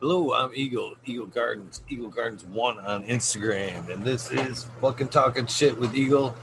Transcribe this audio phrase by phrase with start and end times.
[0.00, 5.46] Hello, I'm Eagle, Eagle Gardens, Eagle Gardens One on Instagram, and this is fucking talking
[5.46, 6.36] shit with Eagle,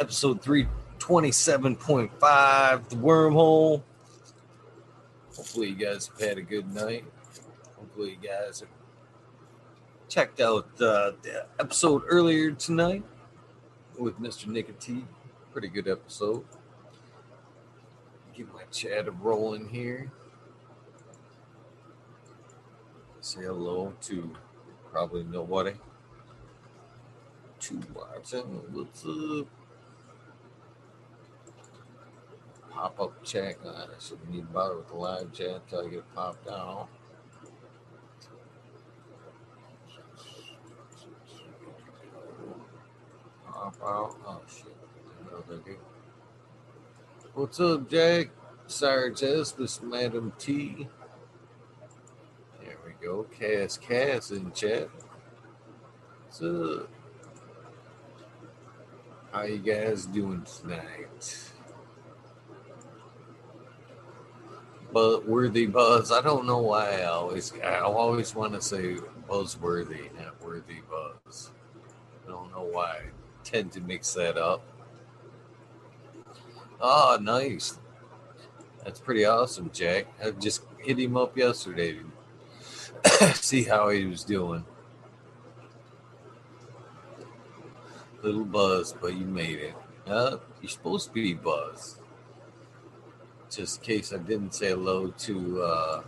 [0.00, 0.66] episode three
[0.98, 3.84] twenty seven point five, the wormhole.
[5.36, 7.04] Hopefully, you guys have had a good night.
[7.76, 8.68] Hopefully, you guys have
[10.08, 13.04] checked out uh, the episode earlier tonight
[14.00, 14.48] with Mr.
[14.48, 15.06] Nicotine.
[15.52, 16.44] Pretty good episode.
[18.34, 20.10] Get my chat rolling here.
[23.22, 24.30] Say hello to
[24.90, 25.72] probably nobody.
[27.60, 28.62] To watching.
[28.72, 29.46] What's up?
[32.70, 33.56] Pop up chat.
[33.62, 36.86] Uh, I shouldn't need to bother with the live chat until I get popped down.
[43.46, 44.16] Pop out.
[44.26, 45.78] Oh shit.
[47.34, 48.30] What's up, Jack?
[48.66, 50.88] Sarge S, Miss Madam T.
[53.02, 53.24] Go.
[53.24, 54.88] Cass Cass in chat.
[56.42, 56.88] Up?
[59.32, 61.50] How you guys doing tonight?
[64.92, 66.12] But worthy buzz.
[66.12, 68.96] I don't know why I always I always want to say
[69.28, 71.50] buzzworthy, not worthy buzz.
[72.26, 72.84] I don't know why.
[72.84, 73.10] I
[73.44, 74.62] tend to mix that up.
[76.80, 77.78] Oh, nice.
[78.84, 80.06] That's pretty awesome, Jack.
[80.24, 82.00] I just hit him up yesterday
[83.34, 84.64] see how he was doing.
[88.22, 89.74] Little buzz, but you made it.
[90.06, 91.98] Uh, you're supposed to be buzz.
[93.50, 96.02] Just in case I didn't say hello to uh,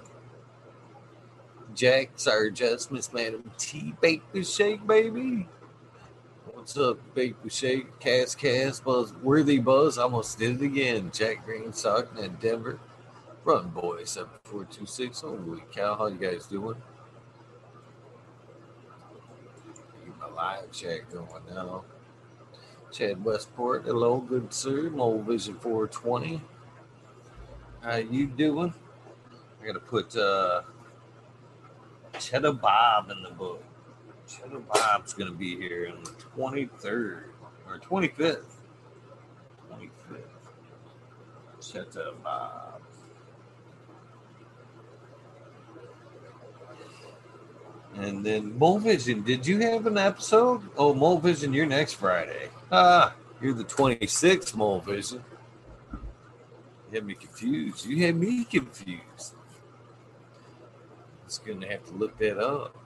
[1.75, 5.49] Jack, Sarge, Miss Madam T, Baked Shake, baby.
[6.53, 9.99] What's up, Baked Shake, Cass, Cass, Buzz, Worthy Buzz?
[9.99, 11.11] Almost did it again.
[11.13, 12.79] Jack Green, Stockton, and Denver.
[13.45, 15.23] Run, boy, 7426.
[15.23, 16.77] Holy cow, how you guys doing?
[20.05, 21.83] Get my live chat going now.
[22.93, 24.91] Chad Westport, hello, good sir.
[24.91, 26.41] Mole Vision 420.
[27.83, 28.73] How you doing?
[29.61, 30.63] I gotta put uh
[32.21, 33.65] Cheddar Bob in the book.
[34.29, 37.25] Cheddar Bob's gonna be here on the 23rd
[37.67, 38.45] or 25th.
[39.69, 40.23] 25th.
[41.61, 42.72] Cheddar Bob.
[47.95, 50.63] And then Mole Vision, did you have an episode?
[50.77, 52.49] Oh, Mole Vision, you're next Friday.
[52.71, 55.23] Ah, you're the 26th Mole Vision.
[56.91, 57.87] You had me confused.
[57.87, 59.35] You had me confused.
[61.27, 62.77] It's gonna have to look that up.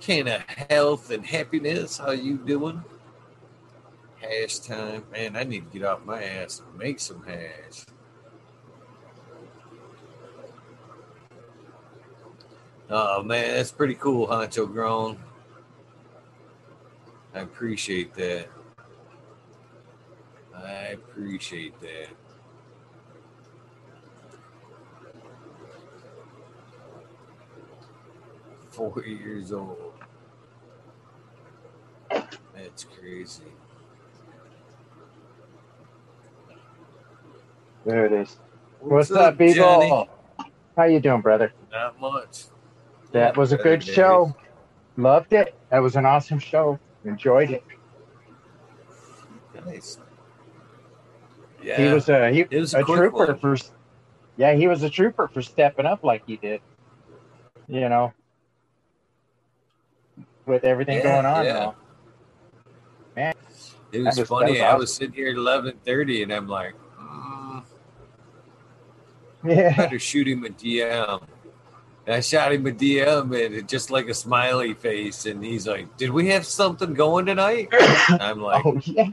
[0.00, 1.98] Can of health and happiness.
[1.98, 2.82] How you doing?
[4.20, 5.36] Hash time, man.
[5.36, 7.84] I need to get off my ass and make some hash.
[12.90, 15.18] Oh man, that's pretty cool, Honcho Grown.
[17.34, 18.48] I appreciate that.
[20.54, 22.08] I appreciate that.
[28.70, 29.92] Four years old.
[32.54, 33.42] That's crazy.
[37.84, 38.36] There it is.
[38.80, 39.54] What's, up, people?
[39.54, 40.08] Johnny?
[40.76, 41.52] How you doing, brother?
[41.70, 42.44] Not much.
[43.12, 44.34] That was a good show.
[44.96, 45.54] Loved it.
[45.70, 46.78] That was an awesome show.
[47.04, 47.64] Enjoyed it.
[49.66, 49.98] Nice.
[51.62, 51.76] Yeah.
[51.80, 53.38] He was a he, was a a trooper one.
[53.38, 53.56] for.
[54.36, 56.60] Yeah, he was a trooper for stepping up like he did.
[57.66, 58.12] You know,
[60.46, 61.44] with everything Yeah, going on.
[61.44, 61.72] yeah.
[63.16, 63.34] Man,
[63.92, 64.52] It was, was- funny.
[64.52, 67.62] was I was sitting here at eleven thirty, and I'm like, mm,
[69.44, 71.22] yeah, better shoot him a DM.
[72.08, 75.68] And I shot him a DM, and it just like a smiley face, and he's
[75.68, 77.68] like, "Did we have something going tonight?"
[78.18, 79.10] I'm like, oh yeah,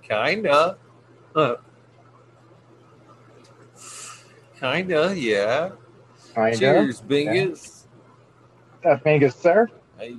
[0.00, 0.78] "Kinda."
[1.34, 1.56] Huh.
[4.58, 5.72] Kinda, yeah.
[6.34, 6.56] I know.
[6.56, 7.84] Cheers, Bingus.
[8.82, 9.68] That Vegas, sir.
[9.98, 10.16] Hey.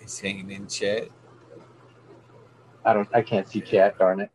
[0.00, 1.08] Nice hanging in chat.
[2.84, 3.08] I don't.
[3.12, 3.98] I can't see chat.
[3.98, 4.30] Darn it.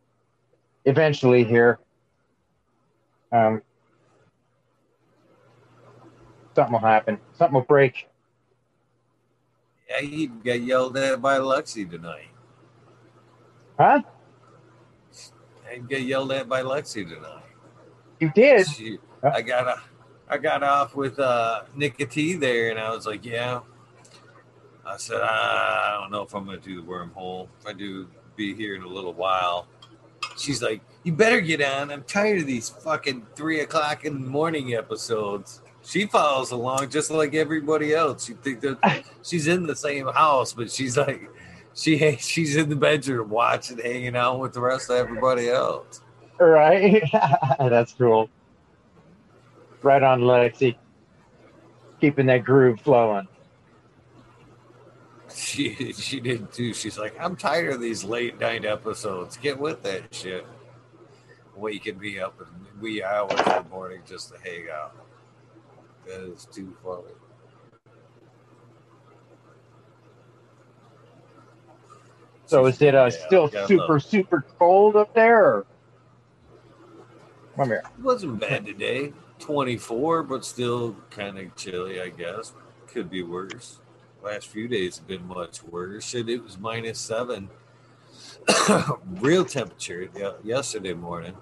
[0.84, 1.78] Eventually, here.
[3.32, 3.62] Um.
[6.56, 7.18] Something will happen.
[7.36, 8.08] Something will break.
[9.90, 12.30] Yeah, he got yelled at by Lexi tonight.
[13.78, 14.00] Huh?
[15.70, 17.44] I got yelled at by Lexi tonight.
[18.20, 18.66] You did.
[18.68, 19.82] She, I got a,
[20.30, 23.60] I got off with uh, there, and I was like, yeah.
[24.86, 27.48] I said, I don't know if I'm going to do the wormhole.
[27.60, 29.66] If I do, be here in a little while.
[30.38, 31.90] she's like, "You better get on.
[31.90, 37.12] I'm tired of these fucking three o'clock in the morning episodes." She follows along just
[37.12, 38.28] like everybody else.
[38.28, 41.30] You think that she's in the same house, but she's like,
[41.74, 46.00] she she's in the bedroom watching, hanging out with the rest of everybody else.
[46.40, 47.02] Right,
[47.58, 48.28] that's cool.
[49.82, 50.76] Right on, Lexi.
[52.00, 53.28] Keeping that groove flowing.
[55.34, 56.72] She she did too.
[56.72, 59.36] She's like, I'm tired of these late night episodes.
[59.36, 60.46] Get with that shit.
[61.54, 65.05] We can be up in wee hours in the morning just to hang out.
[66.06, 67.12] That is too funny.
[72.46, 75.44] So is it uh, Yeah, still super love- super cold up there?
[75.44, 75.66] Or?
[77.56, 77.82] Come here.
[77.98, 79.12] It wasn't bad today.
[79.38, 82.52] 24, but still kind of chilly, I guess.
[82.88, 83.78] Could be worse.
[84.22, 86.08] Last few days have been much worse.
[86.08, 87.50] Shit, it was minus seven.
[89.20, 90.08] Real temperature
[90.42, 91.36] yesterday morning.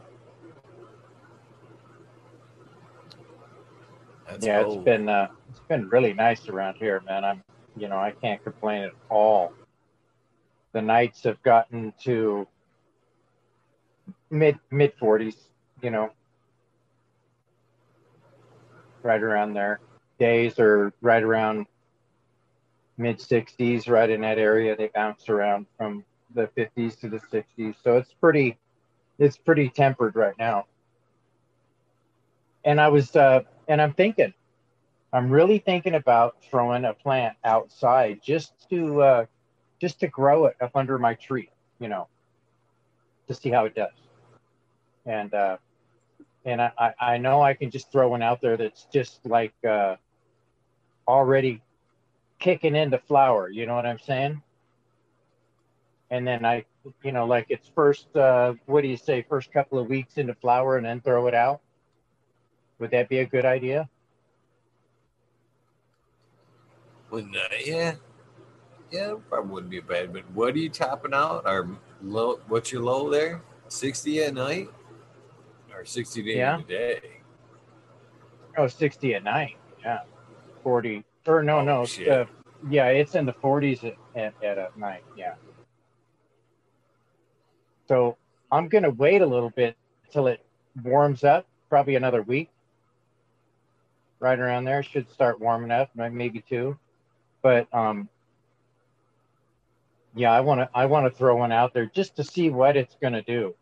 [4.34, 7.25] That's yeah, it's been uh, it's been really nice around here, man.
[7.25, 7.44] I'm
[7.76, 9.52] you know I can't complain at all.
[10.72, 12.44] The nights have gotten to
[14.31, 15.36] mid mid forties,
[15.82, 16.10] you know,
[19.04, 19.78] right around there.
[20.19, 21.66] Days are right around
[22.98, 24.75] mid sixties, right in that area.
[24.75, 26.04] They bounce around from
[26.34, 28.58] the fifties to the sixties, so it's pretty
[29.20, 30.66] it's pretty tempered right now.
[32.64, 34.32] And I was uh, and I'm thinking,
[35.12, 39.26] I'm really thinking about throwing a plant outside just to uh,
[39.81, 42.08] just to grow it up under my tree, you know,
[43.28, 43.93] to see how it does.
[45.06, 45.56] And uh,
[46.44, 49.96] and I, I know I can just throw one out there that's just like uh,
[51.08, 51.62] already
[52.38, 53.49] kicking into flower.
[53.49, 54.43] You know what I'm saying?
[56.10, 56.64] And then I,
[57.02, 60.34] you know, like it's first, uh, what do you say, first couple of weeks into
[60.34, 61.60] flower and then throw it out?
[62.84, 63.88] Would that be a good idea?
[67.08, 67.94] Wouldn't that- yeah.
[68.90, 70.12] Yeah, probably wouldn't be bad.
[70.12, 71.44] But what are you topping out?
[71.46, 71.66] Or
[72.02, 72.36] low?
[72.48, 73.40] What's your low there?
[73.69, 74.69] 60 at night?
[75.75, 76.58] Or 60 during Yeah.
[76.58, 77.00] the day?
[78.58, 79.56] Oh, 60 at night.
[79.82, 80.00] Yeah.
[80.62, 81.02] 40.
[81.26, 81.82] Or no, Oh, no.
[82.06, 82.26] Uh,
[82.69, 83.82] yeah, it's in the 40s
[84.14, 85.04] at, at, at night.
[85.16, 85.36] Yeah.
[87.88, 88.19] So
[88.52, 89.75] I'm going to wait a little bit
[90.10, 90.44] till it
[90.82, 92.50] warms up, probably another week.
[94.20, 94.82] Right around there.
[94.82, 96.78] Should start warming up, maybe two.
[97.43, 98.08] But, um,
[100.14, 102.76] yeah, I want to I want to throw one out there just to see what
[102.76, 103.55] it's going to do.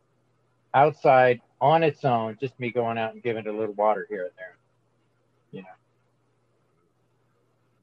[0.74, 4.24] Outside on its own, just me going out and giving it a little water here
[4.24, 4.56] and there.
[5.50, 5.68] You know.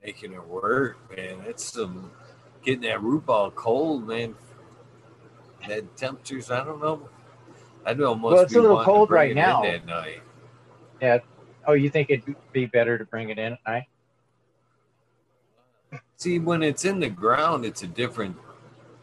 [0.06, 1.44] Making it work, man.
[1.46, 2.12] That's some
[2.64, 4.36] getting that root ball cold, man.
[5.68, 7.10] That temperatures, I don't know.
[7.86, 9.62] I know it must Well, it's be a little cold right now.
[9.64, 10.22] that night.
[11.68, 13.88] Oh, you think it'd be better to bring it in at night?
[16.18, 18.38] See, when it's in the ground, it's a different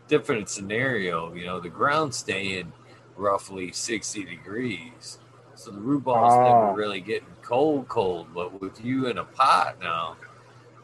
[0.08, 1.32] different scenario.
[1.35, 2.73] You know, the ground's staying
[3.17, 5.19] roughly 60 degrees.
[5.55, 6.44] So the root ball's Oh.
[6.44, 8.29] never really getting cold, cold.
[8.35, 10.17] But with you in a pot now,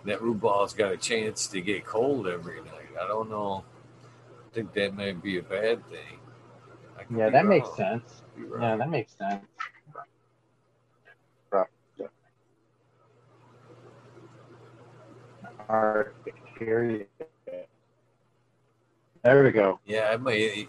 [0.04, 2.90] that root ball's got a chance to get cold every night.
[3.00, 3.64] I don't know.
[4.28, 6.18] I think that may be a bad thing.
[6.98, 8.22] I could Yeah, that makes sense.
[8.60, 9.44] Yeah, that makes sense.
[15.72, 17.06] Hard to hear you.
[19.24, 19.80] There we go.
[19.86, 20.68] Yeah, I may.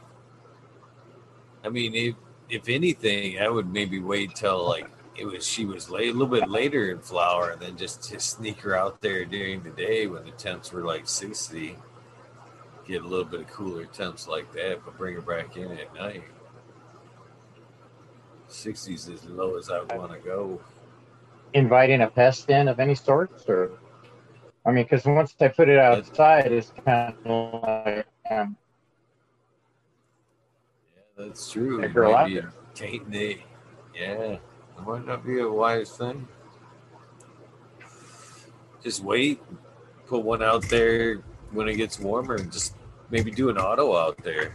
[1.62, 2.16] I mean, if
[2.48, 6.28] if anything, I would maybe wait till like it was she was late, a little
[6.28, 10.08] bit later in flower, and then just to sneak her out there during the day
[10.08, 11.76] when the temps were like sixty.
[12.88, 15.94] Get a little bit of cooler temps like that, but bring her back in at
[15.94, 16.24] night.
[18.48, 20.62] Sixties as low as I want to go.
[21.54, 23.72] Inviting a pest in of any sort, or
[24.66, 28.56] I mean, because once I put it outside, it's kind of like um,
[30.96, 31.82] Yeah, that's true.
[31.82, 32.54] It might be there.
[32.74, 33.40] tainting the-
[33.94, 34.42] yeah, it
[34.86, 36.28] might not be a wise thing.
[38.82, 39.42] Just wait,
[40.08, 41.18] put one out there
[41.52, 42.76] when it gets warmer, and just
[43.10, 44.54] maybe do an auto out there.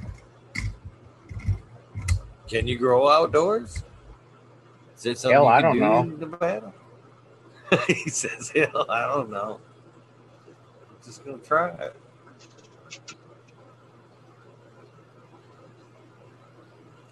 [2.49, 3.85] Can you grow outdoors?
[4.97, 6.01] Is that something Hell, I don't do know.
[6.01, 6.73] in Nevada?
[7.87, 9.61] he says, "Hell, I don't know.
[11.09, 11.97] Just gonna try it."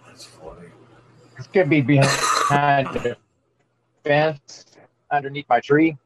[0.07, 0.69] That's funny.
[1.38, 3.17] it's gonna be behind the
[4.05, 4.67] fence
[5.11, 5.97] underneath my tree.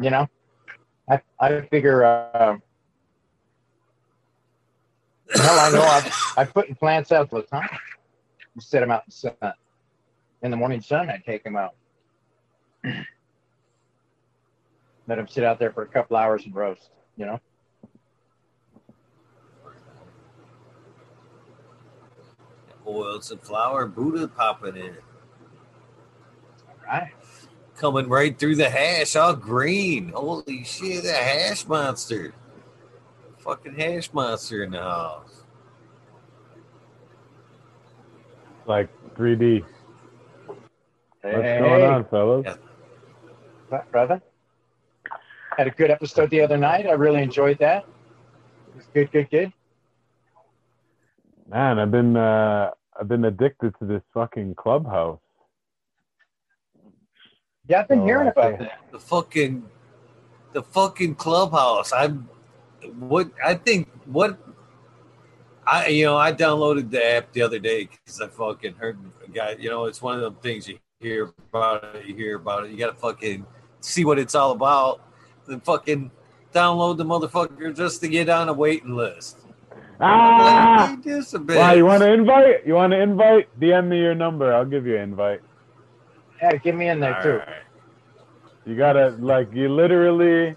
[0.00, 0.30] You know,
[1.10, 2.56] I I figure uh,
[5.34, 7.68] Hell, I know I've, I've put plants out all the time.
[8.54, 9.52] You set them out in the sun.
[10.42, 11.74] In the morning sun, I take them out.
[15.10, 17.40] Let them sit out there for a couple hours and roast, you know?
[22.86, 24.94] Oils and flour, Buddha popping in.
[26.68, 27.10] All right.
[27.76, 30.10] Coming right through the hash, all green.
[30.10, 32.32] Holy shit, a hash monster.
[33.38, 35.42] Fucking hash monster in the house.
[38.64, 39.64] Like 3D.
[41.20, 42.44] Hey, What's going on, fellas?
[42.46, 42.54] Yeah.
[43.70, 44.22] What, brother?
[45.56, 46.86] Had a good episode the other night.
[46.86, 47.84] I really enjoyed that.
[48.68, 49.52] It was good, good, good.
[51.48, 55.18] Man, I've been uh I've been addicted to this fucking clubhouse.
[57.66, 58.64] Yeah, I've been Oh, hearing I about see.
[58.64, 58.78] that.
[58.92, 59.64] The fucking
[60.52, 61.92] the fucking clubhouse.
[61.92, 62.28] I'm
[62.98, 64.38] what I think what
[65.66, 69.30] I you know, I downloaded the app the other day because I fucking heard a
[69.30, 72.64] guy, you know, it's one of the things you hear about it, you hear about
[72.64, 73.44] it, you gotta fucking
[73.80, 75.00] see what it's all about.
[75.50, 76.12] Then fucking
[76.54, 79.40] download the motherfucker just to get on a waiting list.
[80.00, 80.92] Ah!
[80.94, 81.56] Like, just a bit.
[81.56, 82.64] Wow, you want to invite?
[82.64, 83.48] You want to invite?
[83.58, 84.54] DM me your number.
[84.54, 85.40] I'll give you an invite.
[86.40, 87.30] Yeah, give me in there too.
[87.30, 87.64] Alright.
[88.64, 90.54] You gotta like you literally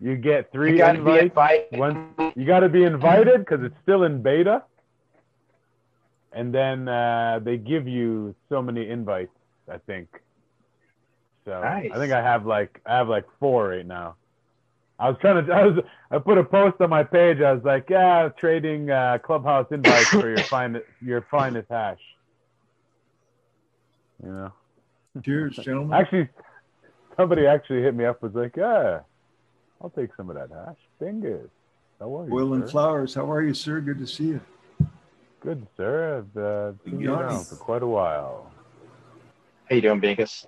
[0.00, 1.68] you get three You got to be invites.
[1.72, 1.78] invited.
[1.78, 4.64] One, you got to be invited because it's still in beta,
[6.32, 9.32] and then uh, they give you so many invites.
[9.66, 10.08] I think.
[11.50, 11.90] So Nice.
[11.92, 14.14] I think I have like I have like four right now.
[15.00, 17.40] I was trying to I was I put a post on my page.
[17.40, 21.98] I was like, yeah, trading uh, clubhouse invites for your finest your finest hash.
[24.22, 24.52] You know.
[25.24, 25.98] Cheers, gentlemen.
[25.98, 26.28] Actually,
[27.16, 29.00] somebody actually hit me up was like, yeah,
[29.82, 30.76] I'll take some of that hash.
[31.00, 31.50] Fingers.
[31.98, 32.32] How are you?
[32.32, 33.12] Oil and flowers.
[33.14, 33.80] How are you, sir?
[33.80, 34.40] Good to see you.
[35.40, 36.18] Good, sir.
[36.18, 37.10] I've uh, been Yes.
[37.10, 38.52] around for quite a while.
[39.68, 40.46] How you doing, Bingus?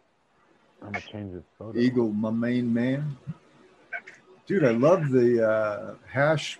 [0.84, 1.78] I'm gonna change this photo.
[1.78, 3.16] Eagle, my main man.
[4.46, 6.58] Dude, I love the uh, hash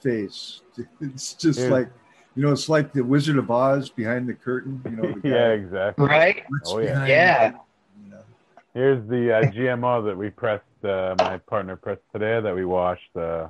[0.00, 0.62] face.
[1.00, 1.72] It's just Dude.
[1.72, 1.88] like,
[2.36, 4.80] you know, it's like the Wizard of Oz behind the curtain.
[4.84, 6.06] You know, the yeah, exactly.
[6.06, 6.44] Right?
[6.50, 7.04] looks Oh, yeah.
[7.06, 7.50] Yeah.
[7.50, 7.58] the-
[8.04, 8.20] you know.
[8.74, 10.62] Here's the uh, GMO that we pressed.
[10.84, 13.48] Uh, my partner pressed today that we washed uh,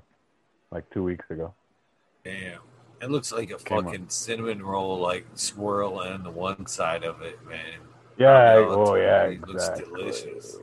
[0.70, 1.52] like two weeks ago.
[2.24, 2.60] Damn.
[3.02, 3.84] It looks like a Came up.
[3.84, 7.80] fucking cinnamon roll, like swirl on the one side of it, man.
[8.18, 8.54] Yeah.
[8.56, 9.24] Oh, Oh, yeah.
[9.24, 9.84] it looks Exactly.
[10.00, 10.56] delicious.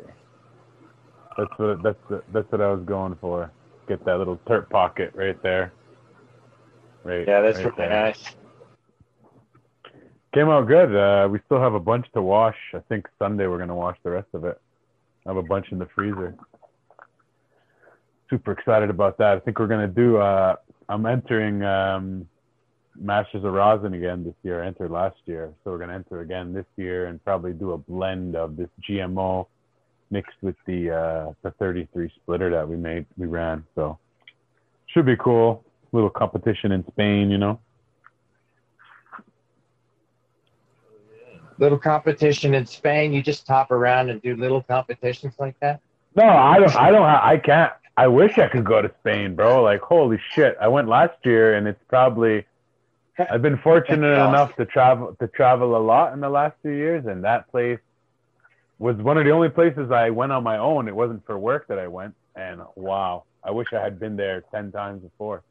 [1.38, 3.52] That's what that's the, that's what I was going for.
[3.88, 5.74] Get that little terp pocket right there.
[7.04, 7.28] Right.
[7.28, 7.90] Yeah, that's right really there.
[7.90, 8.24] nice.
[10.34, 10.96] Came out good.
[10.96, 12.58] Uh, we still have a bunch to wash.
[12.74, 14.60] I think Sunday we're gonna wash the rest of it.
[15.26, 16.36] I have a bunch in the freezer.
[18.30, 19.38] Super excited about that.
[19.38, 20.18] I think we're gonna do.
[20.18, 20.56] Uh,
[20.90, 22.28] I'm entering um,
[23.00, 24.64] Masters of Rosin again this year.
[24.64, 28.36] Entered last year, so we're gonna enter again this year and probably do a blend
[28.36, 29.48] of this GMO
[30.12, 33.64] mixed with the uh, the 33 splitter that we made we ran.
[33.76, 33.98] So
[34.88, 35.64] should be cool.
[35.92, 37.60] Little competition in Spain, you know.
[41.58, 43.14] Little competition in Spain.
[43.14, 45.80] You just top around and do little competitions like that.
[46.16, 46.76] No, I don't.
[46.76, 47.04] I don't.
[47.04, 47.74] I can't.
[47.98, 49.64] I wish I could go to Spain, bro.
[49.64, 50.58] Like, holy shit!
[50.60, 52.46] I went last year, and it's probably.
[53.18, 54.30] I've been fortunate Awesome.
[54.34, 57.80] enough to travel to travel a lot in the last few years, and that place
[58.78, 60.88] was one of the only places I went on my own.
[60.88, 64.44] It wasn't for work that I went, and wow, I wish I had been there
[64.52, 65.44] ten times before.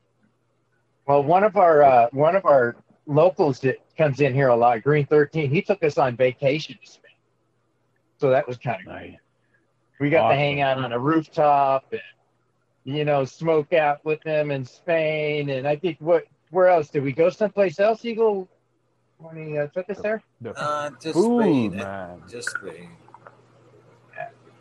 [1.06, 4.82] Well, one of our uh, one of our locals that comes in here a lot,
[4.82, 7.00] Green Thirteen, he took us on vacation to Spain.
[8.18, 9.16] So that was kind of Nice.
[10.00, 12.00] We got to hang out on a rooftop and
[12.84, 15.48] you know smoke out with them in Spain.
[15.50, 17.28] And I think what where else did we go?
[17.30, 18.04] Someplace else?
[18.04, 18.48] Eagle
[19.18, 20.22] when he uh, took us there.
[20.40, 21.76] The Uh, just food, Spain.
[21.76, 22.22] man.
[22.30, 22.90] Just Spain.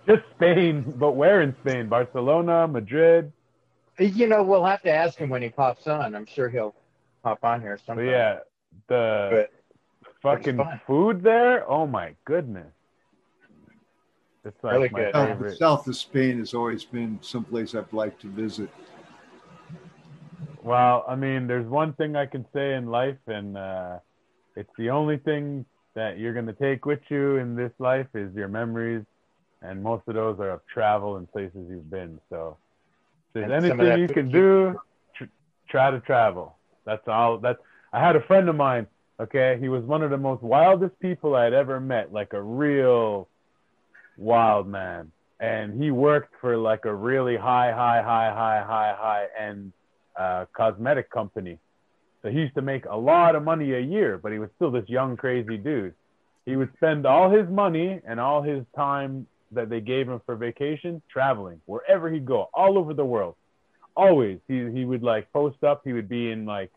[0.05, 1.87] Just Spain, but where in Spain?
[1.87, 3.31] Barcelona, Madrid.
[3.99, 6.13] You know, we'll have to ask him when he pops on.
[6.15, 6.75] I'm sure he'll
[7.23, 8.07] pop on here But sometime.
[8.07, 8.39] yeah,
[8.87, 9.47] the
[10.21, 11.69] fucking food there.
[11.69, 12.73] Oh my goodness.
[14.43, 15.13] It's like Really my good.
[15.13, 15.57] South, favorite.
[15.57, 18.69] south of Spain has always been someplace I've liked to visit.
[20.63, 23.99] Well, I mean, there's one thing I can say in life, and uh,
[24.55, 28.47] it's the only thing that you're gonna take with you in this life is your
[28.47, 29.03] memories,
[29.61, 32.19] and most of those are of travel and places you've been.
[32.29, 32.57] So,
[33.27, 34.79] if there's And anything you can do,
[35.15, 35.25] tr-
[35.69, 36.55] try to travel.
[36.85, 37.39] That's all.
[37.39, 37.59] That's.
[37.91, 38.87] I had a friend of mine.
[39.19, 43.27] Okay, he was one of the most wildest people I'd ever met, like a real
[44.17, 45.11] wild man.
[45.39, 49.73] And he worked for like a really high, high, high, high, high, high end
[50.19, 51.59] uh, cosmetic company.
[52.21, 54.71] So he used to make a lot of money a year, but he was still
[54.71, 55.93] this young, crazy dude.
[56.45, 60.35] He would spend all his money and all his time that they gave him for
[60.35, 63.35] vacation traveling wherever he'd go, all over the world.
[63.95, 65.81] Always, he he would like post up.
[65.85, 66.71] He would be in like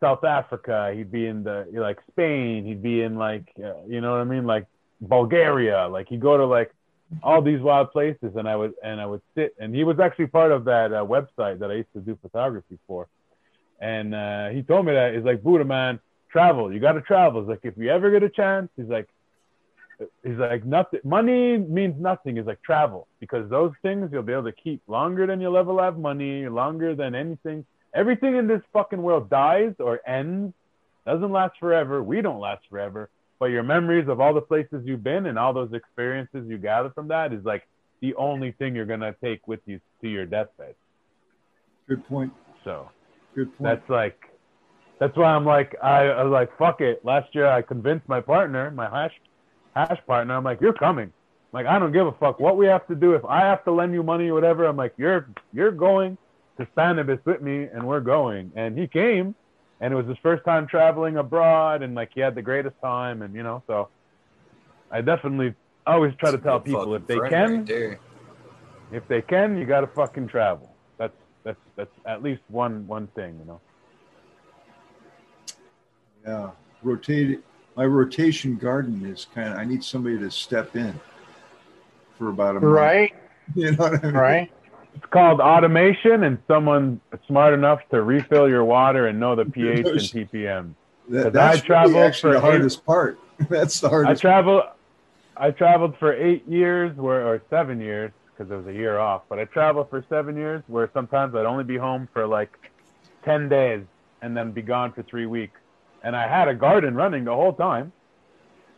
[0.00, 0.92] South Africa.
[0.94, 2.66] He'd be in the like Spain.
[2.66, 4.66] He'd be in like uh, you know what I mean, like
[5.00, 5.88] Bulgaria.
[5.88, 6.74] Like he'd go to like
[7.22, 9.54] all these wild places, and I would and I would sit.
[9.58, 12.78] And he was actually part of that uh, website that I used to do photography
[12.86, 13.08] for.
[13.80, 16.00] And uh, he told me that he's like Buddha man,
[16.30, 16.72] travel.
[16.72, 17.42] You got to travel.
[17.42, 19.08] He's like if you ever get a chance, he's like
[20.22, 24.44] he's like nothing money means nothing is like travel because those things you'll be able
[24.44, 27.64] to keep longer than you'll ever have money longer than anything
[27.94, 30.52] everything in this fucking world dies or ends
[31.06, 33.08] doesn't last forever we don't last forever
[33.42, 36.90] but your memories of all the places you've been and all those experiences you gather
[36.90, 37.66] from that is like
[38.00, 40.76] the only thing you're gonna take with you to your deathbed.
[41.88, 42.32] Good point.
[42.62, 42.88] so
[43.34, 43.62] Good point.
[43.80, 44.16] that's like
[45.00, 47.04] that's why i'm like i, I was like fuck it.
[47.04, 49.14] Last year i convinced my partner my hash
[49.74, 51.12] hash partner i'm like you're coming.
[51.52, 53.14] Like i don't give a fuck what we have to do.
[53.14, 56.16] If i have to lend you money or whatever i'm like you're you're going
[56.58, 58.52] to Spannabis with me and we're going.
[58.54, 59.34] And he came
[59.82, 63.20] and it was his first time traveling abroad and like he had the greatest time
[63.20, 63.90] and you know so
[64.90, 65.54] i definitely
[65.86, 67.98] always try to That's a tell people if they can right
[68.92, 73.08] if they can you got to fucking travel that's that's that's at least one one
[73.08, 73.60] thing you know
[76.26, 76.50] Yeah,
[76.82, 77.40] rotate.
[77.76, 79.58] My rotation garden is kind of.
[79.58, 81.00] I need somebody to step in
[82.18, 82.74] for about a month.
[82.74, 83.12] Right,
[83.56, 84.14] You know what I mean?
[84.20, 84.52] right.
[84.94, 89.86] It's called automation and someone smart enough to refill your water and know the pH
[89.86, 90.74] and ppm.
[91.08, 93.18] That, that's I traveled really actually for the eight- hardest part.
[93.48, 94.18] That's the hardest.
[94.18, 94.62] I traveled
[95.36, 99.22] I traveled for eight years where or seven years because there was a year off,
[99.28, 102.52] but I traveled for seven years where sometimes I'd only be home for like
[103.24, 103.82] ten days
[104.20, 105.58] and then be gone for three weeks.
[106.04, 107.92] And I had a garden running the whole time.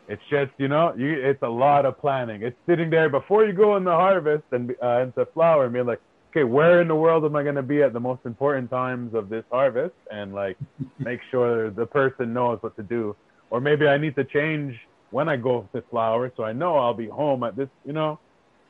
[0.09, 2.43] It's just, you know, you it's a lot of planning.
[2.43, 5.87] It's sitting there before you go in the harvest and uh, into flower and being
[5.87, 8.71] like, okay, where in the world am I going to be at the most important
[8.71, 9.95] times of this harvest?
[10.11, 10.59] And like,
[10.99, 13.17] make sure the person knows what to do.
[13.51, 14.79] Or maybe I need to change
[15.11, 18.19] when I go to flower so I know I'll be home at this, you know,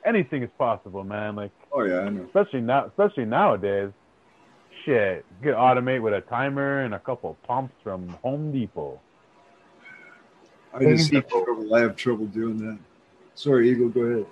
[0.05, 1.37] anything is possible, man.
[1.37, 2.25] Like, oh yeah, I know.
[2.25, 3.90] especially now, especially nowadays.
[4.85, 9.01] Shit, you can automate with a timer and a couple pumps from Home Depot.
[10.75, 11.75] I just have trouble.
[11.75, 12.79] I have trouble doing that.
[13.35, 13.89] Sorry, Eagle.
[13.89, 14.27] Go ahead.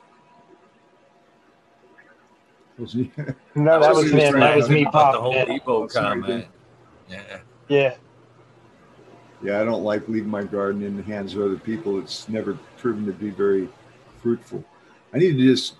[2.79, 3.13] Was he-
[3.55, 4.41] No, that I was just him.
[4.41, 5.47] That was me think about the popping whole in.
[5.49, 6.47] Depot Oh, comment.
[7.09, 7.39] Yeah.
[7.69, 7.95] Yeah.
[9.43, 11.99] yeah, I don't like leaving my garden in the hands of other people.
[11.99, 13.69] It's never proven to be very
[14.23, 14.65] fruitful.
[15.15, 15.75] I need to just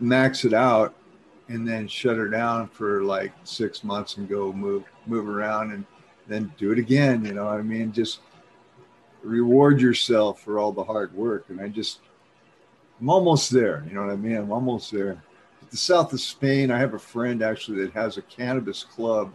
[0.00, 0.94] max it out
[1.48, 5.84] and then shut her down for like six months and go move move around and
[6.28, 7.24] then do it again.
[7.24, 7.90] You know what I mean?
[7.92, 8.20] Just
[9.22, 11.46] reward yourself for all the hard work.
[11.48, 12.00] And I just
[13.00, 13.84] I'm almost there.
[13.88, 14.36] You know what I mean?
[14.36, 15.22] I'm almost there.
[15.70, 19.32] The south of Spain, I have a friend actually that has a cannabis club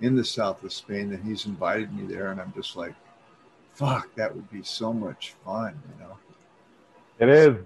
[0.00, 2.94] in the south of Spain, and he's invited me there, and I'm just like,
[3.72, 6.16] fuck, that would be so much fun, you know.
[7.18, 7.56] It is.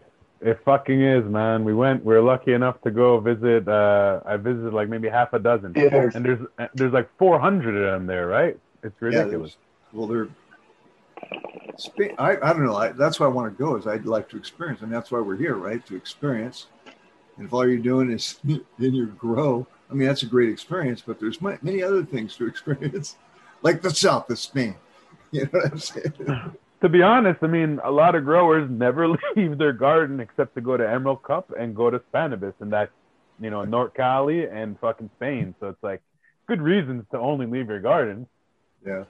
[0.41, 1.65] It fucking is, man.
[1.65, 2.05] We went.
[2.05, 3.67] We are lucky enough to go visit.
[3.67, 6.11] Uh, I visited like maybe half a dozen, Yeah.
[6.15, 8.57] and there's there's like 400 of them there, right?
[8.85, 9.31] It's ridiculous.
[9.33, 9.57] there's-
[9.93, 10.29] well, they're.
[12.19, 12.77] I, I don't know.
[12.77, 13.77] I, that's why I want to go.
[13.77, 15.85] Is I'd like to experience, and that's why we're here, right?
[15.87, 16.67] To experience.
[17.37, 21.03] And if all you're doing is in your grow, I mean, that's a great experience.
[21.07, 23.17] But there's ma- many other things to experience,
[23.63, 24.75] like the south of Spain.
[25.31, 26.55] You know what I'm saying?
[26.81, 30.63] to be honest, I mean, a lot of growers never leave their garden except to
[30.63, 32.91] go to Emerald Cup and go to Spannabis, and that's
[33.39, 35.55] you know North Cali and fucking Spain.
[35.61, 36.01] So it's like
[36.47, 38.27] good reasons to only leave your garden.
[38.87, 39.05] Yeah.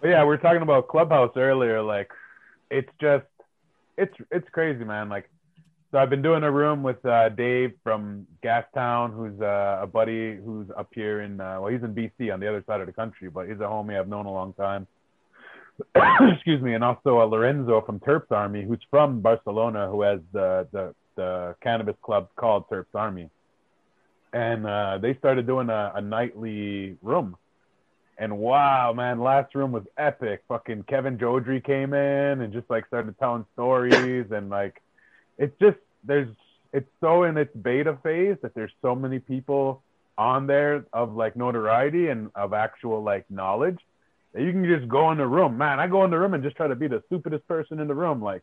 [0.00, 1.82] But yeah, we were talking about Clubhouse earlier.
[1.82, 2.10] Like,
[2.70, 3.24] it's just,
[3.96, 5.08] it's it's crazy, man.
[5.08, 5.30] Like,
[5.90, 10.36] so I've been doing a room with uh, Dave from Gastown, who's uh, a buddy
[10.44, 12.92] who's up here in, uh, well, he's in BC on the other side of the
[12.92, 14.88] country, but he's a homie I've known a long time.
[16.34, 20.66] Excuse me, and also uh, Lorenzo from Terps Army, who's from Barcelona, who has the
[20.72, 23.30] the, the cannabis club called Terps Army,
[24.32, 27.36] and uh, they started doing a, a nightly room
[28.18, 30.42] and wow, man, last room was epic.
[30.48, 34.80] Fucking Kevin Jodrey came in and just like started telling stories and like
[35.38, 36.28] it's just there's
[36.72, 39.82] it's so in its beta phase that there's so many people
[40.16, 43.78] on there of like notoriety and of actual like knowledge
[44.32, 45.56] that you can just go in the room.
[45.58, 47.88] Man, I go in the room and just try to be the stupidest person in
[47.88, 48.22] the room.
[48.22, 48.42] Like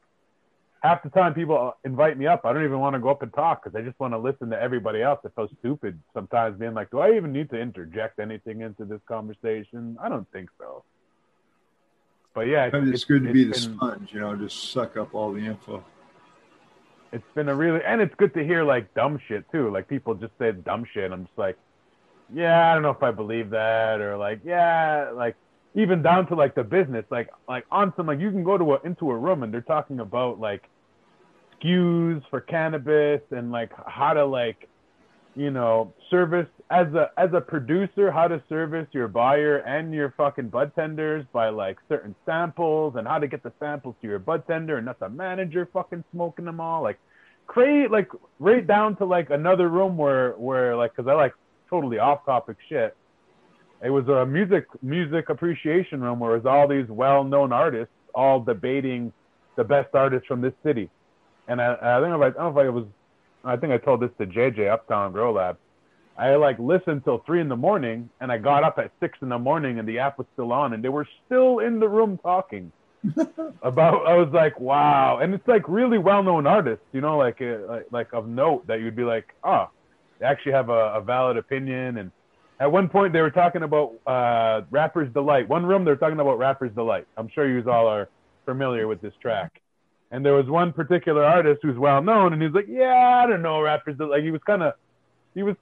[0.81, 3.21] half the time people uh, invite me up, I don't even want to go up
[3.21, 5.19] and talk because I just want to listen to everybody else.
[5.25, 9.01] I feel stupid sometimes being like, do I even need to interject anything into this
[9.07, 9.97] conversation?
[10.01, 10.83] I don't think so.
[12.33, 15.13] But yeah, It's, it's good to be the been- sponge, you know, just suck up
[15.13, 15.83] all the info.
[17.11, 19.69] it's been a really and it's good to hear like dumb shit too.
[19.69, 21.05] Like people just say dumb shit.
[21.05, 21.57] And I'm just like,
[22.33, 25.35] yeah, I don't know if I believe that, or like, yeah, like
[25.75, 28.73] even down to like the business, like like on some like you can go to
[28.73, 30.69] a into a room and they're talking about like
[31.61, 34.67] SKUs for cannabis and like how to like
[35.35, 40.13] you know service as a as a producer how to service your buyer and your
[40.17, 44.19] fucking bud tenders by like certain samples and how to get the samples to your
[44.19, 46.99] bud tender and not the manager fucking smoking them all like
[47.47, 51.33] create like right down to like another room where where like because I like
[51.69, 52.95] totally off topic shit.
[53.83, 57.93] It was a music music appreciation room where it was all these well known artists
[58.13, 59.11] all debating
[59.55, 60.89] the best artists from this city.
[61.47, 62.85] And I, I think I, I don't know if I was
[63.43, 65.57] I think I told this to JJ Uptown Grow Lab.
[66.17, 69.29] I like listened till three in the morning and I got up at six in
[69.29, 72.19] the morning and the app was still on and they were still in the room
[72.21, 72.71] talking
[73.63, 75.19] about I was like, wow.
[75.19, 78.67] And it's like really well known artists, you know, like, uh, like like of note
[78.67, 79.69] that you'd be like, oh,
[80.19, 81.97] they actually have a, a valid opinion.
[81.97, 82.11] And
[82.61, 85.49] at one point they were talking about uh, Rapper's Delight.
[85.49, 87.07] One room they were talking about Rapper's Delight.
[87.17, 88.07] I'm sure you all are
[88.45, 89.59] familiar with this track.
[90.11, 93.41] And there was one particular artist who's well known, and he's like, yeah, I don't
[93.41, 94.17] know, Rapper's Delight.
[94.17, 94.73] Like he was kind of,
[95.33, 95.55] he was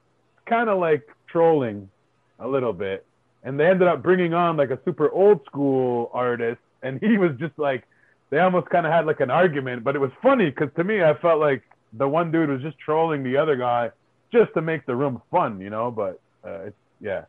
[0.45, 1.89] kind of like trolling
[2.37, 3.05] a little bit.
[3.43, 7.31] And they ended up bringing on like a super old school artist, and he was
[7.39, 7.85] just like,
[8.29, 11.01] they almost kind of had like an argument, but it was funny because to me,
[11.01, 13.89] I felt like the one dude was just trolling the other guy
[14.33, 15.91] just to make the room fun, you know.
[15.91, 17.25] But uh, it's yeah,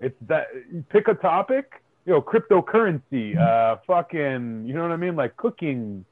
[0.00, 4.96] it's that you pick a topic, you know, cryptocurrency, uh, fucking, you know what I
[4.96, 6.04] mean, like cooking,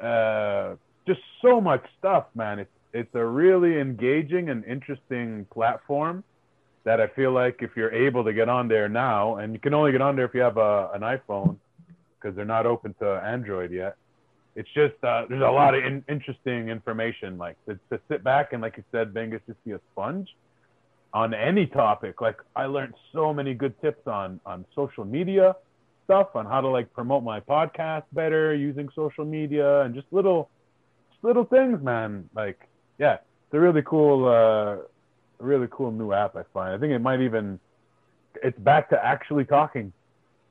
[0.00, 0.74] uh,
[1.06, 2.58] just so much stuff, man.
[2.58, 6.22] It's it's a really engaging and interesting platform
[6.84, 9.74] that I feel like if you're able to get on there now, and you can
[9.74, 11.56] only get on there if you have a, an iPhone,
[12.14, 13.96] because they're not open to Android yet.
[14.54, 18.52] It's just uh, there's a lot of in- interesting information, like to, to sit back
[18.52, 20.28] and, like you said, Bingus, just be a sponge
[21.14, 22.20] on any topic.
[22.20, 25.56] Like I learned so many good tips on on social media
[26.04, 30.50] stuff, on how to like promote my podcast better using social media, and just little
[31.10, 32.28] just little things, man.
[32.34, 34.76] Like yeah, it's a really cool, uh,
[35.38, 36.36] really cool new app.
[36.36, 36.74] I find.
[36.74, 37.58] I think it might even
[38.42, 39.92] it's back to actually talking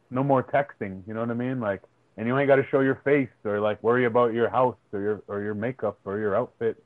[0.10, 1.06] no more texting.
[1.06, 1.60] You know what I mean?
[1.60, 1.82] Like,
[2.16, 5.02] and you ain't got to show your face or like worry about your house or
[5.02, 6.82] your or your makeup or your outfit,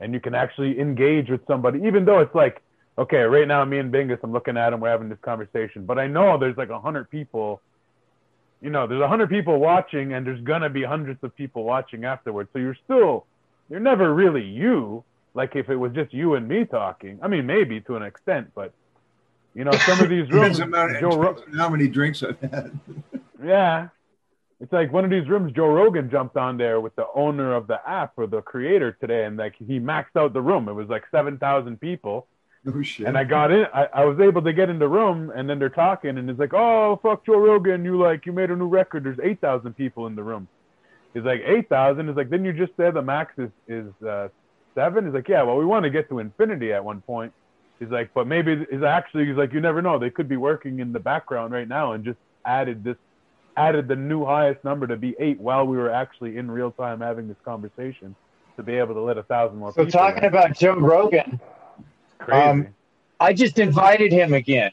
[0.00, 2.60] and you can actually engage with somebody, even though it's like,
[2.98, 5.98] okay, right now me and Bingus, I'm looking at him, we're having this conversation, but
[5.98, 7.62] I know there's like a hundred people.
[8.60, 12.04] You know, there's a hundred people watching, and there's gonna be hundreds of people watching
[12.04, 12.50] afterwards.
[12.52, 13.24] So you're still,
[13.70, 15.04] you're never really you.
[15.32, 17.20] Like if it was just you and me talking.
[17.22, 18.72] I mean, maybe to an extent, but
[19.54, 22.78] you know, some of these rooms, Joe Ro- how many drinks I've had.
[23.42, 23.88] yeah.
[24.60, 27.68] It's like one of these rooms, Joe Rogan jumped on there with the owner of
[27.68, 30.68] the app or the creator today, and like he maxed out the room.
[30.68, 32.26] It was like 7,000 people.
[32.76, 33.06] Oh shit!
[33.06, 35.58] And I got in, I, I was able to get in the room, and then
[35.58, 38.68] they're talking, and it's like, oh, fuck Joe Rogan, you like, you made a new
[38.68, 39.04] record.
[39.04, 40.48] There's 8,000 people in the room.
[41.14, 42.08] He's like, 8,000?
[42.08, 44.28] He's like, then you just said the max is, is uh,
[44.74, 45.06] seven?
[45.06, 47.32] He's like, yeah, well, we want to get to infinity at one point.
[47.78, 49.98] He's like, but maybe is actually he's like, you never know.
[49.98, 52.96] They could be working in the background right now and just added this,
[53.56, 57.00] added the new highest number to be eight while we were actually in real time
[57.00, 58.16] having this conversation
[58.56, 60.00] to be able to let a thousand more So people.
[60.00, 60.24] talking in.
[60.24, 61.40] about Joe Rogan,
[62.18, 62.42] crazy.
[62.42, 62.68] um,
[63.20, 64.70] I just invited him again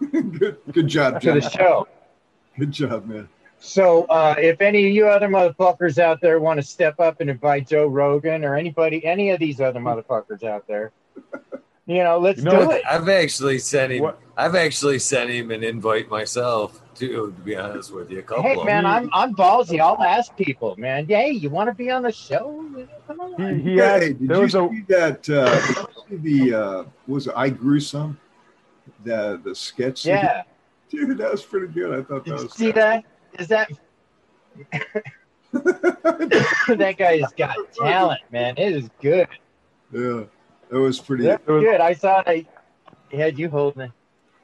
[0.10, 1.88] good, good job, to the show.
[2.58, 3.28] Good job, man.
[3.58, 7.30] So uh, if any of you other motherfuckers out there want to step up and
[7.30, 10.92] invite Joe Rogan or anybody, any of these other motherfuckers out there,
[11.86, 12.82] you know, let's You know, do it.
[12.88, 14.02] I've actually sent him.
[14.02, 17.32] What- I've actually sent him an invite myself too.
[17.36, 18.42] To be honest with you, a couple.
[18.42, 18.86] Hey of man.
[18.86, 19.80] I'm I'm ballsy.
[19.80, 21.06] I'll ask people, man.
[21.06, 22.64] Hey, you want to be on the show?
[23.06, 23.58] Come on.
[23.60, 25.28] he, he had, hey, did there you was a, that?
[25.28, 28.18] Uh, did you see the uh, was it I grew some
[29.04, 30.06] the the sketch?
[30.06, 30.42] Yeah.
[30.90, 31.08] did?
[31.08, 31.98] dude, that was pretty good.
[31.98, 32.54] I thought Did that you was.
[32.54, 33.04] see that?
[33.38, 33.70] Is that
[35.52, 38.54] that guy's got talent, man?
[38.56, 39.28] It is good.
[39.92, 40.22] yeah,
[40.70, 41.24] that was pretty.
[41.24, 41.80] That's was- good.
[41.80, 42.46] I saw it.
[43.12, 43.90] I had you holding it.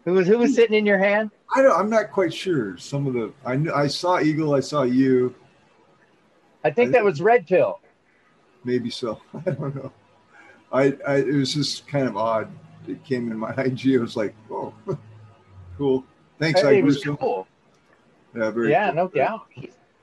[0.05, 1.31] Who was who was sitting in your hand?
[1.55, 1.79] I don't.
[1.79, 2.77] I'm not quite sure.
[2.79, 4.55] Some of the I kn- I saw Eagle.
[4.55, 5.35] I saw you.
[6.63, 7.81] I think that was Red Pill.
[8.65, 9.21] Maybe so.
[9.47, 9.93] I don't know.
[10.73, 12.51] I, I it was just kind of odd.
[12.87, 13.95] It came in my IG.
[13.97, 14.73] I was like, oh,
[15.79, 16.05] cool.
[16.39, 17.47] Thanks, I was cool.
[18.35, 18.95] Yeah, very Yeah, cool.
[18.95, 19.47] no doubt.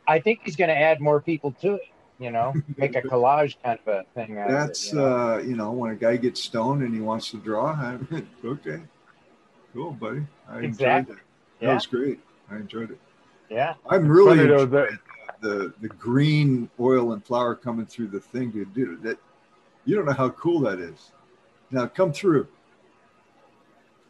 [0.07, 1.81] I think he's going to add more people to it.
[2.19, 4.33] You know, make a collage kind of a thing.
[4.35, 5.33] That's it, you know?
[5.33, 7.73] uh, you know, when a guy gets stoned and he wants to draw.
[7.73, 7.99] I,
[8.43, 8.81] okay,
[9.73, 10.25] cool, buddy.
[10.49, 11.17] I Exactly.
[11.59, 11.65] Enjoyed that.
[11.67, 12.19] That was great.
[12.51, 12.99] I enjoyed it.
[13.49, 13.73] yeah.
[13.89, 14.99] I'm really Funny though, enjoying that-
[15.39, 18.73] the the green oil and flour coming through the thing, dude.
[18.73, 19.17] Dude, that
[19.85, 21.11] you don't know how cool that is.
[21.69, 22.47] Now come through.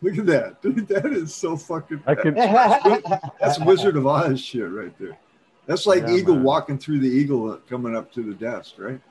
[0.01, 0.87] Look at that, dude.
[0.87, 2.01] That is so fucking.
[2.07, 2.33] I can
[3.41, 5.17] That's Wizard of Oz shit right there.
[5.65, 6.43] That's like Yeah, Eagle man.
[6.45, 9.01] walking through the eagle uh, coming up to the desk, right?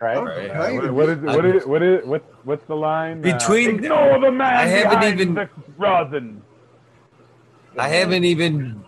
[0.00, 0.16] right.
[0.22, 0.50] Right.
[0.52, 3.20] How you- what, what is what is what is what's what's the line?
[3.20, 6.42] Between- uh, ignore the man I haven't even- the rosin.
[7.78, 8.84] I haven't even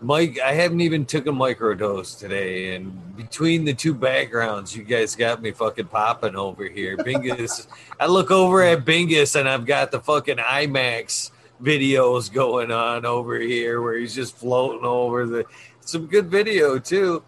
[0.00, 5.14] Mike I haven't even took a microdose today and between the two backgrounds you guys
[5.14, 6.96] got me fucking popping over here.
[6.96, 7.66] Bingus
[7.98, 11.30] I look over at Bingus and I've got the fucking IMAX
[11.62, 15.44] videos going on over here where he's just floating over the
[15.80, 17.22] some good video too.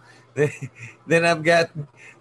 [1.07, 1.71] then I've got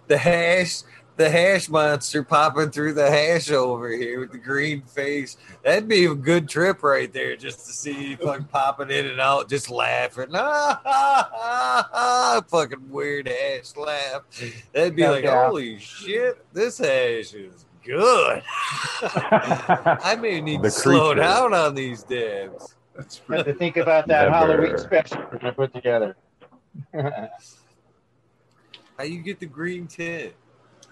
[0.06, 0.82] the hash
[1.16, 5.36] the hash monster popping through the hash over here with the green face.
[5.62, 9.20] That'd be a good trip right there, just to see you fucking popping in and
[9.20, 10.28] out, just laughing.
[10.34, 14.22] Ah, ah, ah, ah, fucking weird hash laugh.
[14.72, 15.48] That'd be No like, doubt.
[15.48, 18.42] holy shit, this hash is good.
[19.02, 22.74] I may need The to slow down on these dabs.
[22.96, 24.52] That's Have to think about that Never.
[24.52, 26.16] Halloween special we're gonna put together.
[26.94, 27.28] How
[29.04, 30.32] you get the green tint?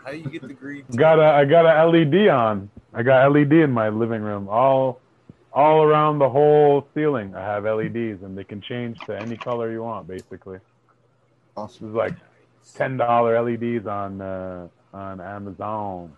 [0.04, 0.96] How do you get the green tint?
[0.96, 2.70] got a I got a LED on.
[2.92, 4.48] I got LED in my living room.
[4.48, 5.00] All
[5.52, 7.34] all around the whole ceiling.
[7.34, 10.58] I have LEDs and they can change to any color you want basically.
[11.56, 11.88] Awesome.
[11.88, 12.14] is like
[12.74, 16.12] ten dollar LEDs on uh, on Amazon.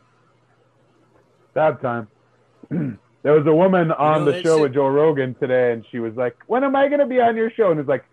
[1.55, 2.09] That time.
[2.71, 6.14] there was a woman on know the show with Joe Rogan today, and she was
[6.14, 8.05] like, "When am I gonna be on your show?" And it's like,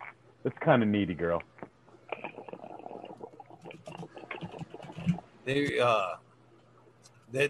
[0.44, 1.42] "It's kind of needy, girl."
[5.50, 6.10] They uh
[7.32, 7.50] that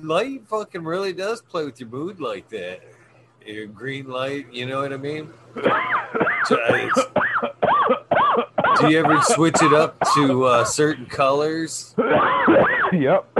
[0.00, 2.80] light fucking really does play with your mood like that.
[3.46, 5.30] Your green light, you know what I mean?
[6.46, 6.88] So, uh,
[8.80, 11.94] do you ever switch it up to uh, certain colors?
[12.92, 13.30] yep.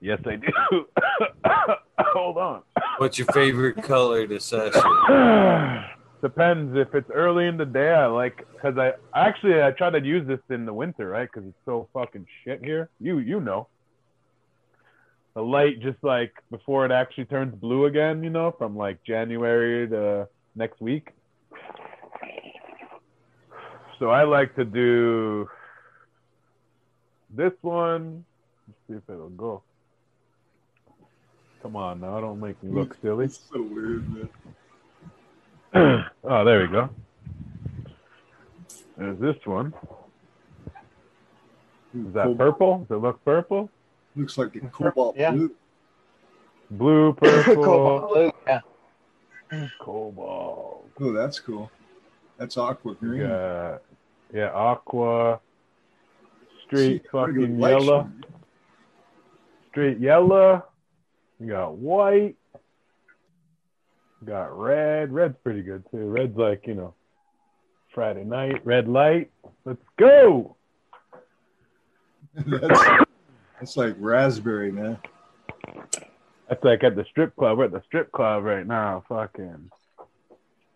[0.00, 0.86] yes, I do.
[2.00, 2.62] Hold on.
[2.98, 4.82] What's your favorite color to session?
[6.26, 7.92] Depends if it's early in the day.
[7.92, 11.28] I like because I actually I try to use this in the winter, right?
[11.32, 12.88] Because it's so fucking shit here.
[12.98, 13.68] You you know.
[15.34, 19.88] The light just like before it actually turns blue again, you know, from like January
[19.88, 21.10] to next week.
[24.00, 25.48] So I like to do
[27.30, 28.24] this one.
[28.66, 29.62] Let's see if it'll go.
[31.62, 33.26] Come on now, don't make me look silly.
[33.26, 34.28] It's so weird, man.
[36.24, 36.88] oh, there we go.
[38.96, 39.74] There's this one.
[41.94, 42.78] Is that Cobalt- purple?
[42.88, 43.70] Does it look purple?
[44.14, 45.32] Looks like a cobalt Yeah.
[45.32, 45.50] blue.
[46.70, 48.60] Blue, purple, Cobalt blue, yeah.
[49.78, 50.88] cobalt.
[51.00, 51.70] Oh, that's cool.
[52.38, 53.20] That's aqua green.
[53.22, 53.78] Yeah,
[54.34, 55.40] yeah, aqua,
[56.66, 58.24] straight See, fucking yellow, showing.
[59.70, 60.64] straight yellow.
[61.38, 62.36] You got white.
[64.24, 65.12] Got red.
[65.12, 66.08] Red's pretty good too.
[66.08, 66.94] Red's like you know,
[67.94, 68.64] Friday night.
[68.64, 69.30] Red light.
[69.64, 70.56] Let's go.
[72.34, 72.80] that's,
[73.58, 74.98] that's like raspberry, man.
[76.48, 77.58] That's like at the strip club.
[77.58, 79.04] We're at the strip club right now.
[79.08, 79.70] Fucking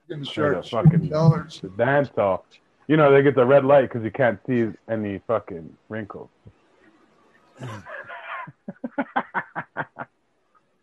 [0.08, 0.24] Getting
[0.54, 1.60] a fucking- dollars.
[1.62, 2.44] the dance hall.
[2.88, 6.28] You know they get the red light because you can't see any fucking wrinkles.
[7.62, 7.68] All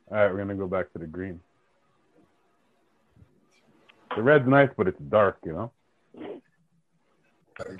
[0.10, 1.41] right, we're gonna go back to the green.
[4.17, 5.38] The red's nice, but it's dark.
[5.45, 5.71] You know,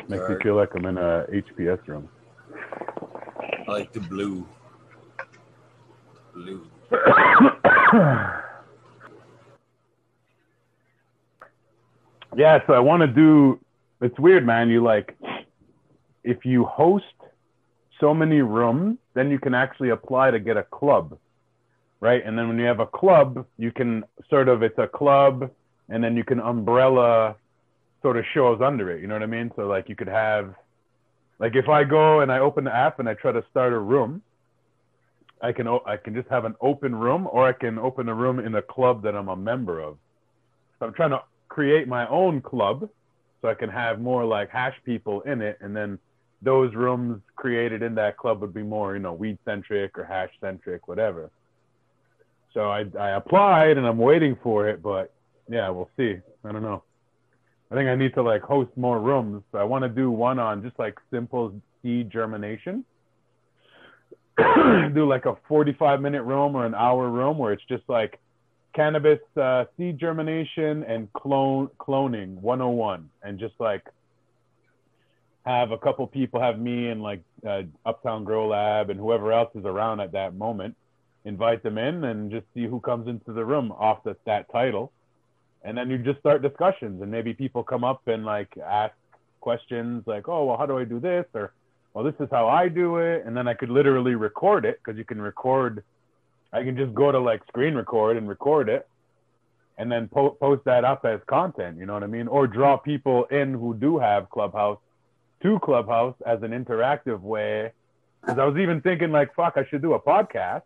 [0.08, 2.08] makes me feel like I'm in a HPS room.
[3.68, 4.48] I like the blue.
[6.36, 6.68] Blue.
[12.38, 13.60] yeah, so I want to do.
[14.00, 14.70] It's weird, man.
[14.70, 15.18] You like,
[16.24, 17.06] if you host
[18.00, 21.18] so many rooms, then you can actually apply to get a club,
[22.00, 22.24] right?
[22.24, 25.50] And then when you have a club, you can sort of it's a club,
[25.90, 27.36] and then you can umbrella
[28.02, 29.02] sort of shows under it.
[29.02, 29.52] You know what I mean?
[29.56, 30.54] So like you could have,
[31.40, 33.80] like if I go and I open the app and I try to start a
[33.80, 34.22] room,
[35.42, 38.40] I can I can just have an open room, or I can open a room
[38.40, 39.98] in a club that I'm a member of.
[40.80, 42.90] So I'm trying to create my own club
[43.42, 46.00] so I can have more like hash people in it, and then
[46.42, 50.32] those rooms created in that club would be more, you know, weed centric or hash
[50.42, 51.30] centric, whatever.
[52.54, 55.14] So I I applied and I'm waiting for it, but
[55.50, 56.16] yeah, we'll see.
[56.44, 56.84] I don't know.
[57.72, 59.44] I think I need to like host more rooms.
[59.54, 62.86] I want to do one on just like simple seed germination.
[64.94, 68.20] do like a 45 minute room or an hour room where it's just like
[68.76, 73.84] cannabis uh, seed germination and clone cloning 101 and just like
[75.46, 79.50] have a couple people have me and like uh, uptown grow lab and whoever else
[79.56, 80.76] is around at that moment
[81.26, 84.92] invite them in and just see who comes into the room off the, that title
[85.64, 88.94] and then you just start discussions and maybe people come up and like ask
[89.40, 91.26] questions like oh well how do i do this?
[91.34, 91.54] or
[91.94, 93.24] well this is how i do it.
[93.26, 95.84] And then i could literally record it because you can record
[96.54, 98.88] i can just go to like screen record and record it
[99.78, 102.28] and then po- post that up as content you know what i mean?
[102.28, 104.80] Or draw people in who do have clubhouse
[105.44, 107.72] to clubhouse as an interactive way.
[108.22, 110.64] Because i was even thinking like fuck i should do a podcast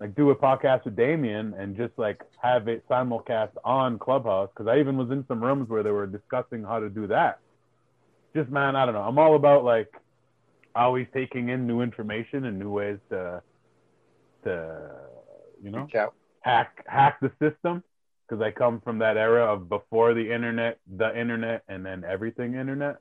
[0.00, 4.66] like do a podcast with Damien and just like have it simulcast on Clubhouse because
[4.66, 7.38] I even was in some rooms where they were discussing how to do that.
[8.34, 9.02] Just man, I don't know.
[9.02, 9.92] I'm all about like
[10.74, 13.42] always taking in new information and new ways to
[14.44, 14.90] to
[15.62, 16.10] you know Reach
[16.40, 17.84] hack hack the system
[18.26, 22.54] because I come from that era of before the internet, the internet, and then everything
[22.54, 22.96] internet,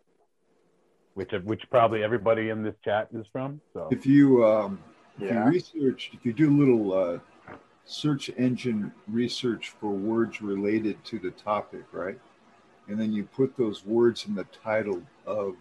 [1.14, 3.62] which which probably everybody in this chat is from.
[3.74, 4.80] So If you um,
[5.20, 5.46] if Yeah.
[5.46, 7.20] you research, if you do a little uh,
[7.86, 12.20] search engine research for words related to the topic, right,
[12.88, 15.56] and then you put those words in the title of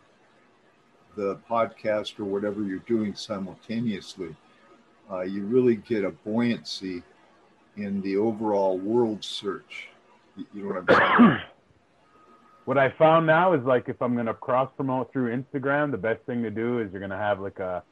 [1.16, 4.36] the podcast or whatever you're doing simultaneously,
[5.10, 7.02] uh, you really get a buoyancy
[7.76, 9.88] in the overall world search.
[10.36, 11.40] You you know what I'm saying?
[12.66, 16.22] what I found now is like if I'm gonna cross promote through Instagram, the best
[16.26, 17.82] thing to do is you're gonna have like a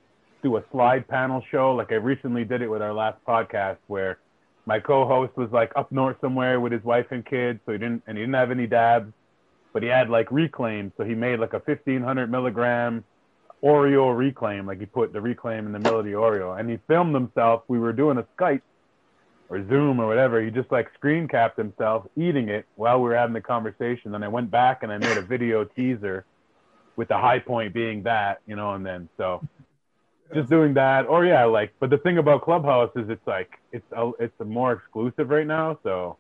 [0.42, 1.74] do a slide panel show.
[1.74, 4.18] Like I recently did it with our last podcast where
[4.66, 8.02] my co-host was like up north somewhere with his wife and kids, so he didn't
[8.06, 9.12] and he didn't have any dabs,
[9.72, 13.04] but he had like reclaim, so he made like a 1500 milligram
[13.62, 16.78] Oreo reclaim, like he put the reclaim in the middle of the Oreo, and he
[16.86, 17.62] filmed himself.
[17.68, 18.60] We were doing a Skype
[19.48, 20.42] or Zoom or whatever.
[20.42, 24.12] He just like screen capped himself eating it while we were having the conversation.
[24.12, 26.24] Then I went back and I made a video teaser
[26.96, 29.46] with the high point being that, you know, and then so
[30.34, 31.06] just doing that.
[31.06, 34.44] Or yeah, like but the thing about Clubhouse is it's like it's a, it's a
[34.44, 36.16] more exclusive right now, so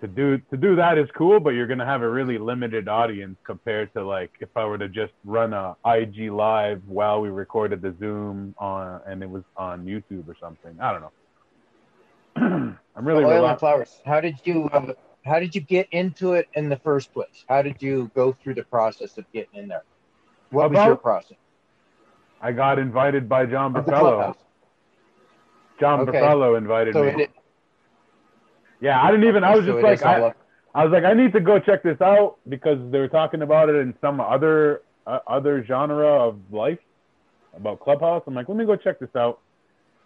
[0.00, 3.36] to do to do that is cool, but you're gonna have a really limited audience
[3.44, 7.80] compared to like if I were to just run a IG live while we recorded
[7.80, 10.76] the Zoom on and it was on YouTube or something.
[10.80, 11.12] I don't know.
[12.96, 14.00] I'm really Oil and flowers.
[14.04, 14.92] How did you uh,
[15.24, 17.44] how did you get into it in the first place?
[17.48, 19.84] How did you go through the process of getting in there?
[20.50, 21.38] What was your process?
[22.40, 24.36] I got invited by John Buffalo.
[25.80, 26.20] John Okay.
[26.20, 27.24] Buffalo invited So me.
[27.24, 27.30] it,
[28.80, 29.44] yeah, I didn't even.
[29.44, 30.32] I was so just like, I,
[30.74, 33.68] I was like, I need to go check this out because they were talking about
[33.68, 36.78] it in some other uh, other genre of life
[37.56, 38.22] about Clubhouse.
[38.26, 39.40] I'm like, let me go check this out.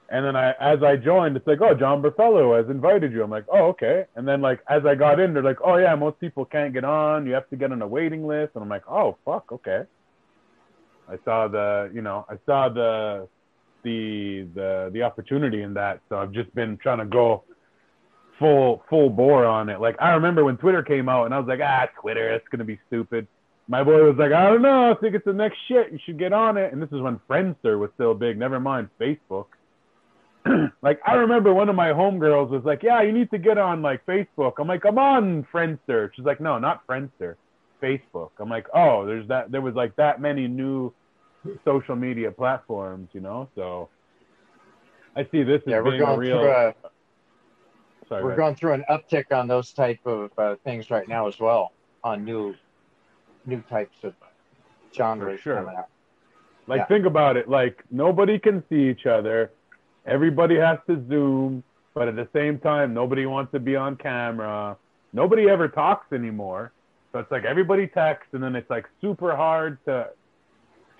[0.09, 3.23] And then I, as I joined, it's like, oh, John Buffalo has invited you.
[3.23, 4.07] I'm like, oh, okay.
[4.17, 6.85] And then like as I got in, they're like, oh yeah, most people can't get
[6.85, 7.27] on.
[7.27, 8.53] You have to get on a waiting list.
[8.55, 9.83] And I'm like, oh fuck, okay.
[11.11, 13.29] I saw the, you know, I saw the,
[13.83, 16.01] the, the, the opportunity in that.
[16.09, 17.45] So I've just been trying to go
[18.39, 19.81] full, full bore on it.
[19.81, 22.65] Like I remember when Twitter came out, and I was like, ah, Twitter, it's gonna
[22.65, 23.29] be stupid.
[23.69, 25.93] My boy was like, I don't know, I think it's the next shit.
[25.93, 26.73] You should get on it.
[26.73, 28.37] And this is when Friendster was still big.
[28.37, 29.47] Never mind Facebook.
[30.83, 33.83] like I remember one of my homegirls was like, "Yeah, you need to get on
[33.83, 37.37] like Facebook." I'm like, "I'm on Friendster." She's like, "No, not Friendster,
[37.83, 39.53] Facebook." I'm like, "Oh, there's that.
[39.53, 40.95] There was like that many new
[41.65, 43.89] social media platforms, you know." So
[45.17, 46.39] I see this as yeah, we're being a going real.
[46.41, 46.75] through a
[48.09, 48.37] sorry, we're Ray.
[48.37, 51.73] going through an uptick on those type of uh, things right now as well
[52.05, 52.55] on new
[53.47, 54.15] new types of
[54.95, 55.57] genres sure.
[55.57, 55.89] coming out.
[56.67, 56.87] Like, Yeah.
[56.87, 57.49] think about it.
[57.49, 59.51] Like, nobody can see each other.
[60.07, 64.77] Everybody has to Zoom, but at the same time, nobody wants to be on camera.
[65.13, 66.73] Nobody ever talks anymore.
[67.13, 70.11] So it's like everybody texts, and then it's like super hard to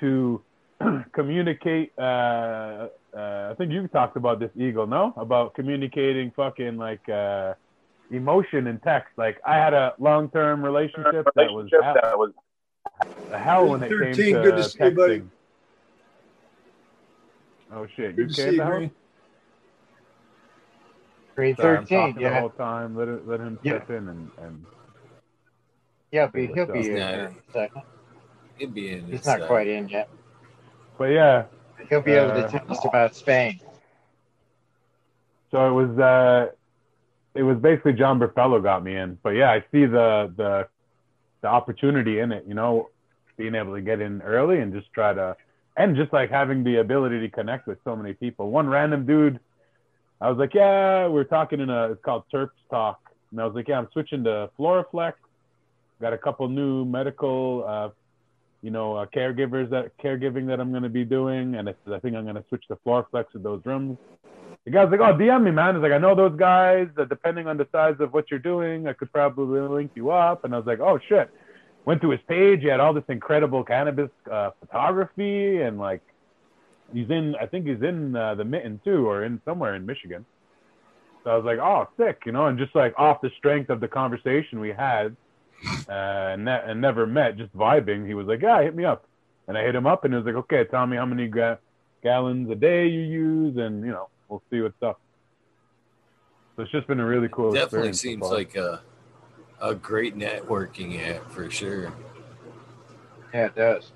[0.01, 0.43] to
[1.13, 1.93] communicate.
[1.99, 5.13] Uh, uh, I think you talked about this, Eagle, no?
[5.17, 7.55] About communicating fucking like uh,
[8.11, 9.11] emotion in text.
[9.17, 12.33] Like, I had a long term relationship that was hell, was
[13.31, 15.19] the hell when it came 13, to good to see you, buddy.
[15.19, 15.31] texting.
[17.73, 18.17] Oh shit!
[18.17, 18.73] Good you to came see you, out?
[18.73, 18.91] Green.
[21.37, 22.97] Green Sorry, I'm 13, talking the whole time.
[22.97, 23.77] Let it, let him Yeah.
[23.77, 24.67] step in and, and
[26.11, 27.15] Yeah, but he'll be What's in up?
[27.15, 27.83] here in a second.
[28.61, 30.09] It'd be in He's not uh, quite in yet.
[30.99, 31.45] but yeah.
[31.89, 33.59] He'll be able to Uh, tell us about Spain.
[35.51, 36.53] So it was uh,
[37.35, 39.19] it was basically John Buffalo got me in.
[39.23, 40.69] But yeah, I see the the
[41.41, 42.91] the opportunity in it, you know,
[43.37, 45.35] being able to get in early and just try to,
[45.77, 48.51] and just like having the ability to connect with so many people.
[48.51, 49.41] One random dude,
[50.21, 53.01] I was like, yeah, we're talking in a, it's called Terps Talk.
[53.31, 55.15] And I was like, yeah, I'm switching to Floraflex.
[56.03, 57.89] Got a couple new medical, uh,
[58.63, 61.55] you know, uh, caregivers that caregiving that I'm going to be doing.
[61.55, 63.99] And I, think I'm going to switch to flex with those rooms.
[64.65, 65.75] The guy's like, oh, DM me, man.
[65.75, 66.89] He's like, I know those guys.
[66.97, 70.45] That depending on the size of what you're doing, I could probably link you up.
[70.45, 71.31] And I was like, oh shit.
[71.87, 72.61] Went to his page.
[72.61, 76.03] He had all this incredible cannabis uh, photography, and like,
[76.93, 77.35] he's in.
[77.41, 80.27] I think he's in uh, the Mitten too, or in somewhere in Michigan.
[81.25, 83.81] So I was like, oh, sick, you know, and just like off the strength of
[83.81, 85.17] the conversation we had,
[85.89, 88.07] uh, and, ne- and never met, just vibing.
[88.07, 89.05] He was like, yeah, hit me up,
[89.49, 91.59] and I hit him up, and he was like, okay, tell me how many ga-
[92.03, 95.01] gallons a day you use, and you know, we'll see what's up.
[96.57, 97.53] So it's just been a really cool.
[97.53, 98.35] Definitely experience seems far.
[98.35, 98.83] like a
[99.61, 101.93] a great networking app for sure.
[103.33, 103.93] Yeah, it does.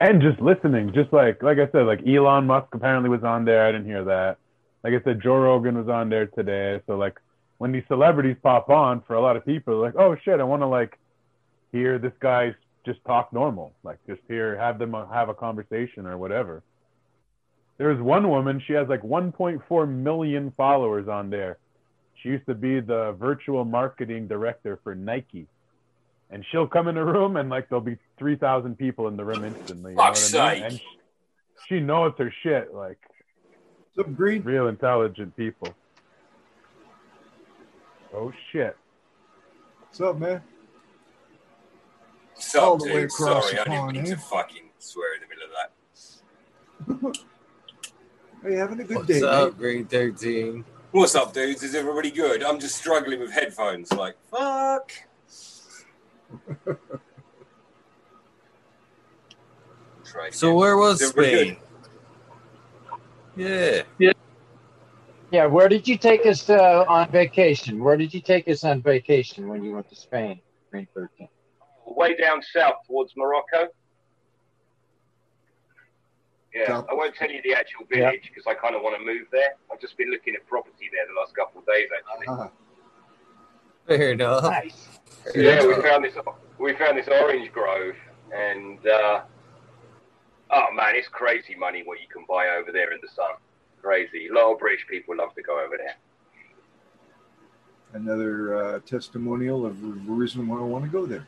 [0.00, 3.66] and just listening, just like like I said, like Elon Musk apparently was on there.
[3.66, 4.38] I didn't hear that.
[4.84, 6.80] Like I said, Joe Rogan was on there today.
[6.86, 7.18] So like
[7.58, 10.62] when these celebrities pop on, for a lot of people, like, oh shit, I want
[10.62, 10.98] to like
[11.72, 12.54] hear this guy
[12.86, 16.62] just talk normal, like just hear have them uh, have a conversation or whatever.
[17.76, 21.58] There's one woman, she has like 1.4 million followers on there.
[22.22, 25.46] She used to be the virtual marketing director for Nike.
[26.30, 29.44] And she'll come in a room and like there'll be 3,000 people in the room
[29.44, 29.92] instantly.
[29.92, 30.62] You know what I mean?
[30.64, 30.98] And she,
[31.68, 32.98] she knows her shit, like
[33.94, 34.42] some Green?
[34.42, 35.72] real intelligent people.
[38.20, 38.76] Oh shit.
[39.82, 40.42] What's up, man?
[42.34, 43.04] Stop, All the way dude.
[43.04, 44.10] across Sorry, the I didn't pond, mean eh?
[44.10, 45.44] to fucking swear in the middle
[47.04, 47.26] of that.
[48.44, 49.58] Are you having a good What's day, up, mate?
[49.58, 50.64] Green Thirteen?
[50.90, 51.62] What's up, dudes?
[51.62, 52.42] Is everybody good?
[52.42, 53.92] I'm just struggling with headphones.
[53.92, 54.90] Like, fuck.
[60.04, 60.56] Try So again.
[60.56, 61.56] where was Is everybody Spain?
[63.36, 63.84] good?
[63.98, 64.12] Yeah,
[65.30, 67.84] Yeah, where did you take us uh, on vacation?
[67.84, 70.40] Where did you take us on vacation when you went to Spain?
[70.70, 71.28] Green 13.
[71.86, 73.68] way down south towards Morocco.
[76.54, 76.86] Yeah, South.
[76.90, 79.50] I won't tell you the actual village because I kind of want to move there.
[79.70, 82.26] I've just been looking at property there the last couple of days actually.
[82.26, 82.50] Ah,
[83.86, 84.44] fair enough.
[84.44, 84.88] Nice.
[85.32, 86.14] Fair yeah, we found this
[86.58, 87.94] we found this orange grove,
[88.34, 89.20] and uh,
[90.50, 93.32] oh man, it's crazy money what you can buy over there in the sun.
[93.82, 94.28] Crazy.
[94.28, 95.96] A lot of British people love to go over there.
[97.94, 101.26] another uh, testimonial of the reason why I want to go there.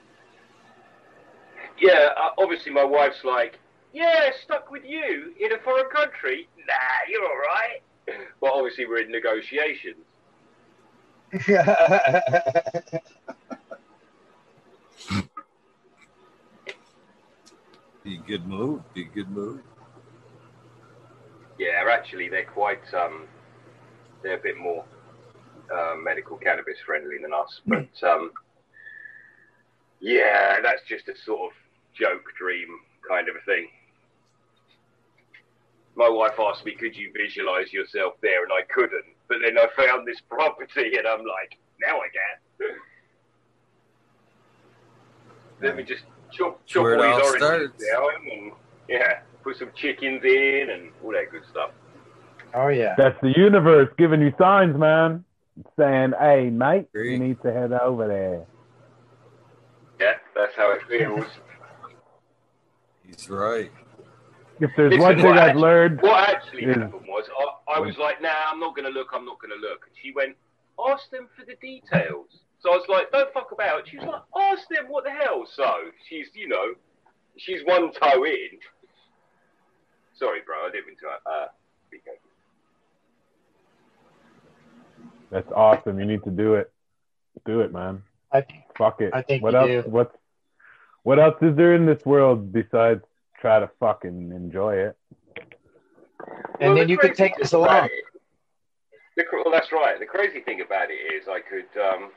[1.79, 3.59] Yeah, uh, obviously my wife's like,
[3.95, 6.49] yeah, stuck with you in a foreign country.
[6.59, 6.75] Nah,
[7.09, 7.83] you're all right.
[8.41, 10.05] But obviously we're in negotiations.
[18.03, 18.83] Be a good move.
[18.95, 19.61] Be a good move.
[21.61, 23.27] Yeah, actually, they're quite um,
[24.23, 24.83] they're a bit more
[25.71, 27.61] uh, medical cannabis friendly than us.
[27.67, 28.31] But um,
[30.01, 31.57] yeah, that's just a sort of
[31.93, 32.67] joke dream
[33.07, 33.69] kind of a thing.
[35.97, 39.05] My wife asked me, "Could you visualize yourself there?" And I couldn't.
[39.29, 42.77] But then I found this property, and I'm like, "Now I can."
[45.61, 47.85] Let me just chop chop where all all these oranges starts.
[47.85, 48.53] down, and
[48.89, 51.71] yeah, put some chickens in, and all that good stuff.
[52.55, 52.95] oh, yeah.
[52.97, 55.25] That's the universe giving you signs, man.
[55.79, 57.21] Saying, hey, mate, you Great.
[57.21, 58.47] need to head over there.
[60.01, 61.27] Yeah, that's how it feels.
[63.05, 63.71] He's right.
[64.61, 66.79] If there's Listen, one thing I've actually- learned, What actually Yeah.
[66.81, 67.29] happened was
[67.69, 69.87] I, I was like, nah, I'm not going to look, I'm not going to look.
[69.87, 70.37] And she went,
[70.89, 72.29] ask them for the details.
[72.61, 73.89] So I was like, don't fuck about.
[73.89, 75.47] She was like, ask them what the hell.
[75.55, 75.65] So
[76.09, 76.75] she's, you know,
[77.39, 78.59] she's one toe in.
[80.21, 81.47] Sorry, bro, I didn't mean to uh,
[81.89, 82.19] speak over.
[85.31, 85.99] that's awesome.
[85.99, 86.71] You need to do it.
[87.47, 88.03] Do it, man.
[88.33, 88.45] I,
[88.77, 89.11] Fuck it.
[89.15, 89.85] I think what you else?
[89.85, 89.91] do.
[89.91, 90.15] What's
[91.05, 93.03] what else is there in this world besides
[93.41, 94.97] try to fucking enjoy it?
[96.61, 97.85] and Well, then the you could take this thing about along.
[97.87, 98.05] it-
[99.17, 99.99] The, well, that's right.
[99.99, 102.11] The crazy thing about it is I could um,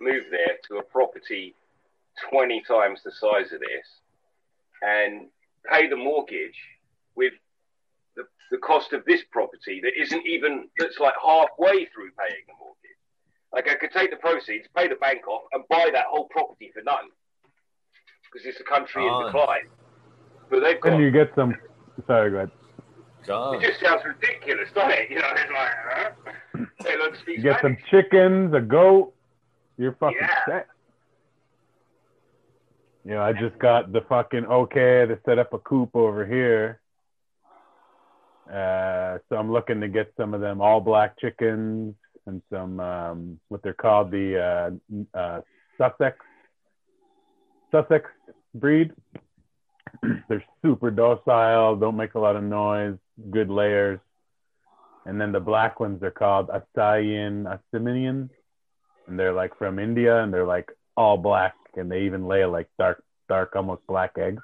[0.00, 1.54] move there to a property
[2.30, 3.86] 20 times the size of this
[4.82, 5.28] and
[5.70, 6.58] pay the mortgage
[7.16, 7.32] with
[8.16, 12.54] the, the cost of this property that isn't even, that's like halfway through paying the
[12.58, 12.78] mortgage.
[13.52, 16.70] Like I could take the proceeds, pay the bank off, and buy that whole property
[16.74, 17.08] for none
[18.32, 19.20] because it's a country Ah.
[19.20, 19.68] in decline.
[20.50, 21.54] But they've got And you get some.
[22.06, 22.50] Sorry, go ahead.
[23.26, 23.62] God.
[23.62, 25.10] it just sounds ridiculous, doesn't it?
[25.10, 26.10] You know, it's like, huh?
[26.82, 29.14] They don't You get some chickens, a goat.
[29.78, 30.44] You're fucking Yeah.
[30.46, 30.66] set.
[33.04, 36.80] you know, I just got the fucking okay to set up a coop over here.
[38.50, 41.94] Uh, so I'm looking to get some of them all black chickens
[42.26, 44.38] and some um, what they're called the
[45.14, 45.40] uh, uh,
[45.78, 46.18] Sussex
[47.70, 48.10] Sussex
[48.54, 48.92] breed.
[50.28, 52.96] they're super docile, don't make a lot of noise,
[53.30, 54.00] good layers.
[55.06, 58.28] And then the black ones are called Asayan Asiminian,
[59.06, 62.68] and they're like from India, and they're like all black, and they even lay like
[62.78, 64.42] dark, dark, almost black eggs.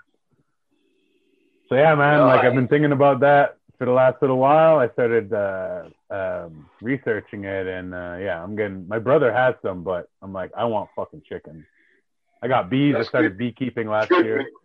[1.68, 4.78] So yeah, man, like I've been thinking about that for the last little while.
[4.78, 8.86] I started uh, um, researching it, and uh, yeah, I'm getting.
[8.88, 11.64] My brother has some, but I'm like, I want fucking chickens.
[12.42, 12.94] I got bees.
[12.94, 13.38] That's I started good.
[13.38, 14.26] beekeeping last Good.
[14.26, 14.46] year.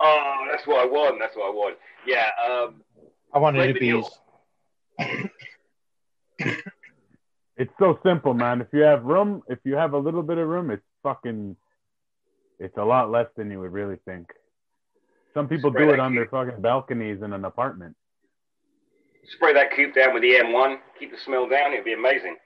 [0.00, 1.18] Oh, that's what I want.
[1.20, 1.76] That's what I want.
[2.06, 2.28] Yeah.
[2.48, 2.76] Um,
[3.34, 3.80] I wanted to be.
[3.80, 4.08] video.
[7.58, 8.62] it's so simple, man.
[8.62, 11.54] If you have room, if you have a little bit of room, it's fucking.
[12.58, 14.30] It's a lot less than you would really think.
[15.34, 17.94] Some people Spray do it on their fucking balconies in an apartment.
[19.34, 20.78] Spray that coop down with the EM1.
[20.98, 21.72] Keep the smell down.
[21.72, 22.36] It'd be amazing.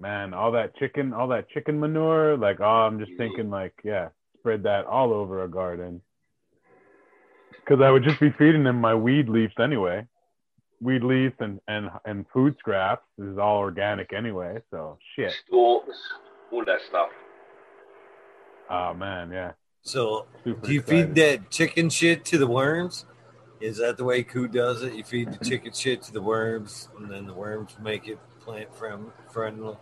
[0.00, 4.08] Man, all that chicken, all that chicken manure, like, oh, I'm just thinking, like, yeah,
[4.38, 6.00] spread that all over a garden.
[7.50, 10.06] Because I would just be feeding them my weed leaves anyway.
[10.80, 14.62] Weed leaves and, and, and food scraps this is all organic anyway.
[14.70, 15.32] So shit.
[15.46, 15.98] Stalks,
[16.52, 17.08] all that stuff.
[18.70, 19.52] Oh man, yeah.
[19.82, 21.06] So, Super do you excited.
[21.08, 23.06] feed that chicken shit to the worms?
[23.60, 24.94] Is that the way Coot does it?
[24.94, 28.68] You feed the chicken shit to the worms, and then the worms make it plant
[28.74, 29.76] friendly.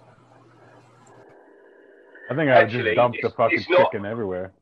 [2.30, 4.52] I think I would Actually, just dump the it's- fucking it's not- chicken everywhere.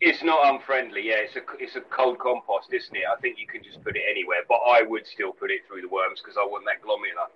[0.00, 1.00] It's not unfriendly.
[1.08, 3.04] Yeah, it's a it's a cold compost, isn't it?
[3.10, 5.80] I think you can just put it anywhere, but I would still put it through
[5.80, 7.30] the worms because I want that glomerula.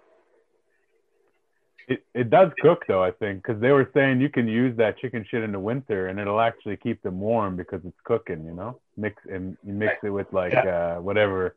[1.91, 4.97] It it does cook though, I think, because they were saying you can use that
[4.99, 8.45] chicken shit in the winter and it'll actually keep them warm because it's cooking.
[8.47, 11.57] You know, mix and you mix it with like uh, whatever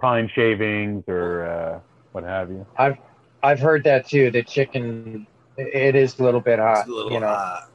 [0.00, 1.80] pine shavings or uh,
[2.12, 2.66] what have you.
[2.78, 2.96] I've
[3.42, 4.30] I've heard that too.
[4.30, 5.26] The chicken,
[5.58, 6.80] it is a little bit hot.
[6.80, 7.70] It's a little you know, hot.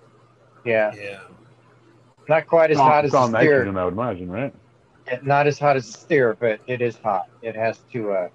[0.65, 1.19] yeah, Yeah.
[2.27, 3.63] not quite as hot as It's a all steer.
[3.63, 4.53] nitrogen, I would imagine, right?
[5.21, 7.29] Not as hot as a steer, but it is hot.
[7.43, 8.29] It has to uh,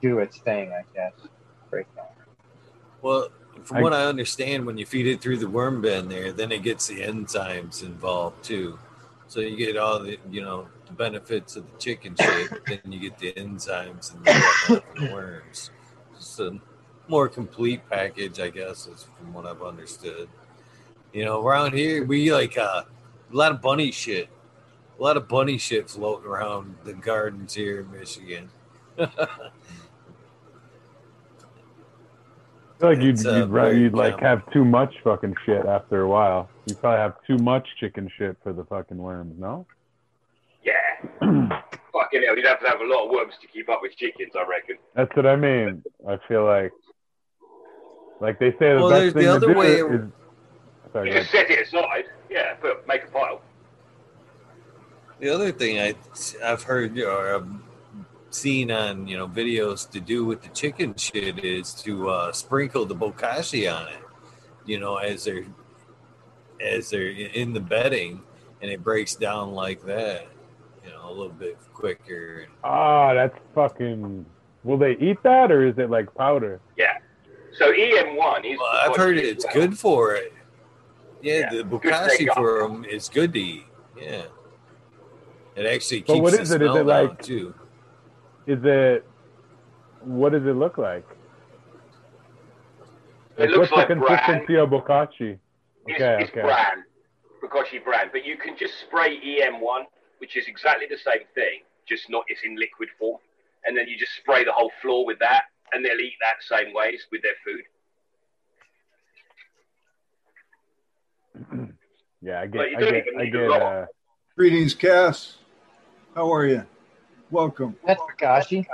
[0.00, 1.12] do its thing, I guess.
[3.02, 3.28] Well,
[3.64, 6.52] from I- what I understand, when you feed it through the worm bin there, then
[6.52, 8.78] it gets the enzymes involved too.
[9.28, 13.00] So you get all the you know the benefits of the chicken shit, then you
[13.00, 15.70] get the enzymes and the the worms.
[16.14, 16.58] It's a
[17.08, 20.28] more complete package, I guess, is from what I've understood.
[21.12, 22.82] You know, around here we like uh,
[23.32, 24.28] a lot of bunny shit,
[24.98, 28.48] a lot of bunny shit floating around the gardens here in Michigan.
[32.76, 35.64] I feel like you'd, uh, you'd, ra- very you'd like have too much fucking shit
[35.64, 36.48] after a while.
[36.66, 39.66] You probably have too much chicken shit for the fucking worms, no?
[40.62, 40.72] Yeah,
[41.20, 44.32] fucking hell, you'd have to have a lot of worms to keep up with chickens,
[44.36, 44.76] I reckon.
[44.94, 45.82] That's what I mean.
[46.06, 46.72] I feel like,
[48.20, 50.00] like they say, the Well, best there's thing the to other do way- is.
[50.92, 52.04] Sorry, You go just set it aside.
[52.30, 53.40] Yeah, put make a pile.
[55.20, 55.94] The other thing I
[56.44, 57.48] I've heard or I've
[58.30, 62.84] seen on you know videos to do with the chicken shit is to uh, sprinkle
[62.84, 63.98] the bokashi on it.
[64.64, 65.44] You know, as they're
[66.60, 68.22] as they're in the bedding,
[68.60, 70.26] and it breaks down like that.
[70.84, 72.46] You know, a little bit quicker.
[72.62, 74.24] Ah, that's fucking.
[74.64, 76.60] Will they eat that or is it like powder?
[76.76, 76.98] Yeah.
[77.58, 78.58] So EM1 is.
[78.58, 79.54] Well, I've heard it's well.
[79.54, 80.32] good for it.
[81.22, 83.64] Yeah, Yeah, the bokashi for them is good to eat.
[84.00, 84.24] Yeah,
[85.54, 86.60] it actually keeps But what the is it?
[86.62, 87.54] Is smell it like- down, too.
[88.46, 89.04] Is it?
[90.02, 91.04] What does it look like?
[93.38, 94.18] It looks what's like the bran.
[94.18, 95.38] consistency of bokashi?
[95.86, 96.40] It's, Okay, it's okay.
[96.42, 96.84] bran,
[97.42, 99.84] Bokashi bran, but you can just spray EM1,
[100.18, 103.18] which is exactly the same thing, just not it's in liquid form,
[103.64, 106.72] and then you just spray the whole floor with that, and they'll eat that same
[106.74, 107.64] ways with their food.
[112.22, 113.50] Yeah, I get, But I get, I get.
[113.62, 113.86] Uh,
[114.36, 115.36] Greetings, Cass.
[116.14, 116.64] How are you?
[117.30, 117.76] Welcome.
[117.84, 118.66] That's Bokashi.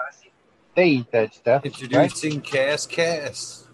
[0.74, 1.62] They eat that stuff.
[1.64, 1.66] Right?
[1.66, 3.68] Introducing Cass Cass.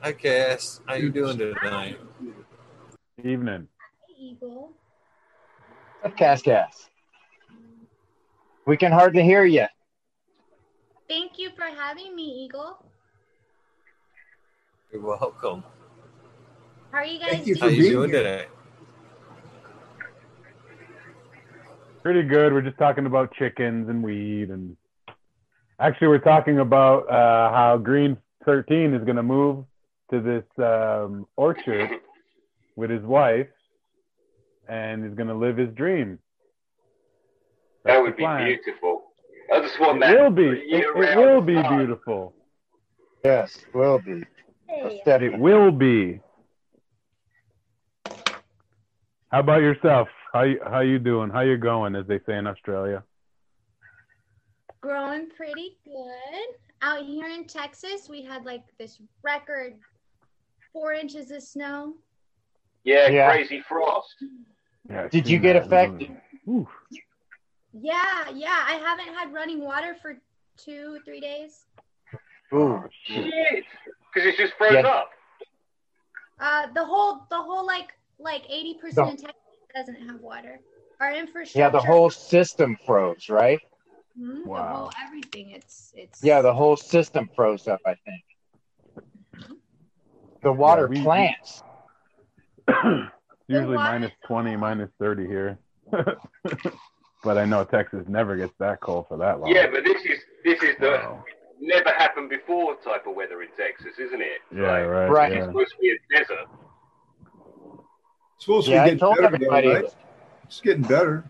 [0.00, 1.98] Hi Cass, how you doing tonight?
[3.22, 3.68] evening.
[4.18, 4.72] Eagle.
[6.16, 6.88] Cass gas.
[8.66, 9.66] We can hardly hear you.
[11.08, 12.84] Thank you for having me, Eagle.
[14.92, 15.62] You're welcome.
[16.90, 17.82] How are you guys Thank you How for doing?
[17.82, 18.18] you doing here.
[18.22, 18.46] today?
[22.02, 22.52] Pretty good.
[22.52, 24.76] We're just talking about chickens and weed, and
[25.78, 29.64] actually, we're talking about uh, how Green Thirteen is going to move
[30.10, 31.90] to this um, orchard
[32.74, 33.46] with his wife,
[34.68, 36.18] and he's gonna live his dream.
[37.84, 38.46] That would be plan.
[38.46, 39.04] beautiful.
[39.54, 40.20] I just want It that.
[40.20, 40.42] will be.
[40.92, 41.76] for It, it will be fun.
[41.78, 42.34] beautiful.
[43.24, 44.24] Yes, will be.
[44.66, 44.98] Hey.
[44.98, 45.34] Aesthetic.
[45.34, 46.20] It will be.
[49.30, 50.08] How about yourself?
[50.32, 51.28] How you, how you doing?
[51.30, 53.02] How you going, as they say in Australia?
[54.80, 56.56] Growing pretty good.
[56.80, 59.74] Out here in Texas, we had like this record
[60.72, 61.94] four inches of snow.
[62.84, 63.30] Yeah, Yeah.
[63.30, 64.14] crazy frost.
[64.88, 65.66] Yeah, Did you get that.
[65.66, 66.16] affected?
[66.48, 66.66] Ooh.
[67.72, 68.64] Yeah, yeah.
[68.66, 70.18] I haven't had running water for
[70.56, 71.66] two, three days.
[72.54, 73.64] Ooh, Shit.
[74.12, 74.80] Because it's just froze Yeah.
[74.88, 75.10] up.
[76.40, 79.41] Uh, the whole, the whole like, like eighty percent of Texas
[79.74, 80.60] doesn't have water.
[81.00, 81.58] Our infrastructure.
[81.58, 83.60] yeah, the whole system froze, right?
[84.20, 84.74] Mhm, the Wow.
[84.74, 85.50] whole everything.
[85.50, 86.22] It's, it's.
[86.22, 87.80] Yeah, the whole system froze up.
[87.86, 88.22] I think.
[90.42, 91.62] The water we- plants.
[93.48, 95.58] Usually water- minus 20, minus 30 here.
[97.24, 99.50] but I know Texas never gets that cold for that long.
[99.54, 101.24] Yeah, but this is this is the Wow.
[101.60, 104.38] never happened before type of weather in Texas, isn't it?
[104.54, 105.06] Yeah, Like, right.
[105.08, 105.32] Right.
[105.32, 105.46] It's Yeah.
[105.46, 106.48] supposed to be a desert.
[108.42, 109.84] It's supposed Yeah, to I be told getting better, though, right?
[110.42, 111.22] It's getting better.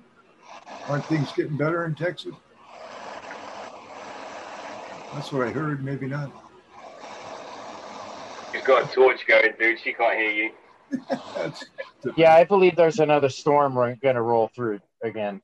[0.88, 2.32] Aren't things getting better in Texas?
[5.12, 5.84] That's what I heard.
[5.84, 6.30] Maybe not.
[8.54, 9.78] You've got a torch going, dude.
[9.80, 10.50] She can't hear you.
[12.16, 15.40] Yeah, I believe there's another storm we're gonna roll through again.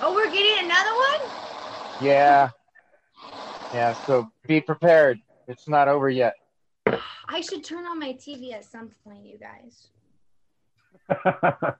[0.00, 2.02] Oh, we're getting another one.
[2.02, 2.50] Yeah.
[3.72, 5.20] Yeah, so be prepared.
[5.46, 6.34] It's not over yet.
[7.28, 9.88] I should turn on my TV at some point, you guys.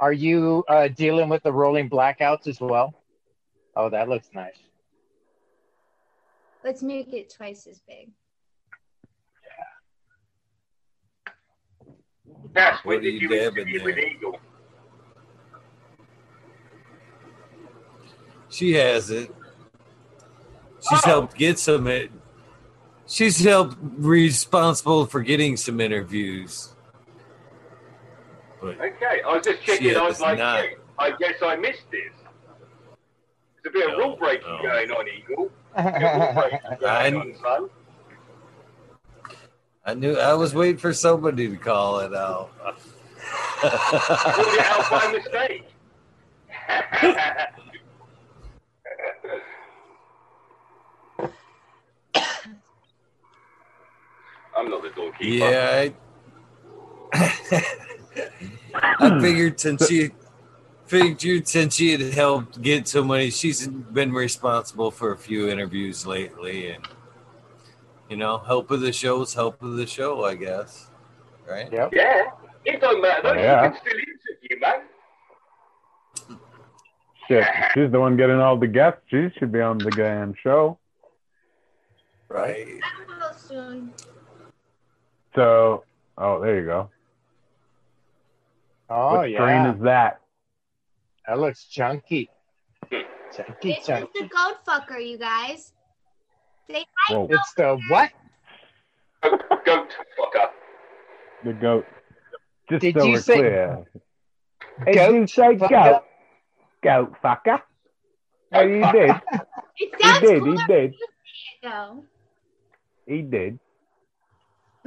[0.00, 2.94] Are you uh, dealing with the rolling blackouts as well?
[3.76, 4.56] Oh, that looks nice.
[6.64, 8.10] Let's make it twice as big.
[12.54, 14.06] Cass, What did you you dabbing with there?
[14.08, 14.38] Eagle?
[18.48, 19.30] She has it.
[20.88, 21.08] She's Oh.
[21.08, 21.86] helped get some.
[21.86, 22.10] It.
[23.06, 26.74] She's helped responsible for getting some interviews.
[28.60, 29.96] But Okay, I was just checking.
[29.96, 30.64] I was like, not.
[30.98, 32.12] I guess I missed this.
[33.62, 34.62] There's a bit of No, rule breaking no.
[34.62, 35.50] going on, Eagle.
[35.76, 37.70] A rule breaking I- going on.
[39.84, 42.50] I knew I was waiting for somebody to call it out.
[43.64, 45.64] It out by mistake.
[54.56, 55.44] I'm not the doorkeeper.
[55.44, 55.90] yeah,
[57.12, 57.62] I,
[58.74, 59.20] I hmm.
[59.20, 60.10] figured since she
[60.86, 66.06] figured since she had helped get so many, she's been responsible for a few interviews
[66.06, 66.86] lately, and
[68.08, 70.90] you know, help of the show is help of the show, I guess.
[71.48, 71.72] Right?
[71.72, 71.90] Yep.
[71.92, 72.30] Yeah,
[72.64, 73.22] it don't matter.
[73.22, 73.34] though.
[73.34, 73.64] Yeah.
[73.64, 74.80] You can still interview, man.
[77.28, 77.44] Shit,
[77.74, 79.02] she's the one getting all the guests.
[79.08, 80.78] She should be on the damn show.
[82.28, 82.80] Right.
[82.82, 83.92] I will soon.
[85.36, 85.84] So,
[86.18, 86.90] oh, there you go.
[88.90, 90.20] Oh what strain is that?
[91.26, 92.28] that looks chunky.
[92.90, 93.04] Chunky,
[93.62, 95.72] This is the goat fucker, you guys.
[96.68, 98.10] They Whoa, It's the what?
[99.22, 99.88] Goat, goat
[100.18, 100.48] fucker.
[101.44, 101.86] the goat.
[102.68, 103.84] Just Did so you we're say- clear.
[104.86, 105.68] Goat Did you say fucker?
[105.70, 106.02] goat?
[106.82, 107.62] Goat fucker.
[108.52, 109.10] Oh, he did.
[109.10, 109.20] It
[109.76, 109.86] He
[110.26, 110.42] did.
[110.42, 110.94] He did.
[111.62, 112.04] though.
[113.06, 113.58] He did.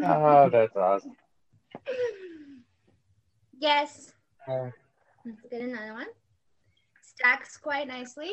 [0.03, 1.15] Oh, that's awesome.
[3.63, 4.11] Yes.
[4.45, 4.71] Uh,
[5.25, 6.07] Let's get another one.
[7.01, 8.31] Stacks quite nicely.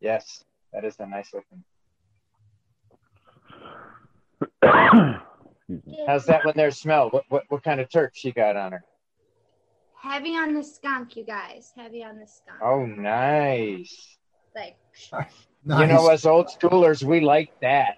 [0.00, 1.62] yes, that is a nice looking.
[6.06, 7.10] How's that one there smell?
[7.10, 8.82] What what what kind of Turk she got on her?
[10.00, 11.70] Heavy on the skunk, you guys.
[11.76, 12.62] Heavy on the skunk.
[12.62, 14.16] Oh, nice.
[14.56, 14.78] Like,
[15.12, 15.80] nice.
[15.80, 17.96] You know, as old schoolers, we like that.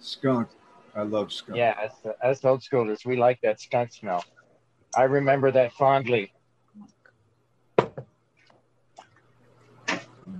[0.00, 0.48] skunk.
[0.96, 1.56] I love skunk.
[1.56, 4.24] Yeah, us, us old schoolers, we like that skunk smell.
[4.96, 6.32] I remember that fondly.
[7.78, 7.86] Who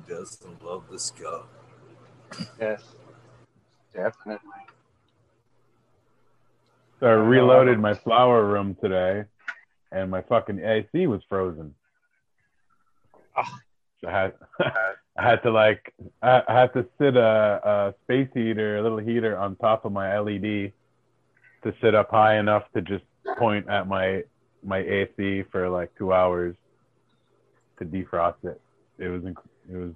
[0.08, 1.46] doesn't love the skunk?
[2.60, 2.82] Yes,
[3.94, 4.38] definitely.
[7.00, 9.24] So I reloaded my flower room today,
[9.90, 11.74] and my fucking AC was frozen.
[13.36, 13.58] Ah.
[14.00, 14.34] So I had,
[15.16, 18.98] I had to like, I, I had to sit a, a space heater, a little
[18.98, 20.72] heater on top of my LED
[21.64, 23.04] to sit up high enough to just
[23.38, 24.22] point at my
[24.64, 26.54] my AC for like two hours
[27.78, 28.60] to defrost it.
[28.98, 29.92] It was inc- it was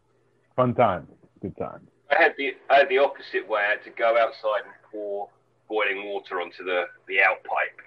[0.54, 1.06] fun time,
[1.40, 1.86] good time.
[2.10, 3.60] I had the I had the opposite way.
[3.66, 5.28] I had to go outside and pour
[5.68, 7.80] pour boiling water onto the the out pipe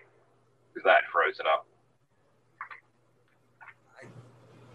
[0.74, 1.66] because that had frozen up.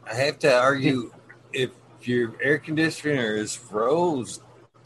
[0.07, 1.13] I have to argue
[1.53, 1.71] if
[2.03, 4.41] your air conditioner is froze,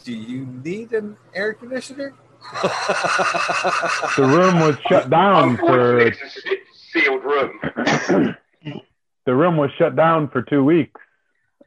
[0.04, 2.14] do you need an air conditioner?
[4.16, 6.12] The room was shut down for
[7.06, 8.36] Unfortunately, it's a se- sealed room.
[9.26, 11.00] the room was shut down for two weeks.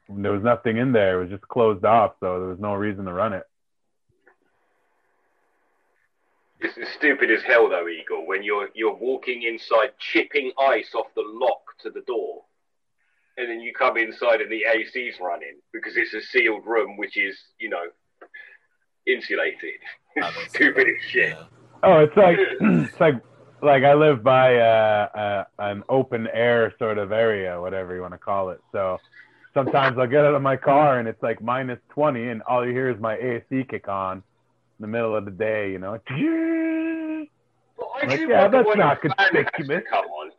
[0.09, 1.19] There was nothing in there.
[1.19, 3.43] It was just closed off, so there was no reason to run it.
[6.59, 8.27] It's as stupid as hell, though, Eagle.
[8.27, 12.43] When you're you're walking inside, chipping ice off the lock to the door,
[13.37, 17.17] and then you come inside and the AC's running because it's a sealed room, which
[17.17, 17.85] is you know
[19.07, 19.79] insulated.
[20.49, 21.29] Stupid as shit.
[21.29, 21.43] Yeah.
[21.83, 23.15] Oh, it's like it's like
[23.61, 28.13] like I live by uh, uh, an open air sort of area, whatever you want
[28.13, 28.61] to call it.
[28.71, 28.97] So
[29.53, 32.71] sometimes I'll get out of my car and it's like minus twenty, and all you
[32.71, 34.23] hear is my AC kick on in
[34.81, 35.71] the middle of the day.
[35.71, 35.99] You know.
[37.77, 39.83] But I Like, do yeah, that's not the fan has to conspicuous.
[39.89, 40.31] come on.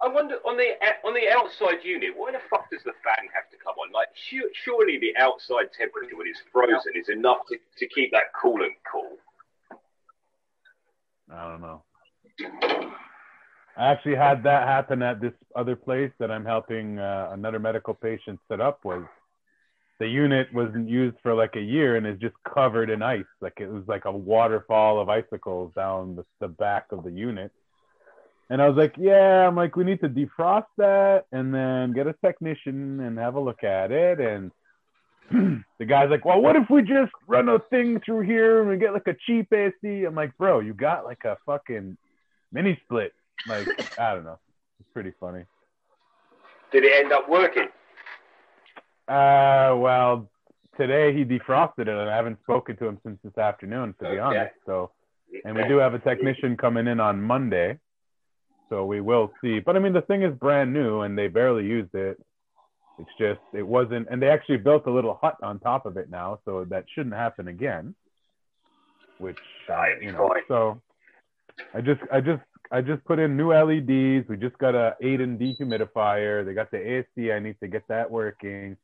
[0.00, 3.50] I wonder on the on the outside unit, why the fuck does the fan have
[3.50, 3.90] to come on?
[3.92, 8.30] Like, su- surely the outside temperature when it's frozen is enough to, to keep that
[8.40, 9.16] coolant cool.
[11.30, 11.82] I don't know.
[12.40, 17.94] I actually had that happen at this other place that I'm helping uh, another medical
[17.94, 18.84] patient set up.
[18.84, 19.04] Was
[19.98, 23.24] the unit wasn't used for like a year and is just covered in ice.
[23.40, 27.52] Like it was like a waterfall of icicles down the, the back of the unit.
[28.50, 32.06] And I was like, yeah, I'm like, we need to defrost that and then get
[32.06, 34.20] a technician and have a look at it.
[34.20, 34.50] And
[35.78, 38.78] the guy's like, well, what if we just run a thing through here and we
[38.78, 40.04] get like a cheap AC?
[40.04, 41.98] I'm like, bro, you got like a fucking
[42.52, 43.12] mini split.
[43.48, 43.66] Like,
[43.98, 44.38] I don't know.
[44.80, 45.44] It's pretty funny.
[46.72, 47.68] Did it end up working?
[49.08, 50.28] Uh, well,
[50.76, 54.18] today he defrosted it, and I haven't spoken to him since this afternoon, to be
[54.18, 54.54] honest.
[54.66, 54.90] So,
[55.44, 57.78] and we do have a technician coming in on Monday,
[58.68, 59.60] so we will see.
[59.60, 62.18] But I mean, the thing is brand new, and they barely used it.
[62.98, 66.10] It's just it wasn't, and they actually built a little hut on top of it
[66.10, 67.94] now, so that shouldn't happen again.
[69.18, 69.38] Which
[69.70, 70.80] uh, you know, so
[71.74, 74.28] I just, I just, I just put in new LEDs.
[74.28, 76.44] We just got a Anden dehumidifier.
[76.44, 77.32] They got the AC.
[77.32, 78.76] I need to get that working.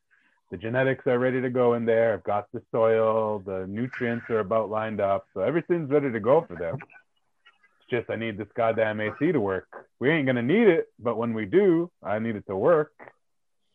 [0.50, 2.14] The genetics are ready to go in there.
[2.14, 3.40] I've got the soil.
[3.44, 5.26] The nutrients are about lined up.
[5.34, 6.76] So everything's ready to go for them.
[6.76, 9.66] It's just I need this goddamn AC to work.
[9.98, 12.92] We ain't gonna need it, but when we do, I need it to work.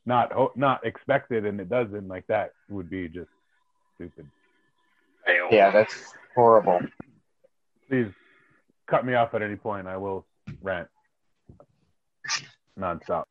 [0.05, 2.07] Not ho- not expected, and it doesn't.
[2.07, 3.29] Like that would be just
[3.95, 4.27] stupid.
[5.51, 6.79] Yeah, that's horrible.
[7.87, 8.11] Please
[8.89, 9.87] cut me off at any point.
[9.87, 10.25] I will
[10.61, 10.87] rant
[12.77, 13.23] nonstop.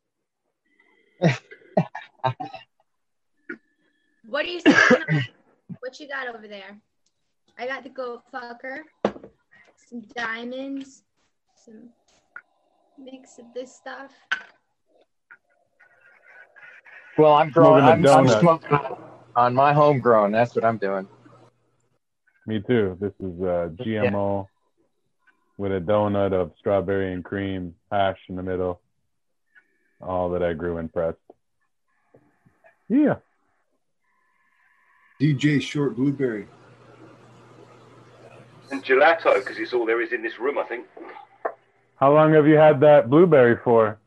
[4.26, 5.24] What are you saying?
[5.80, 6.78] what you got over there?
[7.58, 8.80] I got the goat fucker,
[9.88, 11.02] some diamonds,
[11.56, 11.88] some
[12.98, 14.12] mix of this stuff.
[17.16, 17.82] Well, I'm growing.
[17.82, 18.78] Smoking a I'm, I'm smoking
[19.34, 20.30] on my homegrown.
[20.30, 21.08] That's what I'm doing.
[22.46, 22.96] Me too.
[23.00, 24.46] This is uh, GMO
[25.58, 28.80] with a donut of strawberry and cream hash in the middle.
[30.00, 31.18] All that I grew and pressed.
[32.88, 33.16] Yeah.
[35.20, 36.46] DJ Short Blueberry.
[38.70, 40.86] And gelato, because it's all there is in this room, I think.
[41.96, 43.98] How long have you had that blueberry for?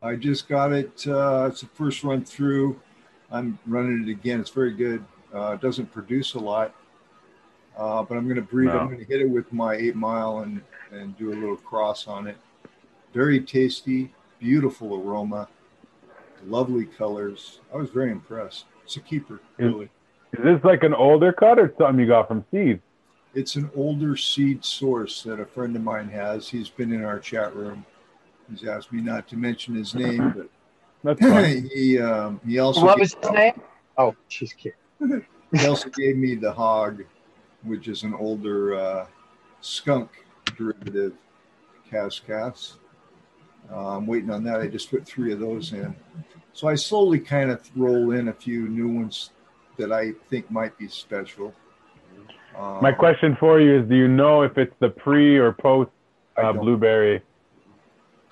[0.00, 1.04] I just got it.
[1.06, 2.80] Uh, it's the first run through.
[3.30, 4.38] I'm running it again.
[4.38, 5.04] It's very good.
[5.34, 6.72] Uh, it doesn't produce a lot,
[7.78, 8.66] uh, but I'm going to breed.
[8.66, 8.78] No.
[8.78, 10.60] I'm going to hit it with my eight mile and
[10.92, 12.36] and do a little cross on it.
[13.12, 15.48] Very tasty, beautiful aroma,
[16.46, 17.60] lovely colors.
[17.72, 18.66] I was very impressed.
[18.84, 19.90] It's a keeper, Is- really.
[20.32, 22.80] Is this like an older cut or something you got from seeds?
[23.34, 26.48] It's an older seed source that a friend of mine has.
[26.48, 27.84] He's been in our chat room.
[28.50, 30.48] He's asked me not to mention his name, but
[31.04, 31.68] That's fine.
[31.72, 33.60] he um, he also What was his name?
[33.96, 34.74] Oh, she's cute.
[35.52, 37.04] he also gave me the hog,
[37.64, 39.06] which is an older uh,
[39.60, 40.10] skunk
[40.56, 41.14] derivative
[41.90, 42.74] cascas.
[43.70, 44.60] Uh, I'm waiting on that.
[44.60, 45.94] I just put three of those in.
[46.52, 49.30] So I slowly kind of roll in a few new ones
[49.78, 51.54] that I think might be special.
[52.56, 55.90] Um, My question for you is: Do you know if it's the pre or post
[56.36, 57.22] uh, blueberry?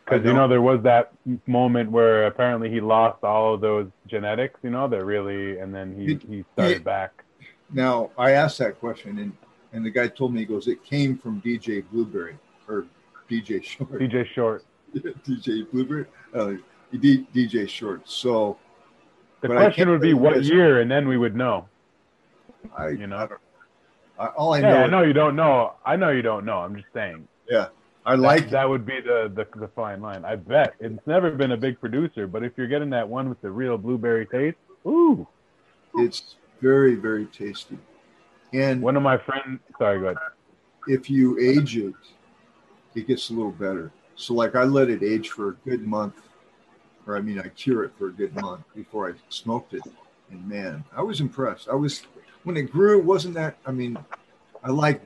[0.05, 1.13] Because you know there was that
[1.47, 4.61] moment where apparently he lost all of those genetics.
[4.63, 7.25] You know, that really, and then he It- he started it- back.
[7.73, 9.33] Now I asked that question, and
[9.73, 12.37] and the guy told me he goes, it came from DJ Blueberry
[12.69, 12.85] or
[13.31, 13.93] DJ Short.
[13.93, 14.65] DJ Short.
[14.95, 16.05] DJ Blueberry,
[16.35, 16.53] uh,
[17.01, 18.07] D- DJ Short.
[18.09, 18.59] So
[19.41, 21.69] The question would be what year, and then we would know.
[22.77, 23.17] I, You know?
[23.17, 23.29] I
[24.19, 25.73] I, all I yeah, know, I know you don't know.
[25.85, 26.59] I know you don't know.
[26.59, 27.27] I'm just saying.
[27.49, 27.69] Yeah,
[28.05, 30.25] I That, like that would be the, the the fine line.
[30.25, 33.41] I bet it's never been a big producer, but if you're getting that one with
[33.41, 35.27] the real blueberry taste, ooh.
[35.95, 37.77] it's very very tasty.
[38.55, 39.61] And One of my friends.
[39.79, 40.19] Sorry, go ahead.
[40.87, 41.95] if you age it,
[42.95, 43.91] it gets a little better.
[44.15, 46.15] So like I let it age for a good month,
[47.07, 49.83] or I mean I cure it for a good month before I smoked it.
[50.31, 51.69] And man, I was impressed.
[51.69, 52.03] I was
[52.45, 53.99] when it grew, it wasn't that I mean,
[54.63, 55.01] I like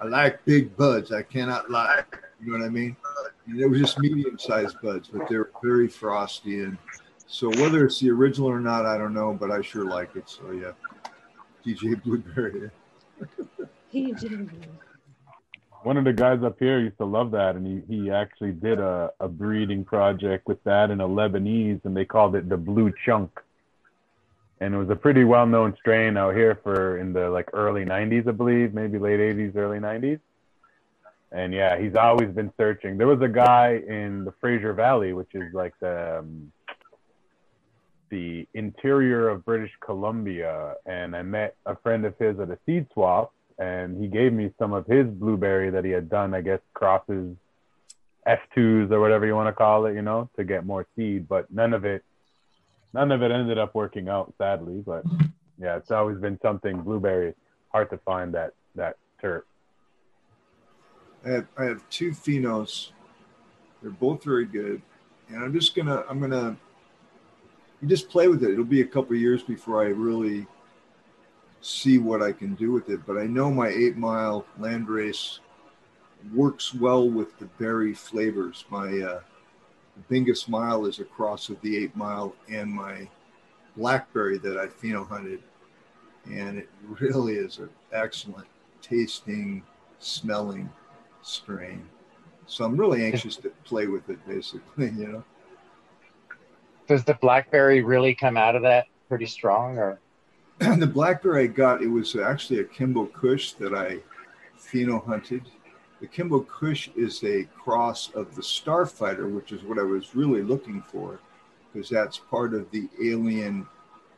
[0.00, 1.12] I like big buds.
[1.12, 2.04] I cannot lie.
[2.40, 2.96] You know what I mean?
[3.46, 6.76] And it was just medium sized buds, but they're very frosty and
[7.32, 10.28] so whether it's the original or not, I don't know, but I sure like it.
[10.28, 10.72] So yeah.
[11.64, 12.70] DJ Blueberry.
[15.82, 18.78] One of the guys up here used to love that, and he, he actually did
[18.78, 22.92] a, a breeding project with that in a Lebanese, and they called it the Blue
[23.04, 23.40] Chunk.
[24.60, 27.86] And it was a pretty well known strain out here for in the like early
[27.86, 30.20] 90s, I believe, maybe late 80s, early 90s.
[31.32, 32.98] And yeah, he's always been searching.
[32.98, 36.52] There was a guy in the Fraser Valley, which is like the um,
[38.12, 42.86] the interior of British Columbia, and I met a friend of his at a seed
[42.92, 46.60] swap, and he gave me some of his blueberry that he had done, I guess,
[46.74, 47.34] crosses
[48.28, 51.50] F2s or whatever you want to call it, you know, to get more seed, but
[51.50, 52.04] none of it,
[52.92, 54.82] none of it ended up working out, sadly.
[54.84, 55.04] But
[55.58, 57.32] yeah, it's always been something blueberry.
[57.68, 59.44] Hard to find that that turf.
[61.24, 62.90] I have I have two phenos.
[63.80, 64.82] They're both very good,
[65.28, 66.58] and I'm just gonna I'm gonna
[67.82, 68.52] you just play with it.
[68.52, 70.46] It'll be a couple years before I really
[71.60, 73.04] see what I can do with it.
[73.04, 75.40] But I know my eight mile land race
[76.32, 78.64] works well with the berry flavors.
[78.70, 79.20] My uh,
[80.08, 83.08] Bingus Mile is a cross of the eight mile and my
[83.76, 85.42] blackberry that I pheno hunted,
[86.30, 86.68] and it
[87.00, 88.46] really is an excellent
[88.80, 89.64] tasting,
[89.98, 90.70] smelling
[91.22, 91.84] strain.
[92.46, 94.90] So I'm really anxious to play with it, basically.
[94.96, 95.24] You know.
[96.88, 99.98] Does the blackberry really come out of that pretty strong, or
[100.58, 103.98] the blackberry I got, it was actually a Kimbo Kush that I
[104.58, 105.42] pheno hunted.
[106.00, 110.42] The Kimbo Kush is a cross of the Starfighter, which is what I was really
[110.42, 111.20] looking for,
[111.72, 113.66] because that's part of the alien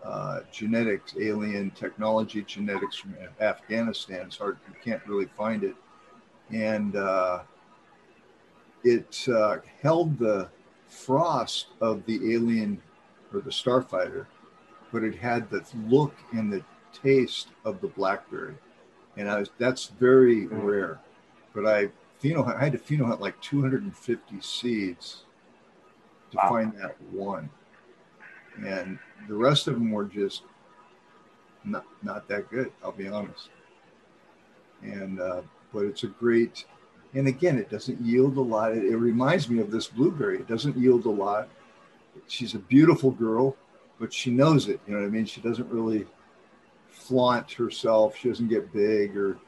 [0.03, 4.27] uh, genetics, alien technology genetics from Afghanistan.
[4.27, 5.77] It's hard, you can't really find it.
[6.51, 7.41] And uh,
[8.83, 10.49] it uh, held the
[10.95, 12.83] frost of the alien
[13.33, 14.27] or the Starfighter,
[14.93, 18.57] but it had the look and the taste of the blackberry,
[19.17, 21.01] and I was that's very rare.
[21.55, 21.91] But I
[22.23, 25.25] pheno I had to pheno hunt like 250 seeds
[26.31, 26.49] to Wow.
[26.49, 27.51] find that one,
[28.65, 30.43] and the rest of them were just
[31.65, 32.73] not not that good.
[32.83, 33.51] I'll be honest.
[34.83, 35.43] And uh,
[35.73, 36.67] but it's a great,
[37.15, 38.73] and again, it doesn't yield a lot.
[38.73, 40.39] It, it reminds me of this blueberry.
[40.39, 41.49] It doesn't yield a lot.
[42.27, 43.57] She's a beautiful girl,
[43.99, 44.81] but she knows it.
[44.87, 45.25] You know what I mean?
[45.25, 46.07] She doesn't really
[46.91, 48.17] flaunt herself.
[48.17, 49.39] She doesn't get big or,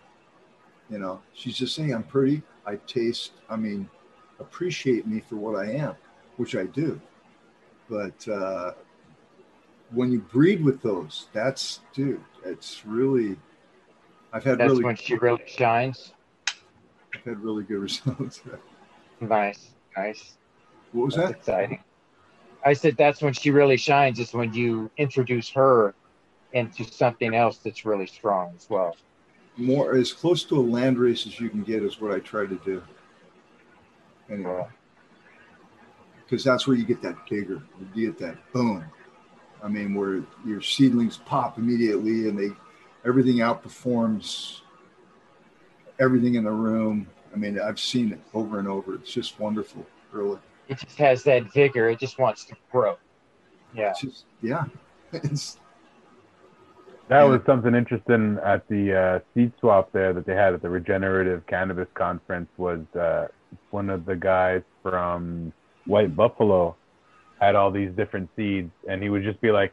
[0.91, 2.43] you know, she's just saying, I'm pretty.
[2.67, 3.89] I taste, I mean,
[4.41, 5.95] appreciate me for what I am,
[6.37, 7.01] which I do.
[7.89, 8.73] But uh,
[9.93, 13.37] when you breed with those, that's, dude, it's really,
[14.33, 16.13] I've had that's really, when she really shines?
[17.17, 18.43] I've had really good results.
[19.19, 20.35] Nice, nice.
[20.93, 21.39] what was That's that?
[21.39, 21.83] exciting.
[22.67, 24.19] I said that's when she really shines.
[24.19, 25.95] Is when you introduce her
[26.53, 28.95] into something else that's really strong as well.
[29.57, 32.45] More as close to a land race as you can get is what I try
[32.45, 32.83] to do.
[34.31, 34.67] Anyway,
[36.23, 37.63] because that's where you get that bigger,
[37.95, 38.85] you get that boom.
[39.63, 42.51] I mean, where your seedlings pop immediately and they
[43.07, 44.61] everything outperforms
[45.99, 47.07] everything in the room.
[47.33, 48.95] I mean, I've seen it over and over.
[48.95, 50.39] It's just wonderful, really.
[50.69, 51.89] It just has that vigor.
[51.91, 52.97] It just wants to grow.
[53.75, 53.91] Yeah.
[53.91, 54.65] It's just yeah.
[55.13, 55.59] It's
[57.09, 60.71] That was something interesting at the uh, seed swap there that they had at the
[60.71, 62.49] Regenerative Cannabis Conference.
[62.57, 63.29] Was uh,
[63.71, 65.53] one of the guys from
[65.87, 66.77] White Buffalo
[67.41, 69.73] had all these different seeds, and he would just be like,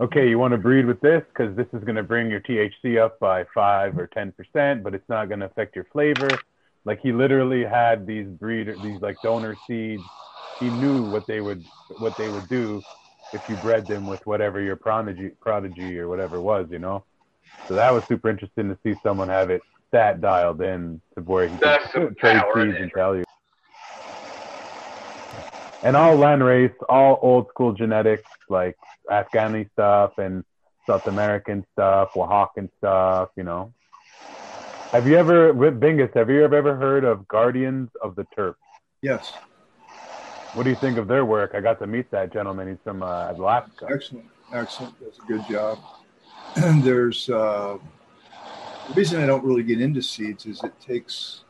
[0.00, 2.98] "Okay, you want to breed with this because this is going to bring your THC
[2.98, 6.28] up by five or ten percent, but it's not going to affect your flavor."
[6.84, 10.08] Like he literally had these breeder, these like donor seeds.
[10.60, 11.64] He knew what they would
[11.98, 12.84] what they would do
[13.32, 17.04] if you bred them with whatever your prodigy prodigy or whatever it was, you know.
[17.68, 21.48] So that was super interesting to see someone have it that dialed in to where
[21.48, 23.24] he That's could trade seeds and tell you.
[25.84, 28.74] And all land race, all old school genetics like
[29.10, 30.42] Afghani stuff and
[30.86, 33.72] South American stuff, Oaxacan stuff, you know.
[34.92, 38.56] Have you ever, with Bingus, have you ever heard of Guardians of the Turf?
[39.02, 39.34] Yes,
[40.54, 41.50] What do you think of their work?
[41.54, 42.68] I got to meet that gentleman.
[42.68, 43.86] He's from uh, Alaska.
[43.92, 44.98] excellent, excellent.
[45.00, 45.78] Does a good job.
[46.56, 47.76] And there's uh,
[48.88, 51.42] the reason I don't really get into seeds is it takes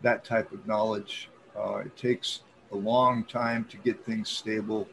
[0.00, 1.28] that type of knowledge.
[1.54, 2.40] Uh, it takes
[2.72, 4.88] a long time to get things stable.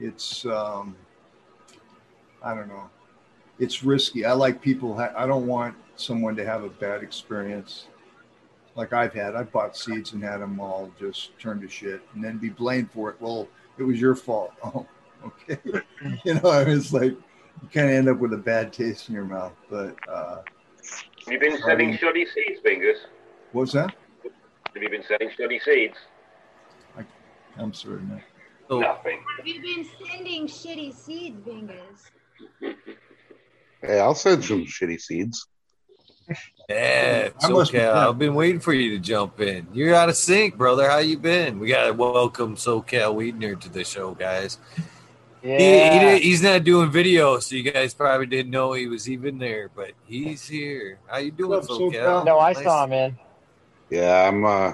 [0.00, 0.96] It's um,
[2.42, 2.88] I don't know.
[3.58, 4.24] It's risky.
[4.24, 4.96] I like people.
[4.96, 7.86] Ha- I don't want someone to have a bad experience
[8.74, 9.36] like I've had.
[9.36, 12.90] I've bought seeds and had them all just turn to shit, and then be blamed
[12.90, 13.16] for it.
[13.20, 13.48] Well,
[13.78, 14.52] it was your fault.
[15.24, 15.58] Oh, okay.
[16.24, 19.14] you know, I was like, you kind of end up with a bad taste in
[19.14, 19.52] your mouth.
[19.70, 20.38] But uh,
[21.26, 22.96] Have you been selling shoddy seeds, Bingus?
[23.52, 23.94] what's that?
[24.74, 25.96] Have you been selling shoddy seeds?
[27.58, 28.22] I'm sorry, man.
[28.68, 29.20] So, Nothing.
[29.36, 32.76] Have you been sending shitty seeds, Bingus?
[33.82, 35.46] Hey, I'll send some shitty seeds.
[36.68, 37.94] yeah, I must be SoCal.
[37.94, 39.66] I've been waiting for you to jump in.
[39.72, 40.88] You're out of sync, brother.
[40.88, 41.58] How you been?
[41.58, 44.58] We gotta welcome SoCal Weedner to the show, guys.
[45.42, 45.58] Yeah.
[45.58, 49.38] He, he he's not doing video, so you guys probably didn't know he was even
[49.38, 51.00] there, but he's here.
[51.08, 51.92] How you doing, up, SoCal?
[51.92, 52.24] SoCal?
[52.24, 53.18] no, I Nice- saw him in.
[53.90, 54.72] Yeah, I'm uh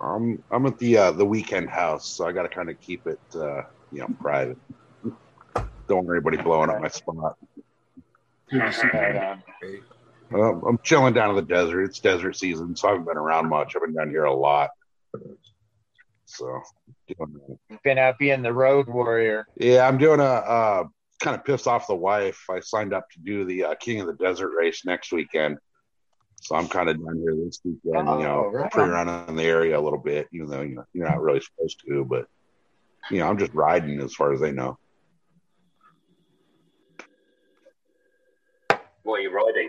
[0.00, 3.62] I'm I'm at the uh the weekend house, so I gotta kinda keep it uh
[3.92, 4.58] you know private.
[5.88, 7.36] Don't want anybody blowing up my spot.
[8.50, 8.98] Good to see you.
[8.98, 9.42] Right on.
[9.60, 9.82] Great.
[10.32, 11.82] Uh, I'm chilling down in the desert.
[11.84, 13.74] It's desert season, so I haven't been around much.
[13.74, 14.70] I've been down here a lot.
[16.24, 16.60] So
[17.08, 17.58] doing that.
[17.68, 19.46] You've been out being the road warrior.
[19.56, 20.84] Yeah, I'm doing a uh,
[21.20, 22.44] kind of pissed off the wife.
[22.48, 25.58] I signed up to do the uh, King of the Desert race next weekend,
[26.40, 28.08] so I'm kind of down here this weekend.
[28.08, 28.90] Oh, you know, right free on.
[28.90, 31.80] running in the area a little bit, even though you know you're not really supposed
[31.86, 32.04] to.
[32.04, 32.26] But
[33.10, 34.78] you know, I'm just riding as far as they know.
[39.02, 39.68] What are you riding?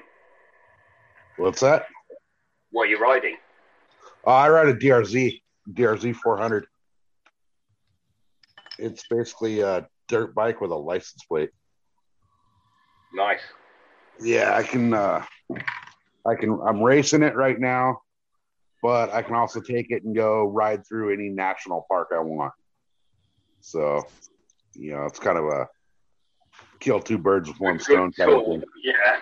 [1.38, 1.88] What's that?
[2.72, 3.36] What are you riding?
[4.24, 5.41] Oh, I ride a DRZ,
[5.74, 6.67] DRZ 400.
[8.80, 11.49] It's basically a dirt bike with a license plate.
[13.13, 13.41] Nice.
[14.22, 14.93] Yeah, I can.
[14.93, 15.26] uh
[16.26, 16.59] I can.
[16.65, 18.01] I'm racing it right now,
[18.82, 22.53] but I can also take it and go ride through any national park I want.
[23.61, 24.07] So,
[24.74, 25.67] you know, it's kind of a
[26.80, 28.63] kill two birds with one stone Good type of thing.
[28.84, 29.17] Yeah.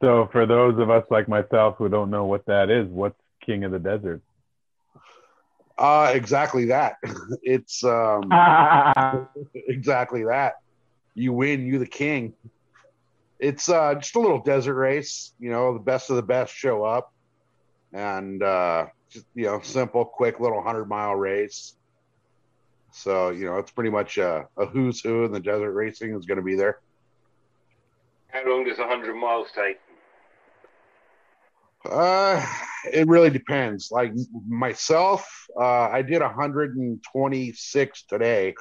[0.00, 3.64] So, for those of us like myself who don't know what that is, what's King
[3.64, 4.22] of the Desert?
[5.78, 6.96] Uh, exactly that.
[7.42, 8.32] It's um
[9.54, 10.54] exactly that.
[11.14, 12.34] You win, you the king.
[13.38, 16.84] It's uh just a little desert race, you know, the best of the best show
[16.84, 17.10] up.
[17.92, 21.76] And uh just you know, simple, quick little hundred mile race.
[22.92, 26.24] So, you know, it's pretty much a, a who's who in the desert racing is
[26.24, 26.78] gonna be there.
[28.28, 29.78] How long does 100 miles take?
[31.90, 32.44] Uh,
[32.92, 33.90] it really depends.
[33.90, 34.12] Like
[34.48, 35.28] myself,
[35.58, 38.54] uh, I did 126 today,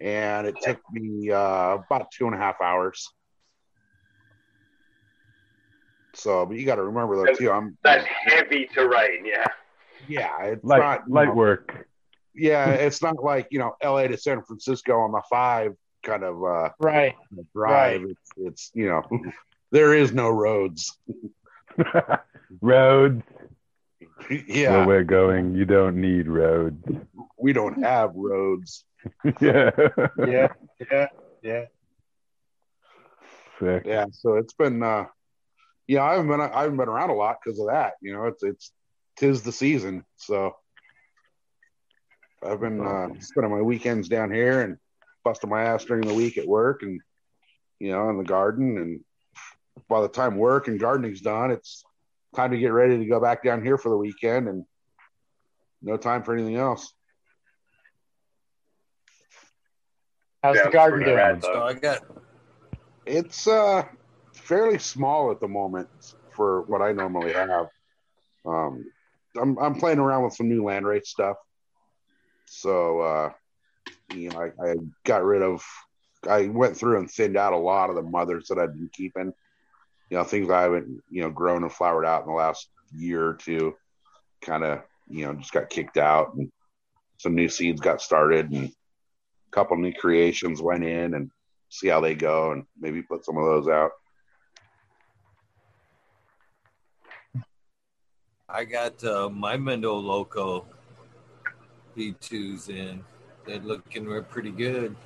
[0.00, 3.12] and it took me uh, about two and a half hours.
[6.18, 7.50] So, but you got to remember though too.
[7.50, 9.46] I'm That's heavy terrain, yeah.
[10.08, 11.86] yeah, it's light, not light know, work.
[12.34, 14.08] Yeah, it's not like you know L.A.
[14.08, 17.14] to San Francisco on the five kind of uh, Right.
[17.54, 18.02] drive.
[18.02, 19.02] It's, it's you know
[19.70, 20.98] there is no roads.
[22.60, 23.22] roads.
[24.48, 26.82] yeah, Where we're going, you don't need roads.
[27.38, 28.84] we don't have roads.
[29.40, 29.70] yeah.
[30.26, 30.48] Yeah.
[30.90, 31.06] Yeah.
[31.42, 31.64] Yeah.
[33.60, 33.82] Sick.
[33.86, 35.06] yeah so it's been uh
[35.88, 38.26] yeah i haven't been i haven't been around a lot because of that you know
[38.26, 38.72] it's it's
[39.16, 40.54] tis the season so
[42.44, 44.76] i've been uh spending my weekends down here and
[45.24, 47.00] busting my ass during the week at work and
[47.80, 49.00] you know in the garden and
[49.88, 51.82] by the time work and gardening's done it's
[52.36, 54.64] time to get ready to go back down here for the weekend and
[55.82, 56.92] no time for anything else
[60.42, 61.16] How's the garden doing?
[61.16, 61.62] rad, So.
[61.64, 62.04] I got
[63.06, 63.84] It's uh
[64.48, 65.88] fairly small at the moment
[66.30, 67.68] for what I normally have.
[68.46, 68.90] Um,
[69.36, 71.36] I'm I'm playing around with some new land race stuff.
[72.46, 73.32] So uh,
[74.14, 74.74] you know, I, I
[75.04, 75.62] got rid of.
[76.28, 79.32] I went through and thinned out a lot of the mothers that I'd been keeping.
[80.10, 83.28] You know, things I haven't you know grown and flowered out in the last year
[83.28, 83.76] or two.
[84.40, 86.50] Kind of you know just got kicked out, and
[87.18, 91.30] some new seeds got started, and a couple new creations went in, and
[91.68, 93.90] see how they go and maybe put some of those out.
[98.48, 100.64] I got uh, my Mendo Loco
[101.96, 103.04] B2s in.
[103.46, 104.96] They're looking pretty good.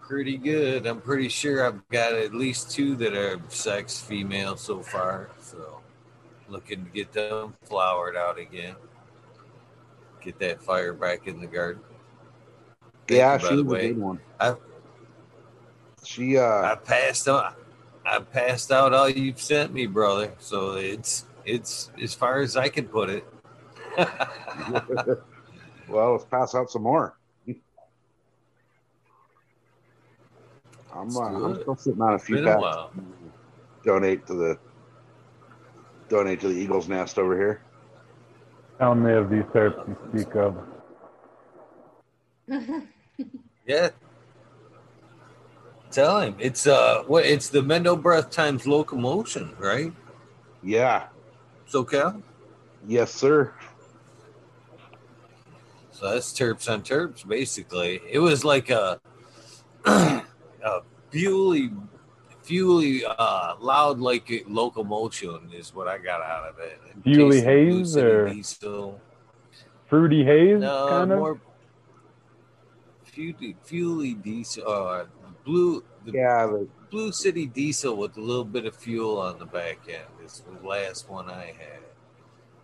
[0.00, 0.86] Pretty good.
[0.86, 5.30] I'm pretty sure I've got at least two that are sex female so far.
[5.40, 5.80] So
[6.48, 8.74] looking to get them flowered out again.
[10.22, 11.82] Get that fire back in the garden.
[13.06, 14.20] Thank yeah, you, she was a good one.
[14.38, 14.56] I-
[16.02, 17.56] she uh I passed out.
[18.06, 20.32] I passed out all you've sent me, brother.
[20.38, 23.24] So it's it's as far as I can put it.
[25.88, 27.16] well, let's pass out some more.
[30.94, 32.94] I'm, uh, I'm still sitting on a few Been a packs.
[33.84, 34.58] Donate to the
[36.08, 37.62] donate to the Eagles Nest over here.
[38.78, 40.56] How many of these herbs you speak of?
[43.66, 43.90] Yeah.
[45.92, 49.92] Tell him it's uh what it's the Mendo breath times locomotion, right?
[50.62, 51.06] Yeah.
[51.70, 52.22] SoCal.
[52.86, 53.52] Yes, sir.
[55.92, 58.00] So that's terps on terps, basically.
[58.10, 59.00] It was like a
[59.84, 60.22] a
[61.10, 61.70] fuely
[62.42, 66.78] fuely uh loud like locomotion is what I got out of it.
[66.88, 69.00] It Fuely tasted Blue haze City or- diesel.
[69.86, 71.18] Fruity haze, No, kind of.
[71.18, 71.40] more
[73.04, 74.64] fuely, fuely diesel.
[74.68, 75.04] Uh,
[75.44, 79.46] blue, the Yeah, the, Blue City diesel with a little bit of fuel on the
[79.46, 81.82] back end is the last one I had.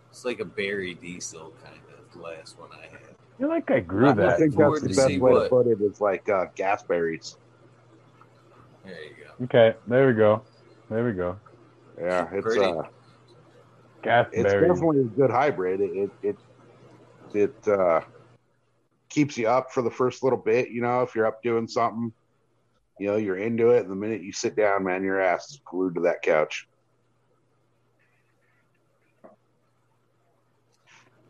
[0.09, 2.99] It's like a berry diesel kind of the last one I had.
[3.11, 4.29] I feel like I grew I that.
[4.29, 5.81] I think forward that's the best way what- to put it.
[5.81, 7.37] Is like uh, gas berries.
[8.83, 9.43] There you go.
[9.45, 10.41] Okay, there we go.
[10.89, 11.37] There we go.
[11.99, 12.63] Yeah, it's Pretty.
[12.65, 12.83] uh,
[14.03, 14.67] Gas it's berries.
[14.73, 15.81] definitely a good hybrid.
[15.81, 16.37] It it it,
[17.33, 18.01] it uh,
[19.09, 20.69] keeps you up for the first little bit.
[20.69, 22.11] You know, if you're up doing something,
[22.99, 23.81] you know, you're into it.
[23.81, 26.67] And the minute you sit down, man, your ass is glued to that couch.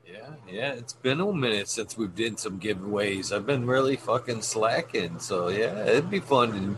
[0.05, 0.73] Yeah, yeah.
[0.73, 3.35] It's been a minute since we've did some giveaways.
[3.35, 5.19] I've been really fucking slacking.
[5.19, 6.77] So yeah, it'd be fun to,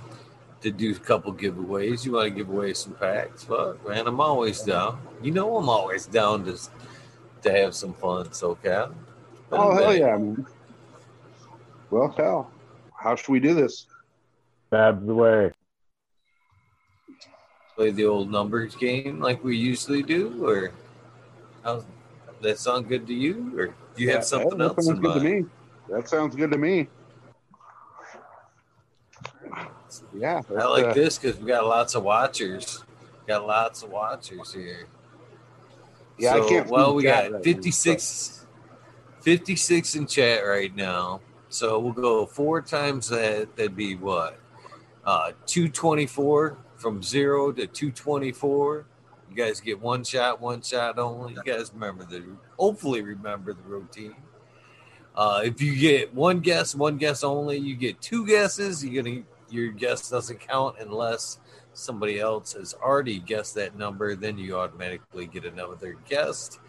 [0.62, 2.06] to do a couple giveaways.
[2.06, 3.44] You want to give away some packs?
[3.44, 5.00] Fuck, man, I'm always down.
[5.22, 6.58] You know, I'm always down to
[7.44, 8.34] to have some fun.
[8.34, 8.94] So, Cal.
[9.52, 10.14] Oh hell yeah!
[10.14, 10.46] I mean,
[11.90, 12.52] well, hell,
[12.96, 13.88] how should we do this?
[14.70, 15.52] Stabs away.
[17.76, 20.72] Play the old numbers game like we usually do, or
[21.64, 21.86] how's
[22.42, 23.52] that sound good to you?
[23.58, 25.46] Or do you have something that else that sounds in good to me.
[25.90, 26.88] That sounds good to me.
[30.14, 32.84] Yeah, I like uh, this because we got lots of watchers.
[33.26, 34.88] Got lots of watchers here.
[36.20, 38.46] Yeah, I can't Well, we chat got right 56,
[39.22, 41.22] 56 in chat right now.
[41.50, 43.56] So we'll go four times that.
[43.56, 44.39] That'd be what?
[45.10, 48.86] Uh, 224 from zero to 224.
[49.32, 51.34] You guys get one shot, one shot only.
[51.34, 52.24] You guys remember the,
[52.60, 54.16] hopefully remember the routine.
[55.16, 58.86] Uh, if you get one guess, one guess only, you get two guesses.
[58.86, 61.40] You're gonna your guess doesn't count unless
[61.74, 64.16] somebody else has already guessed that number.
[64.16, 66.60] Then you automatically get another guest.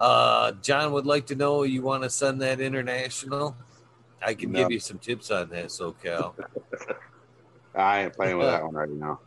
[0.00, 3.54] Uh, John would like to know you want to send that international.
[4.22, 4.60] I can No.
[4.60, 6.32] give you some tips on that, SoCal.
[7.74, 9.20] I ain't playing with that one right now.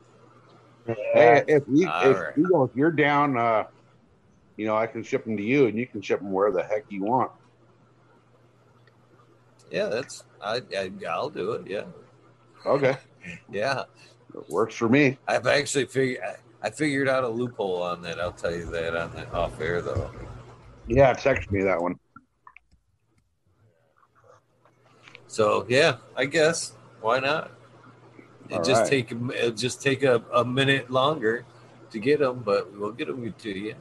[0.88, 0.96] Yeah.
[1.14, 2.38] Hey, if you All if, right.
[2.38, 3.64] you know, if you're down, uh,
[4.58, 6.64] you know, I can ship them to you, and you can ship them where the
[6.64, 7.32] heck you want.
[9.72, 11.68] Yeah, that's I, I I'll do it.
[11.68, 11.86] Yeah,
[12.66, 12.96] Okay,
[13.52, 13.84] yeah.
[14.34, 15.18] it works for me.
[15.28, 16.20] I've actually figured
[16.62, 18.20] I figured out a loophole on that.
[18.20, 20.11] I'll tell you that on the off air though.
[20.88, 21.95] Yeah, text me that one.
[25.28, 27.52] So yeah, I guess why not?
[28.49, 28.90] It All just right.
[28.90, 31.45] take it'll just take a, a minute longer
[31.91, 33.76] to get them, but we'll get them to you.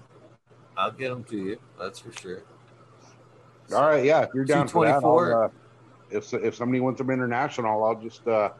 [0.76, 1.58] I'll get them to you.
[1.78, 2.42] That's for sure.
[3.72, 5.48] All right, yeah, if you're down for that, I'll, uh,
[6.10, 8.50] if if somebody wants them international, I'll just uh,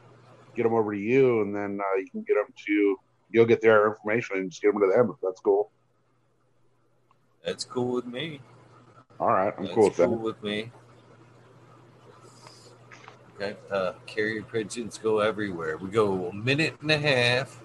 [0.56, 2.96] get them over to you, and then uh, you can get them to.
[3.30, 5.10] You'll get their information and just get them to them.
[5.10, 5.70] If that's cool.
[7.44, 8.40] That's cool with me.
[9.18, 10.18] All right, I'm That's cool with cool that.
[10.18, 10.70] with me.
[13.36, 15.76] Okay, uh, carrier pigeons go everywhere.
[15.76, 17.60] We go a minute and a half.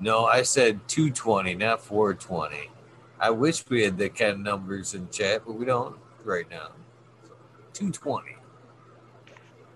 [0.00, 2.70] No, I said 220, not 420.
[3.18, 6.68] I wish we had the kind of numbers in chat, but we don't right now.
[7.72, 8.36] 220.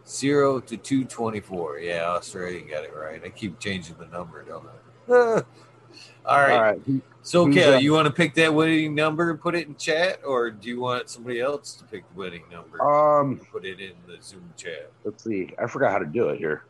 [0.07, 1.79] Zero to 224.
[1.79, 3.23] Yeah, Australia got it right.
[3.25, 5.43] I keep changing the number, don't I?
[6.27, 6.53] All right.
[6.53, 6.81] All right,
[7.23, 7.83] So, Who's Kel, up?
[7.83, 10.81] you want to pick that winning number and put it in chat, or do you
[10.81, 14.91] want somebody else to pick the winning number um, put it in the Zoom chat?
[15.05, 15.51] let's see.
[15.59, 16.63] I forgot how to do it here.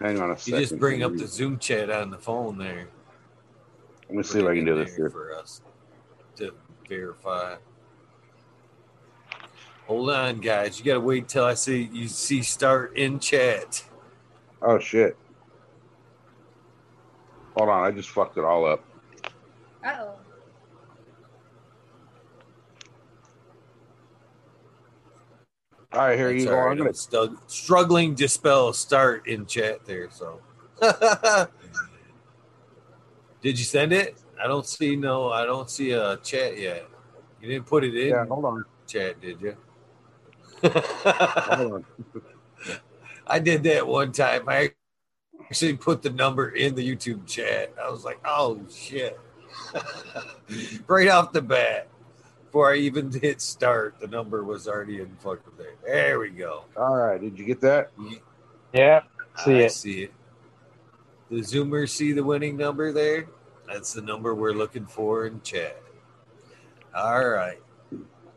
[0.00, 0.60] Hang on a You second.
[0.60, 2.88] just bring up the Zoom chat on the phone there.
[4.08, 5.10] Let me see if I can do this here.
[5.10, 5.60] for us
[6.36, 6.54] to
[6.88, 7.56] verify.
[9.86, 10.78] Hold on, guys.
[10.78, 13.84] You got to wait till I see you see start in chat.
[14.62, 15.16] Oh shit!
[17.58, 18.84] Hold on, I just fucked it all up.
[19.84, 20.14] oh.
[25.92, 26.56] All right, here That's you go.
[26.56, 26.80] Right.
[26.80, 26.94] I'm.
[26.94, 30.08] Stu- struggling to spell start in chat there.
[30.10, 30.40] So,
[33.42, 34.16] did you send it?
[34.40, 35.30] I don't see no.
[35.30, 36.86] I don't see a chat yet.
[37.42, 38.10] You didn't put it in.
[38.10, 38.64] Yeah, hold on.
[38.86, 39.56] Chat, did you?
[40.62, 41.84] hold on.
[43.26, 44.48] I did that one time.
[44.48, 44.70] I
[45.48, 47.72] actually put the number in the YouTube chat.
[47.82, 49.18] I was like, oh shit.
[50.86, 51.88] right off the bat.
[52.44, 55.74] Before I even hit start, the number was already in fucking there.
[55.84, 56.64] There we go.
[56.76, 57.20] All right.
[57.20, 57.90] Did you get that?
[58.72, 59.02] Yeah.
[59.44, 59.72] See I it.
[59.72, 60.12] see it.
[61.30, 63.26] The Zoomers see the winning number there.
[63.66, 65.82] That's the number we're looking for in chat.
[66.94, 67.58] All right.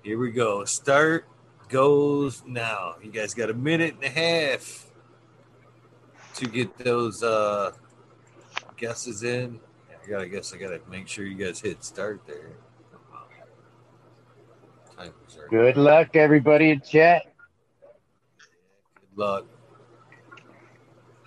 [0.03, 0.65] Here we go.
[0.65, 1.25] Start
[1.69, 2.95] goes now.
[3.01, 4.90] You guys got a minute and a half
[6.35, 7.71] to get those uh
[8.77, 9.59] guesses in.
[9.89, 12.51] I gotta guess I gotta make sure you guys hit start there.
[14.97, 15.13] Time
[15.49, 17.33] Good luck, everybody in chat.
[18.95, 19.45] Good luck.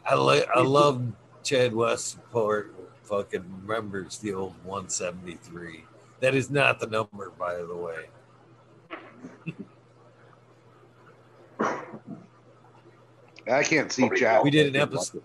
[0.06, 1.02] I li- I love
[1.42, 2.74] Chad West support.
[3.04, 5.84] Fucking remembers the old 173.
[6.20, 8.06] That is not the number, by the way.
[13.50, 14.42] I can't see Probably chat.
[14.42, 15.22] We did an episode.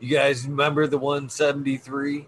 [0.00, 2.26] You guys remember the 173?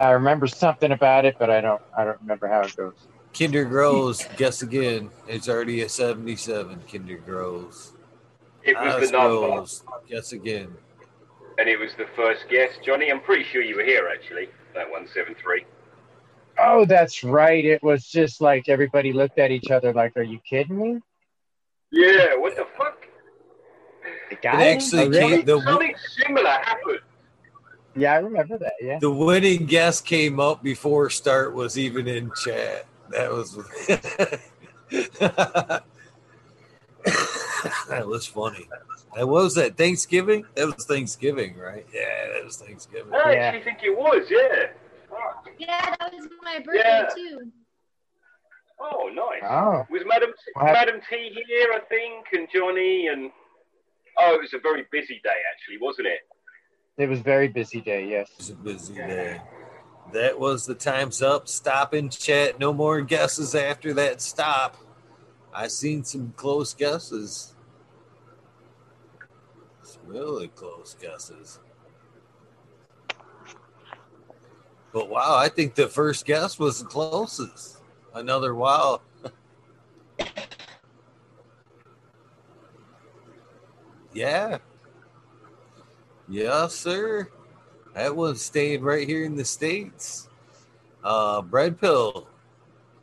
[0.00, 1.82] I remember something about it, but I don't.
[1.96, 2.94] I don't remember how it goes.
[3.36, 5.10] Kinder Grows, guess again.
[5.26, 6.82] It's already a 77.
[6.90, 7.92] Kinder Grows.
[8.62, 10.68] It was Oz the number, Grows, guess again.
[11.58, 12.70] and it was the first guess.
[12.84, 14.48] Johnny, I'm pretty sure you were here actually.
[14.74, 15.64] That one seven three.
[16.60, 17.64] Oh, that's right.
[17.64, 21.00] It was just like everybody looked at each other like, "Are you kidding me?"
[21.90, 22.36] Yeah.
[22.36, 23.06] What the fuck?
[24.30, 24.68] The guy?
[24.68, 25.36] actually Oh, really?
[25.38, 27.00] came- the- Something similar happened.
[27.96, 28.74] Yeah, I remember that.
[28.80, 28.98] Yeah.
[29.00, 32.86] The winning guess came up before start was even in chat.
[33.10, 33.54] That was
[37.88, 38.68] that was funny.
[39.16, 40.44] That was that Thanksgiving.
[40.54, 41.86] That was Thanksgiving, right?
[41.92, 43.12] Yeah, that was Thanksgiving.
[43.14, 43.38] I Yeah.
[43.40, 44.26] actually think it was.
[44.30, 44.66] Yeah.
[45.58, 47.08] Yeah, that was my birthday Yeah.
[47.14, 47.50] too.
[48.80, 49.42] Oh, nice.
[49.48, 51.72] Oh, Was Madam What hap- Madam T here?
[51.74, 53.30] I think, and Johnny, and
[54.18, 56.20] oh, it was a very busy day actually, wasn't it?
[56.96, 58.08] it was a very busy day.
[58.08, 58.28] Yes.
[58.30, 59.40] It was a busy day.
[60.12, 61.48] That was the time's up.
[61.48, 62.58] Stop and chat.
[62.58, 64.76] No more guesses after that stop.
[65.52, 67.54] I seen some close guesses.
[69.82, 71.58] Some really close guesses.
[74.92, 77.77] But wow, I think the first guess was the closest.
[78.18, 79.00] Another wow.
[84.12, 84.58] yeah.
[86.28, 87.28] Yeah, sir.
[87.94, 90.28] That one stayed right here in the States.
[91.04, 92.26] Uh Red Pill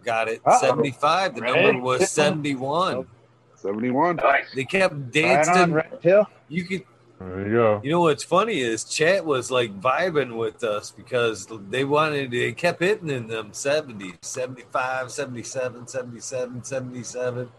[0.04, 0.60] got it Uh-oh.
[0.60, 1.36] 75.
[1.36, 3.08] The Red number was 71.
[3.56, 4.18] 71.
[4.18, 4.54] Nice.
[4.54, 5.54] They kept Right dancing.
[5.56, 6.28] on, Red Pill.
[6.50, 6.84] You could
[7.20, 7.82] There you go.
[7.84, 12.52] you know what's funny is chat was like vibing with us because they wanted they
[12.52, 17.50] kept hitting in them 70s 75 77 77 77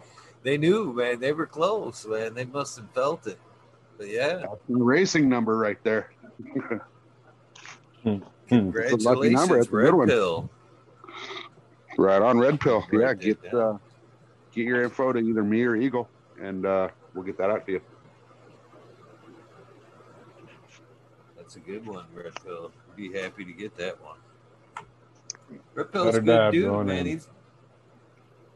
[0.43, 3.39] they knew man they were close man they must have felt it
[3.97, 6.11] but yeah That's the racing number right there.
[8.03, 8.19] Hmm.
[8.49, 9.57] congratulations lucky number.
[9.57, 10.09] That's a good red one.
[10.09, 10.51] pill
[11.99, 12.85] Right on Red Pill.
[12.93, 13.78] Write Yeah, get uh,
[14.55, 16.11] get your info to either me or Eagle,
[16.41, 17.81] and uh, we'll get that out to you.
[21.57, 24.19] That's a good one red pill be happy to get that one
[25.74, 27.07] red pill's a good dude man in.
[27.07, 27.28] he's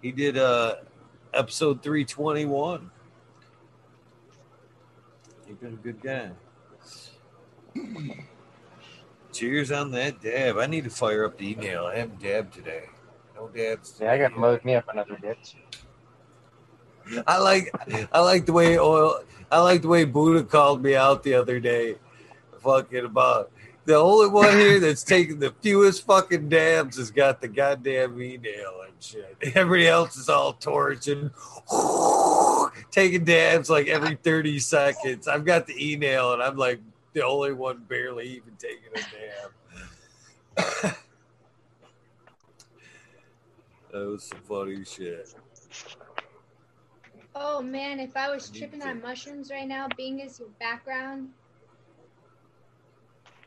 [0.03, 0.77] he did uh
[1.33, 2.91] episode 321
[5.47, 6.31] He's been a good guy.
[9.33, 10.59] Cheers on that dab.
[10.59, 11.87] I need to fire up the e-nail.
[11.87, 12.85] I haven't dabbed today.
[13.35, 13.99] No dabs.
[14.01, 15.57] Yeah, I got to load me up another hit.
[17.27, 17.73] I like
[18.13, 21.59] I like the way oil I like the way Buddha called me out the other
[21.59, 21.97] day.
[22.63, 23.51] Fucking about
[23.85, 28.83] the only one here that's taking the fewest fucking dabs has got the goddamn e-nail
[28.87, 29.37] and shit.
[29.55, 31.31] Everybody else is all torching,
[32.91, 35.27] taking dabs like every 30 seconds.
[35.27, 36.81] I've got the e-nail and I'm like
[37.15, 40.95] the only one barely even taking a dab.
[43.93, 45.35] that was some funny shit.
[47.35, 51.31] Oh man, if I was tripping on mushrooms right now, being as your background,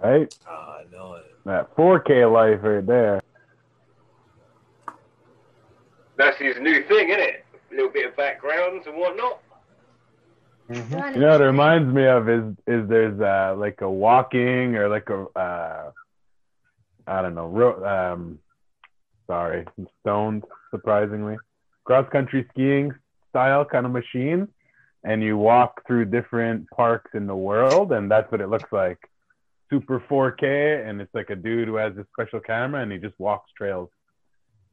[0.02, 0.36] Right?
[0.50, 1.26] Oh, I know it.
[1.46, 3.22] That 4K life right there.
[6.18, 7.46] That's his new thing, isn't it?
[7.72, 9.40] A little bit of backgrounds and whatnot.
[10.70, 11.16] Mm-hmm.
[11.16, 14.88] You know what it reminds me of is is there's uh like a walking or
[14.88, 15.92] like a uh
[17.06, 18.40] I don't know ro- um
[19.28, 21.36] sorry I'm stoned surprisingly
[21.84, 22.94] cross country skiing
[23.30, 24.48] style kind of machine,
[25.04, 29.00] and you walk through different parks in the world, and that's what it looks like.
[29.70, 33.20] Super 4K, and it's like a dude who has this special camera, and he just
[33.20, 33.90] walks trails.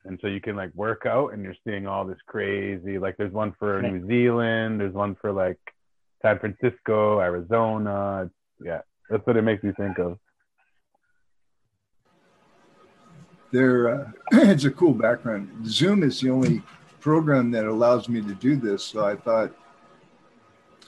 [0.05, 2.99] And so you can like work out, and you're seeing all this crazy.
[2.99, 5.59] Like there's one for New Zealand, there's one for like
[6.23, 8.23] San Francisco, Arizona.
[8.25, 8.35] It's,
[8.65, 10.19] yeah, that's what it makes me think of.
[13.53, 15.67] There, uh, it's a cool background.
[15.67, 16.63] Zoom is the only
[17.01, 19.53] program that allows me to do this, so I thought,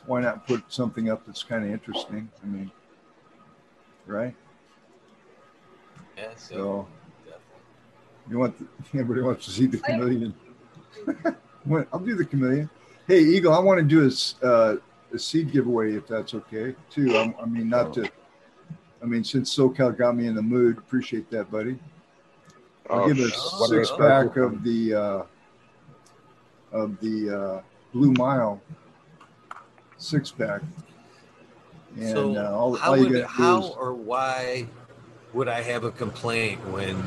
[0.07, 2.31] why not put something up that's kind of interesting?
[2.43, 2.71] I mean,
[4.07, 4.35] right?
[6.17, 6.89] Yeah, so, So
[7.25, 7.41] definitely.
[8.31, 10.35] you want the, everybody wants to see the chameleon.
[11.93, 12.69] I'll do the chameleon.
[13.07, 14.77] Hey, Eagle, I want to do a, s- uh,
[15.13, 17.17] a seed giveaway if that's okay too.
[17.17, 18.09] I'm, I mean, not to.
[19.03, 21.79] I mean, since SoCal got me in the mood, appreciate that, buddy.
[22.89, 25.23] I'll Oh, give a sh- what are six pack of the uh,
[26.73, 27.63] of the uh,
[27.93, 28.61] Blue Mile
[29.99, 30.63] six pack.
[31.97, 34.67] And so uh, all, how all you would got to how or why
[35.33, 37.03] would I have a complaint when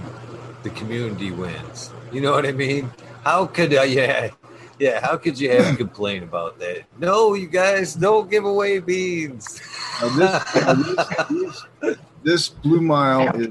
[0.63, 1.91] the community wins?
[2.11, 2.91] You know what I mean?
[3.23, 3.83] How could I?
[3.85, 4.31] Yeah,
[4.79, 4.99] yeah.
[4.99, 6.83] How could you have a complaint about that?
[6.99, 9.61] No, you guys don't give away beans.
[10.01, 13.49] Now this, now this, this, this Blue Mile is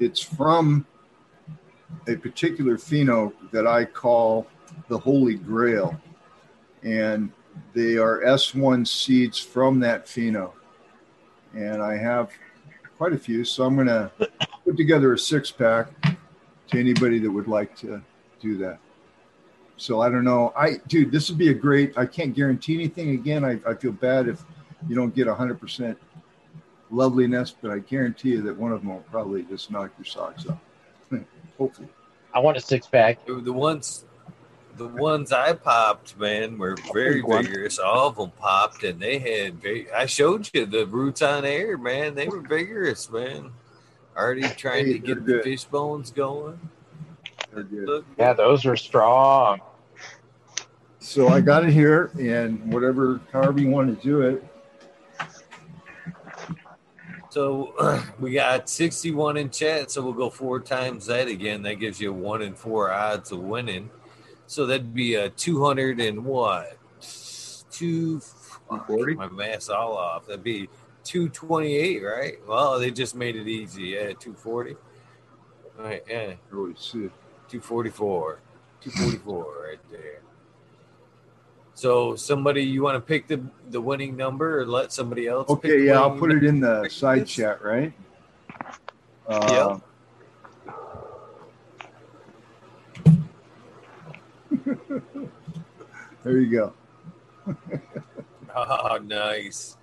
[0.00, 0.86] it's from
[2.06, 4.46] a particular pheno that I call
[4.88, 5.98] the Holy Grail,
[6.82, 7.32] and
[7.74, 10.52] they are S1 seeds from that pheno,
[11.54, 12.30] and I have
[12.96, 13.44] quite a few.
[13.44, 14.10] So I'm going to
[14.64, 18.02] put together a six pack to anybody that would like to
[18.40, 18.78] do that.
[19.76, 20.52] So I don't know.
[20.56, 21.96] I dude, this would be a great.
[21.96, 23.10] I can't guarantee anything.
[23.10, 24.42] Again, I, I feel bad if
[24.88, 25.96] you don't get 100%
[26.90, 30.46] loveliness, but I guarantee you that one of them will probably just knock your socks
[30.46, 30.58] off.
[31.58, 31.88] Hopefully.
[32.34, 33.24] I want a six pack.
[33.26, 34.04] the ones,
[34.78, 37.78] the ones I popped, man, were very vigorous.
[37.78, 39.60] All of them popped, and they had.
[39.60, 42.14] Very, I showed you the roots on air, man.
[42.14, 43.50] They were vigorous, man.
[44.16, 46.58] Already trying Hey, to get they're the fish bones going.
[47.52, 47.88] They're good.
[47.88, 49.60] Look, Yeah, those are strong.
[51.00, 54.44] So I got it here, and whatever, however you want to do it.
[57.30, 61.62] So we got 61 in chat, so we'll go four times that again.
[61.62, 63.90] That gives you one in four odds of winning.
[64.48, 66.78] So that'd be a 200 and what?
[67.70, 69.14] 240?
[69.14, 70.26] My math's all off.
[70.26, 70.70] That'd be
[71.04, 72.38] 228, right?
[72.48, 73.88] Well, they just made it easy.
[73.88, 74.74] Yeah, 240.
[75.78, 77.12] All right, yeah, Really see it.
[77.50, 78.40] 244.
[78.80, 80.22] 244 right there.
[81.74, 85.48] So somebody, you want to pick the the winning number or let somebody else?
[85.50, 87.92] Okay, yeah, I'll put it in the side chat, right?
[89.28, 89.78] Uh,
[96.24, 96.72] there you go.
[98.56, 99.76] Oh, nice.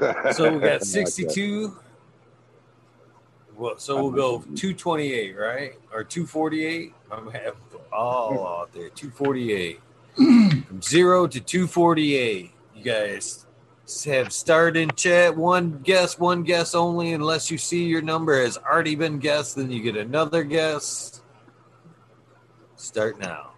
[0.32, 1.76] So we got 62.
[3.56, 5.72] Well, so we'll go 228, right?
[5.92, 6.94] Or 248.
[7.10, 7.56] I'm have
[7.92, 8.88] all out there.
[8.90, 9.80] 248.
[10.14, 12.52] From zero to 248.
[12.76, 13.46] You guys
[14.04, 15.36] have started in chat.
[15.36, 19.70] One guess, one guess only, unless you see your number has already been guessed, then
[19.70, 21.22] you get another guess.
[22.76, 23.50] Start now.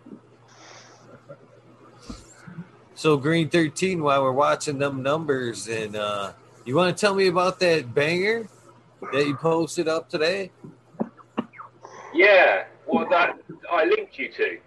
[3.00, 6.34] So Green 13, while we're watching them numbers, and uh
[6.66, 8.46] you want to tell me about that banger
[9.14, 10.50] that you posted up today?
[12.12, 13.38] Yeah, well, that
[13.72, 14.58] I linked you to.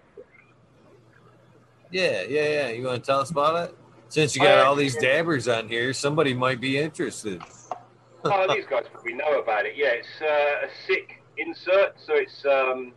[1.91, 2.69] Yeah, yeah, yeah.
[2.69, 3.77] You want to tell us about it?
[4.09, 7.39] Since you got all these dabbers on here, somebody might be interested.
[8.23, 9.73] oh, these guys probably know about it.
[9.75, 11.93] Yeah, it's uh, a sick insert.
[12.03, 12.93] So it's um,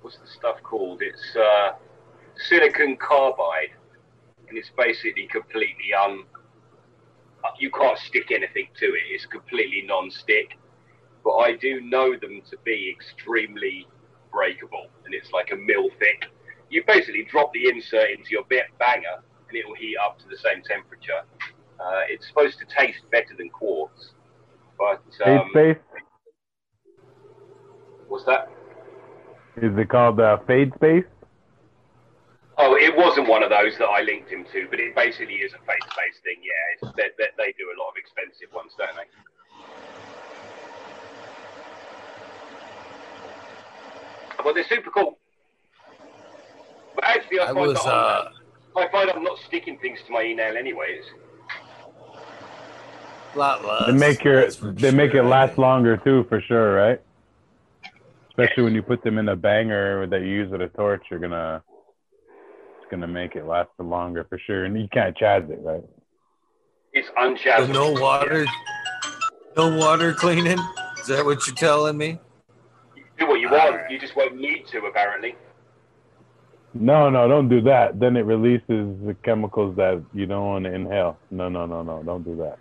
[0.00, 1.02] what's the stuff called?
[1.02, 1.74] It's uh,
[2.48, 3.70] silicon carbide,
[4.48, 6.24] and it's basically completely un.
[7.58, 9.02] You can't stick anything to it.
[9.10, 10.58] It's completely non-stick.
[11.24, 13.86] But I do know them to be extremely
[14.32, 16.26] breakable, and it's like a mil thick.
[16.70, 20.24] You basically drop the insert into your bit banger, and it will heat up to
[20.28, 21.22] the same temperature.
[21.78, 24.10] Uh, it's supposed to taste better than quartz,
[24.78, 25.76] but Fade um, Space?
[28.08, 28.48] what's that?
[29.56, 31.04] Is it called uh, Fade Space?
[32.58, 35.52] Oh, it wasn't one of those that I linked him to, but it basically is
[35.52, 36.36] a face-to-face thing.
[36.42, 39.04] Yeah, it's, they, they, they do a lot of expensive ones, don't they?
[44.42, 45.18] Well, they're super cool.
[46.94, 48.30] But actually, I I find was, that uh,
[48.76, 51.04] I'm, find I'm not sticking things to my e-nail anyways.
[53.36, 53.86] lot less.
[53.86, 57.00] They make your that's for they make it last longer too, for sure, right?
[58.30, 61.20] Especially when you put them in a banger that you use with a torch, you're
[61.20, 61.62] gonna
[62.90, 64.64] gonna make it last longer for sure.
[64.64, 65.82] And you can't chaz it, right?
[66.92, 68.46] It's So no water,
[69.56, 70.58] no water cleaning.
[70.98, 72.18] Is that what you're telling me?
[72.96, 73.74] You can do what you want.
[73.74, 73.90] Alright.
[73.90, 75.36] You just won't need to, apparently.
[76.72, 78.00] No, no, don't do that.
[78.00, 81.18] Then it releases the chemicals that you don't want to inhale.
[81.30, 82.58] No, no, no, no, don't do that.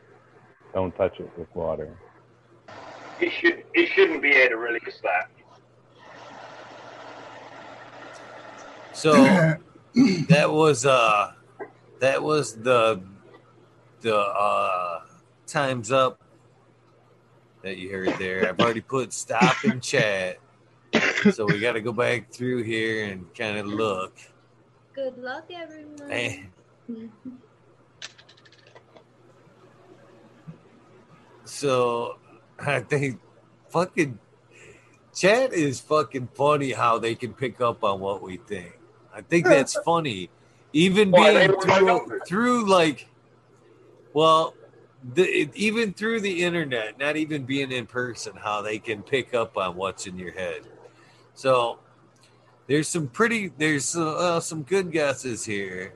[0.73, 1.97] Don't touch it with water.
[3.19, 3.63] It should.
[3.73, 5.29] It shouldn't be able to release that.
[8.93, 9.13] So
[10.27, 11.31] that was uh
[11.99, 13.01] that was the
[14.01, 15.01] the uh
[15.47, 16.21] times up
[17.61, 18.47] that you heard there.
[18.47, 20.37] I've already put stop in chat.
[21.31, 24.17] So we gotta go back through here and kind of look.
[24.93, 26.11] Good luck, everyone.
[26.11, 26.49] And
[31.45, 32.17] so
[32.59, 33.19] I think
[33.69, 34.19] fucking
[35.15, 38.74] chat is fucking funny how they can pick up on what we think.
[39.15, 40.29] I think that's funny.
[40.73, 43.07] Even being through, through like,
[44.13, 44.53] well,
[45.13, 49.57] the, even through the internet, not even being in person, how they can pick up
[49.57, 50.63] on what's in your head.
[51.33, 51.79] So
[52.67, 55.93] there's some pretty, there's uh, some good guesses here,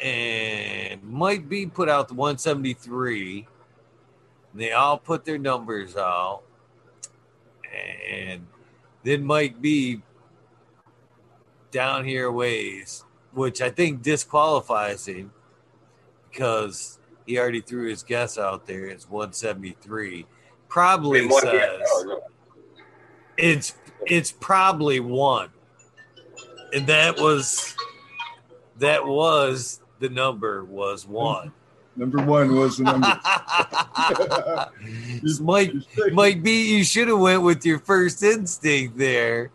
[0.00, 3.46] and might be put out the 173.
[4.54, 6.42] They all put their numbers out,
[8.08, 8.46] and
[9.02, 10.00] then Mike B
[11.70, 15.32] down here ways, which I think disqualifies him
[16.30, 18.86] because he already threw his guess out there.
[18.86, 20.26] It's 173.
[20.68, 21.80] Probably It might be- says
[23.36, 23.74] it's
[24.06, 25.50] it's probably one,
[26.72, 27.74] and that was
[28.78, 31.52] that was the number was one.
[31.96, 33.20] Number one was the number.
[35.42, 35.72] Mike
[36.12, 39.50] might be you should have went with your first instinct there.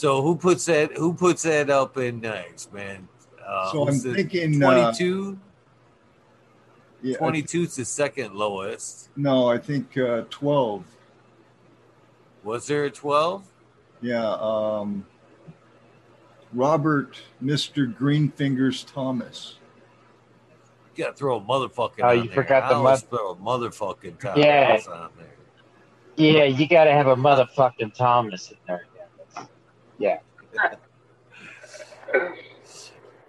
[0.00, 3.06] So who puts that who puts that up in next, man?
[3.46, 5.38] Uh, So I'm who's the thinking, uh, 22
[7.02, 9.10] Yeah, 22 is the second lowest.
[9.14, 10.84] no, I think uh, 12.
[12.44, 13.44] Was there a 12?
[14.00, 14.24] Yeah.
[14.40, 15.04] Um,
[16.54, 17.94] Robert, Mr.
[17.94, 19.58] Greenfingers Thomas.
[20.96, 22.34] You gotta throw a motherfucking Oh, on you there.
[22.36, 24.80] forgot I the always mother- throw a motherfucking Thomas Yeah.
[24.90, 25.26] on there.
[26.16, 28.86] Yeah, you got to have a motherfucking Thomas in there.
[30.00, 30.18] Yeah,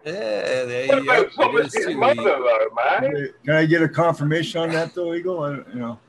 [0.04, 1.22] Yeah, there What you about go.
[1.22, 3.30] It Thomas' is mother, though, man?
[3.46, 5.44] Can I get a confirmation on that, though, Eagle?
[5.44, 6.00] I, you know.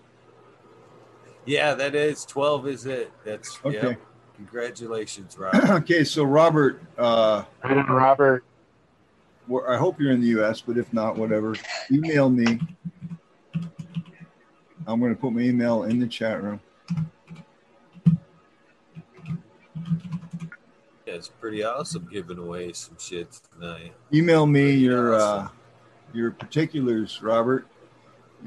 [1.45, 3.13] Yeah, that is 12 is it.
[3.25, 3.89] That's Okay.
[3.89, 3.95] yeah.
[4.37, 5.55] Congratulations, Rob.
[5.55, 8.45] okay, so Robert, uh, Robert.
[9.69, 11.57] I hope you're in the U.S., but if not, whatever.
[11.91, 12.61] Email me.
[14.87, 16.61] I'm going to put my email in the chat room.
[21.13, 23.93] Yeah, it's pretty awesome giving away some shit tonight.
[24.15, 25.49] Email me your uh,
[26.15, 27.67] your particulars, Robert,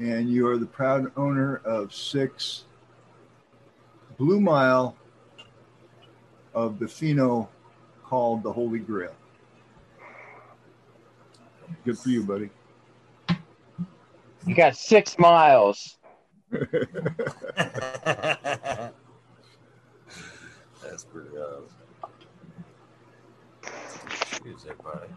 [0.00, 2.64] and you are the proud owner of six
[4.18, 4.96] Blue Mile
[6.54, 7.46] of the pheno
[8.02, 9.14] called the Holy Grail.
[11.84, 12.50] Good for you, buddy.
[14.44, 15.98] You got six miles.
[16.50, 16.66] That's
[21.04, 21.75] pretty awesome.
[24.46, 25.12] Excuse everybody.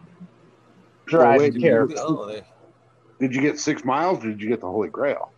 [1.06, 1.96] Driving wait, you- careful.
[2.00, 2.42] Oh, they,
[3.20, 5.32] Did you get six miles or did you get the Holy Grail?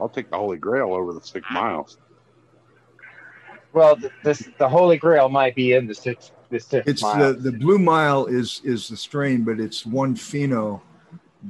[0.00, 1.98] I'll take the Holy Grail over the six miles.
[3.74, 7.52] Well, this the Holy Grail might be in the six the six It's the, the
[7.52, 10.80] Blue Mile is is the strain, but it's one pheno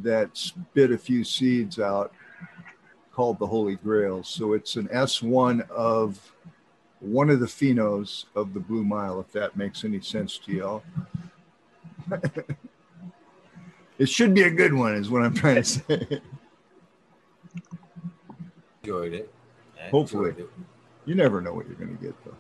[0.03, 2.13] that spit a few seeds out
[3.13, 4.25] called the Holy Grail.
[4.25, 6.33] So it's an S1 of
[6.99, 10.83] one of the phenos of the Blue Mile, if that makes any sense to y'all.
[13.99, 16.21] it should be a good one, is what I'm trying to say.
[18.83, 19.33] enjoyed it.
[19.83, 20.31] I Hopefully.
[20.31, 20.51] enjoyed it.
[21.07, 22.35] You never know what you're going to get, though.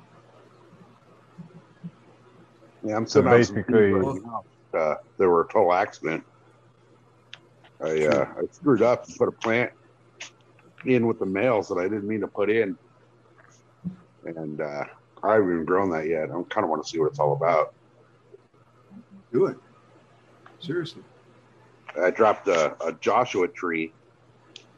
[2.86, 4.44] Yeah, I'm So sitting some basically- people right now,
[4.78, 6.24] uh, there were a total accident.
[7.82, 9.70] I uh, I screwed up and put a plant
[10.86, 12.76] in with the males that I didn't mean to put in,
[14.24, 14.84] and uh,
[15.22, 16.30] I haven't even grown that yet.
[16.30, 17.74] I kind of want to see what it's all about.
[19.34, 19.56] Do it.
[20.60, 21.02] Seriously.
[22.00, 23.92] I dropped a, a Joshua tree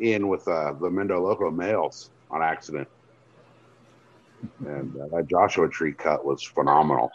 [0.00, 2.88] in with uh, the Mendo Loco males on accident,
[4.66, 7.10] and uh, that Joshua tree cut was phenomenal.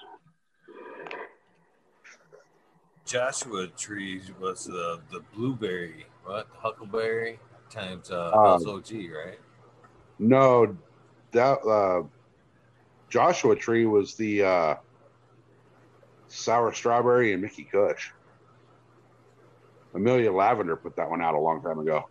[3.05, 7.39] Joshua tree was the the blueberry, what huckleberry
[7.71, 9.39] times uh, Um, SOG, right?
[10.19, 10.77] No,
[11.31, 12.03] that uh,
[13.09, 14.75] Joshua tree was the uh,
[16.31, 18.11] sour strawberry and Mickey Kush.
[19.93, 22.07] Amelia Lavender put that one out a long time ago.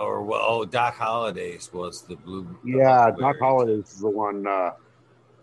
[0.00, 2.46] Or well, oh, Doc Hollidays was the blue.
[2.64, 4.46] Yeah, Doc Hollidays is the one.
[4.46, 4.70] Uh,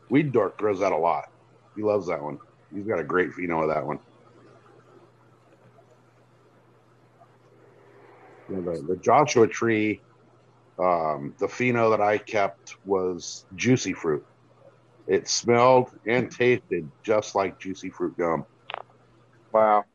[0.10, 1.30] Weed Dork grows that a lot.
[1.76, 2.40] He loves that one.
[2.74, 4.00] He's got a great pheno of that one.
[8.50, 10.02] Yeah, the, the Joshua tree,
[10.80, 14.26] um, the pheno that I kept was juicy fruit.
[15.08, 18.46] It smelled and tasted just like juicy fruit gum.
[19.52, 19.86] Wow.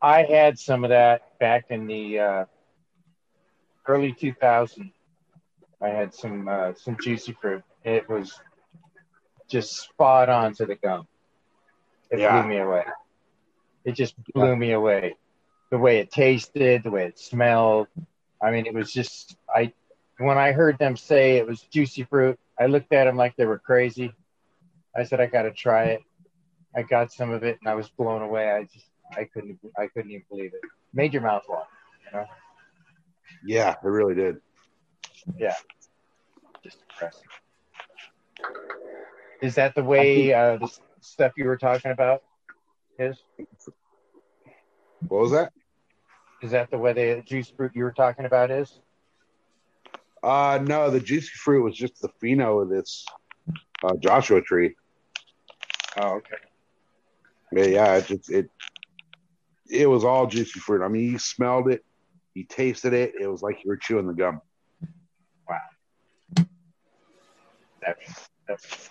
[0.00, 2.44] I had some of that back in the uh,
[3.86, 4.92] early 2000s.
[5.80, 7.62] I had some uh, some juicy fruit.
[7.84, 8.40] It was
[9.50, 11.06] just spot on to the gum.
[12.10, 12.30] It Yeah.
[12.30, 12.84] blew me away.
[13.84, 15.16] It just blew me away.
[15.70, 17.88] The way it tasted, the way it smelled.
[18.42, 19.72] I mean, it was just I.
[20.18, 23.46] When I heard them say it was juicy fruit, I looked at them like they
[23.46, 24.12] were crazy.
[24.96, 26.02] I said, I got to try it.
[26.76, 28.50] I got some of it, and I was blown away.
[28.50, 30.60] I just, I couldn't, I couldn't even believe it.
[30.94, 31.66] Made your mouth water.
[32.06, 32.26] You know,
[33.44, 34.36] Yeah, it really did.
[35.38, 35.54] Yeah.
[36.62, 37.22] Just impressive.
[39.42, 40.70] Is that the way uh, the
[41.00, 42.22] stuff you were talking about
[42.98, 43.22] is?
[45.08, 45.52] What was that?
[46.42, 48.80] Is that the way the juice fruit you were talking about is?
[50.22, 53.04] Uh, no, the juicy fruit was just the pheno of this
[53.82, 54.74] uh, Joshua tree.
[55.96, 56.36] Oh, okay.
[57.52, 58.48] Yeah, yeah, it just it
[59.68, 60.84] it was all juicy fruit.
[60.84, 61.84] I mean, you smelled it,
[62.34, 63.14] you tasted it.
[63.20, 64.40] It was like you were chewing the gum.
[65.48, 65.58] Wow.
[67.84, 68.90] That's, that's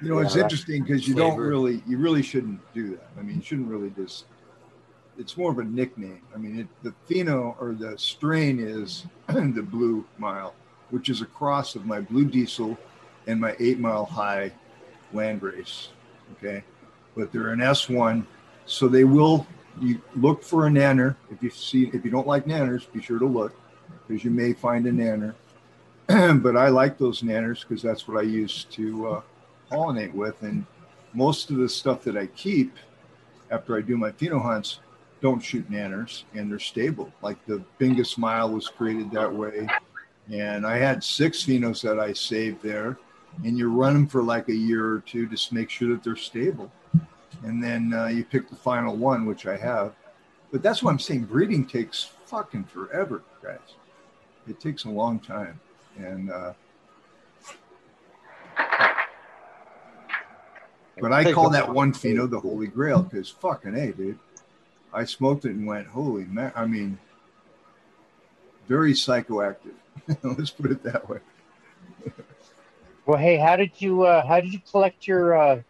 [0.00, 3.06] You know, it's interesting because you don't really, you really shouldn't do that.
[3.18, 4.24] I mean, you shouldn't really just.
[5.20, 6.22] It's more of a nickname.
[6.34, 10.54] I mean, it, the pheno or the strain is the Blue Mile,
[10.88, 12.78] which is a cross of my Blue Diesel
[13.26, 14.50] and my Eight Mile High
[15.12, 15.90] Land Race.
[16.32, 16.64] Okay,
[17.14, 18.24] but they're an S1,
[18.64, 19.46] so they will.
[19.78, 21.16] You look for a nanner.
[21.30, 23.54] If you see, if you don't like nanners, be sure to look
[24.08, 25.34] because you may find a nanner.
[26.42, 29.22] but I like those nanners because that's what I use to uh,
[29.70, 30.42] pollinate with.
[30.42, 30.64] And
[31.12, 32.74] most of the stuff that I keep
[33.50, 34.80] after I do my pheno hunts
[35.20, 37.12] don't shoot nanners and they're stable.
[37.22, 39.68] Like the Bingus Mile was created that way.
[40.32, 42.98] And I had six phenos that I saved there.
[43.44, 46.02] And you run them for like a year or two just to make sure that
[46.02, 46.70] they're stable.
[47.44, 49.94] And then uh, you pick the final one, which I have.
[50.50, 51.24] But that's what I'm saying.
[51.24, 53.58] Breeding takes fucking forever, guys.
[54.48, 55.60] It takes a long time.
[55.96, 56.52] And uh,
[61.00, 64.18] But I call that one pheno the Holy Grail because fucking a, dude.
[64.92, 66.52] I smoked it and went, holy man!
[66.56, 66.98] I mean,
[68.68, 69.74] very psychoactive.
[70.22, 71.18] Let's put it that way.
[73.06, 73.18] well.
[73.18, 75.62] Hey, how did you, uh, how did you collect your, uh,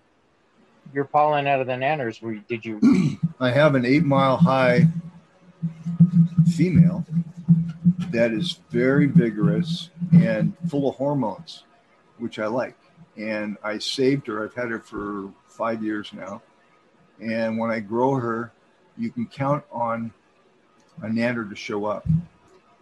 [0.93, 2.21] your pollen out of the nanners?
[2.23, 3.19] Were you, did you?
[3.41, 4.87] I have an eight mile high
[6.55, 7.05] female
[8.11, 11.65] that is very vigorous and full of hormones,
[12.19, 12.77] which I like.
[13.17, 14.45] And I saved her.
[14.45, 16.43] I've had her for five years now.
[17.21, 18.53] And when I grow her,
[19.01, 20.12] you can count on
[21.02, 22.06] a nanner to show up.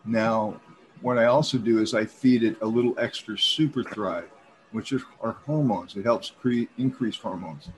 [0.05, 0.61] Now,
[1.01, 4.29] what I also do is I feed it a little extra super thrive,
[4.73, 5.97] which are hormones.
[5.97, 7.69] It helps create increase hormones.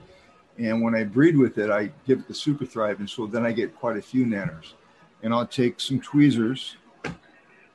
[0.57, 2.99] And when I breed with it, I give it the super thrive.
[2.99, 4.73] And so then I get quite a few nanners.
[5.23, 6.77] And I'll take some tweezers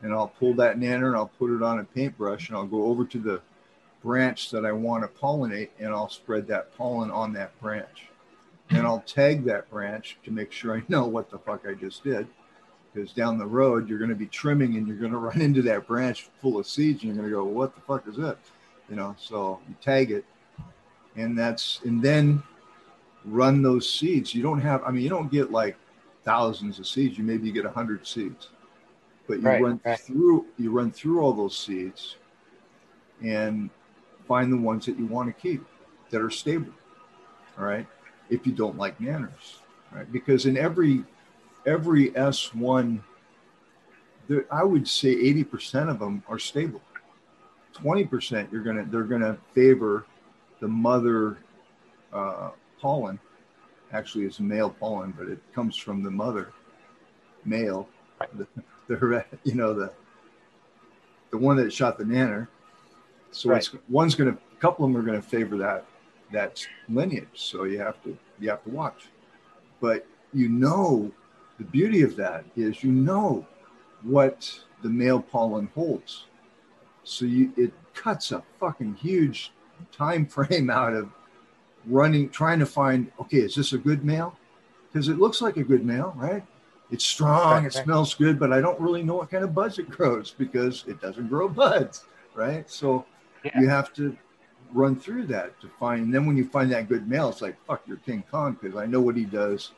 [0.02, 2.84] and I'll pull that nanner and I'll put it on a paintbrush and I'll go
[2.84, 3.40] over to the
[4.02, 8.09] branch that I want to pollinate and I'll spread that pollen on that branch.
[8.70, 12.02] And I'll tag that branch to make sure I know what the fuck I just
[12.02, 12.26] did.
[12.93, 15.62] Because down the road, you're going to be trimming and you're going to run into
[15.62, 18.38] that branch full of seeds and you're going to go, what the fuck is that?
[18.88, 20.24] You know, so you tag it
[21.16, 22.43] and that's, and then
[23.24, 24.34] run those seeds.
[24.34, 25.76] You don't have, I mean, you don't get like
[26.24, 27.18] thousands of seeds.
[27.18, 28.48] You maybe get a hundred seeds,
[29.28, 29.98] but you Right, run right.
[29.98, 32.16] through, you run through all those seeds
[33.22, 33.70] and
[34.26, 35.64] find the ones that you want to keep
[36.10, 36.72] that are stable.
[37.59, 37.86] All right.
[38.28, 39.59] If you don't like nanners,
[39.93, 40.11] right?
[40.11, 41.05] Because in every,
[41.65, 43.01] every S1,
[44.28, 46.82] there, I would say 80% of them are stable.
[47.74, 50.07] 20% you're to, they're going to favor
[50.61, 51.39] the mother
[52.12, 52.51] uh,
[52.81, 53.19] pollen.
[53.93, 56.53] Actually, it's male pollen, but it comes from the mother
[57.44, 57.89] male.
[58.35, 58.47] The,
[58.89, 59.93] the you know the
[61.31, 62.48] the one that shot the nanner.
[63.31, 65.85] So it's one's going to a couple of them are going to favor that
[66.32, 67.28] that lineage.
[67.35, 69.09] So you have to you have to watch.
[69.81, 71.12] But you know
[71.59, 73.47] the beauty of that is you know
[74.03, 76.27] what the male pollen holds.
[77.05, 79.53] So you it cuts a fucking huge
[79.93, 81.11] time frame out of
[81.86, 84.36] running, trying to find, okay, is this a good male?
[84.93, 86.44] Because it looks like a good male, right?
[86.90, 87.85] It's strong, Right, it right.
[87.85, 91.01] smells good, but I don't really know what kind of buds it grows because it
[91.01, 92.05] doesn't grow buds,
[92.35, 92.69] right?
[92.70, 93.05] So
[93.44, 93.61] Yeah.
[93.61, 94.16] you have to
[94.72, 96.05] run through that to find.
[96.06, 98.76] And then when you find that good male, it's like, fuck, you're King Kong because
[98.76, 99.72] I know what he does,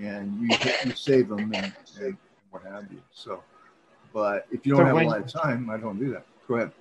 [0.00, 0.48] and you
[0.84, 2.16] you save him and, and
[2.50, 3.00] what have you.
[3.12, 3.42] So,
[4.12, 6.26] but if you don't So have when- a lot of time, I don't do that.
[6.48, 6.72] Go ahead.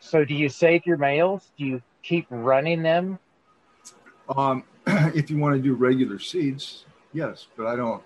[0.00, 1.50] So do you save your males?
[1.56, 3.18] Do you keep running them?
[4.36, 8.02] Um, if you want to do regular seeds, yes, but I don't.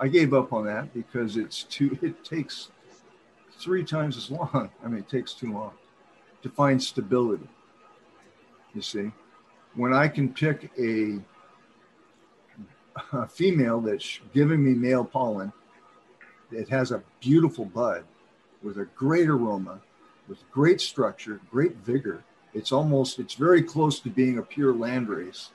[0.00, 1.98] I gave up on that because it's too.
[2.02, 2.68] It takes
[3.58, 4.70] three times as long.
[4.84, 5.72] I mean, it takes too long
[6.42, 7.48] to find stability.
[8.74, 9.10] You see,
[9.74, 11.18] when I can pick a,
[13.12, 15.52] a female that's giving me male pollen,
[16.52, 18.04] it has a beautiful bud
[18.62, 19.80] with a great aroma,
[20.28, 22.22] with great structure, great vigor.
[22.54, 23.18] It's almost.
[23.18, 25.50] It's very close to being a pure land race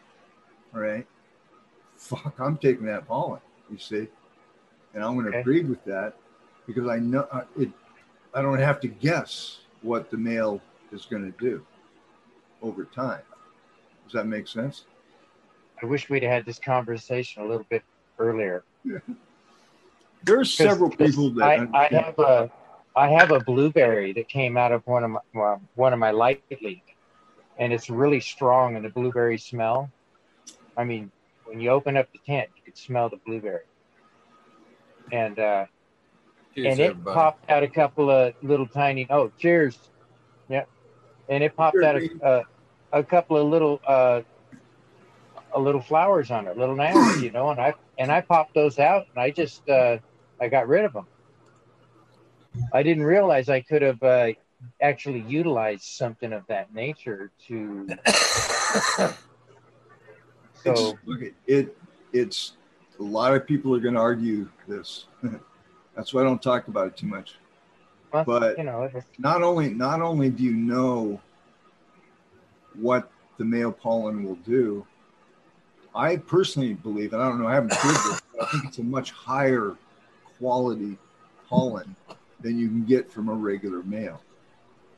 [0.73, 1.06] all right,
[1.98, 4.07] fuck, I'm taking that pollen, you see,
[4.94, 5.44] and I'm going to Okay.
[5.44, 6.15] breed with that
[6.65, 7.69] because I know uh, it.
[8.34, 10.60] I don't have to guess what the male
[10.91, 11.64] is going to do
[12.64, 13.22] over time.
[14.06, 14.85] Does that make sense?
[15.81, 17.84] I wish we'd had this conversation a little bit
[18.18, 18.64] earlier.
[20.23, 22.52] There's 'Cause- several 'cause people that I, I have a
[22.95, 26.11] I have a blueberry that came out of one of my well, one of my
[26.11, 26.80] light leaf,
[27.57, 29.91] and it's really strong in the blueberry smell.
[30.77, 31.11] I mean,
[31.45, 33.64] when you open up the tent, you could smell the blueberry,
[35.11, 35.65] and uh,
[36.56, 37.15] Cheers, and it everybody.
[37.15, 39.07] popped out a couple of little tiny.
[39.10, 39.77] Oh, cheers!
[40.48, 40.65] Yeah,
[41.30, 42.22] and it popped Cheers, out Pete.
[42.22, 42.44] a,
[42.94, 44.22] a, couple of little uh,
[45.53, 47.49] a little flowers on it, little nails, you know.
[47.49, 49.98] And I and I popped those out, and I just uh,
[50.40, 51.07] I got rid of them.
[52.72, 54.34] I didn't realize I could have uh,
[54.82, 57.90] actually utilized something of that nature to.
[60.64, 61.78] So It's, look, it, it
[62.14, 62.53] it's
[62.99, 65.06] a lot of people are going to argue this.
[65.95, 67.36] That's why I don't talk about it too much.
[68.14, 71.20] well, but- you know, not only not only do you know
[72.76, 74.86] what the male pollen will do,
[75.95, 78.78] I personally believe, and I don't know, I haven't proved it, but I think it's
[78.80, 79.76] a much higher
[80.38, 80.98] quality
[81.48, 81.95] pollen
[82.40, 84.22] than you can get from a regular male.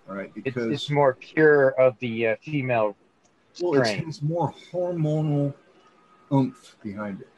[0.08, 2.96] All right, it's, because it's more pure of the uh, female
[3.62, 5.54] well, it's, it's more hormonal
[6.32, 7.30] oomph behind it.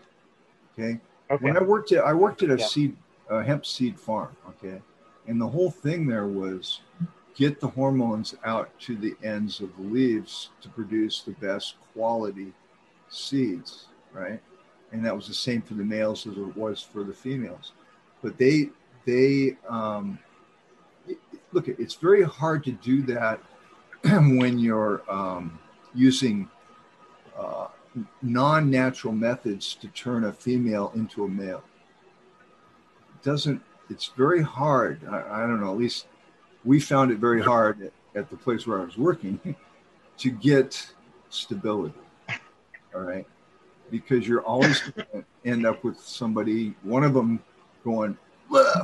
[0.74, 1.00] Okay.
[1.30, 1.44] Okay.
[1.44, 2.66] When I worked at I worked at a Yeah.
[2.66, 2.98] seed
[3.30, 4.82] a hemp seed farm, okay,
[5.28, 6.82] and the whole thing there was
[7.38, 12.52] get the hormones out to the ends of the leaves to produce the best quality
[13.10, 14.42] seeds, right?
[14.92, 17.74] And that was the same for the males as it was for the females.
[18.24, 18.70] But they
[19.06, 20.18] they um,
[21.52, 23.40] look, it's very hard to do that
[24.04, 25.60] when you're um,
[25.94, 26.50] using
[27.38, 27.68] uh,
[28.22, 31.64] non-natural methods to turn a female into a male.
[33.16, 35.02] It doesn't it's very hard.
[35.10, 35.72] I, I don't know.
[35.72, 36.08] At least
[36.68, 39.56] we found it very hard at, at the place where I was working
[40.18, 40.86] to get
[41.30, 41.96] stability.
[42.94, 43.26] All right,
[43.90, 46.76] because you're always going to end up with somebody.
[46.84, 47.42] One of them
[47.84, 48.18] going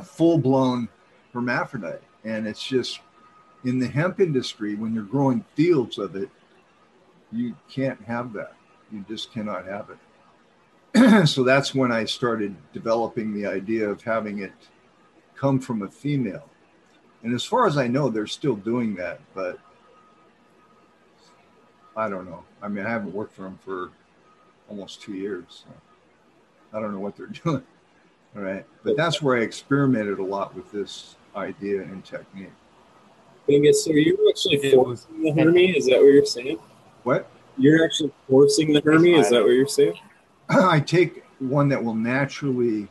[0.02, 0.88] full blown
[1.32, 3.00] hermaphrodite, and it's just
[3.64, 6.30] in the hemp industry when you're growing fields of it,
[7.32, 8.54] you can't have that.
[8.92, 11.26] You just cannot have it.
[11.28, 14.52] so that's when I started developing the idea of having it
[15.34, 16.48] come from a female.
[17.24, 19.58] And as far as I know, they're still doing that, but
[21.96, 22.44] I don't know.
[22.60, 23.90] I mean, I haven't worked for them for
[24.68, 25.64] almost two years.
[25.64, 25.68] So
[26.76, 27.62] I don't know what they're doing.
[28.36, 28.66] All right.
[28.82, 32.52] But that's where I experimented a lot with this idea and technique.
[33.48, 35.76] Bingus, so you're actually forcing the Hermie?
[35.76, 36.58] Is that what you're saying?
[37.04, 37.30] What?
[37.56, 39.14] You're actually forcing the Hermie?
[39.14, 39.94] Is that what you're saying?
[40.50, 42.88] I take one that will naturally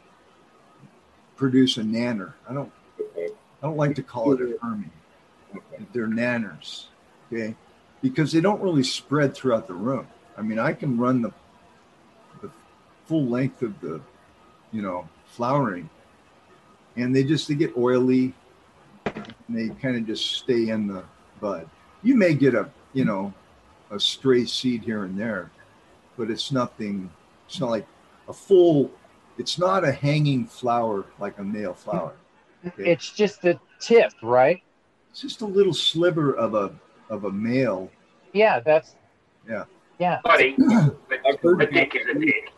[1.36, 2.34] produce a nanner.
[2.50, 2.83] I don't Okay.
[3.64, 4.90] I don't like to call it a Hermie.
[5.94, 6.88] They're nanners,
[7.32, 7.56] okay?
[8.02, 10.06] Because they don't really spread throughout the room.
[10.38, 11.32] I mean, I can run the
[12.42, 12.52] the
[13.06, 14.02] full length of the,
[14.74, 15.90] you know, flowering,
[16.98, 18.34] and they just they get oily,
[19.06, 21.06] and they kind of just stay in the
[21.40, 21.70] bud.
[22.02, 23.34] You may get a you know
[23.92, 25.52] a stray seed here and there,
[26.18, 27.10] but it's nothing.
[27.48, 27.88] It's not like
[28.28, 28.92] a full.
[29.38, 32.14] It's not a hanging flower like a male flower.
[32.66, 32.92] Okay.
[32.92, 34.62] It's just the tip, right?
[35.12, 36.74] It's just a little sliver of a
[37.10, 37.92] of a male.
[38.32, 38.96] Yeah, that's
[39.48, 39.66] Yeah.
[40.00, 40.20] yeah.
[40.24, 42.52] Buddy, I've heard a dick is a dick.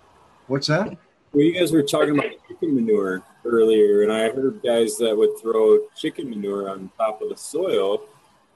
[0.48, 0.98] What's that?
[1.34, 5.38] Well, you guys were talking about chicken manure earlier, and I heard guys that would
[5.42, 8.04] throw chicken manure on top of the soil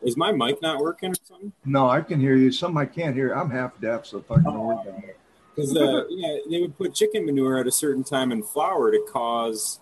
[0.01, 1.51] Is my mic not working or something?
[1.65, 2.51] No, I can hear you.
[2.51, 3.33] Some I can't hear.
[3.33, 5.17] I'm half deaf, so fucking don't worry about it.
[5.53, 9.05] Because uh, yeah, they would put chicken manure at a certain time in flower to
[9.11, 9.81] cause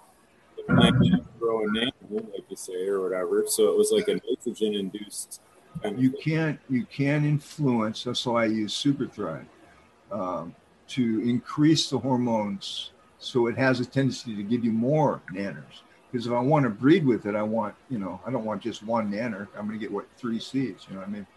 [0.56, 1.91] the plant to grow a nanner,
[2.34, 3.44] like you say, or whatever.
[3.48, 5.41] So it was like a nitrogen induced.
[5.82, 6.22] Kind of You thing.
[6.22, 8.03] can't you can influence.
[8.03, 9.45] That's why I use Super Thrive
[10.11, 10.53] um,
[10.90, 15.82] to increase the hormones, so it has a tendency to give you more nanners.
[16.11, 18.61] Because if I want to breed with it, I want you know I don't want
[18.61, 19.48] just one nanner.
[19.57, 20.86] I'm going to get what three seeds.
[20.90, 21.28] You know what I mean?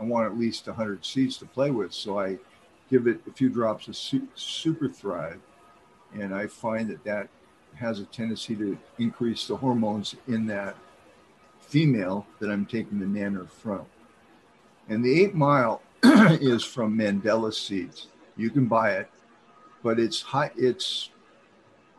[0.00, 1.92] I want at least 100 seeds to play with.
[1.92, 2.38] So I
[2.88, 5.40] give it a few drops of su- Super Thrive,
[6.14, 7.28] and I find that that
[7.78, 10.76] has a tendency to increase the hormones in that
[11.60, 13.84] female that I'm taking the nanner from.
[14.88, 18.08] And the eight mile is from Mandala seeds.
[18.36, 19.10] You can buy it,
[19.82, 20.50] but it's high.
[20.56, 21.10] It's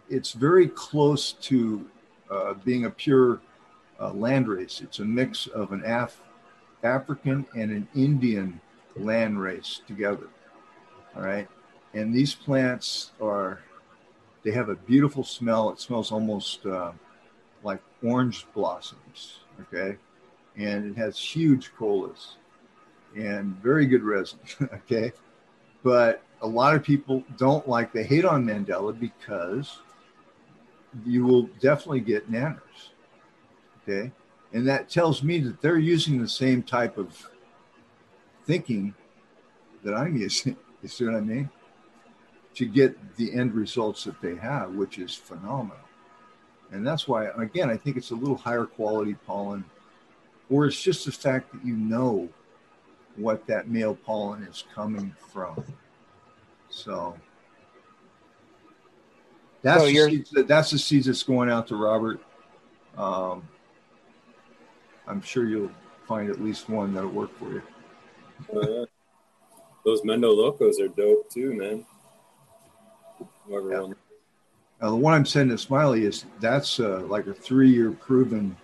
[0.10, 1.86] it's very close to
[2.32, 3.42] uh, being a pure
[4.00, 4.82] uh, landrace.
[4.82, 6.22] It's a mix of an Af-
[6.84, 8.60] African and an Indian
[8.98, 10.28] landrace together.
[11.16, 11.48] All right,
[11.94, 13.60] and these plants are
[14.44, 15.70] they have a beautiful smell.
[15.70, 16.92] It smells almost uh,
[17.64, 19.40] like orange blossoms.
[19.62, 19.98] Okay,
[20.58, 22.38] and it has huge colas
[23.16, 24.40] and very good resin.
[24.74, 25.12] okay,
[25.84, 27.92] but a lot of people don't like.
[27.92, 29.80] They hate on Mandala because
[31.06, 32.92] you will definitely get nanners.
[33.84, 34.12] Okay,
[34.54, 37.30] and that tells me that they're using the same type of
[38.46, 38.94] thinking
[39.84, 40.56] that I'm using.
[40.82, 41.50] You see what I mean?
[42.60, 45.78] To get the end results that they have, which is phenomenal.
[46.74, 49.64] And that's why, again, I think it's a little higher quality pollen,
[50.50, 52.28] or it's just the fact that you know
[53.16, 55.64] what that male pollen is coming from.
[56.70, 57.16] So
[59.62, 62.20] that's So the seeds that, that's the seeds that's going out to Robert.
[62.98, 63.48] Um,
[65.08, 65.72] I'm sure you'll
[66.10, 67.62] find at least one that'll work for you.
[68.54, 68.86] Oh, yeah.
[69.86, 71.86] Those Mendo Locos are dope too, man.
[73.50, 73.80] Whoever Yeah.
[73.82, 73.96] one-
[74.82, 78.56] Now, the one I'm sending to Smiley is that's uh, like a three-year proven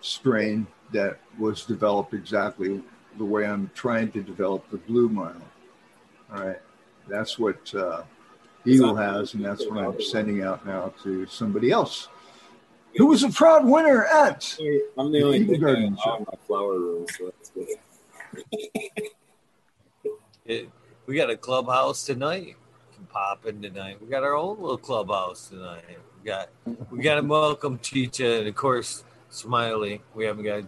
[0.00, 2.82] strain that was developed exactly
[3.16, 5.40] the way I'm trying to develop the blue mile.
[6.32, 6.60] All right,
[7.06, 8.02] that's what uh,
[8.64, 12.08] Eagle has, and that's what I'm sending out now to somebody else
[12.96, 14.58] who was a proud winner at.
[14.98, 17.68] I'm the only Eagle Garden in all my flower room, so that's good.
[20.44, 20.70] It,
[21.06, 22.56] we got a clubhouse tonight.
[23.16, 23.98] Can pop in tonight.
[24.00, 25.84] We got our own little clubhouse tonight.
[26.22, 26.48] We got
[26.90, 30.02] we got to welcome Chicha and of course Smiley.
[30.14, 30.64] We haven't got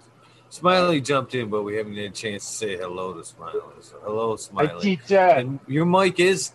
[0.51, 3.61] Smiley jumped in, but we haven't had a chance to say hello to Smiley.
[3.81, 4.97] So hello, Hi, Smiley.
[4.97, 5.35] Chicha.
[5.37, 6.53] And your mic is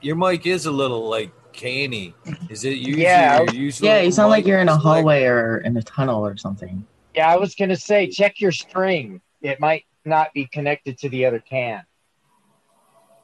[0.00, 2.14] your mic is a little like canny.
[2.48, 3.42] Is it usually Yeah.
[3.52, 6.24] usual Yeah, you sound like you're in a It's like- hallway or in a tunnel
[6.26, 6.86] or something.
[7.14, 9.20] Yeah, I was gonna say, check your string.
[9.42, 11.82] It might not be connected to the other can.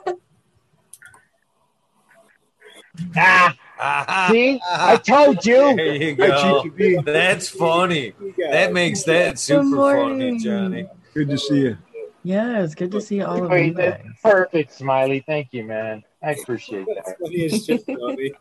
[3.16, 5.76] Ah, Ah, see, I told you.
[5.76, 6.64] there you go.
[7.06, 8.14] That's funny.
[8.38, 10.38] That makes that super funny.
[10.40, 10.88] Johnny.
[11.14, 11.78] Good to see you.
[12.24, 14.02] yeah, it's good to see all of Wait, you guys.
[14.24, 15.24] perfect, Smiley.
[15.28, 16.04] Thank you, man.
[16.24, 17.18] I appreciate that.
[17.20, 17.86] funny as shit,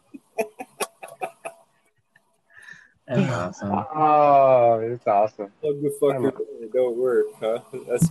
[3.06, 3.84] That's awesome.
[3.94, 5.52] Oh, it's awesome.
[5.60, 7.58] Plug the fucker in, it don't work, huh?
[7.86, 8.08] That's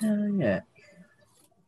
[0.00, 0.60] Hell yeah.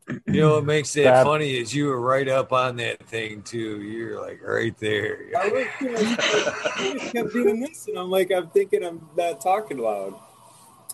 [0.08, 3.42] You know what makes that That- funny is you were right up on that thing
[3.42, 3.82] too.
[3.82, 5.26] You're like right there.
[5.36, 9.78] I was- I just kept doing this, and I'm like, I'm thinking I'm not talking
[9.78, 10.14] loud.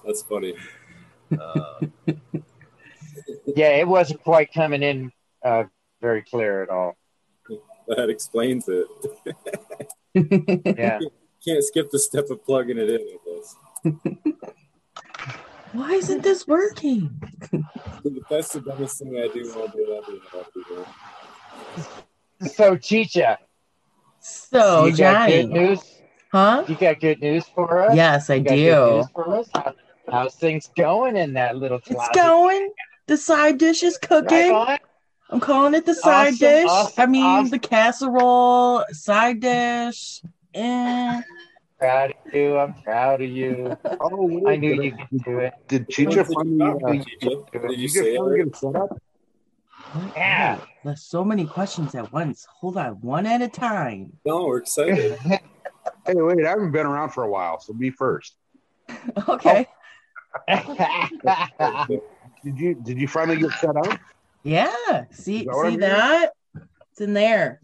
[0.05, 0.55] That's funny.
[1.39, 1.81] Uh,
[3.47, 5.13] Yeah, it wasn't quite coming in
[5.45, 5.65] uh,
[6.01, 6.97] very clear at all.
[7.89, 8.87] That explains it.
[10.79, 10.99] Yeah.
[11.45, 13.57] Can't skip the step of plugging it in with this.
[15.73, 17.11] Why isn't this working?
[18.31, 19.85] That's the dumbest thing I do all day.
[19.89, 20.87] I'll it, I'll do
[22.43, 22.53] it.
[22.55, 23.39] So, Chicha,
[24.21, 25.81] So, you got good Johnny, news?
[26.33, 26.65] huh?
[26.69, 27.95] You got good news for us?
[27.97, 28.91] Yes, I You good do.
[28.97, 29.49] news for us?
[29.55, 29.75] How-
[30.11, 32.71] How's things going in that little It's going.
[33.07, 34.51] The side dish is cooking.
[34.53, 34.79] on?
[35.31, 36.67] I'm calling it the side Awesome, dish.
[36.69, 37.51] awesome, I mean, awesome.
[37.51, 40.21] the casserole, side dish.
[40.55, 41.23] Eh.
[41.83, 42.59] Proud of you.
[42.59, 43.77] I'm proud of you.
[44.01, 45.53] Oh, wait, I knew did, you could do it.
[45.69, 47.69] did Chicha Did you finally, uh, to Chicha?
[47.69, 48.45] Did you Chicha say finally it?
[48.45, 48.91] get set up?
[49.93, 50.13] What?
[50.17, 50.59] Yeah.
[50.85, 52.47] There's so many questions at once.
[52.61, 54.13] Hold on, one at a time.
[54.25, 55.19] No, we're excited.
[56.07, 58.37] Hey, wait, I haven't been around for a while, so me first.
[59.29, 59.67] Okay.
[62.45, 63.99] Did you did you finally get set up?
[64.43, 65.05] Yeah.
[65.11, 66.33] See, Is that what see that?
[66.91, 67.61] It's in there.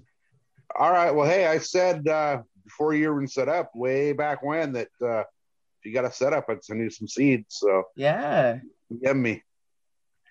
[0.79, 1.11] All right.
[1.13, 5.21] Well, hey, I said uh, before you even set up, way back when, that uh,
[5.21, 7.47] if you got a setup, I'd send you some seeds.
[7.59, 8.61] So Yeah.
[9.03, 9.43] give me,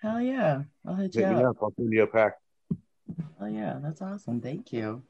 [0.00, 0.62] Hell yeah.
[0.86, 1.50] I'll hit you me up.
[1.50, 1.56] up.
[1.62, 2.34] I'll send you a pack.
[3.40, 4.40] Oh yeah, that's awesome.
[4.40, 5.02] Thank you.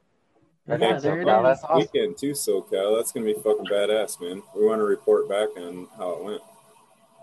[0.65, 1.39] Right Yeah, there it SoCal.
[1.39, 1.43] is.
[1.43, 1.87] That's awesome.
[1.93, 2.97] Weekend too, SoCal.
[2.97, 4.41] That's gonna be fucking badass, man.
[4.55, 6.41] We want to report back on how it went.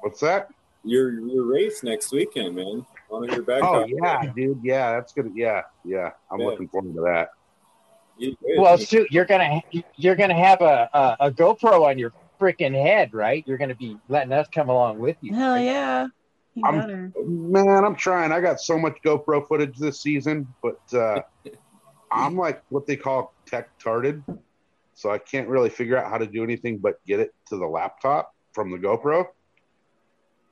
[0.03, 0.49] What's that?
[0.85, 2.87] Your your race next weekend, man.
[3.11, 3.62] Want to hear back?
[3.65, 4.61] Oh on yeah, dude.
[4.62, 5.33] Yeah, that's good.
[5.35, 6.11] Yeah, yeah.
[6.31, 6.47] I'm Yeah.
[6.47, 7.31] looking forward to that.
[8.18, 9.60] You- Well, shoot, you're gonna
[9.97, 13.44] you're gonna have a, a, a GoPro on your freaking head, right?
[13.47, 15.34] You're gonna be letting us come along with you.
[15.34, 16.06] Hell yeah.
[16.55, 18.32] You I'm- Man, I'm trying.
[18.32, 21.20] I got so much GoPro footage this season, but uh,
[22.10, 24.22] I'm like what they call tech tarded.
[24.94, 27.66] So I can't really figure out how to do anything but get it to the
[27.66, 29.26] laptop from the GoPro.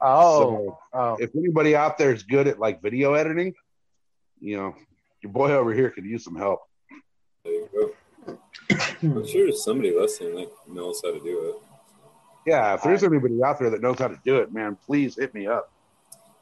[0.03, 1.17] Oh, So oh.
[1.19, 3.55] if anybody out there is good at like video editing,
[4.41, 4.75] you know,
[5.23, 6.61] your boy over here could use some help.
[7.45, 7.69] There you
[8.27, 8.39] go.
[9.03, 11.57] I'm sure there's somebody listening that knows how to do it.
[12.47, 15.35] Yeah, if there's anybody out there that knows how to do it, man, please hit
[15.35, 15.71] me up.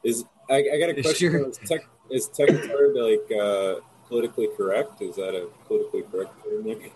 [0.03, 1.31] Is I, I got a question.
[1.31, 1.49] Sure.
[1.49, 3.75] Is tech is tech tard like uh,
[4.07, 5.01] politically correct?
[5.01, 6.91] Is that a politically correct term?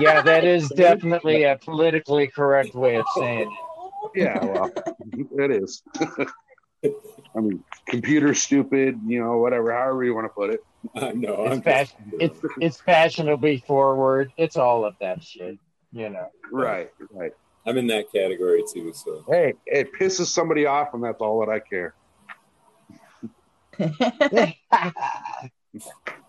[0.00, 4.10] Yeah, that is definitely a politically correct way of saying it.
[4.14, 4.70] Yeah, well,
[5.12, 5.82] it is.
[6.84, 10.60] I mean, computer stupid, you know, whatever, however you want to put it.
[10.94, 11.44] I know.
[11.44, 11.94] It's I'm fast.
[12.10, 14.32] just- It's it's fashionably forward.
[14.36, 15.58] It's all of that shit.
[15.92, 16.28] You know.
[16.50, 17.32] Right, right.
[17.66, 18.92] I'm in that category too.
[18.94, 21.94] So Hey, it pisses somebody off, and that's all that I care.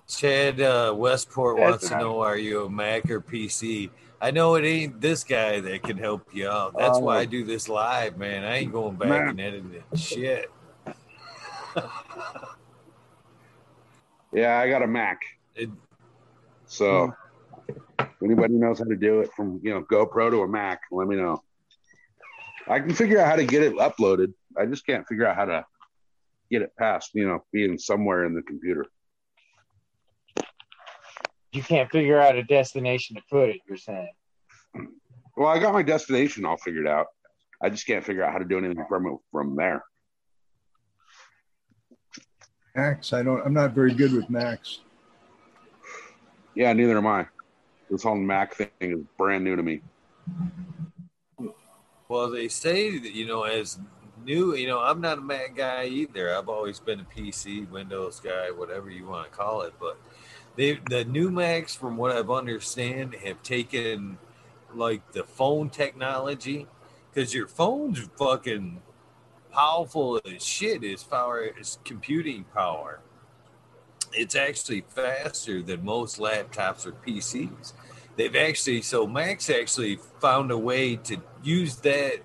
[0.08, 3.90] Chad uh, Westport That's wants to know: Are you a Mac or PC?
[4.22, 6.78] I know it ain't this guy that can help you out.
[6.78, 7.02] That's Oh.
[7.02, 7.26] why I oh.
[7.26, 8.44] do this live, man.
[8.44, 9.30] I ain't going back Man.
[9.30, 9.84] and editing.
[9.96, 10.52] Shit.
[14.34, 15.20] Yeah, I got a Mac.
[15.56, 15.70] It-
[16.66, 17.74] So, hmm.
[18.00, 21.08] if anybody knows how to do it from you know GoPro to a Mac, let
[21.08, 21.44] me know.
[22.68, 24.34] I can figure out how to get it uploaded.
[24.58, 25.66] I just can't figure out how to
[26.50, 28.86] get it past, you know, being somewhere in the computer.
[31.52, 33.62] You can't figure out a destination to put it.
[33.68, 34.12] You're saying.
[35.36, 37.08] Well, I got my destination all figured out.
[37.62, 39.84] I just can't figure out how to do anything from from there.
[42.76, 43.46] Macs, I don't.
[43.46, 44.80] I'm not very good with Macs.
[46.56, 47.28] Yeah, neither am I.
[47.90, 49.82] This whole Mac thing is brand new to me.
[52.08, 53.80] Well, they say that you know, as
[54.24, 56.34] new, you know, I'm not a Mac guy either.
[56.36, 59.74] I've always been a PC, Windows guy, whatever you want to call it.
[59.80, 60.00] But
[60.56, 64.18] they, the new Macs, from what I've understand, have taken
[64.74, 66.68] like the phone technology
[67.14, 68.82] because your phone's fucking
[69.52, 73.00] powerful as shit as far as computing power.
[74.14, 77.74] It's actually faster than most laptops or PCs.
[78.18, 82.20] They've actually so Macs actually found a way to use that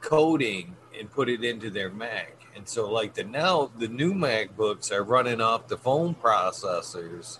[0.00, 2.42] coding and put it into their Mac.
[2.54, 7.38] And so like the now the new MacBooks are running off the phone processors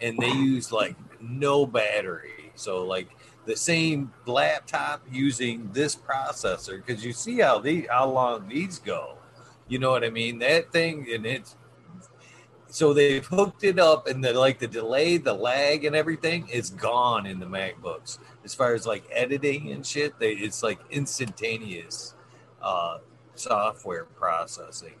[0.00, 2.52] and they use like no battery.
[2.54, 3.08] So like
[3.46, 9.16] the same laptop using this processor because you see how the how long these go.
[9.68, 10.38] You know what I mean?
[10.38, 11.56] That thing and it's
[12.70, 16.70] so they've hooked it up and the like the delay, the lag and everything is
[16.70, 18.18] gone in the MacBooks.
[18.44, 22.14] As far as like editing and shit, they it's like instantaneous
[22.60, 22.98] uh
[23.34, 24.94] software processing.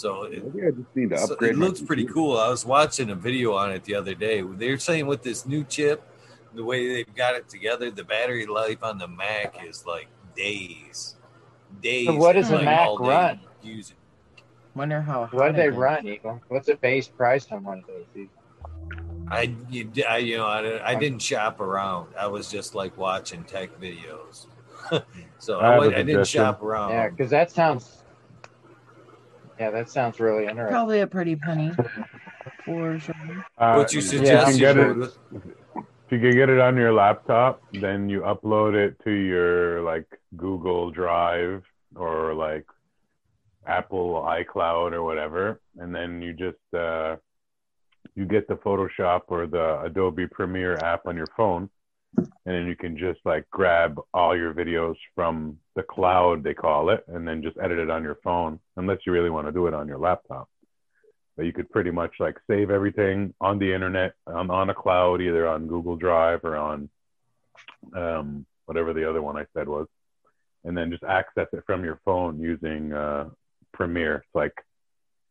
[0.00, 2.38] So it, Maybe I just need to so it looks pretty cool.
[2.38, 4.40] I was watching a video on it the other day.
[4.40, 6.02] They're saying with this new chip,
[6.54, 11.16] the way they've got it together, the battery life on the Mac is like days.
[11.82, 12.06] Days.
[12.06, 13.40] So what does a like Mac all day run?
[13.62, 13.96] Using.
[14.74, 15.26] Wonder how.
[15.32, 16.40] What do they run, Eagle?
[16.48, 18.28] What's the base price on one of those?
[19.28, 22.14] I, you, I, you know, I, I didn't shop around.
[22.18, 24.46] I was just like watching tech videos.
[25.38, 26.90] so I I, have wa- a I didn't shop around.
[26.90, 27.99] Yeah, because that sounds.
[29.60, 30.72] Yeah, that sounds really interesting.
[30.72, 31.70] Probably a pretty penny
[32.64, 33.44] for sure.
[33.58, 34.58] Uh, What you if suggest?
[34.58, 38.74] You can get it, if you can get it on your laptop, then you upload
[38.74, 41.62] it to your like Google Drive
[41.94, 42.64] or like
[43.66, 47.16] Apple iCloud or whatever, and then you just uh,
[48.14, 51.68] you get the Photoshop or the Adobe Premiere app on your phone,
[52.16, 56.90] and then you can just like grab all your videos from the cloud they call
[56.90, 59.66] it, and then just edit it on your phone, unless you really want to do
[59.66, 60.48] it on your laptop.
[61.36, 65.22] But you could pretty much like save everything on the internet on, on a cloud,
[65.22, 66.90] either on Google Drive or on
[67.96, 69.86] um, whatever the other one I said was,
[70.64, 73.30] and then just access it from your phone using uh,
[73.72, 74.16] Premiere.
[74.16, 74.52] It's like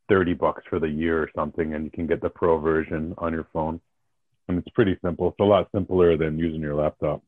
[0.08, 3.34] thirty bucks for the year or something, and you can get the pro version on
[3.34, 3.80] your phone.
[4.50, 5.30] And it's pretty simple.
[5.30, 7.24] It's a lot simpler than using your laptop.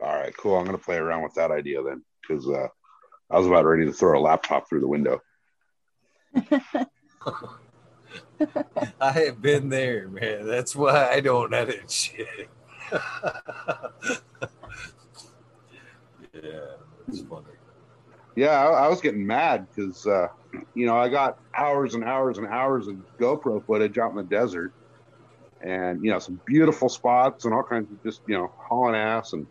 [0.00, 0.56] All right, cool.
[0.56, 2.68] I'm gonna play around with that idea then, because uh,
[3.30, 5.20] I was about ready to throw a laptop through the window.
[9.00, 10.46] I have been there, man.
[10.46, 12.48] That's why I don't edit shit.
[12.92, 13.00] yeah,
[17.08, 17.46] it's funny.
[18.34, 20.28] Yeah, I, I was getting mad because uh,
[20.74, 24.22] you know I got hours and hours and hours of GoPro footage out in the
[24.22, 24.72] desert,
[25.62, 29.32] and you know some beautiful spots and all kinds of just you know hauling ass
[29.32, 29.46] and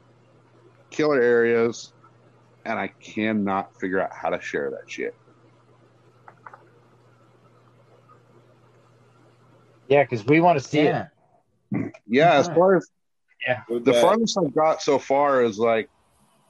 [0.90, 1.94] killer areas,
[2.66, 5.14] and I cannot figure out how to share that shit.
[9.88, 11.08] Yeah, because we want to see Yeah.
[11.72, 11.94] it.
[12.08, 12.90] Yeah, as far as
[13.46, 13.64] Yeah.
[13.68, 15.90] The farthest I've got so far is like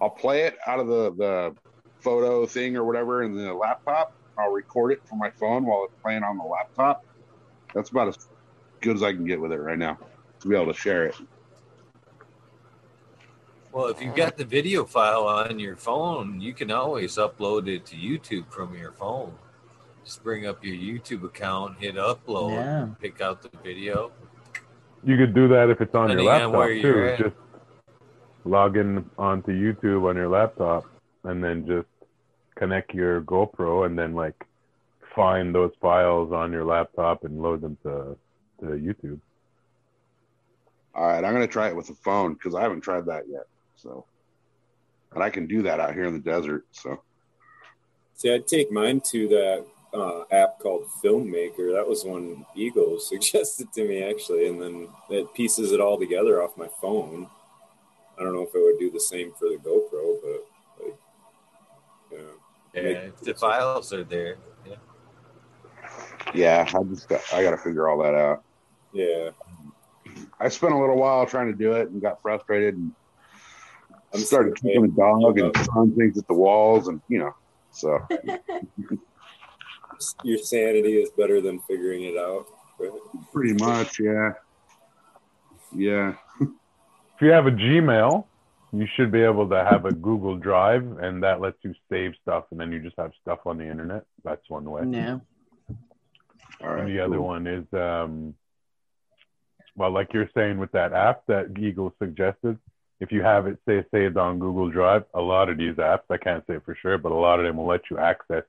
[0.01, 1.55] I'll play it out of the the
[2.03, 4.11] photo thing or whatever in the laptop.
[4.38, 6.99] I'll record it from my phone while it's playing on the laptop.
[7.73, 8.17] That's about as
[8.81, 9.97] good as I can get with it right now
[10.41, 11.15] to be able to share it.
[13.71, 17.85] Well, if you've got the video file on your phone, you can always upload it
[17.87, 19.33] to YouTube from your phone.
[20.03, 22.87] Just bring up your YouTube account, hit upload, Yeah.
[22.99, 24.11] pick out the video.
[25.03, 27.23] You could do that if it's on your Depending on laptop where you're too.
[27.23, 27.29] at.
[27.31, 27.35] Just
[28.43, 30.85] log in onto YouTube on your laptop
[31.23, 31.87] and then just
[32.55, 34.45] connect your GoPro and then like
[35.15, 38.17] find those files on your laptop and load them to,
[38.61, 39.19] to YouTube.
[40.93, 43.47] All right, I'm gonna try it with the phone because I haven't tried that yet.
[43.75, 44.05] So,
[45.13, 46.65] and I can do that out here in the desert.
[46.71, 47.01] So,
[48.15, 51.73] See, I'd take mine to that uh, app called Filmmaker.
[51.73, 56.41] That was one Eagle suggested to me actually, and then it pieces it all together
[56.43, 57.27] off my phone.
[58.19, 60.97] I don't know if it would do the same for the GoPro, but like,
[62.11, 62.19] yeah,
[62.73, 64.35] Yeah, if the files are there.
[64.67, 64.75] Yeah.
[66.33, 68.43] yeah, I just got, I got to figure all that out.
[68.93, 69.30] Yeah.
[70.39, 72.91] I spent a little while trying to do it and got frustrated and
[74.13, 77.35] I'm started still kicking the dog and throwing things at the walls and you know.
[77.72, 77.99] So
[80.23, 82.47] Your sanity is better than figuring it out.
[82.80, 82.91] Right?
[83.31, 84.31] pretty much, yeah,
[85.76, 86.13] yeah.
[86.39, 88.26] If you have a Gmail,
[88.73, 92.45] you should be able to have a Google Drive and that lets you save stuff
[92.51, 94.05] and then you just have stuff on the internet.
[94.23, 94.84] That's one way.
[94.85, 95.22] No.
[96.63, 96.80] All right.
[96.80, 98.34] and the other one is um
[99.76, 102.57] well like you're saying with that app that eagle suggested
[102.99, 106.18] if you have it say saved on google drive a lot of these apps i
[106.18, 108.43] can't say for sure but a lot of them will let you access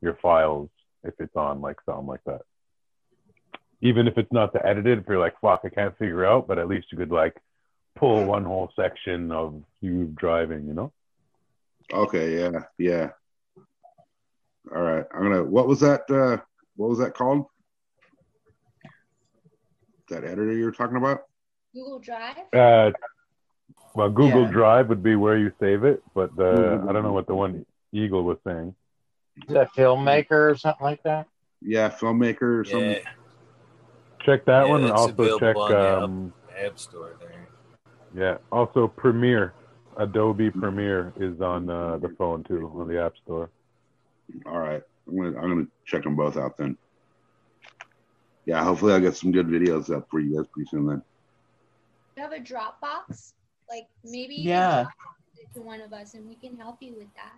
[0.00, 0.68] your files
[1.04, 2.42] if it's on like something like that
[3.82, 6.58] even if it's not the edited if you're like fuck i can't figure out but
[6.58, 7.36] at least you could like
[7.94, 10.92] pull one whole section of you driving you know
[11.92, 13.10] Okay, yeah, yeah.
[14.74, 15.44] All right, I'm gonna.
[15.44, 16.10] What was that?
[16.10, 16.38] Uh,
[16.74, 17.46] what was that called?
[20.08, 21.22] That editor you were talking about?
[21.74, 22.36] Google Drive.
[22.54, 22.90] uh
[23.94, 24.52] well google Yeah.
[24.52, 27.34] drive would be where you save it but the Google i don't know what the
[27.34, 28.74] one eagle was saying
[29.48, 31.26] Is that filmmaker or something like that?
[31.60, 32.92] Yeah, filmmaker or something.
[32.92, 32.98] Yeah,
[34.24, 36.32] check that Yeah, one and also check on um
[36.64, 37.48] App Store there.
[38.14, 39.52] yeah also premiere
[39.98, 43.50] adobe premiere is on uh, the phone too on the app store
[44.46, 46.76] All right, I'm gonna I'm gonna check them both out then.
[48.46, 51.02] Yeah, hopefully I'll get some good videos up for you guys pretty soon then.
[52.16, 53.32] You have a Dropbox.
[53.68, 54.84] Like maybe you Yeah.
[54.84, 57.34] can it to one of us and we can help you with that.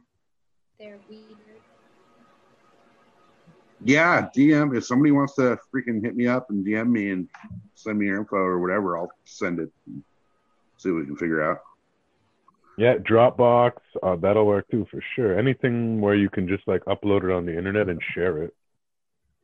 [0.79, 1.25] There, we.
[3.85, 7.29] Yeah, DM if somebody wants to freaking hit me up and DM me and
[7.75, 9.71] send me your info or whatever, I'll send it.
[9.87, 10.03] And
[10.77, 11.59] see what we can figure out.
[12.77, 13.73] yeah dropbox
[14.05, 17.45] uh, that'll work too for sure anything where you can just like upload it on
[17.45, 18.55] the internet and share it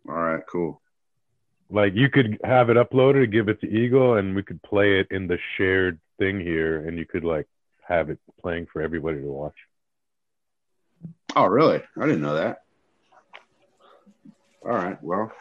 [0.08, 0.80] All right, cool.
[1.74, 5.08] Like you could have it uploaded give it to eagle and we could play it
[5.10, 7.46] in the shared thing here and you could like
[7.86, 9.56] have it playing for everybody to watch
[11.36, 11.82] Oh, really?
[12.00, 12.62] I didn't know that.
[14.64, 15.32] All right, well,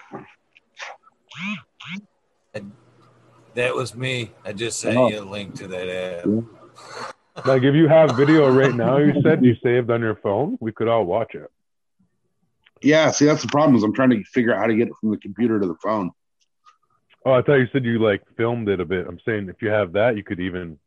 [3.56, 4.32] That was me.
[4.44, 5.10] I just sent Oh.
[5.10, 7.46] you a link to that app.
[7.46, 10.72] Like if you have video right now, you said you saved on your phone, we
[10.72, 11.50] could all watch it.
[12.82, 13.12] yeah.
[13.12, 15.12] See, that's the problem is I'm trying to figure out how to get it from
[15.12, 16.10] the computer to the phone.
[17.26, 19.08] Oh, I thought you said you like filmed it a bit.
[19.08, 20.78] I'm saying if you have that, you could even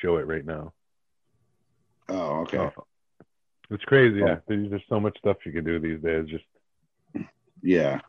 [0.00, 0.72] show it right now.
[2.08, 2.58] Oh, okay.
[2.58, 2.72] Oh.
[3.70, 4.22] It's crazy.
[4.22, 4.26] Oh.
[4.26, 6.26] Yeah, there's just so much stuff you can do these days.
[6.28, 6.44] Just
[7.62, 8.00] Yeah.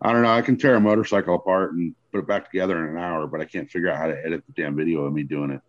[0.00, 0.32] I don't know.
[0.32, 3.40] I can tear a motorcycle apart and put it back together in an hour, but
[3.40, 5.60] I can't figure out how to edit the damn video of me doing it.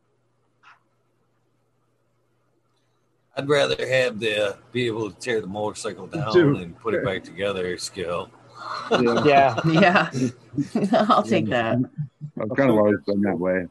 [3.36, 6.62] I'd rather have the be able to tear the motorcycle down Dude.
[6.62, 8.30] and put it back together skill.
[8.92, 9.60] Yeah.
[9.66, 10.12] Yeah.
[11.10, 11.78] I'll take that.
[12.40, 13.68] I've kind of always done that way.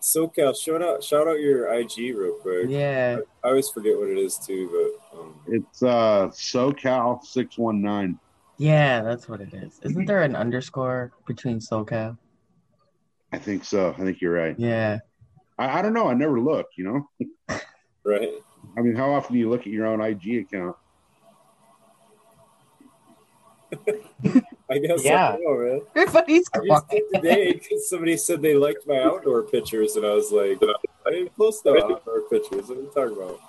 [0.00, 2.66] SoCal, shout out, shout out your IG real quick.
[2.68, 3.20] Yeah.
[3.42, 4.68] I always forget what it is too,
[5.12, 8.18] but um, It's uh SoCal six one nine.
[8.58, 9.80] Yeah, that's what it is.
[9.82, 12.18] Isn't there an underscore between SoCal?
[13.32, 13.94] I think so.
[13.98, 14.54] I think you're right.
[14.58, 14.98] Yeah.
[15.58, 16.08] I, I don't know.
[16.08, 16.66] I never look.
[16.76, 17.58] You know.
[18.04, 18.30] right.
[18.76, 20.76] I mean, how often do you look at your own IG account?
[24.70, 25.28] I guess Yeah.
[25.28, 25.80] I don't know, man.
[25.94, 26.60] Everybody's I
[27.12, 30.58] today because somebody said they liked my outdoor pictures, and I was like,
[31.06, 32.68] I didn't post no outdoor pictures.
[32.68, 33.40] What are you talking about?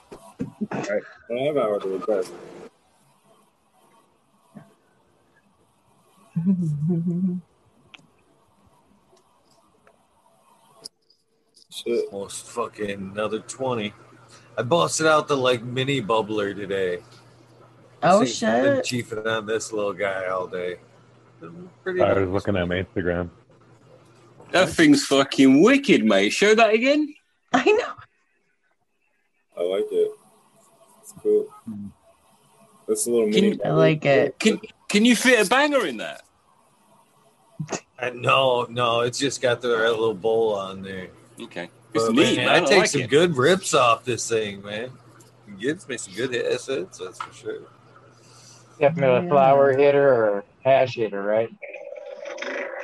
[0.71, 0.99] I
[1.29, 2.31] don't have outdoor pictures.
[11.71, 12.05] Shit.
[12.11, 13.93] Almost fucking another 20.
[14.57, 16.99] I busted out the like mini bubbler today.
[18.03, 18.85] Oh See, I've been shit.
[19.07, 20.77] chiefing on this little guy all day.
[21.83, 22.33] Pretty I was nice.
[22.33, 23.29] looking at my Instagram.
[24.51, 26.31] That thing's fucking wicked, mate.
[26.31, 27.13] Show that again.
[27.53, 27.93] I know.
[29.57, 30.11] I like it.
[31.01, 31.47] It's cool.
[32.87, 33.47] That's a little Can mini.
[33.55, 34.37] you- I like it.
[34.39, 36.21] Can can you fit a banger in that?
[37.97, 41.07] Uh, no, no, it's just got the right little bowl on there.
[41.41, 41.69] Okay.
[41.93, 42.49] It's But, neat, man, man.
[42.49, 43.09] I I take like some it.
[43.09, 44.91] good rips off this thing, man.
[45.47, 47.59] It gives me some good assets, that's for sure.
[48.79, 51.49] Definitely a flower hitter or hash hitter, right?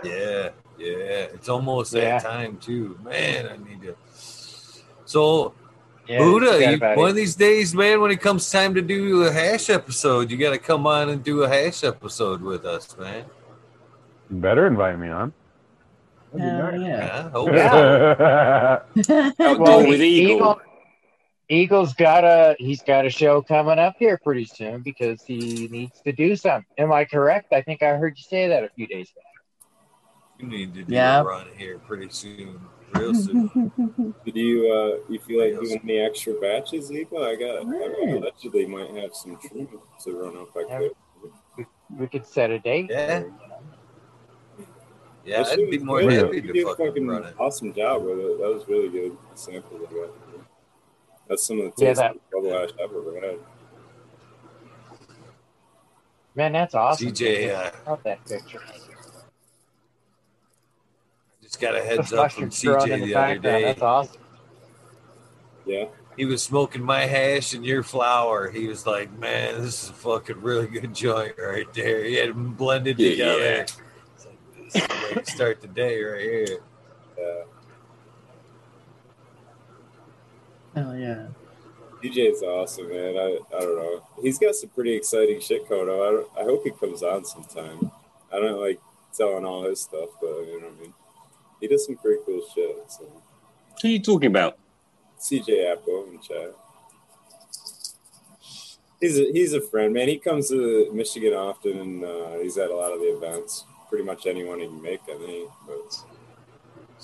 [0.03, 1.27] Yeah, yeah.
[1.35, 2.19] It's almost Yeah.
[2.19, 2.97] that time too.
[3.03, 3.95] Man, I need to.
[5.05, 5.53] So,
[6.07, 7.09] Yeah, Buddha, you, one it.
[7.11, 10.51] of these days, man, when it comes time to do a hash episode, you got
[10.51, 13.26] to come on and do a hash episode with us, man.
[14.30, 15.34] You better invite me on.
[16.38, 16.80] Hell yeah.
[16.80, 18.80] Yeah, oh, yeah.
[19.39, 20.35] Outdoor Well, with Eagle.
[20.38, 20.61] Eagle-
[21.52, 25.99] Eagle's got a he's got a show coming up here pretty soon because he needs
[26.02, 26.65] to do something.
[26.78, 27.52] Am I correct?
[27.52, 29.26] I think I heard you say that a few days back.
[30.40, 31.19] You need to do Yeah.
[31.19, 32.61] a run here pretty soon,
[32.95, 34.14] real soon.
[34.26, 37.22] Did you uh you feel like doing any extra batches, Eagle?
[37.23, 39.68] I got, I got allegedly might have some trim
[40.03, 40.56] to run up.
[40.56, 41.65] I could.
[41.99, 42.88] We could set a date.
[42.90, 43.23] Yeah,
[45.26, 47.36] yeah, That I'd be more than happy to fucking, fucking run it.
[47.38, 48.38] awesome job with it.
[48.40, 49.18] That was really good.
[49.34, 50.31] The samples I got.
[51.32, 53.40] That's some of the Yeah, taste that- of bubble hash I've ever had.
[56.36, 57.08] Man, that's awesome.
[57.08, 58.60] CJ, uh, Love that picture.
[61.41, 63.44] just got a heads The up from mustard growing in CJ the the other background.
[63.44, 63.64] day.
[63.64, 64.22] That's awesome.
[65.66, 65.86] Yeah.
[66.18, 68.49] He was smoking my hash and your flower.
[68.49, 72.32] He was like, "Man, this is a fucking really good joint right there." He had
[72.32, 73.40] them blended Yeah, together.
[73.40, 73.62] yeah.
[73.62, 73.78] It's
[74.26, 76.60] like, this is the way to start the day right here.
[77.18, 77.44] Yeah.
[80.76, 81.27] Hell yeah.
[82.02, 83.15] CJ's awesome, man.
[83.18, 84.03] I, I don't know.
[84.22, 86.27] He's got some pretty exciting shit coming up.
[86.38, 87.91] I, I hope he comes on sometime.
[88.34, 88.80] I don't like
[89.15, 90.93] telling all his stuff, but you know what I mean.
[91.60, 92.91] He does some pretty cool shit.
[92.91, 93.03] So
[93.81, 94.57] Who are you talking about?
[95.19, 96.56] CJ Apple in chat.
[98.99, 100.07] He's a, he's a friend, man.
[100.07, 103.65] He comes to Michigan often, and uh, he's at a lot of the events.
[103.89, 105.49] Pretty much anyone he can make, I think.
[105.68, 105.98] But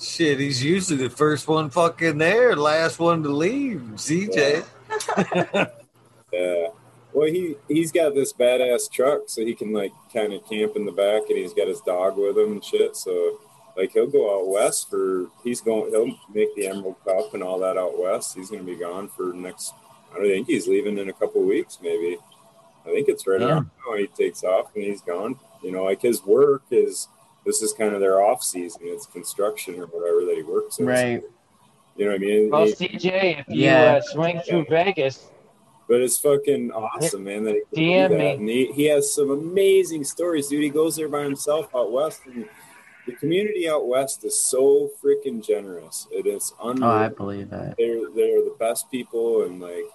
[0.00, 3.80] Shit, he's usually the first one fucking there, last one to leave.
[3.96, 4.64] CJ.
[6.32, 6.66] Yeah.
[7.14, 10.84] Well, he he's got this badass truck, so he can like kind of camp in
[10.84, 12.96] the back, and he's got his dog with him and shit.
[12.96, 13.38] So
[13.78, 17.58] like he'll go out west for he's going he'll make the Emerald Cup and all
[17.60, 18.34] that out west.
[18.36, 19.72] He's gonna be gone for next.
[20.12, 22.18] I don't think he's leaving in a couple weeks, maybe.
[22.86, 23.60] I think it's right Yeah.
[23.86, 25.40] now he takes off and he's gone.
[25.62, 27.08] You know, like his work is
[27.48, 28.82] this is kind of their off season.
[28.84, 30.84] It's construction or whatever that he works in.
[30.86, 31.22] Right.
[31.96, 32.50] You know what I mean?
[32.50, 33.94] Well, He- CJ, if you Yeah.
[33.96, 35.30] uh, swing through Vegas,
[35.88, 37.44] but it's fucking awesome, man.
[37.44, 38.18] That he can DM do that.
[38.18, 38.30] me.
[38.34, 40.62] And he, he has some amazing stories, dude.
[40.62, 42.46] He goes there by himself out west, and
[43.06, 46.06] the community out west is so freaking generous.
[46.12, 46.84] It is unreal.
[46.84, 47.76] Oh, I believe that.
[47.78, 49.86] they're they're the best people, and like,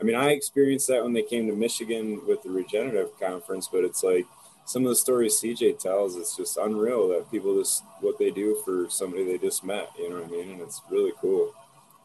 [0.00, 3.68] I mean, I experienced that when they came to Michigan with the regenerative conference.
[3.68, 4.26] But it's like
[4.66, 6.16] some of the stories CJ tells.
[6.16, 9.90] It's just unreal that people just what they do for somebody they just met.
[9.96, 10.50] You know what I mean?
[10.50, 11.54] And it's really cool.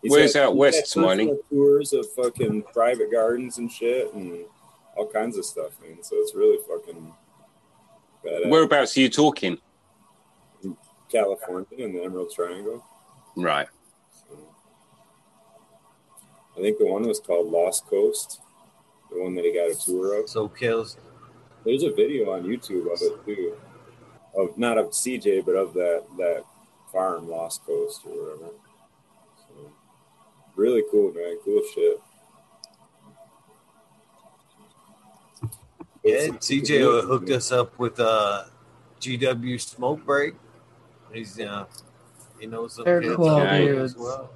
[0.04, 1.26] Where's had- out he's west, had Smiley?
[1.26, 4.46] personal Tours of fucking private gardens and shit, and
[4.96, 6.02] all kinds of stuff, man.
[6.04, 7.14] So it's really fucking
[8.24, 8.50] badass.
[8.50, 9.58] Whereabouts are you talking?
[11.12, 12.86] California and the Emerald Triangle.
[13.36, 13.68] Right.
[14.30, 14.38] So,
[16.58, 18.40] I think the one was called Lost Coast,
[19.12, 20.30] the one that he got a tour of.
[20.30, 20.96] So kills.
[21.66, 23.56] There's a video on YouTube of it too,
[24.36, 26.44] of not of CJ, but of that that
[26.92, 28.54] farm, Lost Coast or whatever.
[29.38, 29.72] So,
[30.56, 31.38] really cool, man.
[31.46, 32.02] Cool shit.
[36.04, 38.46] Yeah, CJ hooked us up with uh,
[39.00, 40.34] GW Smoke Break.
[41.14, 41.66] He's uh,
[42.40, 43.94] he knows some They're cool dudes.
[43.94, 44.32] as well.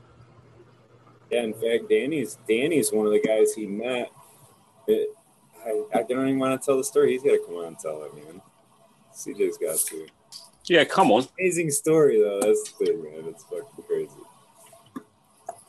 [1.32, 4.12] Yeah, in fact, Danny's Danny's one of the guys he met.
[4.88, 5.15] It,
[5.66, 7.14] I, I don't even want to tell the story.
[7.14, 8.42] He's got to come on and tell it, man.
[9.14, 10.08] CJ's got to.
[10.66, 11.28] Yeah, come on.
[11.40, 12.40] Amazing story though.
[12.42, 13.24] That's the thing, man.
[13.28, 14.10] It's fucking crazy.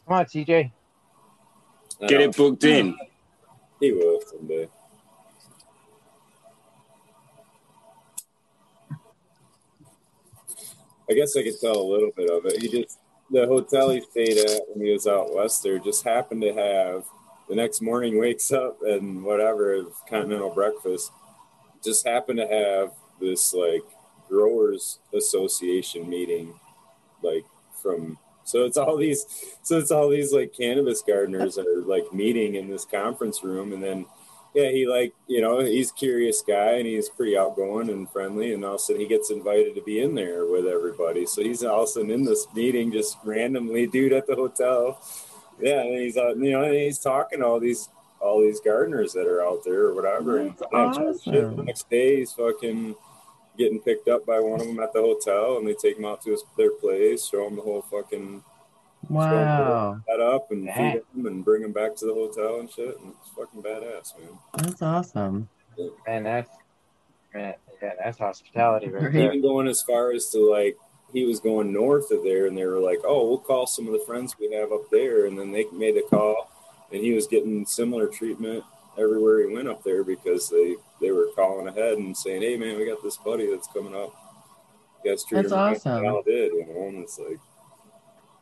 [0.06, 0.70] Come on, CJ.
[2.08, 2.96] Get it booked uh, in.
[3.78, 4.70] He will someday.
[11.10, 12.62] I guess I could tell a little bit of it.
[12.62, 12.98] He just
[13.30, 17.04] the hotel he stayed at when he was out west there just happened to have
[17.48, 21.12] the next morning wakes up and whatever continental breakfast
[21.84, 23.82] just happened to have this like
[24.28, 26.52] growers association meeting
[27.22, 27.44] like
[27.80, 29.26] from so it's all these
[29.62, 33.82] so it's all these like cannabis gardeners are like meeting in this conference room and
[33.82, 34.04] then
[34.54, 38.64] yeah he like you know he's curious guy and he's pretty outgoing and friendly and
[38.64, 41.26] all of a sudden he gets invited to be in there with everybody.
[41.26, 44.98] So he's all of a sudden in this meeting just randomly dude at the hotel
[45.60, 47.88] yeah and he's out you know and he's talking to all these
[48.20, 51.64] all these gardeners that are out there or whatever and That's yeah, shit, the awesome.
[51.66, 52.94] next day he's fucking
[53.58, 56.20] getting picked up by one of them at the hotel and they take him out
[56.22, 58.42] to his, their place show him the whole fucking
[59.08, 60.00] Wow.
[60.08, 60.92] set up and Dang.
[60.94, 62.98] feed him and bring him back to the hotel and shit.
[63.00, 64.36] And it's fucking badass, man.
[64.58, 65.48] That's awesome.
[66.08, 66.50] Man, that's
[67.32, 69.12] man, yeah, that's hospitality right Right.
[69.12, 69.26] there.
[69.32, 70.76] Even going as far as to like,
[71.12, 73.92] he was going north of there, and they were like, "Oh, we'll call some of
[73.92, 76.50] the friends we have up there," and then they made the call,
[76.92, 78.64] and he was getting similar treatment
[78.98, 82.76] everywhere he went up there because they they were calling ahead and saying, "Hey, man,
[82.76, 84.14] we got this buddy that's coming up.
[85.04, 86.04] You guys treat That's him awesome.
[86.04, 87.38] Cal did, you know." And it's like,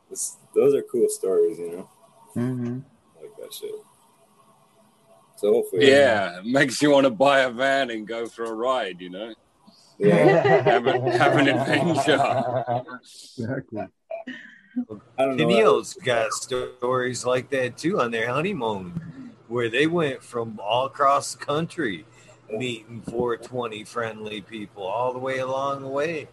[0.09, 1.91] this, those are cool stories, you know.
[2.35, 2.78] hmm
[3.20, 3.74] like that shit.
[5.36, 9.01] So hopefully, Yeah, makes you want to buy a van and go for a ride,
[9.01, 9.35] you know?
[9.98, 10.62] Yeah.
[10.62, 12.84] Have, a, have an adventure.
[13.38, 13.86] Exactly.
[15.18, 15.46] I don't know.
[15.46, 21.34] Keneal's got stories like that too on their honeymoon, where they went from all across
[21.34, 22.04] the country
[22.50, 26.28] meeting 420 friendly people all the way along the way.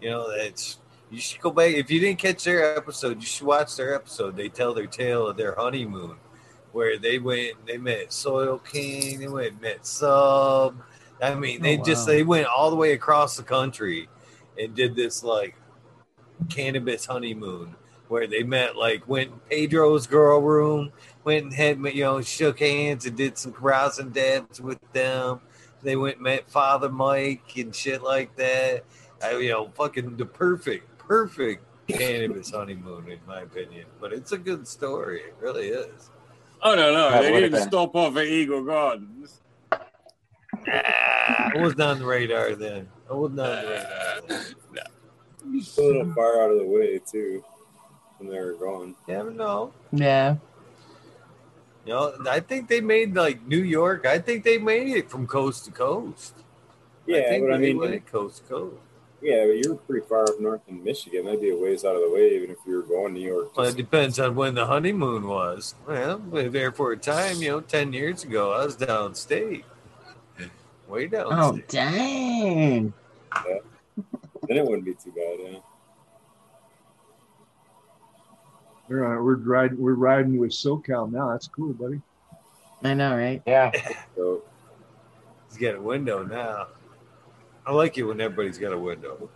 [0.00, 0.78] You know, that's
[1.10, 4.36] you should go back if you didn't catch their episode, you should watch their episode.
[4.36, 6.16] They tell their tale of their honeymoon,
[6.72, 10.76] where they went, they met Soil King, they went and met Sub.
[11.32, 14.08] I mean, they Oh, just they went all the way across the country
[14.58, 15.56] and did this like
[16.48, 17.76] cannabis honeymoon
[18.08, 20.92] where they met like went in Pedro's grow room,
[21.24, 25.40] went and had you know shook hands and did some carousing dabs with them.
[25.82, 28.84] They went and met Father Mike and shit like that.
[29.22, 33.86] I, you know, fucking the perfect, perfect cannabis honeymoon in my opinion.
[34.00, 35.20] But it's a good story.
[35.20, 36.10] It really is.
[36.62, 37.10] Oh, no, no.
[37.10, 39.40] That They didn't been- stop off at Eagle Gardens.
[40.66, 42.88] I wasn't on the radar then.
[43.10, 44.20] I wasn't on the radar.
[44.28, 44.54] Then.
[45.78, 47.44] a little far out of the way too,
[48.18, 48.94] when they were going.
[49.06, 49.72] You never know.
[49.92, 50.36] Yeah.
[51.86, 54.06] You know, I think they made like New York.
[54.06, 56.34] I think they made it from coast to coast.
[57.06, 58.76] Yeah, I think but I they mean, went coast to coast.
[59.20, 61.26] yeah, but you're pretty far up north in Michigan.
[61.26, 63.54] That'd be a ways out of the way, even if you were going New York.
[63.54, 65.74] Well, it depends on when the honeymoon was.
[65.86, 68.52] Well, we were there for a time, you know, 10 years ago.
[68.52, 69.64] I was downstate.
[70.88, 71.68] Way Oh, downstate.
[71.68, 72.92] dang.
[74.46, 75.38] then it wouldn't be too bad.
[75.40, 75.58] Yeah.
[78.88, 79.80] We're, uh, we're riding.
[79.80, 81.30] We're riding with SoCal now.
[81.30, 82.00] That's cool, buddy.
[82.82, 83.42] I know, right?
[83.46, 83.70] Yeah.
[84.16, 84.42] So
[85.48, 86.66] He's got a window now.
[87.66, 89.30] I like it when everybody's got a window.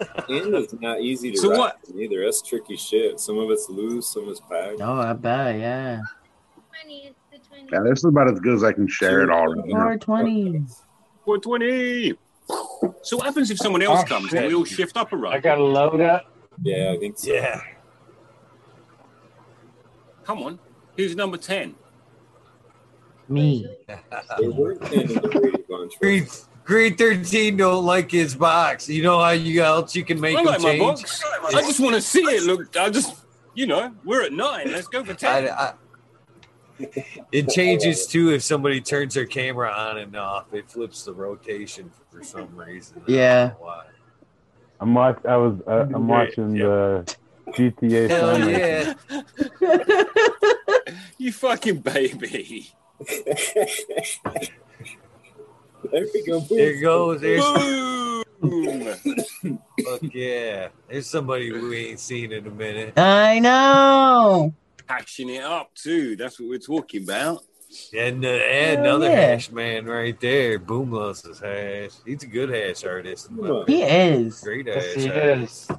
[0.00, 2.24] and it's not easy to So ride what- either.
[2.24, 3.20] That's tricky shit.
[3.20, 4.80] Some of it's loose, some of it's packed.
[4.80, 6.00] Oh, I bet, yeah.
[6.82, 7.21] 20, it's the 20.
[7.72, 9.74] Yeah, this is about as good as I can share it all right now.
[9.98, 10.64] 420.
[11.24, 12.14] 420.
[13.02, 14.28] So what happens if someone else Oh, comes?
[14.30, 14.42] shit.
[14.42, 15.40] Do we all shift up a I run?
[15.40, 16.26] got to load up.
[16.62, 17.32] Yeah, I think so.
[17.32, 17.60] Yeah.
[20.24, 20.58] Come on.
[20.96, 21.74] Who's number 10?
[23.28, 23.66] Me.
[24.38, 25.98] They were intending the Brady Bunch.
[25.98, 26.26] Green,
[26.64, 28.88] Green 13 don't like his box.
[28.88, 30.80] You know how you else you can make I him like my change?
[31.00, 31.22] box.
[31.54, 32.42] I just want to see it.
[32.42, 33.24] Look, I just,
[33.54, 34.70] you know, we're at nine.
[34.70, 35.48] Let's go for 10.
[35.48, 35.72] I, I,
[37.32, 40.52] it changes too if somebody turns their camera on and off.
[40.52, 43.02] It flips the rotation for some reason.
[43.06, 43.52] Yeah.
[43.58, 43.84] why.
[44.80, 45.24] I'm watch.
[45.24, 45.60] I was.
[45.66, 47.04] Uh, I'm watching the
[47.50, 48.08] GTA.
[48.08, 48.94] Hell San yeah.
[51.18, 52.72] you fucking baby.
[55.92, 56.40] there we go.
[56.40, 57.20] There goes.
[57.20, 57.44] There's
[58.40, 58.84] Boom.
[59.84, 60.68] fuck yeah.
[60.88, 62.98] There's somebody we ain't seen in a minute.
[62.98, 64.52] I know.
[64.86, 66.16] Hashing it up too.
[66.16, 67.42] That's what we're talking about.
[67.96, 69.20] And, uh, and Hell another yeah.
[69.32, 70.58] hash man right there.
[70.58, 71.92] Boom loves his hash.
[72.04, 73.30] He's a good hash artist.
[73.66, 74.40] He is.
[74.40, 75.70] Great Yes, hash he artist.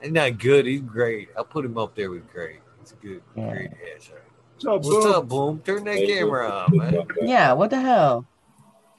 [0.00, 0.64] He's not good.
[0.66, 1.28] He's great.
[1.36, 2.60] I'll put him up there with great.
[2.80, 3.50] He's a good, Yeah.
[3.52, 4.26] great hash artist.
[4.54, 5.14] What's up, What's Boom?
[5.14, 5.62] up, Boom?
[5.64, 7.06] Turn that camera on, man.
[7.22, 8.26] Yeah, what the hell?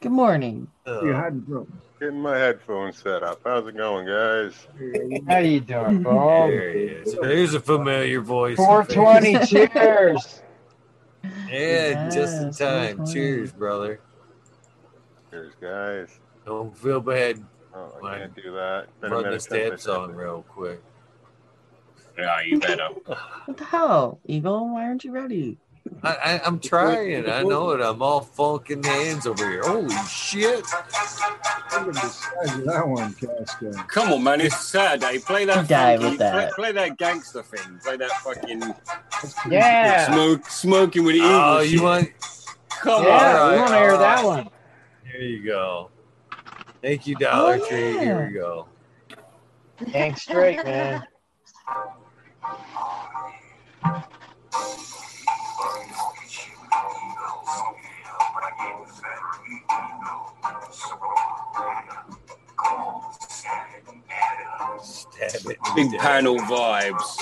[0.02, 0.68] Good morning.
[0.84, 1.82] Where you Uh, hiding from?
[2.02, 3.42] Getting my headphones set up.
[3.44, 4.68] How's it going, guys?
[5.28, 6.16] How you doing, Boom?
[6.50, 7.14] there he is.
[7.22, 8.58] There's a familiar voice.
[8.58, 10.42] 420, cheers.
[11.48, 13.06] Yeah, just in time.
[13.06, 14.02] Cheers, brother.
[15.30, 16.20] Cheers, guys.
[16.44, 17.46] Don't feel bad.
[17.76, 18.20] Oh, I Mine.
[18.22, 18.88] can't do that.
[19.00, 20.18] Been Run the minute since I stab said song that.
[20.18, 20.82] real quick.
[22.18, 22.88] Yeah, you better.
[23.46, 24.74] What the hell, Eagle?
[24.74, 25.60] Why aren't you ready?
[26.04, 27.30] I, I, I'm trying.
[27.30, 27.82] I know it.
[27.82, 29.62] I'm all funkin' hands over here.
[29.64, 30.58] Holy shit.
[30.58, 30.74] Look
[31.74, 33.86] at the size of that one, Casca.
[33.88, 34.42] Come on, man.
[34.42, 35.20] It's Saturday.
[35.20, 35.68] Play that.
[35.68, 36.54] Die funky- with that.
[36.54, 37.80] Play, play that gangster thing.
[37.84, 38.62] Play that fucking
[39.52, 40.12] Yeah.
[40.12, 41.32] smoke, smoking with the eagle.
[41.32, 42.10] Oh, you want?
[42.82, 44.50] Come Yeah, All we right, want to hear all that one.
[45.12, 45.90] There you go.
[46.82, 47.94] Thank you, Dollar Oh, Tree.
[47.96, 48.00] yeah.
[48.02, 48.68] Here we go.
[49.92, 51.04] Hang straight, man.
[64.82, 65.58] Stab it.
[65.76, 67.18] Big panel vibes.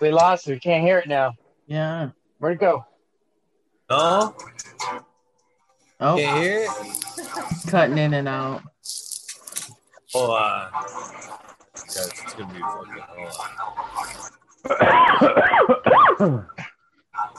[0.00, 0.52] We lost it.
[0.54, 1.34] We can't hear it now.
[1.66, 2.10] Yeah.
[2.38, 2.84] Where'd it go?
[3.88, 4.34] No,
[6.00, 6.70] Oh, can't hear it.
[7.68, 8.62] cutting in and out.
[10.14, 10.82] Oh, uh, on.
[11.74, 13.02] Guys, it's gonna be fucking.
[16.18, 16.46] Hold on.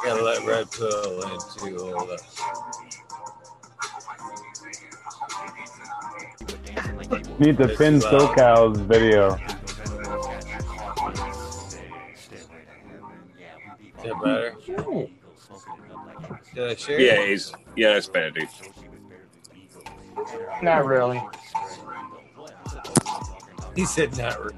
[0.04, 2.20] Gotta let Red Pill into hold up.
[7.40, 9.36] Need to This pin is, uh, SoCal's video.
[13.96, 14.56] Is that better?
[14.66, 15.10] Shit.
[16.54, 17.00] Did I share?
[17.00, 17.20] Yeah, it?
[17.20, 17.54] it is.
[17.78, 18.50] Yeah, that's better, dude.
[20.62, 21.22] Not really.
[23.76, 24.44] He said not.
[24.44, 24.52] Re-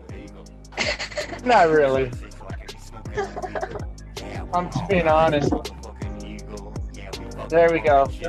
[1.46, 2.12] Not really.
[4.56, 5.52] I'm just being honest.
[7.50, 8.06] There we go.
[8.06, 8.20] Who's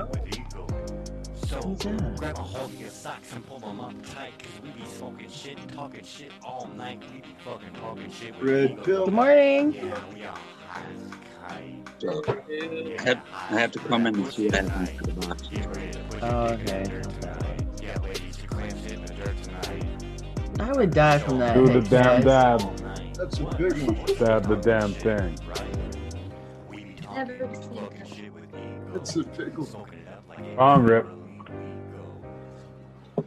[1.79, 2.17] that?
[2.17, 4.33] Grab a hold of your socks and pull them up tight.
[4.39, 7.03] Cause we be smoking shit, talking shit all night.
[7.13, 8.39] We be fucking talking shit.
[8.41, 9.05] with Red pill.
[9.05, 9.73] Good morning.
[9.73, 10.35] Yeah, we are
[10.69, 11.03] high as
[12.09, 13.01] a kite.
[13.01, 15.49] I have, I had to come in and see what happened to the box.
[16.23, 16.85] Oh, okay.
[17.83, 18.49] Yeah, ladies, you
[18.95, 19.85] in the dirt tonight.
[20.59, 21.55] I would die from that.
[21.55, 22.63] Do the damn guys.
[22.63, 22.77] dab.
[23.15, 23.95] That's a big one.
[24.19, 25.39] Dab the damn thing.
[27.17, 28.93] Never seen that.
[28.93, 29.67] That's a big one.
[29.67, 31.07] Smoking it up like it Wrong, Rip.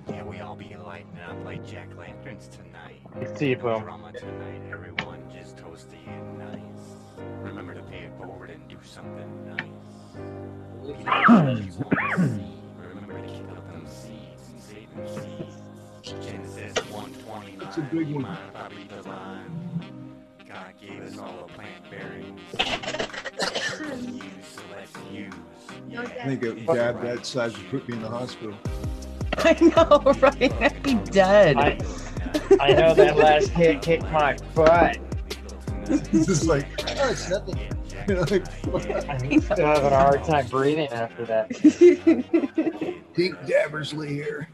[0.07, 3.01] Yeah, we all be lighting up like jack lanterns tonight.
[3.15, 3.81] Good to see you, Boom.
[3.81, 6.97] Drama tonight, everyone just toast to you nice.
[7.41, 9.65] Remember to pay it forward and do something nice.
[10.85, 12.59] Be like you wanna see.
[12.77, 15.61] Remember to kick up them seeds and save them seeds.
[16.03, 17.55] Genesis 120.
[17.55, 18.21] That's a big one.
[18.21, 18.39] Mind
[18.71, 19.69] if the line?
[20.47, 23.08] God gave us all the plant bearings.
[23.39, 25.33] Use, so let's use.
[25.87, 28.55] No I think a dab that size would put me in the hospital.
[29.37, 30.53] I know, right?
[30.61, 31.57] I'd be dead.
[31.57, 31.77] I,
[32.59, 34.97] I know that last hit kicked my butt.
[35.87, 36.67] It's just like,
[36.99, 37.57] oh, it's nothing.
[38.07, 41.49] You know, like, I'm still having a hard time breathing after that.
[43.15, 44.49] Dink Dabbersley here.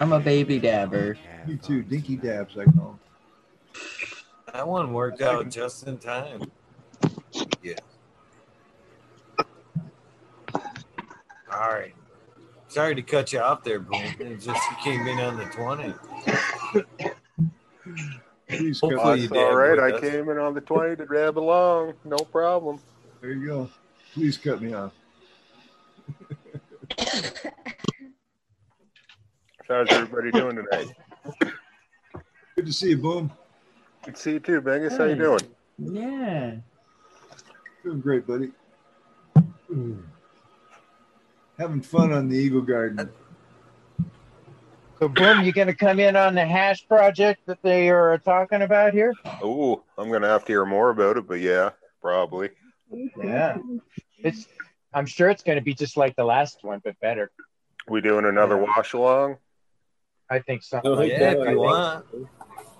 [0.00, 1.16] I'm a baby dabber.
[1.46, 1.82] Me too.
[1.82, 2.98] Dinky Dabs, I call
[4.52, 6.50] That one worked out just in time.
[7.62, 7.74] Yeah.
[11.56, 11.94] All right.
[12.68, 14.02] Sorry to cut you off there, Boom.
[14.18, 15.94] It just came in on the 20.
[18.48, 19.78] Please Hopefully you That's dab all right.
[19.78, 20.00] I us.
[20.00, 21.94] came in on the 20 to grab along.
[22.04, 22.78] No problem.
[23.22, 23.70] There you go.
[24.12, 24.92] Please cut me off.
[29.66, 30.88] How's everybody doing tonight?
[32.54, 33.32] Good to see you, Boom.
[34.04, 34.98] Good to see you too, Bingus.
[34.98, 35.40] How you doing?
[35.78, 36.56] Yeah.
[37.82, 38.52] Doing great, buddy.
[41.58, 43.10] Having fun on the Eagle Garden.
[44.98, 48.62] So, Boom, you going to come in on the hash project that they are talking
[48.62, 49.12] about here?
[49.42, 51.70] Oh, I'm gonna have to hear more about it, but yeah,
[52.00, 52.50] probably.
[53.22, 53.58] Yeah.
[54.18, 54.46] It's.
[54.94, 57.30] I'm sure it's going to be just like the last one, but better.
[57.88, 59.36] We doing another wash along?
[60.30, 60.80] I think so.
[60.84, 62.06] Oh, Yeah, yeah, if I you think- want.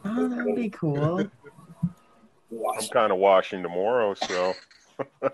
[0.06, 1.18] Oh, that would be cool.
[1.20, 4.54] I'm kind of washing tomorrow, so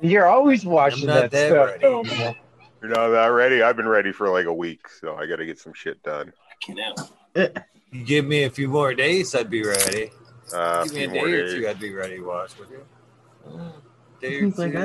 [0.00, 2.18] You're always watching I'm not that, that stuff.
[2.20, 2.36] ready.
[2.82, 3.62] you're not that ready.
[3.62, 6.32] I've been ready for like a week, so I got to get some shit done.
[7.92, 10.12] You give me a few more days, I'd be ready.
[10.54, 11.68] Uh, Give me few a day or two.
[11.68, 12.84] I'd be ready to watch with you.
[13.44, 13.70] Uh,
[14.20, 14.78] day or He's like, two.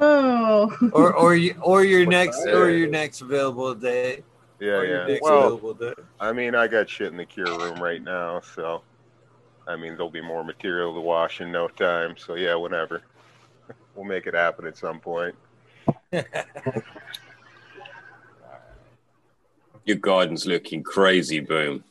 [0.00, 0.90] oh.
[0.92, 2.54] or or you, or your next Yeah.
[2.54, 4.24] or your next available day.
[4.58, 5.18] Yeah, yeah.
[5.22, 5.60] Well.
[6.18, 8.82] I mean, I got shit in the cure room right now, so
[9.68, 12.16] I mean, there'll be more material to wash in no time.
[12.16, 13.02] So yeah, whenever.
[14.00, 15.34] We'll make it happen at some point.
[19.84, 21.84] Your garden's looking crazy, boom.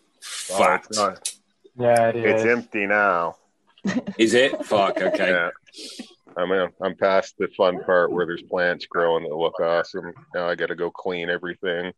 [0.51, 0.87] Oh, Fuck.
[0.89, 1.39] it's.
[1.77, 3.35] Yeah, it It's empty now.
[4.17, 4.65] Is it?
[4.65, 4.99] Fuck.
[4.99, 5.29] Okay.
[5.29, 5.51] Yeah.
[6.35, 10.11] I mean, uh, I'm past the fun part where there's plants growing that look awesome.
[10.33, 11.93] Now I got to go clean everything.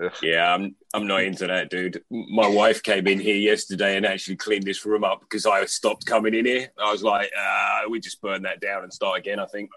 [0.00, 0.12] Ugh.
[0.22, 2.02] Yeah, I'm I'm not into that, dude.
[2.10, 6.06] My wife came in here yesterday and actually cleaned this room up because I stopped
[6.06, 6.70] coming in here.
[6.82, 9.38] I was like, uh, we just burn that down and start again.
[9.38, 9.70] I think.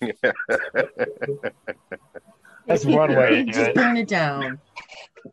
[2.66, 3.74] That's one way Just it.
[3.74, 4.60] burn it down.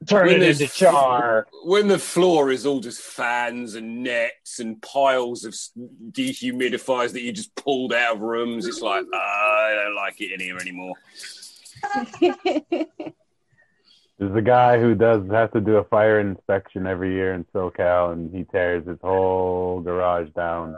[0.07, 1.47] Turn When it into char.
[1.65, 5.53] When the floor is all just fans and nets and piles of
[6.11, 10.31] dehumidifiers that you just pulled out of rooms, it's like uh, I don't like it
[10.34, 10.95] in here anymore.
[14.19, 18.14] There's a guy who does have to do a fire inspection every year in SoCal,
[18.14, 20.76] and he tears his whole garage down,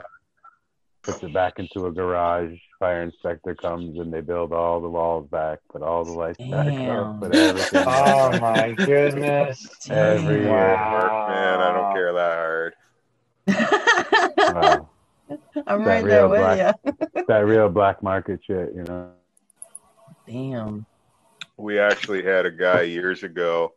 [1.02, 2.52] puts it back into a garage.
[2.78, 6.66] Fire inspector comes and they build all the walls back, put all the lights back
[6.88, 7.84] up, put everything.
[7.86, 9.88] Oh my goodness.
[9.90, 10.50] Every year.
[10.50, 11.26] Wow.
[11.28, 12.74] Man, I don't care that hard.
[14.54, 14.88] Wow.
[15.66, 16.92] I'm That right real there with black- you.
[17.28, 19.10] that real black market shit, you know.
[20.26, 20.86] Damn.
[21.60, 23.74] We actually had a guy years ago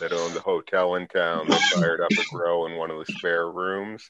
[0.00, 3.12] that owned a hotel in town that fired up a grow in one of the
[3.12, 4.08] spare rooms.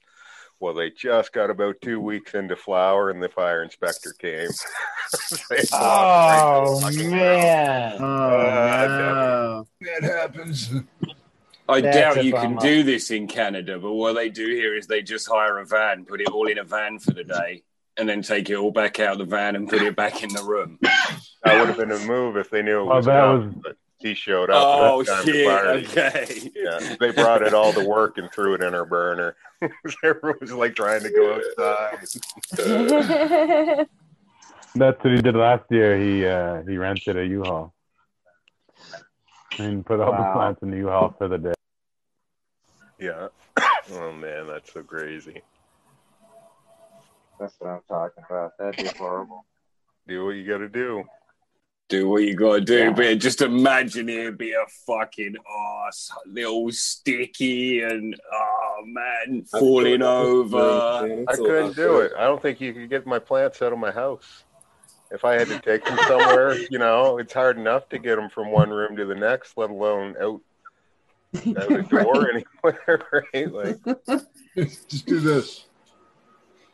[0.60, 4.48] Well, they just got about two weeks into flower, and the fire inspector came.
[5.72, 7.16] Oh fucking grow.
[7.18, 7.96] man.
[8.00, 9.68] Oh, Uh, no.
[9.80, 10.70] That happens.
[11.68, 14.76] I That's doubt a you can do this in Canada, but what they do here
[14.76, 17.62] is they just hire a van, put it all in a van for the day,
[17.96, 20.28] and then take it all back out of the van and put it back in
[20.32, 20.78] the room.
[21.48, 23.62] That would have been a move if they knew it Well, was that coming, was-
[23.62, 24.62] but he showed up.
[24.64, 25.98] Oh That's time to shit!
[25.98, 26.52] Okay.
[26.54, 29.34] Yeah, they brought it all to work and threw it in her burner.
[30.04, 31.98] Everyone was like trying to go outside.
[34.74, 35.98] That's what he did last year.
[35.98, 37.74] He uh, he rented a U-Haul
[39.58, 41.54] and put all the plants in the U-Haul for the day.
[42.98, 43.28] Yeah.
[43.90, 45.40] Oh man, that's so crazy.
[47.40, 48.52] That's what I'm talking about.
[48.58, 49.46] That'd be horrible.
[50.06, 51.04] Do what you got to do.
[51.88, 52.90] Do what you gotta do, Yeah.
[52.90, 55.36] but just imagine it be a fucking
[55.86, 61.24] ass, little sticky and oh man, falling over.
[61.26, 62.12] I couldn't do it.
[62.18, 64.44] I don't think you could get my plants out of my house.
[65.10, 68.28] If I had to take them somewhere, you know, it's hard enough to get them
[68.28, 70.42] from one room to the next, let alone out,
[71.36, 73.50] out the door anywhere, right?
[73.50, 73.76] Like,
[74.88, 75.64] Just do this.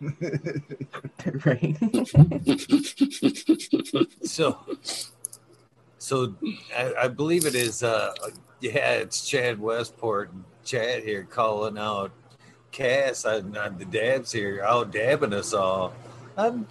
[1.45, 1.77] right.
[4.25, 4.59] So,
[5.99, 6.35] so
[6.77, 7.83] I, I believe it is.
[7.83, 8.13] Uh,
[8.61, 10.31] yeah, it's Chad Westport.
[10.65, 12.11] Chad here calling out
[12.73, 15.93] Cass on, on the dabs here, out dabbing us all.
[16.37, 16.67] I'm,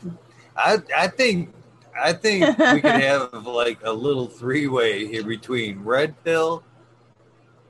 [0.57, 1.53] I I think
[1.99, 6.64] I think we could have like a little three way here between Red Pill,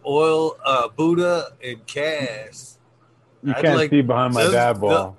[0.05, 2.79] Oil, uh, Buddha, and Cass.
[3.43, 5.17] You I'd can't like see behind my those- dab wall.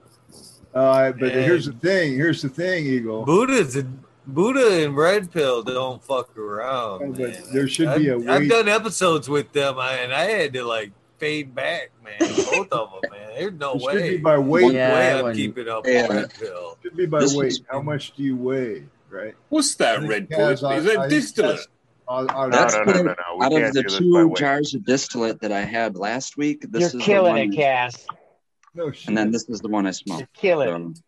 [0.74, 2.14] Uh, but And- here's the thing.
[2.16, 3.24] Here's the thing, Eagle.
[3.24, 3.86] Buddha's a,
[4.26, 7.02] Buddha and Red Pill don't fuck around.
[7.02, 7.42] Oh, but man.
[7.52, 10.64] there should I've, be a I've done episodes with them, I- and I had to
[10.64, 12.16] like fade back, man.
[12.18, 13.28] Both of them, man.
[13.38, 14.10] There's no It should way.
[14.10, 14.72] be by weight.
[14.72, 16.06] Yeah, way I I'm keeping up Yeah.
[16.09, 16.76] Red Pill.
[16.82, 17.44] should be by This weight.
[17.46, 18.84] was- How much do you weigh?
[19.10, 19.34] Right.
[19.51, 20.48] What's that red think pill?
[20.48, 21.60] Is I- that I distillate?
[22.09, 23.05] I'll- I'll- no, That's no, no, good.
[23.06, 23.36] no, no.
[23.38, 24.36] We Out can't of the do this by two weight.
[24.36, 27.56] jars of distillate that I had last week, this You're is the killing one, it,
[27.56, 28.06] Cass.
[28.74, 29.09] No shit.
[29.09, 30.20] and then this is the one I smoked.
[30.20, 30.94] You're killing.
[30.96, 31.02] So,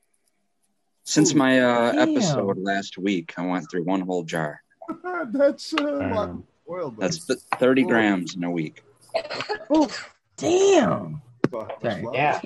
[1.05, 4.63] since my uh, episode last week, I went through one whole jar.
[5.33, 6.95] That's uh, a lot Um, oil.
[6.99, 8.83] That's th- 30 grams in a week.
[9.71, 9.89] Oh,
[10.37, 11.23] damn.
[11.51, 12.05] But- Sorry.
[12.13, 12.41] Yeah.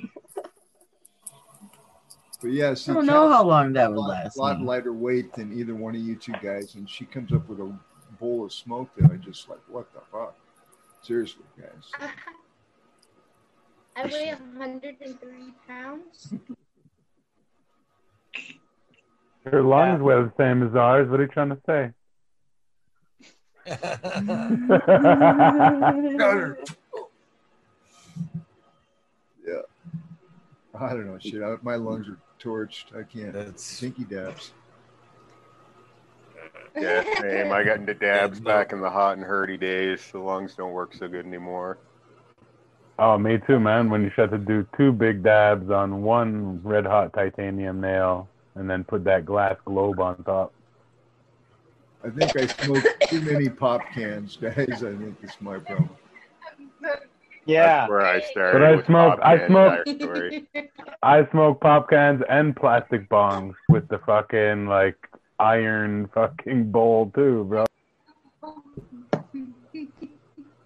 [2.42, 4.36] But yeah, I see, don't know how long that a would lot, last.
[4.36, 4.66] A lot me.
[4.66, 7.70] lighter weight than either one of you two guys, and she comes up with a
[8.18, 10.34] bowl of smoke that I just like, what the fuck?
[11.02, 12.10] Seriously, guys.
[14.01, 16.32] I weigh 103 pounds.
[19.51, 21.10] Your lungs weigh the same as ours.
[21.10, 21.90] What are you trying to say?
[29.47, 29.62] Yeah.
[30.78, 31.43] I don't know, shit.
[31.43, 32.97] I, my lungs are torched.
[32.97, 33.32] I can't.
[33.32, 34.52] That's Stinky dabs.
[36.77, 37.52] Yeah, same.
[37.52, 40.01] I got into dabs back in the hot and hurdy days.
[40.12, 41.78] The lungs don't work so good anymore.
[43.02, 43.89] Oh, me too, man.
[43.89, 48.68] When you had to do two big dabs on one red hot titanium nail and
[48.68, 50.52] then put that glass globe on top.
[52.05, 54.55] I think I smoked too many pop cans, guys.
[54.85, 55.89] I think it's my problem.
[57.47, 57.81] Yeah.
[57.81, 58.52] That's where I started.
[58.59, 60.68] But I with smoked- I can smoked-
[61.02, 64.97] I smoke pop cans and plastic bongs with the fucking like
[65.39, 67.64] iron fucking bowl too, bro.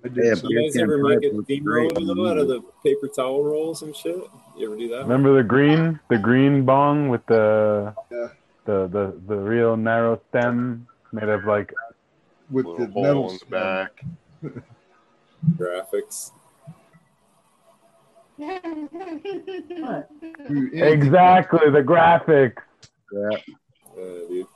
[0.05, 2.06] I did Yeah, some- You guys ever make a Looks steamroller great.
[2.06, 4.16] though out of the paper towel rolls and shit?
[4.56, 5.02] You ever do that?
[5.02, 8.28] Remember the green, the green bong with the Yeah.
[8.66, 11.72] the the the real narrow stem made of like
[12.51, 14.05] with the hole metal in the back.
[15.56, 16.32] Graphics.
[20.72, 22.62] Exactly the graphics.
[23.12, 23.28] Yeah,
[23.97, 24.47] Uh, dude.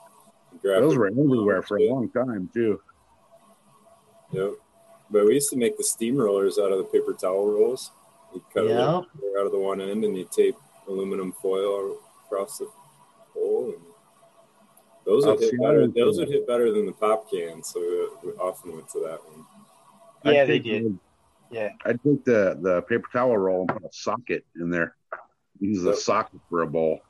[0.63, 2.81] those were everywhere for a long time too.
[4.33, 4.53] Yep.
[5.11, 7.91] But we used to make the steam rollers out of the paper towel rolls.
[8.35, 9.05] You cut Yep.
[9.23, 10.57] it out of the one end and you tape
[10.87, 12.69] aluminum foil across the
[13.33, 13.73] hole.
[13.75, 13.83] And
[15.07, 15.87] those would hit better.
[15.87, 17.63] Those would hit better than the pop can.
[17.63, 19.45] So we, we often went to that one.
[20.35, 20.85] Yeah, they did.
[20.85, 20.99] the-
[21.51, 21.71] Yeah.
[21.87, 24.95] I'd take the the paper towel roll and put a socket in there.
[25.61, 27.01] Use the socket for a bowl.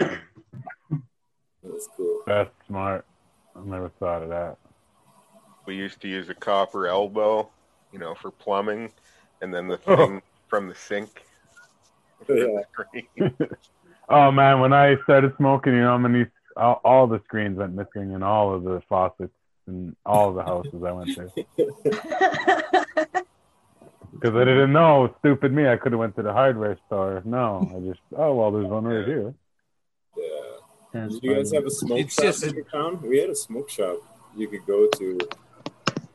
[0.00, 2.22] That's cool.
[2.26, 3.04] That's smart.
[3.54, 4.56] I never thought of that.
[5.66, 7.48] We used to use a copper elbow,
[7.92, 8.92] you know, for plumbing,
[9.42, 9.96] and then the Oh.
[9.96, 11.24] thing from the sink.
[12.26, 13.28] for the Yeah.
[14.08, 16.26] Oh man, when I started smoking, you know, how many
[16.56, 19.32] all, all the screens went missing in all of the faucets
[19.66, 21.28] in all of the houses I went to.
[24.12, 27.20] Because I didn't know, stupid me, I could have went to the hardware store.
[27.24, 29.34] No, I just oh well, there's one right here.
[30.16, 30.24] Yeah.
[30.92, 33.02] That's Did you guys have a smoke It's shop just in your town?
[33.02, 33.98] We had a smoke shop
[34.36, 35.18] you could go to.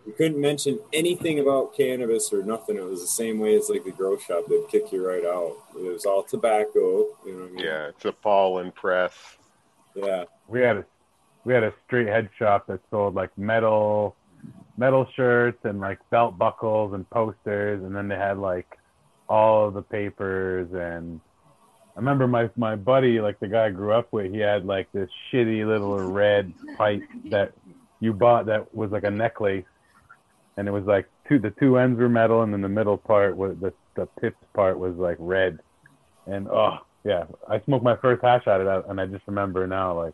[0.06, 2.78] You couldn't mention anything about cannabis or nothing.
[2.78, 4.45] It was the same way as like the grow shop.
[4.49, 5.56] They'd kick you right out.
[5.76, 7.06] It was all tobacco.
[7.26, 7.65] You know what I mean?
[7.65, 9.14] Yeah, it's a pollen press.
[9.95, 10.26] Yeah.
[10.48, 10.86] We had a
[11.44, 14.15] we had a straight head shop that sold like metal
[14.78, 18.78] metal shirts and like belt buckles and posters and then they had like
[19.30, 21.19] all of the papers and
[21.95, 24.91] I remember my my buddy, like the guy I grew up with, he had like
[24.94, 27.52] this shitty little red pipe that
[27.99, 29.65] you bought that was like a necklace
[30.62, 33.36] and it was like two the two ends were metal and then the middle part
[33.36, 35.58] was the the tips part was like red.
[36.28, 39.66] And oh yeah, I smoked my first hash out of that and I just remember
[39.66, 40.14] now like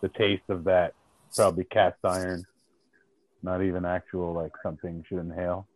[0.00, 0.94] the taste of that
[1.34, 2.44] probably cast iron,
[3.42, 5.66] not even actual like something you should inhale.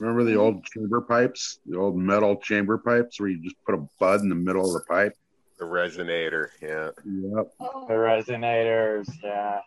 [0.00, 3.86] Remember the old chamber pipes, the old metal chamber pipes, where you just put a
[4.00, 5.12] bud in the middle of the pipe.
[5.60, 6.90] The resonator, yeah.
[7.04, 7.52] Yep.
[7.60, 7.86] Oh.
[7.86, 9.60] The resonators, yeah.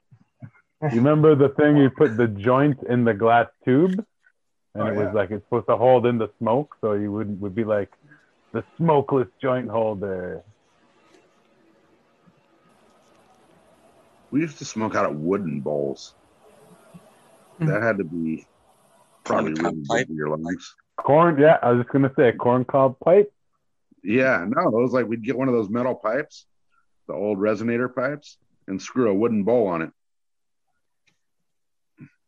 [0.81, 4.05] You remember the thing you put the joint in the glass tube,
[4.75, 5.11] and Oh, it was yeah.
[5.11, 7.91] like it's supposed to hold in the smoke, so you wouldn't would be like
[8.53, 10.41] the smokeless joint holder.
[14.31, 16.13] We used to smoke out of wooden bowls.
[17.57, 17.65] Hmm.
[17.65, 18.45] That had to be
[19.25, 20.07] probably Corn really pipe.
[20.07, 20.75] good for your lungs.
[20.97, 23.31] Corn, yeah, I was just gonna say corn cob pipe.
[24.03, 26.45] Yeah, no, it was like we'd get one of those metal pipes,
[27.07, 28.37] the old resonator pipes,
[28.67, 29.91] and screw a wooden bowl on it.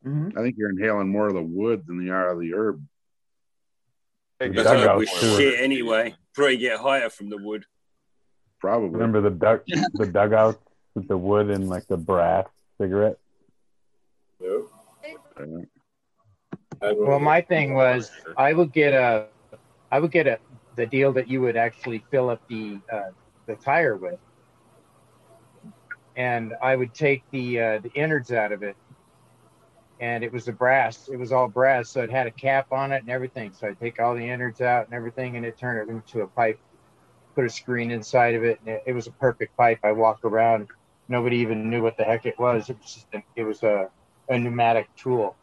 [0.06, 0.38] Mhm.
[0.38, 2.84] I think you're inhaling more of the wood than you are of the herb.
[4.40, 6.16] Hey, The guys, Because dugout with shit anyway.
[6.34, 7.66] Probably get higher from the wood.
[8.60, 8.90] Probably.
[8.90, 9.64] Remember the duck
[9.94, 10.60] the dugouts
[10.96, 12.48] with the wood and like the brass
[12.80, 13.18] cigarette.
[14.40, 14.62] Yep.
[15.38, 19.28] Had one Well, my thing was I would get a,
[19.92, 20.40] I would get a
[20.76, 23.12] the deal that you would actually fill up the uh,
[23.46, 24.20] the tire with,
[26.16, 28.76] and I would take the uh, the innards out of it,
[30.02, 31.08] and it was the brass.
[31.08, 33.54] It was all brass, so it had a cap on it and everything.
[33.54, 36.28] So I take all the innards out and everything, and it turned it into a
[36.28, 36.60] pipe.
[37.36, 39.80] Put a screen inside of it, and it, it was a perfect pipe.
[39.84, 40.68] I walked around,
[41.08, 42.70] nobody even knew what the heck it was.
[42.70, 43.90] It was just a, it was a,
[44.28, 45.36] a pneumatic tool.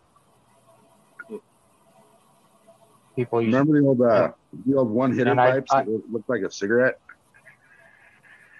[3.16, 4.32] People used remember the old uh,
[4.66, 7.00] the old one hitter I- pipes I- that looked like a cigarette?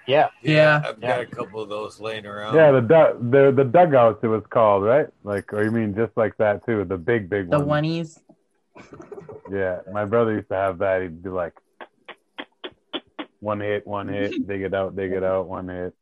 [0.09, 0.29] Yeah.
[0.41, 0.81] Yeah.
[0.85, 1.07] I've Yeah.
[1.07, 2.55] got a couple of those laying around.
[2.55, 5.07] Yeah, the du- the the dugouts it was called, right?
[5.23, 6.83] Like, or you mean just like that too?
[6.85, 7.83] The big big The one.
[7.83, 8.19] The oneies.
[9.51, 11.01] Yeah, my brother used to have that.
[11.01, 11.53] He'd be like,
[13.39, 15.93] one hit, one hit, dig it out, dig it out, one hit.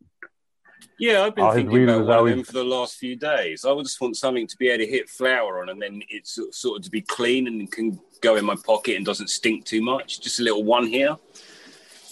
[0.99, 3.15] Yeah, I've been Oh, thinking about was one always- of them for the last few
[3.15, 3.65] days.
[3.65, 6.31] I would just want something to be able to hit flour on, and then it's
[6.35, 9.65] sort- sort of to be clean and can go in my pocket and doesn't stink
[9.65, 10.21] too much.
[10.21, 11.15] Just a little one here.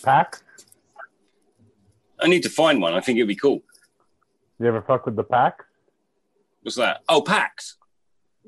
[0.03, 0.41] Pack?
[2.19, 2.93] I need to find one.
[2.93, 3.61] I think it'd be cool.
[4.59, 5.63] You ever fuck with the pack?
[6.61, 7.01] What's that?
[7.09, 7.77] Oh, packs.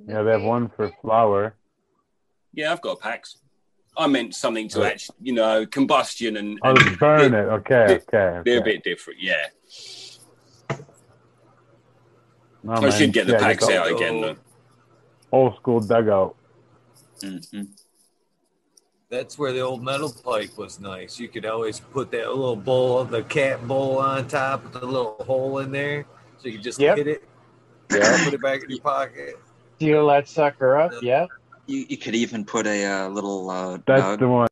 [0.07, 1.56] Yeah, they have one for flour.
[2.53, 3.38] Yeah, I've got packs.
[3.98, 7.38] I meant something to actually, you know, combustion and, Oh, and burn it.
[7.38, 8.41] Okay, okay.
[8.45, 9.19] they're a bit different.
[9.22, 9.48] Yeah,
[12.64, 12.91] No, I man.
[12.91, 14.35] should get the Yeah, packs out again though.
[15.31, 16.35] Old school dugout.
[17.22, 17.64] Mm-hmm.
[19.09, 21.17] That's where the old metal pipe was nice.
[21.17, 24.85] You could always put that little bowl, of the cat bowl on top with the
[24.85, 26.05] little hole in there.
[26.39, 26.97] So you could just Yep.
[26.97, 27.23] hit it,
[27.89, 28.23] Yeah.
[28.25, 29.39] put it back in your pocket.
[29.79, 30.91] Seal that sucker up.
[31.01, 31.27] Yeah.
[31.67, 34.47] You, you could even put a uh, little uh, That's nug, the one.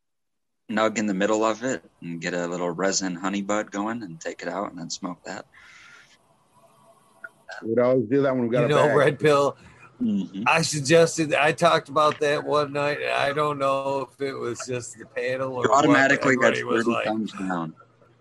[0.71, 4.19] nug in the middle of it and get a little resin honey bud going and
[4.21, 5.45] take it out and then smoke that.
[7.61, 8.95] We'd always do that when we got You a know, bag.
[8.95, 9.57] red pill.
[10.01, 10.43] Mm-hmm.
[10.47, 11.33] I suggested.
[11.33, 12.99] I talked about that one night.
[13.01, 16.53] and I don't know if it was just the panel or You what, automatically got
[16.53, 17.73] everybody was 30 like thumbs down.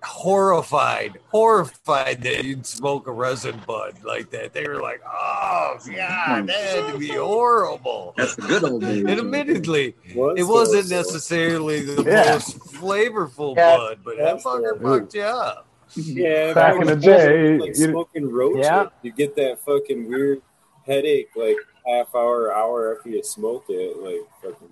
[0.03, 4.53] horrified, horrified that you'd smoke a resin bud like that.
[4.53, 9.01] They were like, "Oh God, that had to be horrible." That's the good old days.
[9.01, 10.97] And admittedly, Was it wasn't horrible.
[10.97, 12.33] necessarily the Yeah.
[12.35, 13.77] most flavorful Yeah.
[13.77, 15.67] bud, but that That's fucker fucked you up.
[15.97, 18.57] Yeah, Back in the day, like you- smoking roach.
[18.59, 18.87] Yeah.
[19.03, 20.43] you get that fucking weird
[20.87, 21.57] headache like
[21.87, 23.97] half hour, hour after you smoke it.
[23.99, 24.69] Like fucking.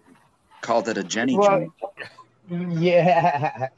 [0.61, 1.73] Called it a Jenny Well, joint.
[2.81, 3.69] yeah.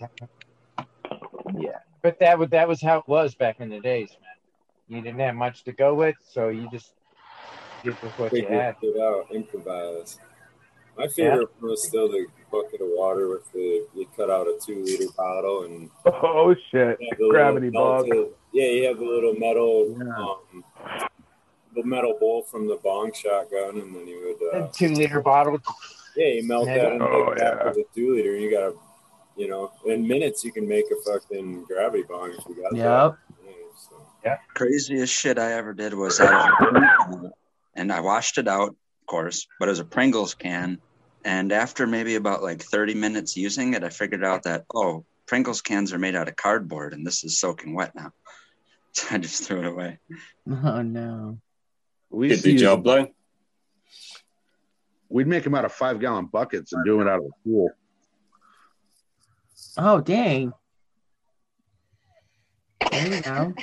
[1.58, 1.78] Yeah.
[2.02, 4.96] But that was that was how it was back in the days, man.
[4.96, 6.92] You didn't have much to go with, so you just
[7.82, 8.76] did with what you had.
[8.82, 10.18] it out, improvise.
[10.98, 14.58] My favorite one was still the bucket of water with the you cut out a
[14.64, 16.98] two liter bottle and Oh shit!
[17.00, 18.08] you have the Gravity little bog.
[18.08, 20.14] melted- Yeah, you have the little metal, Yeah.
[20.22, 20.53] um,
[21.74, 25.58] the metal bowl from the bong shotgun, and then you would, uh, Two liter bottle.
[26.16, 27.68] yeah, you melt that into Oh, the yeah.
[27.68, 28.74] of the two liter, and you got a,
[29.36, 32.84] you know, in minutes you can make a fucking gravity bong if you got Yep.
[32.84, 33.16] that.
[33.44, 34.36] Yeah, so.
[34.54, 37.30] Craziest shit I ever did was out of a
[37.74, 40.78] and I washed it out, of course, but it was a Pringles can.
[41.24, 45.60] And after maybe about like 30 minutes using it, I figured out that, oh, Pringles
[45.62, 48.12] cans are made out of cardboard and this is soaking wet now.
[48.96, 49.98] So I just threw it away.
[50.48, 51.38] Oh no.
[52.14, 53.06] We Did used to the use- job though.
[55.08, 57.70] We'd make them out of five gallon buckets and do it out of the pool.
[59.78, 60.52] Oh dang.
[62.90, 63.54] There you go.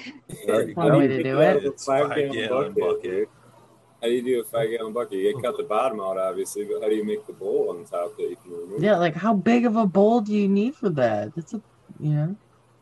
[0.45, 1.65] There One way to do it.
[1.65, 3.03] A five Five gallon gallon bucket.
[3.03, 3.29] bucket.
[4.01, 5.19] How do you do a five gallon bucket?
[5.19, 8.17] You cut the bottom out, obviously, but how do you make the bowl on top
[8.17, 8.83] that you can remove?
[8.83, 11.33] Yeah, like how big of a bowl do you need for that?
[11.35, 11.61] That's a
[11.99, 12.35] you know.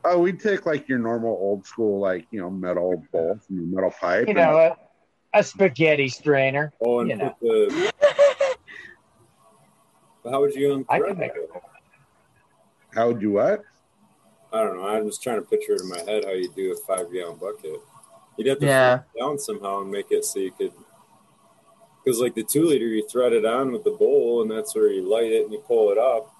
[0.05, 3.65] Oh, we'd take like your normal old school, like, you know, metal bowl from your
[3.67, 4.27] metal pipe.
[4.27, 4.75] You and- know,
[5.33, 6.71] a, a spaghetti strainer.
[6.81, 7.29] Oh, and You know.
[7.29, 7.93] put the.
[10.29, 11.49] How would you I unthread can make it?
[12.93, 13.63] how would you what?
[14.51, 14.83] I don't know.
[14.87, 17.37] I'm just trying to picture it in my head how you do a five gallon
[17.37, 17.79] bucket.
[18.37, 18.99] You'd have to Yeah.
[19.15, 20.73] it down somehow and make it so you could.
[22.03, 24.89] Because like the two liter, you thread it on with the bowl, and that's where
[24.91, 26.33] you light it and you pull it up,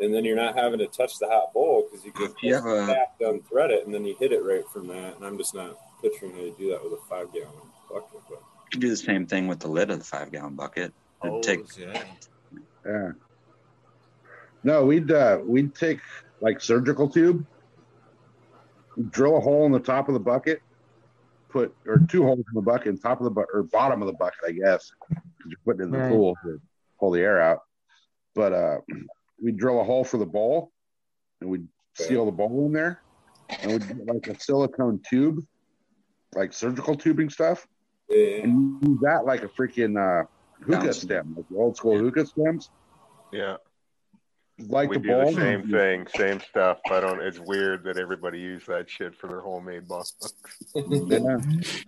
[0.00, 2.64] and then you're not having to touch the hot bowl because you can You have
[2.66, 5.16] a- tap to unthread it, and then you hit it right from that.
[5.16, 7.52] And I'm just not picturing how you do that with a five gallon
[7.92, 8.08] bucket.
[8.28, 10.92] But You can do the same thing with the lid of the five gallon bucket.
[11.24, 12.04] It'd Oh, take yeah.
[12.86, 13.10] Yeah.
[14.62, 16.00] No, we'd uh we'd take
[16.40, 17.44] like surgical tube,
[19.10, 20.60] drill a hole in the top of the bucket,
[21.50, 24.14] put or two holes in the bucket, top of the bucket or bottom of the
[24.14, 26.08] bucket, I guess, because you're putting it in the Right.
[26.08, 26.60] pool to
[26.98, 27.60] pull the air out.
[28.34, 28.78] But uh
[29.42, 30.70] we'd drill a hole for the bowl
[31.40, 33.02] and we'd seal the bowl in there
[33.62, 35.38] and we'd get like a silicone tube,
[36.34, 37.66] like surgical tubing stuff,
[38.10, 40.26] yeah, and use that like a freaking uh
[40.64, 41.00] hookah Bounce.
[41.02, 42.70] stem, like the old school hookah stems.
[43.32, 43.56] Yeah,
[44.58, 45.30] Like we the do bowl.
[45.30, 46.80] the same thing, same stuff.
[46.90, 47.20] I don't.
[47.22, 50.12] It's weird that everybody use that shit for their homemade bongs.
[50.74, 51.38] Yeah.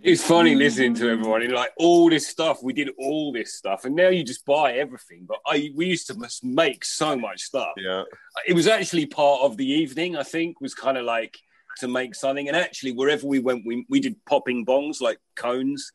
[0.01, 1.47] It's funny listening to everybody.
[1.49, 2.63] like all this stuff.
[2.63, 5.25] We did all this stuff, and now you just buy everything.
[5.27, 7.73] But I we used to must make so much stuff.
[7.77, 8.03] Yeah,
[8.47, 10.15] It was actually part of the evening.
[10.15, 11.37] I think was kind of like
[11.79, 12.47] to make something.
[12.47, 15.91] And actually, wherever we went, we we did popping bongs like cones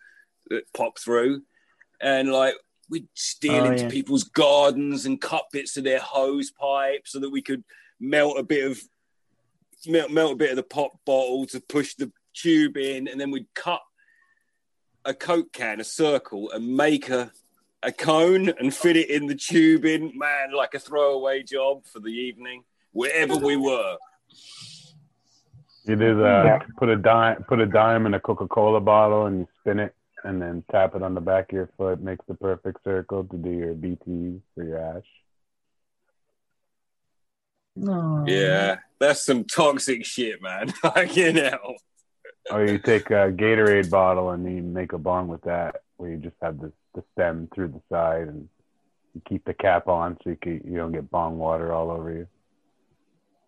[0.51, 1.43] that pop through,
[2.01, 2.55] and like
[2.91, 3.91] we'd steal Oh, into yeah.
[3.91, 7.63] people's gardens and cut bits of their hose pipe so that we could
[8.01, 8.81] melt a bit of
[9.87, 13.31] melt, melt a bit of the pop bottle to push the tube in, and then
[13.31, 13.83] we'd cut
[15.05, 17.31] a coke can, a circle, and make a
[17.85, 20.11] a cone and fit it in the tube in.
[20.17, 23.97] Man, like a throwaway job for the evening, wherever we were.
[25.85, 29.49] You did uh, put a dime, put a dime in a Coca-Cola bottle, and you
[29.61, 29.95] spin it,
[30.25, 32.01] and then tap it on the back of your foot.
[32.01, 35.05] Makes the perfect circle to do your BTs for your ash.
[37.77, 38.25] No.
[38.27, 40.73] Yeah, that's some toxic shit, man.
[40.83, 41.77] Like, you know.
[42.51, 46.17] Or you take a Gatorade bottle and you make a bong with that, where you
[46.17, 48.49] just have the, the stem through the side, and
[49.15, 52.13] You keep the cap on so you can, you don't get bong water all over
[52.13, 52.29] you.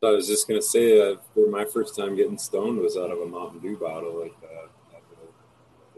[0.02, 3.18] I was just gonna say uh, for my first time getting stoned was out of
[3.18, 4.70] a Mountain Dew bottle like that.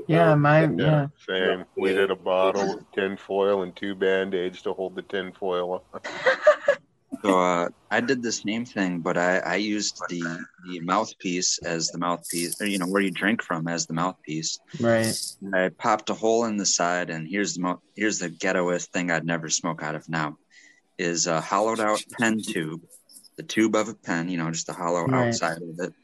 [0.09, 0.79] Yeah, mine.
[0.79, 1.07] Yeah.
[1.29, 1.65] Same.
[1.77, 5.33] We did a bottle with tin foil and two band aids to hold the tin
[5.33, 6.01] foil on.
[7.23, 10.25] So uh, I did the same thing, but I, I used the
[10.65, 14.59] the mouthpiece as the mouthpiece, or you know where you drink from as the mouthpiece.
[14.81, 15.15] Right.
[15.41, 18.89] And I popped a hole in the side, and here's the mo- here's the ghettoest
[18.91, 20.37] thing I'd never smoke out of now,
[20.99, 22.81] is a hollowed out pen tube,
[23.37, 25.29] the tube of a pen, you know, just the hollow Right.
[25.29, 25.95] outside of it,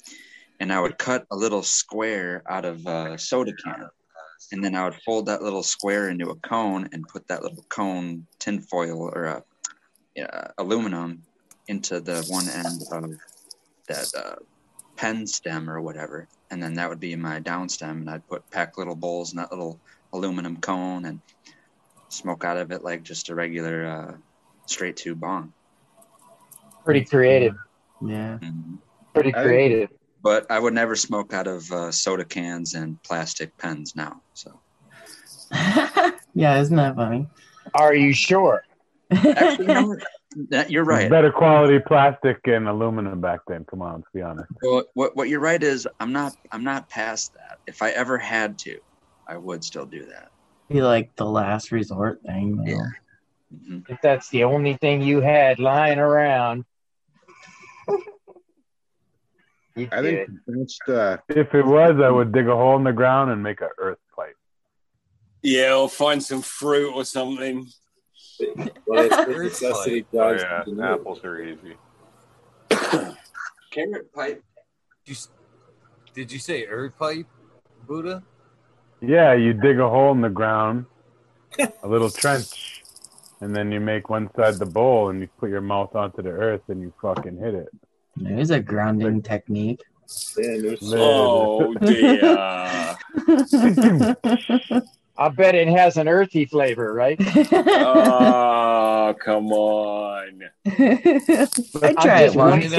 [0.61, 3.89] and I would cut a little square out of a soda can,
[4.53, 7.65] and then I would fold that little square into a cone and put that little
[7.69, 9.45] cone tinfoil or a
[10.23, 11.23] uh, aluminum
[11.69, 13.19] into the one end of
[13.87, 14.37] that uh,
[14.97, 18.49] pen stem or whatever, and then that would be my down stem, and I'd put
[18.51, 19.79] pack little bowls in that little
[20.13, 21.21] aluminum cone and
[22.09, 24.15] smoke out of it like just a regular uh,
[24.67, 25.53] straight tube bong.
[26.85, 27.55] Pretty creative.
[28.05, 28.39] Yeah.
[29.15, 29.91] Pretty I- creative.
[30.29, 34.21] But I would never smoke out of uh, soda cans and plastic pens now.
[34.35, 34.61] So
[36.35, 37.27] Yeah, isn't that funny?
[37.73, 38.63] Are you sure?
[39.11, 39.99] Actually, you know what?
[40.51, 41.09] That- you're right.
[41.09, 43.65] Better quality plastic and aluminum back then.
[43.71, 44.53] Come on, let's be honest.
[44.63, 47.61] Well, what what you're right is I'm not I'm not past that.
[47.67, 48.79] If I ever had to,
[49.27, 50.29] I would still do that.
[50.69, 52.63] Be like the last resort thing.
[52.67, 53.83] you know?
[53.89, 56.67] If that's the only thing you had lying around.
[59.79, 60.31] you'd I think it.
[60.47, 63.61] that's uh, If it was, I would dig a hole in the ground and make
[63.61, 64.37] an earth pipe.
[65.43, 67.67] Yeah, or find some fruit or something.
[68.87, 70.13] Well, that's Earth necessity pipe.
[70.15, 71.77] Oh, yeah, apples are easy.
[73.71, 74.43] Carrot pipe.
[75.07, 75.15] You,
[76.15, 77.27] did you say earth pipe,
[77.87, 78.23] Buddha?
[79.01, 80.87] Yeah, you dig a hole in the ground,
[81.59, 82.83] a little trench,
[83.41, 86.31] and then you make one side the bowl and you put your mouth onto the
[86.31, 87.69] earth and you fucking hit it.
[88.21, 89.81] There's a grounding technique.
[90.93, 92.25] Oh dear.
[95.21, 97.19] I bet it has an earthy flavor, right?
[97.53, 100.45] oh, come on.
[100.65, 101.49] I
[101.83, 102.73] I'm try just it once.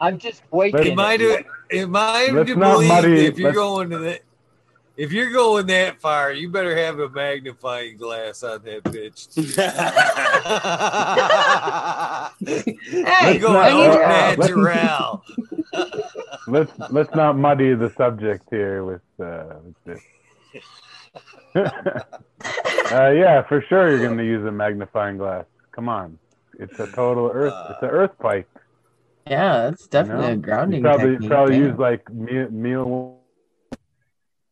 [0.00, 1.46] I'm just waking It might it.
[1.70, 4.22] it might Let's to believe muddy- if you're going to that
[4.98, 9.28] if you're going that far, you better have a magnifying glass on that bitch.
[12.44, 14.08] Hey, you're going I need all your-
[14.68, 15.24] natural.
[16.48, 20.00] Let's let's not muddy the subject here with, uh, with this.
[22.92, 25.44] uh, yeah, for sure you're going to use a magnifying glass.
[25.72, 26.18] Come on,
[26.58, 27.52] it's a total earth.
[27.70, 28.48] It's an earth pipe.
[29.26, 30.32] Yeah, that's you definitely know?
[30.32, 31.30] a grounding You probably technique.
[31.30, 31.62] probably yeah.
[31.64, 32.50] use like meal.
[32.50, 33.17] meal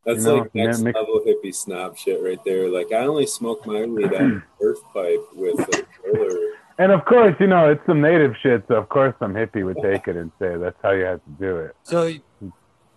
[0.07, 2.69] That's you know, like next mix- level hippie snob shit right there.
[2.69, 6.53] Like I only smoke my weed out of earth pipe with a roller.
[6.79, 9.79] And of course, you know, it's some native shit, so of course some hippie would
[9.83, 11.75] take it and say that's how you have to do it.
[11.83, 12.13] So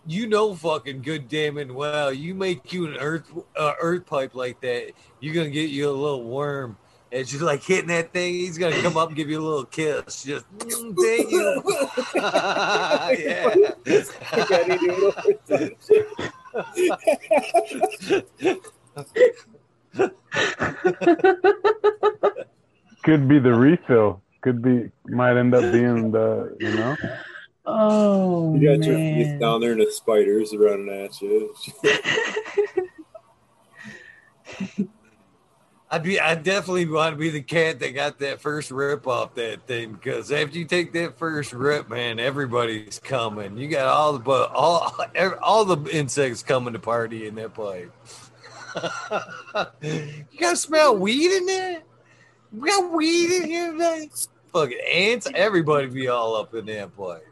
[0.05, 4.35] you know fucking good damn and well, you make you an earth uh, earth pipe
[4.35, 6.77] like that, you're gonna get you a little worm.
[7.11, 9.65] As you're like hitting that thing, he's gonna come up and give you a little
[9.65, 10.23] kiss.
[10.23, 11.63] Just mm, thank you.
[23.03, 24.21] Could be the refill.
[24.41, 26.95] Could be might end up being the you know.
[27.65, 29.39] Oh You got your man.
[29.39, 31.53] down there and the spiders running at you.
[35.91, 39.33] I'd be, I definitely want to be the cat that got that first rip off
[39.35, 43.57] that thing because after you take that first rip, man, everybody's coming.
[43.57, 44.95] You got all the but all
[45.41, 47.91] all the insects coming to party in that pipe.
[49.81, 51.81] you got to smell weed in there.
[52.51, 54.09] We got weed in here today.
[54.53, 57.25] Fucking ants, everybody be all up in that pipe.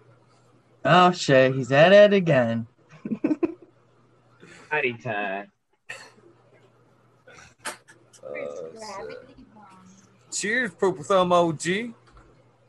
[0.83, 2.65] Oh shit, he's at it again.
[4.69, 5.51] Party time.
[10.31, 11.63] Cheers, Purple Thumb OG.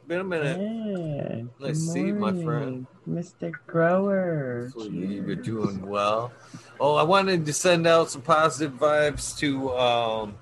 [0.06, 0.58] Been a minute.
[0.58, 1.42] Yeah.
[1.58, 2.86] Let's good see, my friend.
[3.08, 3.52] Mr.
[3.66, 4.70] Grower.
[4.74, 6.32] Hopefully you're doing well.
[6.80, 10.34] Oh, I wanted to send out some positive vibes to um,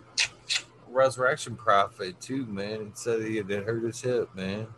[0.89, 2.87] Resurrection Prophet too, man.
[2.87, 4.69] He said he had hurt his hip, man.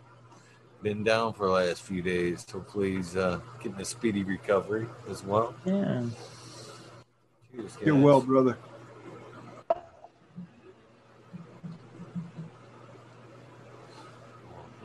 [0.83, 2.47] Been down for the last few days.
[2.51, 5.55] Hopefully he's uh, getting a speedy recovery as well.
[5.67, 6.05] Yeah.
[7.53, 7.95] Cheers, Get guys.
[7.95, 8.57] well, brother.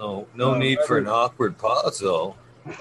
[0.04, 2.36] No, no Uh, need for an awkward pause, though.
[2.66, 2.74] I,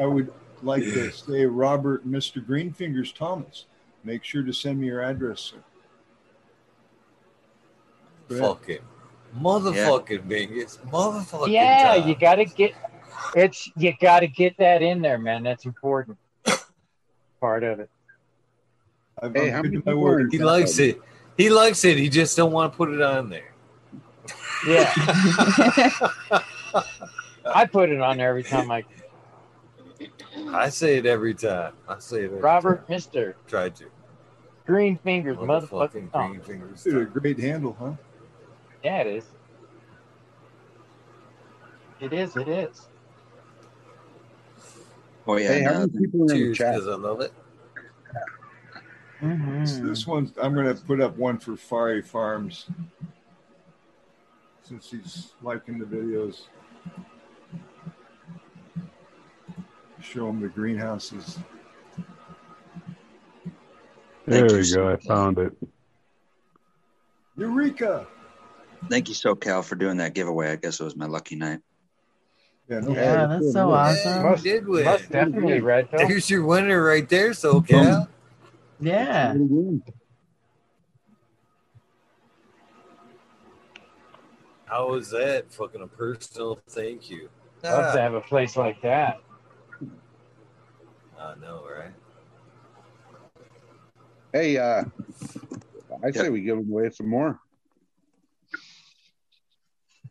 [0.00, 0.30] I would
[0.62, 2.44] like to say Robert, Mr.
[2.44, 3.64] Greenfingers Thomas.
[4.04, 5.56] Make sure to send me your address, sir.
[8.28, 8.80] motherfucking,
[9.40, 11.52] motherfucking Bingus, motherfucking.
[11.52, 12.08] yeah, time.
[12.08, 12.74] you got to get
[13.34, 15.42] it's you got to get that in there, man.
[15.42, 16.18] That's important.
[17.40, 17.88] Part of it.
[19.22, 21.00] I've, Hey, how many to people are He likes it.
[21.38, 21.96] He likes it.
[21.96, 23.51] He just don't want to put it on there.
[24.66, 24.92] Yeah,
[27.44, 28.84] I put it on there every time I
[30.52, 31.72] I say it every time.
[31.88, 32.24] I say it.
[32.26, 32.86] Every Robert, time.
[32.88, 33.86] Mister Tried to.
[34.66, 36.84] Green Fingers, motherfucking Motherfucking green fingers.
[36.84, 37.92] Did a great handle, huh?
[38.84, 39.24] Yeah, it is.
[42.00, 42.36] It is.
[42.36, 42.88] It is.
[45.26, 45.48] Oh yeah.
[45.48, 46.74] Hey, how many people are in the chat?
[46.74, 47.32] because I love it.
[49.22, 49.60] Mm-hmm.
[49.60, 52.66] This, this one, I'm going to put up one for Fari Farms
[54.62, 56.42] since he's liking the videos.
[60.00, 61.38] Show him the greenhouses.
[64.26, 64.92] There Thank we you, go.
[64.92, 65.52] I found it.
[67.36, 68.06] Eureka!
[68.88, 70.50] Thank you, SoCal, for doing that giveaway.
[70.50, 71.60] I guess it was my lucky night.
[72.68, 74.24] Yeah, no Yeah, that's so awesome.
[74.24, 74.84] Yeah, you did win.
[74.84, 76.08] Must definitely red pill.
[76.08, 78.08] There's your winner right there, SoCal.
[78.80, 79.34] Yeah.
[84.72, 85.52] How was that?
[85.52, 87.28] Fucking a personal thank you.
[87.62, 89.20] Love to have a place like that.
[91.20, 91.92] I know, right?
[94.32, 94.84] Hey, uh,
[96.02, 97.38] I say we give away some more.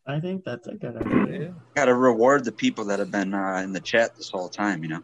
[0.06, 1.40] I think that's a good idea.
[1.40, 1.48] Yeah.
[1.74, 4.84] Got to reward the people that have been uh, in the chat this whole time.
[4.84, 5.04] You know.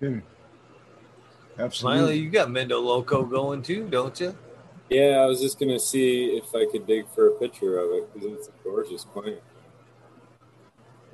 [0.00, 0.08] Yeah.
[0.08, 2.18] Smiley, Absolutely.
[2.18, 4.38] you got Mendo Loco going too, don't you?
[4.90, 8.12] Yeah, I was just gonna see if I could dig for a picture of it
[8.12, 9.40] because it's a gorgeous plant.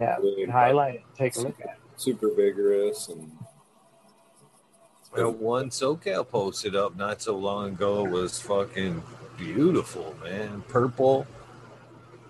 [0.01, 1.03] Yeah, Really highlight it.
[1.17, 1.77] Take a look at it.
[1.97, 3.31] super vigorous and
[5.15, 9.03] Well, one SoCal posted up not so long ago was fucking
[9.39, 10.63] beautiful, man.
[10.69, 11.27] Purple,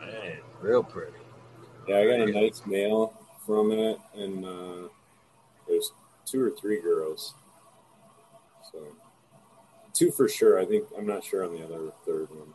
[0.01, 1.13] man, real pretty.
[1.89, 3.13] yeah, I got a nice mail
[3.45, 4.89] from it, and uh,
[5.69, 5.93] there's
[6.25, 7.35] two or three girls.
[8.73, 8.79] So
[9.97, 10.59] two for sure.
[10.61, 12.55] I think I'm not sure on the other third one.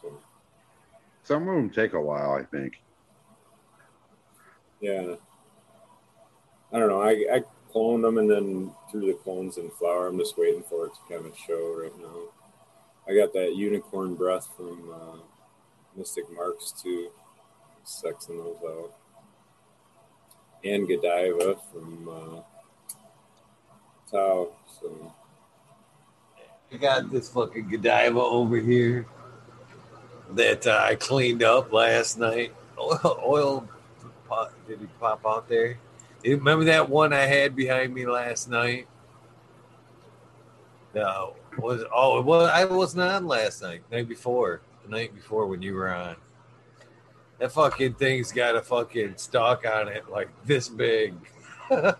[0.00, 0.18] So
[1.22, 2.80] Some of them take a while, I think.
[4.80, 5.14] yeah,
[6.72, 7.02] I don't know.
[7.02, 10.06] I I cloned them and then threw the clones in flower.
[10.08, 12.28] I'm just waiting for it to kind of show right now.
[13.08, 15.18] I got that unicorn breath from uh,
[15.96, 17.10] Mystic Marks too.
[17.84, 18.94] Sexing those out.
[20.64, 22.40] And Godiva from uh,
[24.10, 24.52] Tau.
[24.80, 25.12] So
[26.72, 29.06] I got this fucking Godiva over here
[30.32, 32.54] that uh, I cleaned up last night.
[32.78, 33.68] Oil, oil
[34.28, 35.78] pot, did he pop out there?
[36.24, 38.88] You remember that one I had behind me last night?
[40.94, 43.82] No, was oh it was I wasn't on last night.
[43.92, 46.16] Night before, the night before when you were on.
[47.38, 51.14] That fucking thing's got a fucking stalk on it like this big.
[51.70, 51.96] I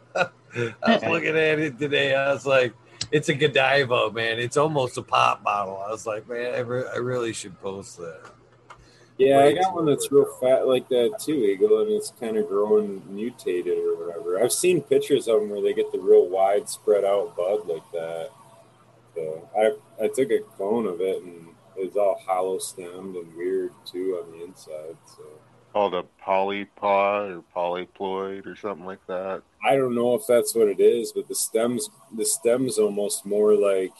[0.54, 2.14] was looking at it today.
[2.14, 2.72] I was like,
[3.14, 4.40] it's a Godiva, man.
[4.40, 5.80] It's almost a pop bottle.
[5.86, 8.32] I was like, man, I, re- I really should post that.
[9.18, 12.48] yeah, I got one that's real fat like that too, Eagle, and it's kind of
[12.48, 14.42] growing mutated or whatever.
[14.42, 17.88] I've seen pictures of them where they get the real wide spread out bud like
[17.92, 18.30] that.
[19.14, 23.32] So I I took a clone of it and it was all hollow stemmed and
[23.36, 24.96] weird too on the inside.
[25.06, 25.22] So
[25.74, 29.42] Called a polypod or polyploid or something like that.
[29.66, 33.54] I don't know if that's what it is, but the stems the stems almost more
[33.56, 33.90] like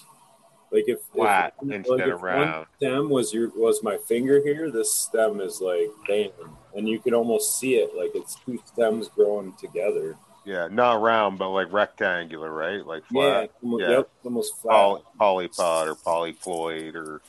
[0.70, 2.66] like if Flat if, instead like of if round.
[2.76, 4.70] Stem was your was my finger here.
[4.70, 6.30] This stem is like bam,
[6.76, 10.16] and you can almost see it like it's two stems growing together.
[10.44, 12.86] Yeah, not round, but like rectangular, right?
[12.86, 13.50] Like Yeah, flat.
[13.64, 13.90] almost, Yeah.
[13.90, 14.72] yep, almost flat.
[15.18, 17.20] Poly, polypod or polyploid or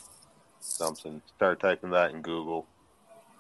[0.60, 1.24] something.
[1.36, 2.68] Start typing that in Google.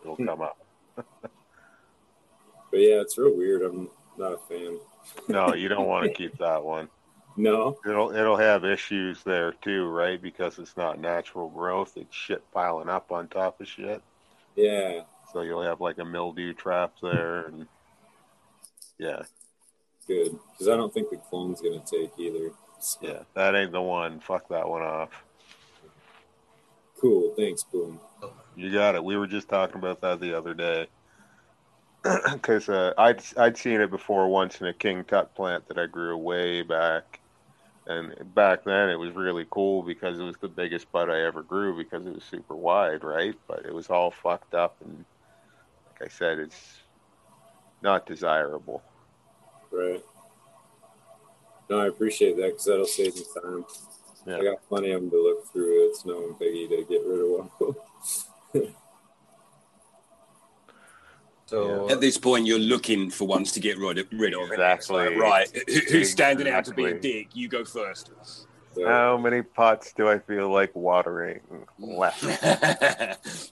[0.01, 0.25] It'll Hmm.
[0.25, 0.57] come up.
[0.95, 3.61] But yeah, it's real weird.
[3.61, 4.79] I'm not a fan.
[5.27, 6.89] No, you don't want to keep that one.
[7.37, 7.77] No.
[7.85, 10.21] It'll it'll have issues there too, right?
[10.21, 11.93] Because it's not natural growth.
[11.95, 14.01] It's shit piling up on top of shit.
[14.55, 15.01] Yeah.
[15.33, 17.67] So you'll have like a mildew trap there and
[18.97, 19.23] yeah.
[20.07, 20.37] Good.
[20.51, 22.51] Because I don't think the clone's gonna take either.
[23.01, 23.23] Yeah.
[23.33, 24.19] That ain't the one.
[24.19, 25.09] Fuck that one off.
[26.99, 27.33] Cool.
[27.35, 27.99] Thanks, Boom.
[28.55, 29.03] You got it.
[29.03, 30.87] We were just talking about that the other day.
[32.33, 35.87] Because uh, I'd I'd seen it before once in a King Tut plant that I
[35.87, 37.19] grew way back,
[37.87, 41.41] and back then it was really cool because it was the biggest bud I ever
[41.41, 43.33] grew because it was super wide, right?
[43.47, 45.03] But it was all fucked up, and
[45.89, 46.81] like I said, it's
[47.81, 48.83] not desirable.
[49.71, 50.03] Right.
[51.69, 53.65] No, I appreciate that because that'll save me time.
[54.27, 54.37] Yeah.
[54.37, 55.89] I got plenty of them to look through.
[55.89, 57.75] It's no biggie to get rid of one.
[61.47, 64.07] So At this point, you're looking for ones to get rid of.
[64.11, 65.21] Rid of and it's like, Exactly.
[65.21, 65.63] right.
[65.67, 67.27] who- Who's standing out to be a dick?
[67.35, 68.11] You go first.
[68.83, 71.41] How many pots do I feel like watering
[71.79, 72.23] left?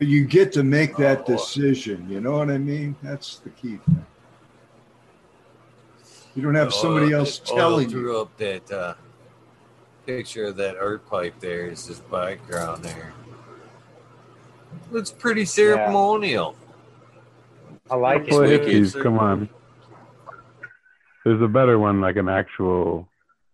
[0.00, 2.06] You get to make that decision.
[2.10, 2.96] You know what I mean?
[3.02, 4.04] That's the key thing.
[6.34, 7.90] You don't have somebody else Oil telling you.
[7.90, 8.94] threw up that uh,
[10.06, 11.66] picture of that earth pipe there.
[11.66, 13.12] Is this background there?
[14.90, 16.56] Looks pretty ceremonial.
[17.90, 18.62] I like Well, it.
[18.62, 19.48] hippies, come on.
[21.24, 23.08] There's a better one, like an actual.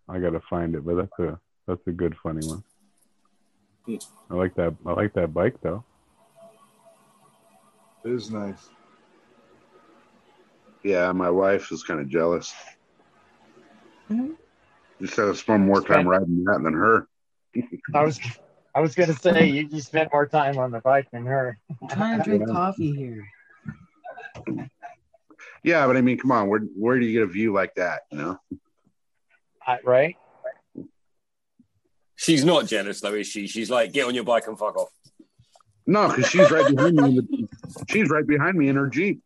[0.09, 2.63] I gotta find it, but that's a that's a good funny one.
[4.29, 4.73] I like that.
[4.85, 5.83] I like that bike though.
[8.03, 8.69] It is nice.
[10.83, 12.53] Yeah, my wife is kind of jealous.
[14.09, 14.35] Mhm.
[15.01, 17.07] You said I spend more time riding that than her.
[17.95, 18.19] I was
[18.75, 21.57] I was gonna say you, you spent more time on the bike than her.
[21.81, 23.25] I'm trying to drink coffee here.
[25.63, 28.01] Yeah, but I mean, come on, where where do you get a view like that?
[28.11, 28.39] You know?
[29.65, 30.15] I- right?
[32.15, 33.47] She's not jealous though, is she?
[33.47, 34.89] She's like, get on your bike and fuck off.
[35.87, 37.03] No, because she's right behind me.
[37.09, 37.47] In the,
[37.89, 39.23] she's right behind me in her jeep.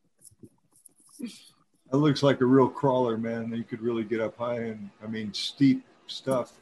[1.91, 3.53] That looks like a real crawler, man.
[3.55, 6.53] You could really get up high and, I mean, steep stuff.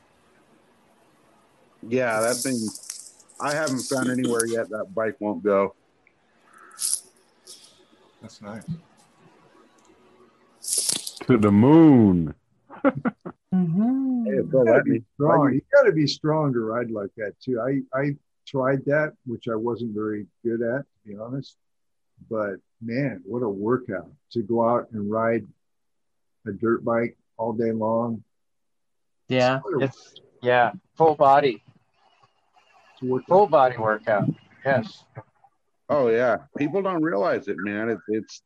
[1.88, 2.58] Yeah, that thing.
[3.40, 5.76] I haven't found anywhere yet that bike won't go.
[8.22, 8.64] That's nice.
[11.28, 12.34] To the moon.
[13.54, 14.26] Mm-hmm.
[14.26, 15.54] Hey, You gotta be strong.
[15.54, 17.62] You got to be strong to ride like that too.
[17.62, 21.58] I I tried that, which I wasn't very good at, to be honest.
[22.30, 25.46] But man, what a workout to go out and ride
[26.48, 28.24] a dirt bike all day long.
[29.30, 29.60] Yeah.
[29.80, 31.64] It's yeah, full body,
[33.00, 34.30] To work full body workout.
[34.66, 35.06] Yes.
[35.90, 37.90] Oh yeah, people don't realize it, man.
[37.90, 38.42] It's it's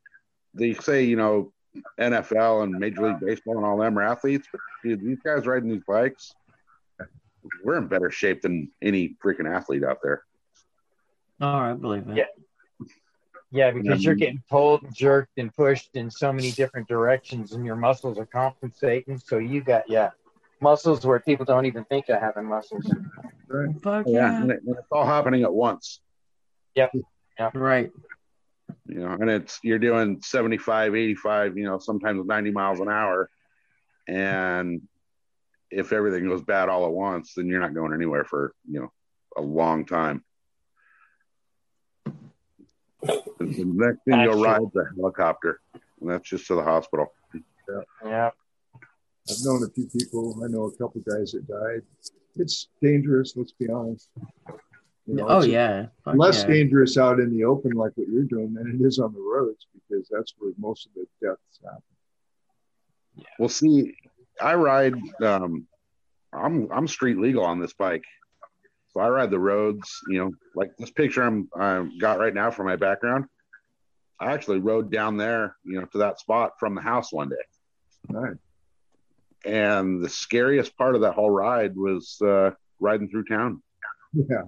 [0.53, 1.51] they say you know
[1.99, 5.69] NFL and Major League Baseball and all them are athletes, but dude, these guys riding
[5.69, 6.33] these bikes,
[7.63, 10.23] we're in better shape than any freaking athlete out there.
[11.41, 12.17] Oh, I believe it.
[12.17, 12.25] Yeah.
[13.51, 17.53] Yeah, because you're um, getting pulled, and jerked, and pushed in so many different directions,
[17.53, 19.17] and your muscles are compensating.
[19.17, 20.09] So you got yeah,
[20.59, 22.91] muscles where people don't even think of having muscles.
[23.47, 23.69] Right.
[23.81, 24.41] Fuck Yeah, yeah.
[24.41, 26.01] and, it, and it's all happening at once.
[26.75, 26.91] Yep.
[27.53, 27.91] Right.
[28.85, 33.29] You know, and it's you're doing 75, 85, you know, sometimes 90 miles an hour,
[34.07, 34.81] and
[35.69, 38.91] if everything goes bad all at once, then you're not going anywhere for you know
[39.37, 40.23] a long time.
[43.39, 47.13] The next thing you'll ride is a helicopter, and that's just to the hospital.
[48.03, 48.31] Yeah.
[49.29, 50.41] I've known a few people.
[50.43, 51.81] I know a couple guys that died.
[52.35, 53.33] It's dangerous.
[53.35, 54.09] Let's be honest.
[55.05, 55.87] You know, oh yeah.
[56.03, 56.47] Fuck less yeah.
[56.47, 59.65] dangerous out in the open, like what you're doing, than it is on the roads
[59.89, 63.27] because that's where most of the deaths happen.
[63.39, 63.95] Well, see,
[64.39, 64.95] I ride.
[65.21, 65.67] Um,
[66.33, 68.03] I'm I'm street legal on this bike,
[68.99, 69.99] I ride the roads.
[70.09, 73.25] You know, like this picture I'm I got right now for my background.
[74.19, 77.35] I actually rode down there, you know, to that spot from the house one day.
[78.09, 78.35] Right.
[79.45, 83.61] And the scariest part of that whole ride was uh, riding through town.
[84.13, 84.41] Yeah.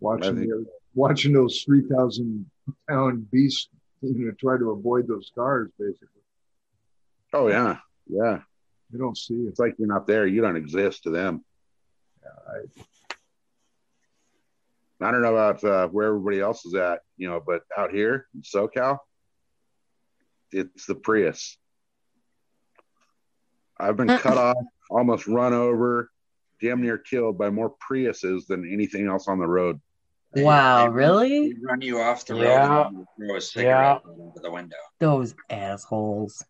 [0.00, 2.48] Watching think- the, watching those three thousand
[2.88, 3.68] pound beasts,
[4.02, 5.70] you know, try to avoid those cars.
[5.78, 6.22] Basically,
[7.32, 8.40] Oh yeah, yeah.
[8.92, 9.48] you don't see it.
[9.48, 10.26] It's like you're not there.
[10.26, 11.44] You don't exist to them.
[12.48, 12.58] I,
[15.00, 18.26] I don't know about uh, where everybody else is at, you know, but out here
[18.34, 18.98] in SoCal,
[20.50, 21.56] it's the Prius.
[23.78, 24.56] I've been cut off,
[24.90, 26.10] almost run over,
[26.60, 29.80] damn near killed by more Priuses than anything else on the road.
[30.34, 31.52] Wow, really?
[31.52, 32.66] They run you off the Yeah.
[32.66, 34.76] road and throw a cigarette over the window.
[34.98, 36.44] Those assholes.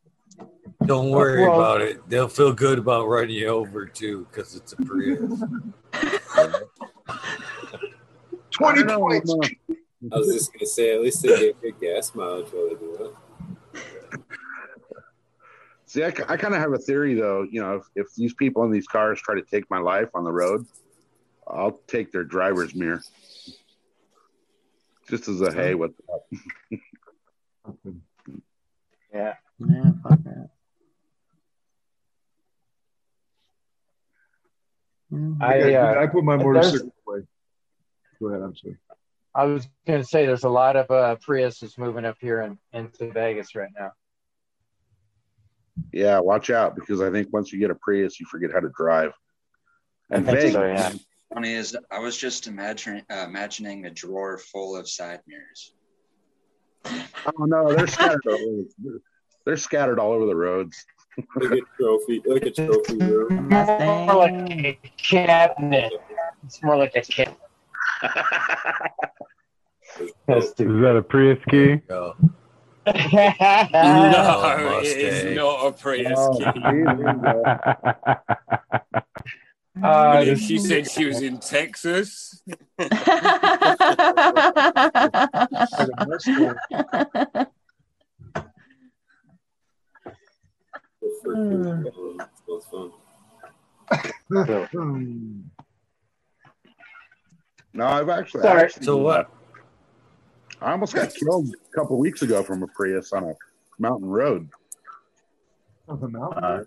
[0.87, 2.09] Don't worry Well- about it.
[2.09, 5.21] They'll feel good about running you over too because it's a Prius.
[8.51, 9.31] Twenty I don't know, points.
[9.33, 9.75] uh,
[10.13, 12.97] I was just gonna say, at least they get good gas mileage while they do
[12.99, 14.23] that.
[15.87, 17.43] See, I, I kind of have a theory, though.
[17.51, 20.23] You know, if, if these people in these cars try to take my life on
[20.25, 20.67] the road,
[21.47, 23.03] I'll take their driver's mirror.
[25.09, 26.27] Just as a hey, what's up?
[29.15, 29.35] Yeah.
[29.61, 30.51] Yeah, fuck that.
[35.41, 37.21] I, I, uh, I put my there's- motorcycle away.
[38.21, 38.43] Go ahead.
[38.43, 38.77] I'm sorry.
[39.35, 42.59] I was going to say there's a lot of uh, Priuses moving up here in,
[42.73, 43.93] into Vegas right now.
[45.93, 48.71] Yeah, watch out because I think once you get a Prius, you forget how to
[48.77, 49.13] drive.
[50.11, 50.53] And Vegas.
[50.55, 50.93] so, yeah.
[51.33, 55.73] Funny is, I was just imagining uh, imagining a drawer full of side mirrors.
[57.27, 58.19] Oh no, they're scattered.
[59.49, 60.85] All over, they're scattered all over the roads.
[61.37, 63.49] Like a trophy, like a trophy room.
[64.07, 65.93] More like a cabinet.
[66.45, 67.39] It's more like a cabinet.
[70.29, 71.77] Is that a Prius key?
[71.89, 72.15] Go.
[72.87, 72.93] no,
[73.75, 76.45] Oh, it is not a Prius Oh, key.
[76.45, 77.45] see, there you go.
[79.83, 82.43] Uh, she said she was in Texas,
[94.31, 95.51] That's fun.
[97.75, 98.43] No, I've actually.
[98.43, 98.63] Sorry.
[98.63, 99.31] actually- So what?
[100.61, 103.35] I almost got killed a couple weeks ago from a Prius on a
[103.79, 104.49] mountain road.
[105.89, 106.65] Uh,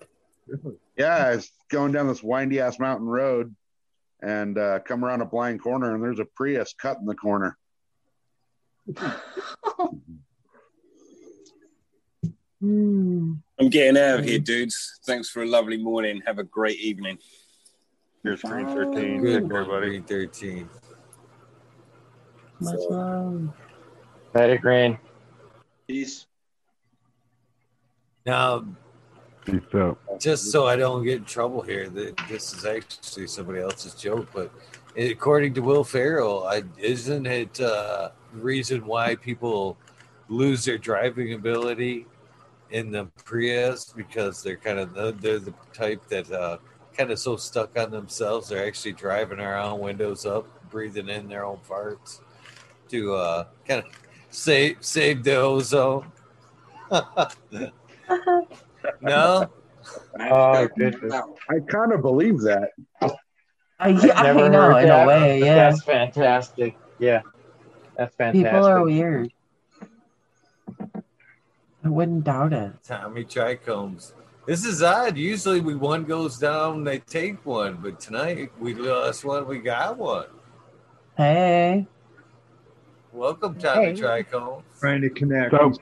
[0.97, 3.53] Yeah, I was going down this windy ass mountain road
[4.21, 7.57] and uh, come around a blind corner, and there's a Prius cut in the corner.
[12.61, 13.33] Hmm.
[13.59, 14.99] I'm getting out of here, dudes.
[15.03, 16.22] Thanks for a lovely morning.
[16.27, 17.17] Have a great evening.
[18.23, 19.22] Here's green 13.
[19.22, 19.88] Good Take care, buddy.
[19.88, 20.69] Green 13.
[22.59, 23.49] Much love.
[24.35, 24.99] Let it green.
[25.88, 26.27] Peace.
[28.27, 28.64] Now,
[29.43, 29.98] Peace out.
[30.19, 34.30] just so I don't get in trouble here, th- this is actually somebody else's joke,
[34.31, 34.51] but
[34.95, 39.77] according to Will Ferrell, I, isn't it uh, the reason why people
[40.30, 42.06] lose their driving ability
[42.72, 46.58] in the Prius because they're kind of the, they're the type that uh,
[46.98, 51.45] kind of so stuck on themselves they're actually driving around windows up, breathing in their
[51.45, 52.19] own farts
[52.90, 53.91] to uh, kind of
[54.30, 56.11] save save the ozone.
[59.01, 59.50] no.
[60.19, 61.14] Oh, goodness.
[61.50, 62.72] I kind of believe that.
[63.01, 63.09] I,
[63.80, 63.91] I
[64.24, 65.56] Never know, heard in that, a way, yeah.
[65.56, 66.77] That's fantastic.
[67.00, 67.22] Yeah.
[67.98, 68.51] That's fantastic.
[68.51, 69.32] People are weird.
[71.84, 72.72] I wouldn't doubt it.
[72.84, 74.14] Tommy Trichomes.
[74.45, 75.18] This is odd.
[75.18, 79.98] Usually, we one goes down, they take one, but tonight we lost one, we got
[79.98, 80.27] one.
[81.18, 81.88] Hey.
[83.11, 83.93] Welcome, Tommy Hey.
[83.93, 84.64] Trichomes.
[84.80, 85.51] Trying to connect.
[85.51, 85.74] So-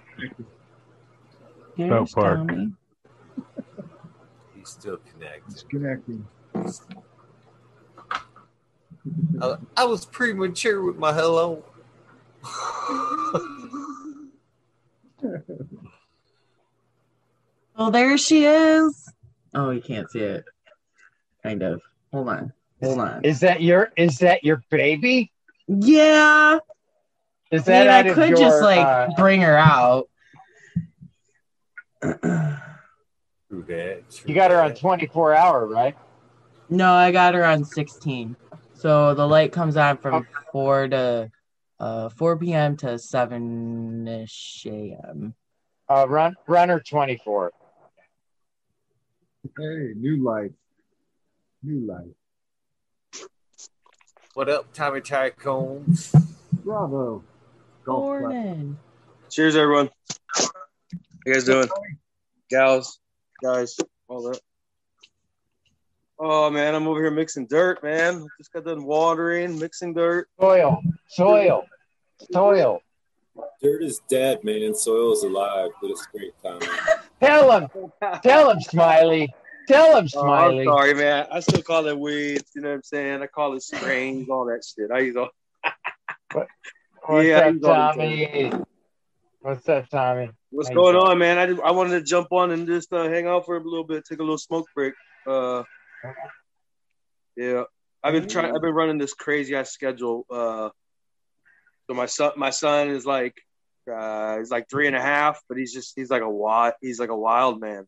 [1.75, 2.47] Here's Park.
[2.47, 2.71] Tommy.
[4.55, 5.51] He's still connected.
[5.53, 6.27] It's connecting.
[9.41, 11.63] I, I was premature with my hello.
[17.81, 19.13] Oh, there she is.
[19.55, 20.43] Oh, you can't see it.
[21.41, 21.81] Kind of.
[22.11, 22.53] Hold on.
[22.83, 23.23] Hold on.
[23.23, 25.31] Is that your is that your baby?
[25.69, 26.59] Yeah.
[27.51, 30.09] Is I mean, I could your, just like uh, bring her out.
[32.01, 32.11] True
[33.49, 34.11] that.
[34.11, 35.95] True you got her on 24 24 hour, right?
[36.69, 38.35] No, I got her on 16.
[38.73, 40.27] So the light comes on from Okay.
[40.51, 41.31] 4 to
[41.79, 42.75] uh 4 p.m.
[42.77, 45.33] to 7 ish a.m.
[45.87, 47.53] Uh, run runner 24.
[49.41, 50.51] Hey, new life.
[51.63, 53.29] New life.
[54.33, 56.13] What up, Tommy Trichomes?
[56.65, 57.23] Bravo.
[57.85, 58.21] Golf clap.
[58.21, 58.77] Morning.
[59.29, 59.89] Cheers, everyone.
[60.35, 60.43] How
[61.25, 61.69] you guys doing?
[62.49, 62.99] Gals,
[63.41, 63.77] guys,
[64.09, 64.41] all that.
[66.19, 68.27] Oh man, I'm over here mixing dirt, man.
[68.37, 70.27] Just got done watering, mixing dirt.
[70.37, 71.63] Soil, soil,
[72.33, 72.81] soil.
[73.61, 74.73] Dirt is dead, man.
[74.75, 76.59] Soil is alive, but it's great time.
[77.21, 77.67] Tell him,
[78.23, 79.33] tell him, Smiley.
[79.67, 80.63] Tell him, Oh, I'm Smiley.
[80.65, 81.27] sorry, man.
[81.29, 82.49] I still call it weeds.
[82.55, 83.21] You know what I'm saying?
[83.21, 84.89] I call it strains, all that shit.
[84.89, 85.29] I use all.
[87.05, 88.51] What's Yeah, up, he's all the Tommy?
[89.41, 90.29] What's up, Tommy?
[90.49, 91.37] What's How going on, man?
[91.37, 93.83] I, just, I wanted to jump on and just uh, hang out for a little
[93.83, 94.93] bit, take a little smoke break.
[95.27, 95.63] Uh,
[97.35, 97.63] yeah,
[98.01, 98.55] I've been trying.
[98.55, 100.25] I've been running this crazy ass schedule.
[100.29, 100.69] Uh,
[101.89, 103.35] so my son, my son is like,
[103.91, 106.99] uh, he's like three and a half, but he's just he's like a wild, he's
[106.99, 107.87] like a wild man.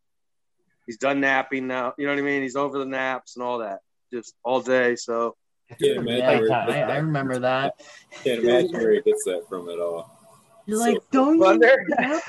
[0.87, 1.93] He's done napping now.
[1.97, 2.41] You know what I mean?
[2.41, 3.79] He's over the naps and all that,
[4.11, 4.95] just all day.
[4.95, 5.35] So
[5.79, 7.01] Can't imagine, Yeah, I, gets I that.
[7.03, 7.75] remember that.
[8.23, 10.17] Can't imagine where he gets that from at all.
[10.65, 12.23] You're So- like, don't you nap?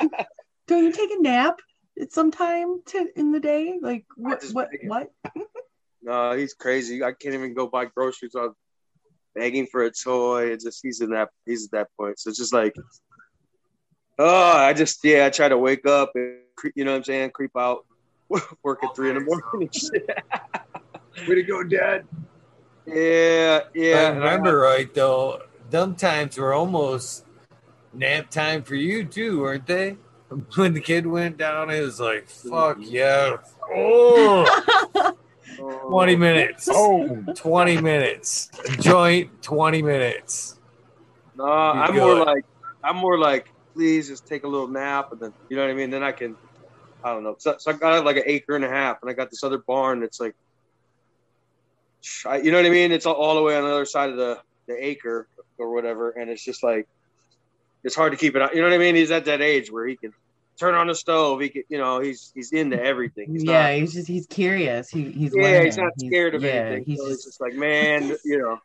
[0.68, 1.58] don't you take a nap
[2.00, 3.78] at some time to in the day?
[3.80, 4.44] Like what?
[4.52, 4.68] What?
[4.84, 5.10] What?
[6.06, 7.02] No, he's crazy.
[7.02, 8.34] I can't even go buy groceries.
[8.34, 8.54] I'm
[9.34, 10.46] begging for a toy.
[10.46, 12.18] It's just he's in that he's at that point.
[12.18, 12.74] So it's just like,
[14.18, 16.38] oh, I just yeah, I try to wake up and
[16.74, 17.84] you know what I'm saying, creep out,
[18.62, 19.70] work at three in the morning.
[19.72, 21.28] and.
[21.28, 22.06] Way to go, Dad.
[22.86, 23.98] yeah, If yeah.
[23.98, 27.24] I remember right, though, them times were almost
[27.92, 29.96] nap time for you, too, weren't they?
[30.56, 32.82] When the kid went down, it was like, fuck mm-hmm.
[32.82, 33.36] yeah.
[33.72, 35.16] Oh,
[35.56, 36.68] 20 minutes.
[36.70, 37.24] Oh.
[37.34, 38.50] 20 minutes.
[38.80, 40.58] Joint, 20 minutes.
[41.36, 42.00] No, I'm good.
[42.00, 42.44] more like
[42.82, 45.74] I'm more like please just take a little nap and then you know what I
[45.74, 45.90] mean.
[45.90, 46.36] Then I can
[47.04, 47.36] I don't know.
[47.38, 49.58] So, so I got like an acre and a half, and I got this other
[49.58, 50.34] barn that's like,
[52.26, 52.92] I, you know what I mean?
[52.92, 56.10] It's all, all the way on the other side of the the acre or whatever,
[56.10, 56.88] and it's just like
[57.82, 58.42] it's hard to keep it.
[58.42, 58.50] on.
[58.54, 58.94] You know what I mean?
[58.94, 60.14] He's at that age where he can
[60.58, 61.40] turn on the stove.
[61.40, 63.32] He can, you know, he's he's into everything.
[63.32, 64.88] He's yeah, not, he's just he's curious.
[64.88, 65.64] He he's yeah, learning.
[65.66, 66.84] he's not scared of yeah, anything.
[66.84, 68.58] He's so just, just like, man, you know,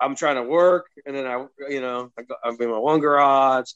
[0.00, 3.00] I'm trying to work, and then I, you know, I go, I'm in my one
[3.00, 3.70] garage,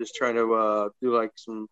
[0.00, 1.68] just trying to uh, do like some,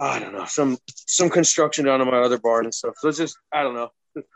[0.00, 2.94] I don't know, some some construction down in my other barn and stuff.
[2.98, 4.26] So it's just, I don't know, it's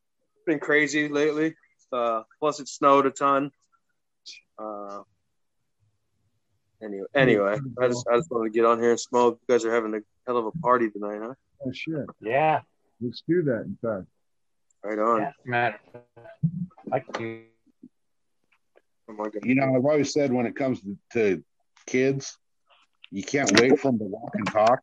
[0.46, 1.54] been crazy lately.
[1.92, 3.50] Uh, plus, it snowed a ton.
[4.58, 5.00] Uh,
[6.82, 9.38] anyway, anyway, I just I just wanted to get on here and smoke.
[9.46, 11.34] You guys are having a hell of a party tonight, huh?
[11.64, 12.06] Oh shit.
[12.20, 12.60] Yeah.
[13.00, 13.62] Let's do that.
[13.62, 14.06] In fact.
[14.84, 15.20] Right on.
[15.20, 15.80] Yeah, matter.
[16.92, 17.42] I can do.
[19.10, 19.44] Oh my God.
[19.44, 21.44] You know, I've always said when it comes to, to
[21.86, 22.38] kids,
[23.10, 24.80] you can't wait for them to walk and talk.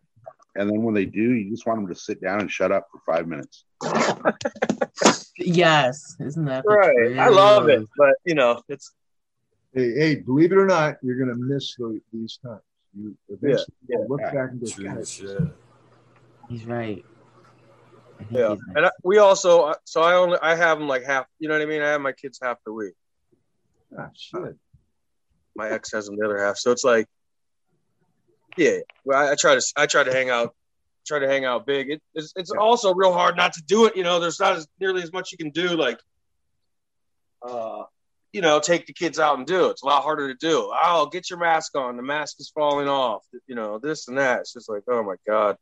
[0.55, 2.87] And then when they do, you just want them to sit down and shut up
[2.91, 3.65] for five minutes.
[5.37, 7.19] yes, isn't that the Right.
[7.19, 8.93] I love it, but you know, it's
[9.75, 12.61] Hey, hey, believe it or not, you're gonna miss the, these times.
[12.97, 13.97] You eventually yeah.
[14.07, 15.41] look back and go, True "God, shit.
[16.47, 17.03] He's right.
[18.29, 18.51] Yeah.
[18.51, 18.59] he's.
[18.75, 21.25] And I, we also, so I only I have them like half.
[21.39, 21.81] You know what I mean?
[21.81, 22.93] I have my kids half the week.
[23.99, 24.55] ah, shit.
[25.57, 26.57] My ex has them the other half.
[26.57, 27.07] So it's like,
[28.55, 28.77] yeah.
[29.03, 30.55] Well, I, I try to I try to hang out,
[31.05, 31.89] try to hang out big.
[31.89, 33.97] It, it's it's also real hard not to do it.
[33.97, 35.75] You know, there's not as nearly as much you can do.
[35.75, 35.99] Like,
[37.45, 37.83] uh,
[38.35, 39.71] you know, take the kids out and do it.
[39.71, 40.69] It's a lot harder to do.
[40.83, 41.95] Oh, get your mask on.
[41.95, 43.23] The mask is falling off.
[43.47, 44.41] You know, this and that.
[44.41, 45.55] It's just like, oh my god.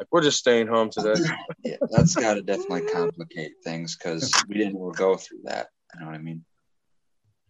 [0.00, 1.14] Like we're just staying home today.
[1.64, 5.68] Yeah, that's got to definitely complicate things because we didn't go through that.
[5.94, 6.44] You know what I mean?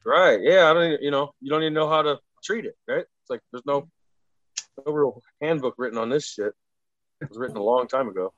[0.05, 0.39] Right.
[0.43, 0.71] Yeah.
[0.71, 1.03] I don't.
[1.03, 1.33] You know.
[1.41, 2.77] You don't even know how to treat it.
[2.87, 2.99] Right.
[2.99, 3.89] It's like there's no
[4.87, 6.53] no real handbook written on this shit.
[7.23, 8.35] It was written a long time ago.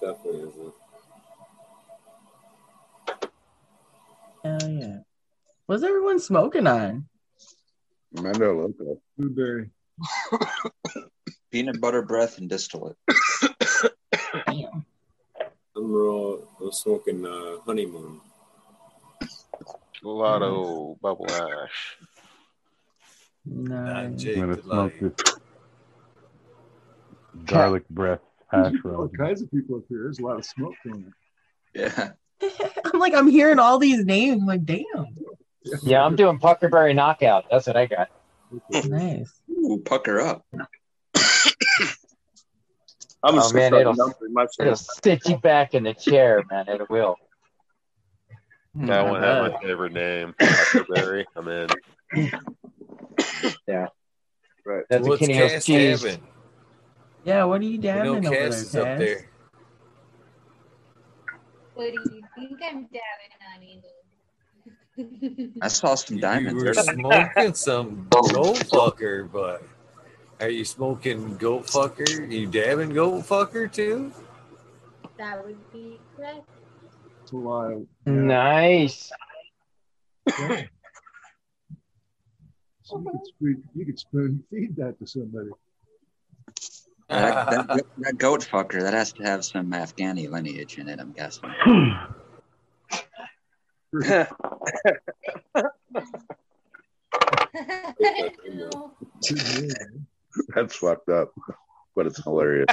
[0.00, 0.74] Definitely isn't.
[4.44, 4.98] Hell yeah.
[5.66, 7.06] What's everyone smoking on?
[8.14, 9.00] Mendo Loco.
[9.16, 9.70] Blueberry.
[11.50, 12.96] Peanut butter breath and distillate.
[14.46, 14.84] Damn.
[15.76, 16.36] I'm raw.
[16.60, 18.20] I'm smoking uh, honeymoon.
[20.02, 21.98] Lotto bubble hash.
[23.44, 24.22] Not Nice.
[24.22, 25.14] Jake I'm gonna the smoke Lion.
[25.16, 25.34] this
[27.44, 30.02] garlic breath hash All kinds of people up here.
[30.04, 31.14] There's a lot of smoke going on.
[31.74, 32.10] Yeah.
[32.84, 34.40] I'm like, I'm hearing all these names.
[34.40, 34.84] I'm like, damn.
[35.82, 37.44] Yeah, I'm doing Puckerberry knockout.
[37.50, 38.08] That's what I got.
[38.86, 39.32] Nice.
[39.50, 40.44] Ooh, pucker up.
[43.22, 46.68] I'm Oh, man, it'll- start dumping my It'll sit you back in the chair, man.
[46.68, 47.16] It will.
[48.74, 50.34] That one had my favorite name.
[50.38, 51.26] Puckerberry.
[51.34, 51.68] I'm in.
[53.66, 53.88] Yeah.
[54.64, 54.84] Right.
[54.88, 56.02] That's a What's Kenny Hill's Cass cheese.
[56.04, 56.22] having?
[57.24, 59.28] Yeah, what are you We dabbing know over there, Cass is up there.
[61.74, 63.82] What do you think I'm dabbing on,
[65.62, 66.62] I saw some diamonds.
[66.62, 67.04] You diamonds.
[67.04, 67.32] were earlier.
[67.34, 69.62] smoking some goat fucker, but
[70.40, 72.30] are you smoking goat fucker?
[72.30, 74.12] You dabbing goat fucker too?
[75.18, 76.48] that would be correct.
[77.22, 77.86] It's a.
[78.06, 79.10] Nice.
[80.26, 80.62] Yeah.
[82.82, 85.50] So you, could spoon, you could spoon feed that to somebody.
[87.08, 91.12] That, that, that goat fucker, that has to have some Afghani lineage in it, I'm
[91.12, 91.52] guessing.
[93.92, 94.26] No.
[100.54, 101.32] That's fucked up,
[101.96, 102.68] but it's hilarious.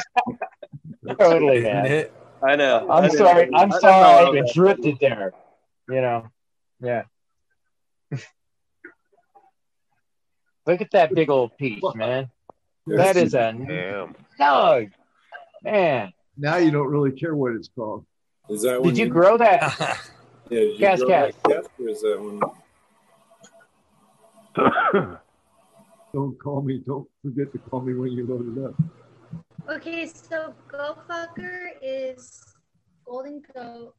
[1.19, 2.07] Totally, man.
[2.43, 2.87] I know.
[2.89, 3.49] I I'm didn't- sorry.
[3.53, 4.25] I'm I- I sorry.
[4.27, 5.33] I've been drifted there.
[5.89, 6.27] You know.
[6.81, 7.03] Yeah.
[10.67, 12.29] Look at that big old piece, man.
[12.87, 14.15] That is a Damn.
[14.39, 14.91] nug,
[15.63, 16.11] man.
[16.37, 18.05] Now you don't really care what it's called.
[18.49, 19.99] Is that when Did you grow that?
[20.49, 21.33] Yeah, did you Cass, Cass.
[21.45, 22.39] that, or is that one?
[26.13, 26.81] Don't call me.
[26.85, 28.75] Don't forget to call me when you load it up.
[29.75, 32.55] Okay, so Goat Fucker is
[33.05, 33.95] Golden Goat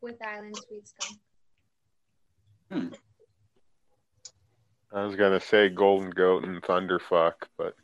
[0.00, 1.20] with Island Sweet Skunk.
[2.72, 2.88] Hmm.
[4.92, 7.74] I was gonna say Golden Goat and Thunderfuck, but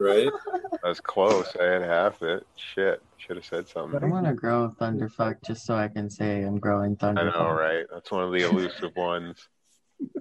[0.00, 0.28] Right?
[0.84, 1.54] I was close.
[1.60, 2.46] I had half it.
[2.56, 4.02] Shit, should have said something.
[4.02, 7.34] I want to grow Thunderfuck just so I can say I'm growing I Thunderfuck.
[7.34, 7.84] know, right?
[7.92, 9.48] That's one of the elusive ones.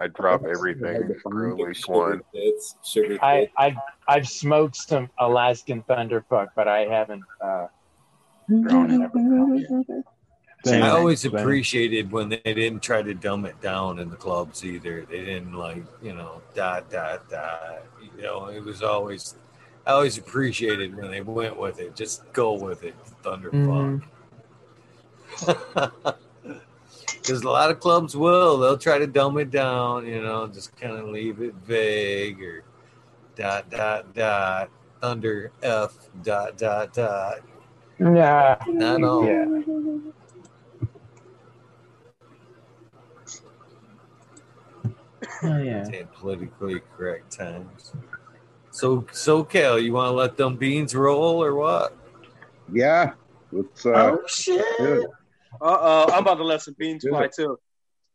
[0.02, 2.22] I drop everything for at least one.
[2.34, 3.18] It's sugar.
[3.24, 3.78] I, I've
[4.08, 7.68] I've smoked some Alaskan thunderfuck, but I haven't uh,
[8.50, 10.06] grown it.
[10.66, 15.06] I always appreciated when they didn't try to dumb it down in the clubs either.
[15.10, 17.84] They didn't like, you know, dot dot dot.
[18.18, 19.36] You know, it was always
[19.90, 21.96] I always appreciated when they went with it.
[21.96, 22.94] Just go with it,
[23.24, 24.04] Thunderfuck.
[25.40, 26.10] Mm-hmm.
[27.18, 28.60] Because a lot of clubs will.
[28.60, 32.64] They'll try to dumb it down, you know, just kind of leave it vague or
[33.36, 34.70] dot dot dot
[35.02, 37.40] thunder F dot dot dot.
[38.00, 38.58] Yeah.
[38.68, 39.26] Not all.
[39.26, 39.46] Yeah.
[45.42, 45.84] Oh yeah.
[45.84, 47.92] Saying politically correct times.
[48.80, 51.98] So, SoCal, you want to let them beans roll or what?
[52.72, 53.12] Yeah.
[53.52, 54.64] Let's, uh, Oh shit.
[54.78, 55.06] do.
[55.60, 57.60] Uh oh, I'm about to let some beans Do fly too.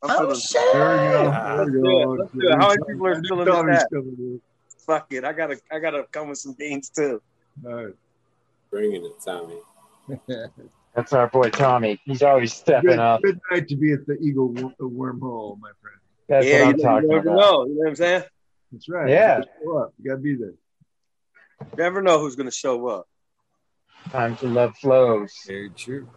[0.03, 0.73] I'm Oh feeling- shit.
[0.73, 1.33] There we go.
[1.35, 1.73] Ah, There we
[2.19, 2.41] Let's go.
[2.41, 2.63] Let's.
[2.63, 3.89] How many people are still in this Tommy's chat?
[3.91, 4.41] coming.
[4.87, 7.21] Fuck it, I gotta, I gotta come with some beans too.
[7.67, 7.95] All right.
[8.71, 9.59] Bringing it, Tommy.
[10.95, 12.01] That's our boy Tommy.
[12.07, 13.21] He's always stepping Good, up.
[13.21, 14.49] good night to be at the Eagle
[14.81, 15.99] wormhole, my friend.
[16.27, 17.25] That's yeah, what I'm you, talking about.
[17.37, 17.65] know.
[17.67, 18.23] You know what I'm saying?
[18.75, 19.09] That's right.
[19.09, 19.39] Yeah.
[19.39, 19.95] You gotta show up.
[20.03, 20.49] You gotta be there.
[21.61, 23.07] You never know who's gonna show up.
[24.11, 25.33] Time to love flows.
[25.47, 26.09] Very true.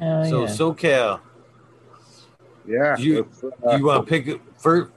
[0.00, 0.46] Hell So, yeah.
[0.48, 1.20] SoCal,
[2.66, 2.96] Yeah.
[2.98, 3.28] You-
[3.66, 4.90] uh, you want to pick it first?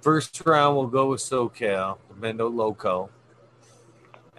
[0.00, 3.10] First round, we'll go with SoCal, Mendo Loco.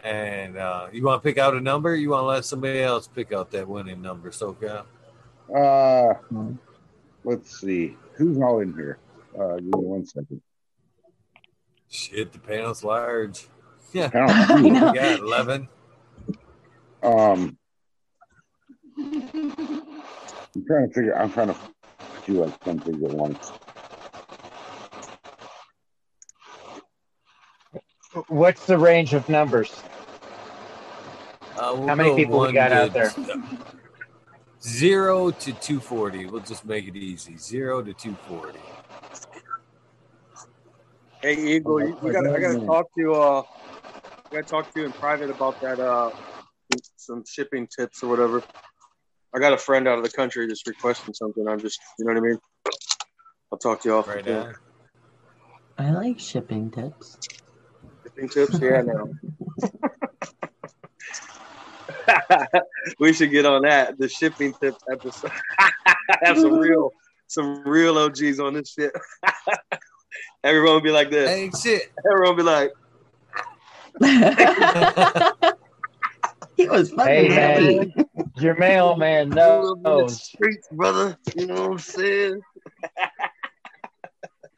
[0.03, 1.95] And uh, you want to pick out a number?
[1.95, 4.85] You want to let somebody else pick out that winning number, SoCal?
[5.53, 6.13] uh,
[7.25, 7.97] let's see.
[8.13, 8.99] Who's all in here?
[9.37, 10.41] Uh, give me one second.
[11.89, 13.47] Shit, the panel's large.
[13.93, 14.09] Yeah.
[14.13, 14.93] I I We know.
[14.93, 15.67] got 11.
[17.01, 17.57] Um,
[18.97, 21.17] I'm trying to figure.
[21.17, 21.55] I'm trying to
[22.25, 23.51] do like some things at once.
[28.27, 29.81] What's the range of numbers?
[31.57, 33.11] Uh, we'll How many go people we one got to- out there?
[34.61, 36.25] Zero to 240.
[36.25, 37.37] We'll just make it easy.
[37.37, 38.59] Zero to 240.
[41.21, 43.13] Hey Eagle, you, you gotta, I gotta talk to you.
[43.13, 45.77] Uh, I gotta talk to you in private about that.
[45.77, 46.11] Uh,
[46.95, 48.41] some shipping tips or whatever.
[49.35, 51.45] I got a friend out of the country just requesting something.
[51.45, 52.39] I'm just, you know what I mean.
[53.51, 54.07] I'll talk to you off.
[54.07, 54.53] Right now.
[55.77, 57.17] I like shipping tips.
[58.03, 58.81] Shipping tips, yeah.
[58.81, 59.13] No.
[62.99, 63.99] we should get on that.
[63.99, 65.31] The shipping tips episode.
[66.23, 66.91] Have some real,
[67.27, 68.93] some real OGs on this shit.
[70.43, 71.29] Everyone will be like this.
[71.29, 71.91] Ain't shit.
[72.05, 72.71] Everyone will be like,
[76.55, 77.93] he was fucking Hey happy.
[77.95, 78.05] man,
[78.37, 80.21] your mailman knows.
[80.23, 81.17] streets, brother.
[81.35, 82.41] You know what I'm saying?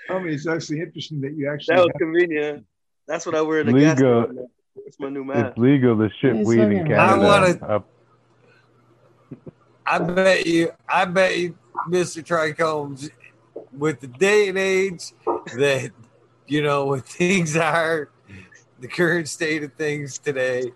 [0.10, 2.66] I mean, it's actually interesting that you actually That was have- convenient.
[3.08, 4.24] That's what I wear in the gas Legal.
[4.26, 4.48] station.
[4.86, 5.50] It's my new mask.
[5.50, 7.88] It's legal to ship It's weed in fucking- I wanna- up
[9.86, 11.58] I bet you, I bet you,
[11.90, 12.24] Mr.
[12.24, 13.10] Trichomes,
[13.78, 15.14] with the day and age
[15.58, 15.92] that,
[16.48, 18.10] you know, what things are,
[18.80, 20.72] the current state of things today,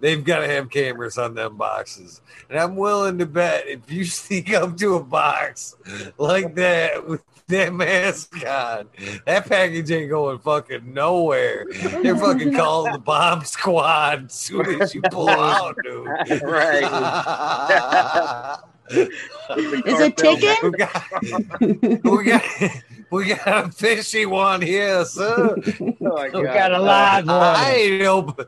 [0.00, 2.20] they've got to have cameras on them boxes.
[2.48, 5.76] And I'm willing to bet if you sneak up to a box
[6.18, 8.88] like that with that mask on,
[9.24, 11.66] that package ain't going fucking nowhere.
[12.02, 16.06] They're fucking calling the bomb squad as soon as you pull out, dude.
[16.42, 16.82] right.
[18.90, 20.54] Is it chicken?
[20.62, 22.42] we got, we got,
[23.10, 25.56] we got a fishy one here, sir.
[26.08, 27.70] Oh my We got a live I one.
[27.72, 28.46] ain't open.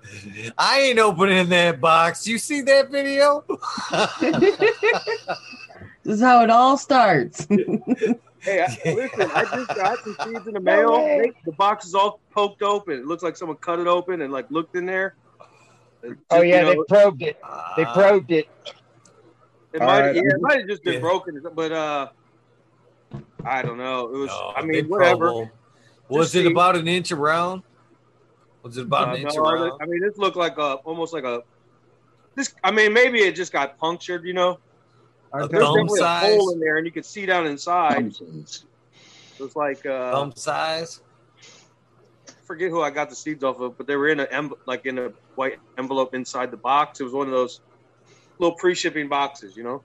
[0.56, 2.26] I ain't opening that box.
[2.26, 3.44] You see that video?
[6.04, 7.46] This is how it all starts.
[8.40, 10.92] Hey, I, listen, I just got some seeds in the mail.
[11.04, 12.94] They- the box is all poked open.
[12.94, 15.16] It looks like someone cut it open and like looked in there.
[16.04, 17.36] It Oh just, you yeah, know, they probed it.
[17.76, 18.46] They Uh, probed it.
[19.78, 21.00] It might, right, yeah, it might have just been Yeah.
[21.00, 22.08] broken, but uh,
[23.44, 24.12] I don't know.
[24.12, 25.48] It was, no, I mean, whatever.
[26.08, 26.50] Was Just it see.
[26.50, 27.62] about an inch around?
[28.64, 29.72] Was it about Uh, an inch no, around?
[29.80, 31.42] I mean, this looked like a almost like a
[32.34, 32.52] this.
[32.64, 34.24] I mean, maybe it just got punctured.
[34.24, 34.58] You know,
[35.32, 36.24] A there's thumb definitely size?
[36.24, 38.06] a hole in there, and you could see down inside.
[38.06, 38.66] It
[39.38, 41.00] was like uh, Thumb size?
[42.28, 44.86] I forget who I got the seeds off of, but they were in a like
[44.86, 46.98] in a white envelope inside the box.
[46.98, 47.60] It was one of those
[48.38, 49.82] little pre-shipping boxes, you know.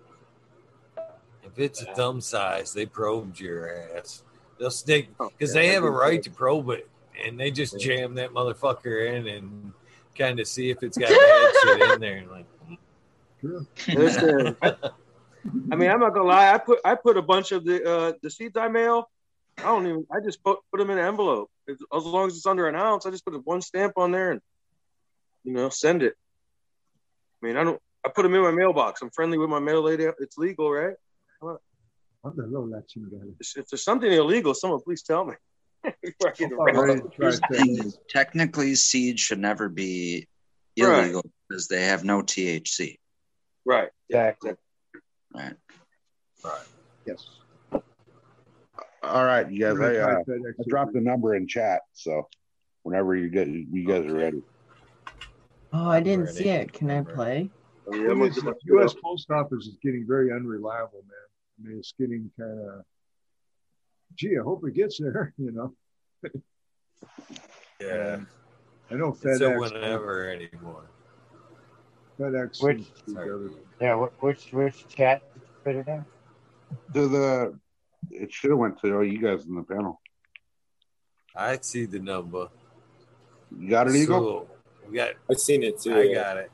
[1.43, 4.23] If it's a thumb size, they probed your ass.
[4.59, 6.90] They'll stick Oh, because yeah, they have a right to probe it,
[7.23, 9.73] and they just jam that motherfucker in and
[10.17, 12.17] kind of see if it's got bad shit in there.
[12.17, 12.45] And like,
[13.93, 16.53] Listen, I mean, I'm not gonna lie.
[16.53, 19.09] I put I put a bunch of the uh, the seeds I mail
[19.57, 20.06] I don't even.
[20.11, 21.49] I just put put them in an envelope.
[21.69, 24.32] As as long as it's under an ounce, I just put one stamp on there
[24.32, 24.41] and
[25.43, 26.15] you know send it.
[27.41, 27.82] I mean, I don't.
[28.06, 29.01] I put them in my mailbox.
[29.01, 30.07] I'm friendly with my mail lady.
[30.19, 30.95] It's legal, right?
[31.40, 33.33] What the hell that chingada?
[33.40, 35.35] If there's something illegal, someone please tell me.
[36.01, 37.11] Before I get arrested.
[37.19, 40.27] Here's the thing is, technically, seed should never be
[40.80, 41.01] Right.
[41.01, 42.98] illegal because they have no THC.
[43.65, 43.90] Right.
[44.09, 44.53] Exactly.
[45.35, 45.53] Right.
[46.43, 46.65] Right.
[47.06, 47.27] Yes.
[49.03, 49.80] All right, you guys.
[49.80, 52.27] I, uh, I dropped the number in chat, so
[52.83, 54.41] whenever you get you guys are ready.
[55.73, 56.72] Oh, I didn't see it.
[56.72, 57.49] Can I play?
[57.91, 58.95] Yeah, I'm is, the U.S.
[59.03, 61.65] Post Office is getting very unreliable, man.
[61.65, 62.85] I mean, it's getting kind of.
[64.15, 65.33] Gee, I hope it gets there.
[65.37, 65.73] You know,
[67.81, 68.19] Yeah.
[68.91, 69.59] I know It's a FedEx.
[69.59, 70.85] whenever anymore.
[72.19, 72.63] FedEx.
[72.63, 73.49] Which- seems to be better.
[73.81, 76.05] Yeah, which which chat did you put it in?
[76.93, 77.59] To the,
[78.11, 79.99] it should have went to all you guys in the panel.
[81.35, 82.47] I see the number.
[83.57, 84.47] You got it, Eagle?
[84.83, 85.11] So, we got.
[85.29, 85.95] I've seen it too.
[85.95, 86.13] I yeah.
[86.13, 86.51] got it.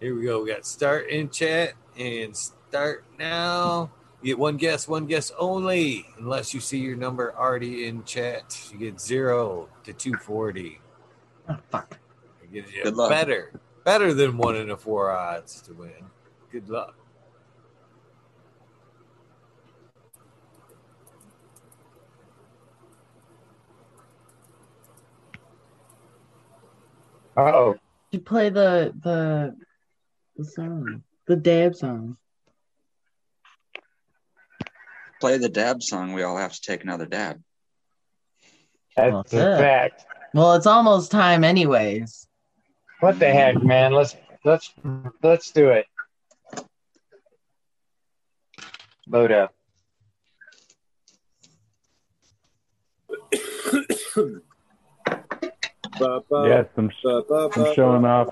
[0.00, 0.42] Here we go.
[0.42, 3.90] We got start in chat and start now.
[4.20, 8.68] You get one guess, one guess only, unless you see your number already in chat.
[8.72, 10.80] You get zero to two forty.
[11.48, 11.98] Oh, fuck.
[12.42, 13.10] It gives you Good luck.
[13.10, 15.92] better, better than one in a four odds to win.
[16.50, 16.94] Good luck.
[27.36, 27.76] Uh oh.
[28.10, 29.56] You play the the
[30.36, 32.16] the song, the dab song.
[35.20, 36.12] Play the dab song.
[36.12, 37.40] We all have to take another dab.
[38.96, 40.04] Well, That's a fact.
[40.34, 42.28] Well, it's almost time, anyways.
[43.00, 43.92] What the heck, man?
[43.92, 44.72] Let's let's
[45.22, 45.86] let's do it.
[49.06, 49.54] Load up.
[55.98, 58.28] Ba, ba, Yes, I'm, ba, ba, I'm showing off.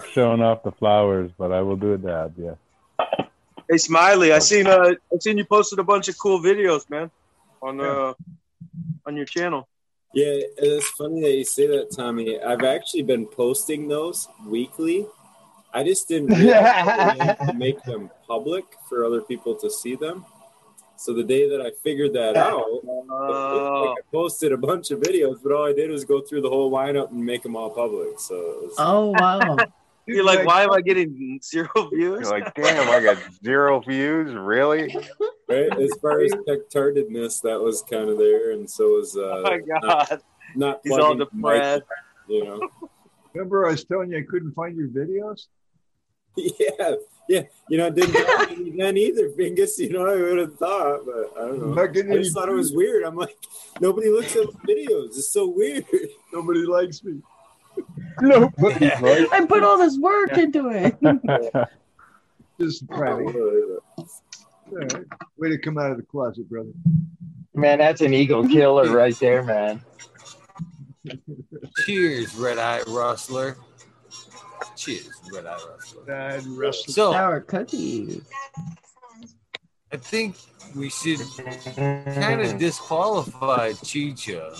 [0.00, 0.06] Ba.
[0.12, 2.34] Showing off the flowers, but I will do a dab.
[2.36, 2.54] Yeah.
[3.68, 7.10] Hey, Smiley, I seen uh, I seen you posted a bunch of cool videos, man,
[7.62, 8.12] on uh,
[9.06, 9.68] on your channel.
[10.12, 12.40] Yeah, it's funny that you say that, Tommy.
[12.40, 15.06] I've actually been posting those weekly.
[15.72, 20.24] I just didn't realize I to make them public for other people to see them.
[20.96, 24.92] So the day that I figured that out, it looked like I posted a bunch
[24.92, 27.56] of videos, but all I did was go through the whole lineup and make them
[27.56, 28.20] all public.
[28.20, 29.56] So it was, Oh wow.
[30.06, 32.28] You're like, why am I getting zero views?
[32.28, 34.34] You're like, damn, I got zero views.
[34.34, 34.94] Really?
[35.48, 35.80] right?
[35.80, 39.58] As far as tech-tardedness, that was kind of there, and so was uh, oh my
[39.58, 40.20] god,
[40.54, 41.82] not he's all plugging the mic, depressed.
[42.28, 42.68] you know.
[43.32, 45.46] Remember, I was telling you I couldn't find your videos.
[46.36, 46.94] Yeah,
[47.28, 47.42] yeah.
[47.68, 49.78] You know, it didn't bother me then either, Bingus.
[49.78, 51.74] You know, I would have thought, but I don't know.
[51.74, 53.04] Not getting I any just thought it was weird.
[53.04, 53.36] I'm like,
[53.80, 55.08] nobody looks at my videos.
[55.08, 55.84] It's so weird.
[56.32, 57.20] Nobody likes me.
[58.20, 58.50] No.
[58.60, 60.96] I put all this work into it.
[62.60, 63.34] Just prank.
[63.34, 64.06] All
[64.72, 64.94] right.
[65.38, 66.70] Way to come out of the closet, brother.
[67.54, 69.80] Man, that's an eagle killer right there, man.
[71.84, 73.56] Cheers, Red Eye Rustler.
[74.76, 76.04] Cheers, Red Eye Rustler.
[76.06, 76.92] Dad, Russell.
[76.92, 78.22] So Sour cookies.
[79.92, 80.36] I think
[80.74, 81.20] we should
[81.76, 84.54] kind of disqualify Chicha.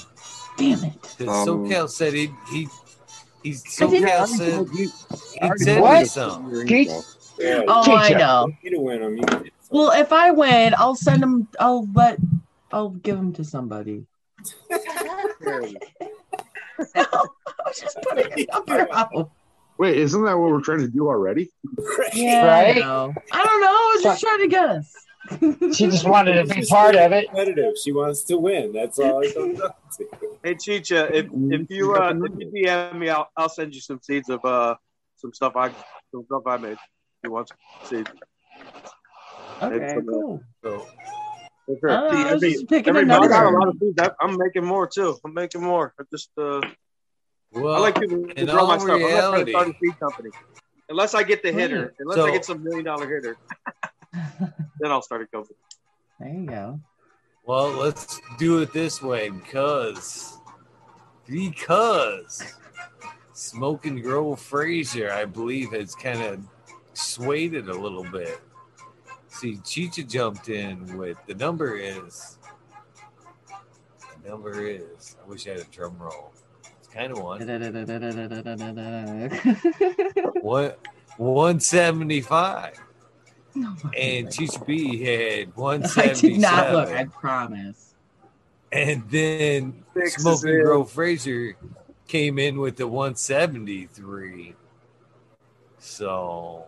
[0.56, 0.92] Damn it.
[1.18, 2.68] Because Um, SoCal said he he
[3.44, 4.86] he's I didn't- said he
[5.58, 6.00] said What?
[6.00, 6.52] me some.
[7.38, 8.18] Yeah, Oh, I Chicha.
[8.18, 8.48] know.
[8.62, 9.16] you to win them.
[9.16, 9.68] You can get some.
[9.78, 11.46] Well, if I win, I'll send them.
[11.60, 12.18] I'll let.
[12.72, 14.06] I'll give them to somebody.
[14.70, 14.76] I
[17.66, 19.30] was just putting a number out.
[19.78, 21.50] Wait, isn't that what we're trying to do already?
[22.14, 22.76] Yeah, Right?
[22.76, 23.12] I know.
[23.32, 23.66] I don't know.
[23.66, 24.92] I was just trying to guess.
[25.72, 27.28] She just wanted to be part of it.
[27.28, 27.74] competitive.
[27.82, 28.72] She wants to win.
[28.72, 30.06] That's all it comes down to.
[30.42, 34.00] Hey Chicha, if if you uh, if you DM me, I'll I'll send you some
[34.02, 34.74] seeds of uh
[35.16, 35.70] some stuff I
[36.12, 36.72] some stuff I made.
[36.72, 36.78] If
[37.24, 38.10] you want some seeds?
[39.62, 40.42] Okay, It's, uh, cool.
[40.62, 40.86] So
[41.66, 41.90] For sure.
[41.90, 43.58] I don't know, I was every, just picking a every month I got a number.
[43.60, 43.98] lot of seeds.
[44.00, 45.16] I, I'm making more too.
[45.24, 45.94] I'm making more.
[45.98, 46.60] I just uh,
[47.52, 48.90] well, I like people to in grow my all stuff.
[48.90, 50.30] I'm not trying to start a seed company.
[50.90, 53.38] Unless I get the hitter, unless I get some million dollar hitter,
[54.80, 55.56] then I'll start a company.
[56.20, 56.80] There you go.
[57.44, 60.38] well, let's do it this way because
[61.26, 62.42] because
[63.32, 66.40] Smoke and Grow Frazier, I believe, has kind of
[66.92, 68.40] swayed it a little bit.
[69.28, 72.38] See, Chicha jumped in with the number is
[74.22, 75.16] the number is.
[75.22, 76.32] I wish I had a drum roll.
[76.78, 77.40] It's kind of one.
[80.40, 80.78] What?
[83.54, 83.92] 175.
[83.96, 85.56] and Chicha B had 177.
[85.56, 86.30] I 177.
[86.32, 86.88] did not look.
[86.90, 87.94] I promise.
[88.72, 90.64] And then Six Smoking in.
[90.64, 91.56] Grove Fraser
[92.08, 94.54] came in with the 173.
[95.78, 96.64] So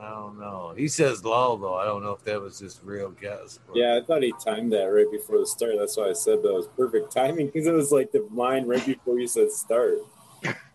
[0.00, 0.72] I don't know.
[0.76, 1.74] He says low though.
[1.74, 3.58] I don't know if that was just real guess.
[3.66, 5.72] but- Yeah, I thought he timed that right before the start.
[5.78, 8.84] That's why I said that was perfect timing because it was like the line right
[8.84, 9.98] before you said start.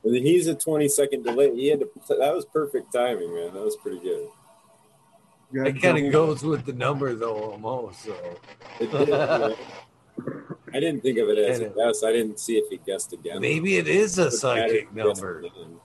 [0.04, 1.54] And then he's a 20 second delay.
[1.56, 3.54] He had to, that was perfect timing, man.
[3.54, 4.28] That was pretty good.
[5.54, 8.04] It kind of goes with the number though, almost.
[8.04, 8.16] So
[8.80, 9.50] It did, yeah.
[10.74, 12.04] I didn't think of it as a guess.
[12.04, 13.42] I didn't see if he guessed again.
[13.42, 15.40] maybe it is a psychic number.
[15.40, 15.78] again.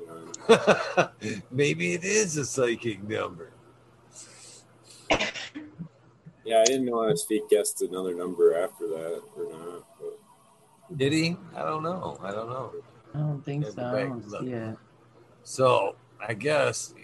[0.00, 1.08] You know,
[1.50, 3.52] maybe it is a psychic number.
[6.44, 9.84] yeah, I didn't know if he guessed another number after that or not.
[10.00, 11.36] But Did he?
[11.54, 12.18] I don't know.
[12.22, 12.72] I don't know.
[13.14, 13.80] I don't think Have so.
[13.82, 14.42] to I don't look.
[14.42, 14.76] see it.
[15.44, 16.94] So I guess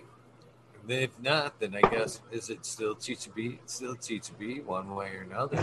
[0.90, 3.58] if not, then I guess is it still Chicha B?
[3.62, 5.62] It's still Chicha B one way or another.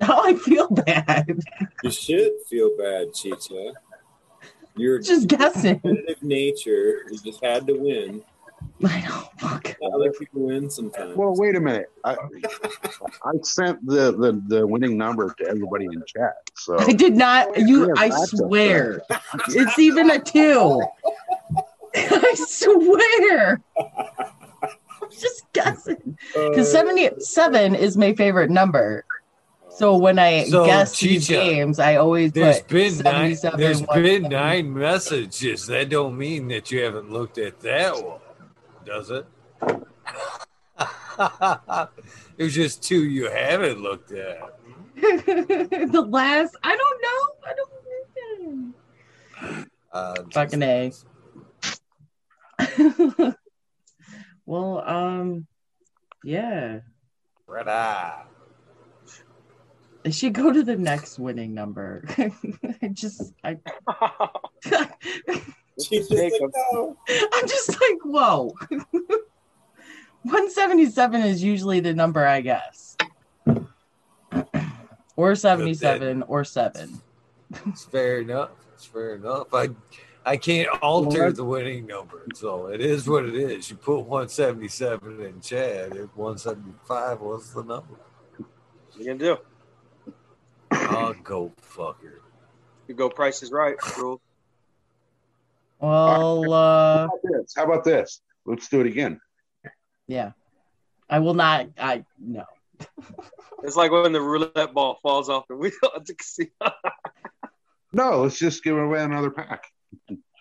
[0.00, 1.40] Now oh, I feel bad.
[1.82, 3.72] you should feel bad, Chicha.
[4.76, 5.80] You're Just guessing.
[5.80, 7.02] competitive nature.
[7.10, 8.22] You just had to win.
[8.84, 9.28] I know.
[9.38, 9.74] Fuck.
[9.94, 11.16] Other people win sometimes.
[11.16, 11.90] Well, wait a minute.
[12.04, 16.34] I, I sent the, the, the winning number to everybody in chat.
[16.54, 17.58] So I did not.
[17.58, 17.92] You.
[17.96, 19.02] I swear.
[19.48, 20.82] It's even a two.
[21.94, 23.60] I swear.
[23.78, 26.18] I'm just guessing.
[26.34, 29.04] Because 77 is my favorite number.
[29.70, 33.34] So when I So, guess these games, I always There's put been nine.
[33.36, 33.60] 77.
[33.60, 35.66] There's been nine messages.
[35.66, 38.20] That don't mean that you haven't looked at that one,
[38.84, 39.26] does it?
[42.36, 44.58] There's just two you haven't looked at.
[44.96, 47.34] the last, I don't know.
[47.46, 47.70] I don't
[49.56, 49.64] know.
[49.92, 50.92] Uh, Fucking A.
[54.46, 55.46] well, um,
[56.24, 56.80] yeah.
[57.46, 58.22] Red eye.
[60.04, 62.04] I should go to the next winning number.
[62.18, 63.58] I just, I,
[65.80, 66.96] Chicha's like, no.
[67.32, 68.54] I'm just like, whoa.
[70.22, 72.96] 177 is usually the number I guess.
[75.16, 77.00] Or 77 or 7.
[77.66, 78.50] It's fair enough.
[78.74, 79.52] It's fair enough.
[79.52, 79.68] I
[80.30, 83.68] I can't alter Well, the winning number, so it is what it is.
[83.68, 85.96] You put 177 in Chad.
[85.96, 87.96] If 175 was the number,
[88.36, 88.46] What
[88.96, 89.38] You gonna do?
[90.70, 92.20] I'll go fucker.
[92.86, 93.10] You go.
[93.10, 93.74] Price is right.
[93.98, 94.20] Rule.
[95.80, 97.54] Well, uh, How about this?
[97.56, 98.22] How about this?
[98.46, 99.20] Let's do it again.
[100.06, 100.30] yeah.
[101.08, 102.44] I will not, I, no.
[103.64, 106.50] It's like when the roulette ball falls off the wheel at the casino.
[107.92, 109.64] No, let's just give away another pack.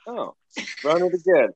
[0.08, 0.36] Oh,
[0.84, 1.50] run it again.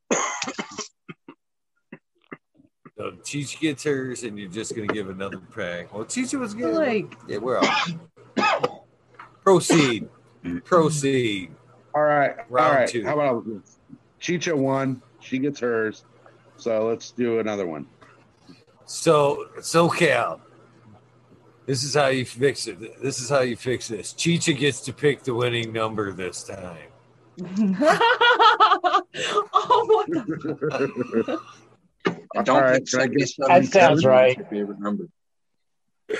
[2.98, 5.94] So Chichi gets hers, and you're just gonna give another pack.
[5.94, 6.76] Well, Chichi was good.
[6.76, 8.88] Like- yeah, we're all.
[9.44, 10.08] Proceed.
[10.64, 11.52] Proceed.
[11.96, 12.36] All right.
[12.50, 12.88] Round all right.
[12.90, 13.04] two.
[13.04, 13.46] How about?
[14.20, 15.02] Chicha won.
[15.20, 16.06] She gets hers.
[16.58, 17.88] So let's do another one.
[18.86, 20.40] So, so Cal,
[21.66, 23.02] this is how you fix it.
[23.02, 24.14] This is how you fix this.
[24.14, 26.93] Chicha gets to pick the winning number this time.
[27.42, 29.04] Oh,
[29.88, 31.40] what the
[32.36, 34.38] I don't All right, think can I get- 77 That sounds right.
[34.38, 35.08] my favorite number.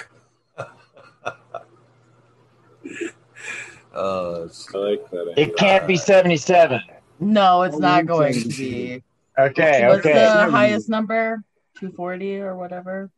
[3.96, 5.34] Uh, I like that.
[5.38, 6.82] It can't be 77.
[7.20, 9.04] No, it's Oh, not going to be.
[9.38, 10.14] Okay, What's okay.
[10.14, 11.44] the highest number?
[11.80, 13.12] 240 or whatever?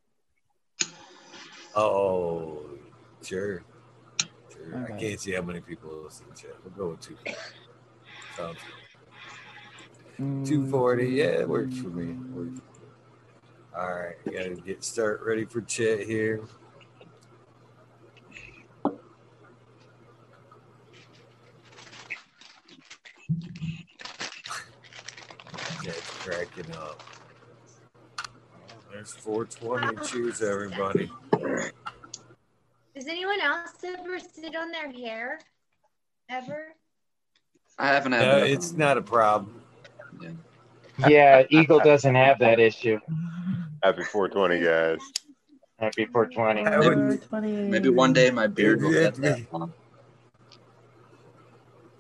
[1.76, 2.66] oh,
[3.24, 3.64] sure.
[4.54, 4.86] Sure.
[4.94, 6.52] I can't see how many people listen to chat.
[6.66, 7.16] We'll go with two.
[8.36, 10.24] Sounds good.
[10.26, 10.44] Mm-hmm.
[10.44, 11.06] 240.
[11.08, 12.14] Yeah, it works for me.
[12.34, 12.62] Works.
[13.78, 16.42] All right, gotta get start ready for chat here.
[25.84, 27.04] Chat's cracking up.
[28.20, 28.24] Oh,
[28.92, 30.08] there's 420.
[30.08, 31.12] Cheers, everybody.
[32.96, 35.40] Does anyone else ever sit on their hair?
[36.30, 36.76] Ever?
[37.78, 38.50] I haven't had No, that.
[38.50, 39.62] it's not a problem.
[41.08, 43.00] Yeah, Eagle doesn't have that issue.
[43.84, 45.00] Happy 420, guys.
[45.80, 46.66] Happy 420.
[46.66, 47.52] I would, 20.
[47.70, 49.74] Maybe one day my beard will get that long.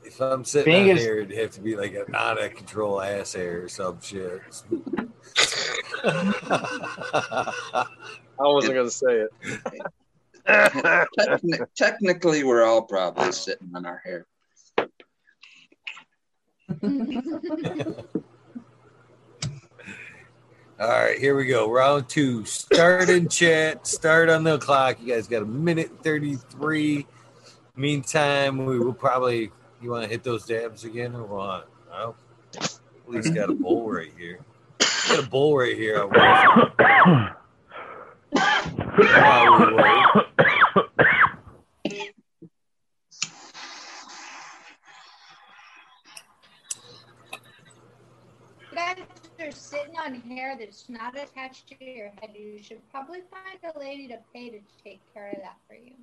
[0.05, 2.55] if I'm sitting Thing on is- here, it'd have to be like an out of
[2.55, 4.41] control ass hair or some shit.
[6.05, 7.85] I
[8.39, 9.31] wasn't gonna say it.
[10.47, 14.25] Techni- technically, we're all probably sitting on our hair.
[20.77, 21.71] All right, here we go.
[21.71, 22.43] Round two.
[22.45, 23.87] Start in chat.
[23.87, 24.99] Start on the clock.
[25.01, 27.05] You guys got a minute 33.
[27.75, 29.51] Meantime, we will probably.
[29.81, 31.69] You want to hit those dabs again or what?
[31.89, 32.15] No.
[32.57, 34.39] At least got a bowl right here.
[35.07, 36.07] Got a bowl right here.
[36.11, 37.35] I
[38.97, 40.05] we wait.
[48.71, 48.97] You guys
[49.39, 52.29] are sitting on hair that's not attached to your head.
[52.35, 55.93] You should probably find a lady to pay to take care of that for you.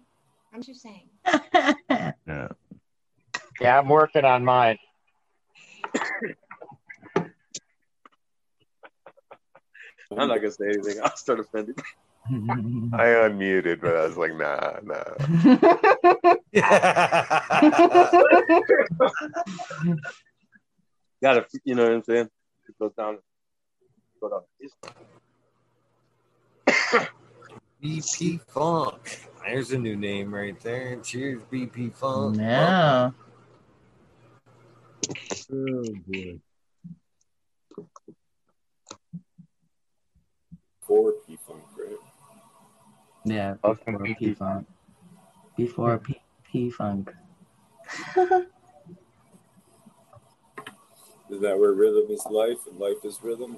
[0.53, 1.09] I'm just saying.
[2.27, 2.49] Yeah.
[3.61, 4.79] Yeah, I'm working on mine.
[10.11, 11.01] I'm not gonna say anything.
[11.03, 11.75] I'll start offending.
[12.29, 15.03] I unmuted, but I was like, nah, nah.
[21.23, 22.29] Gotta, you know what I'm saying?
[22.69, 23.19] It goes down.
[24.23, 24.43] Go down.
[27.83, 29.29] BP Funk.
[29.45, 30.97] There's a new name right there.
[31.01, 32.37] Cheers, BP Funk.
[32.39, 33.11] Yeah.
[35.53, 36.39] Oh boy.
[40.83, 41.99] Four P Funk, right?
[43.25, 44.69] Yeah, before to P Funk.
[45.57, 47.13] Before P P Funk.
[51.33, 53.57] Is that where rhythm is life and life is rhythm?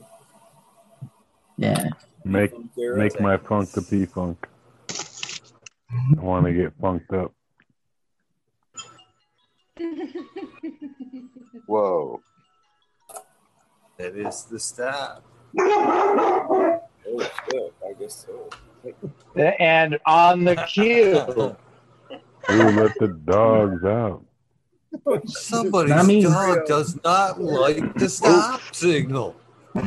[1.56, 1.88] Yeah.
[2.24, 4.48] Make make my funk the P funk.
[4.90, 7.32] I want to get funked up.
[11.66, 12.20] Whoa.
[13.98, 15.24] That is the stop.
[15.60, 16.80] Oh
[17.20, 17.74] shit!
[17.86, 18.48] I guess so.
[19.58, 21.16] And on the cue,
[22.50, 24.24] Ooh, let the dogs out.
[25.26, 26.22] Somebody's Not me.
[26.22, 29.36] dog does not like the stop signal.
[29.76, 29.82] All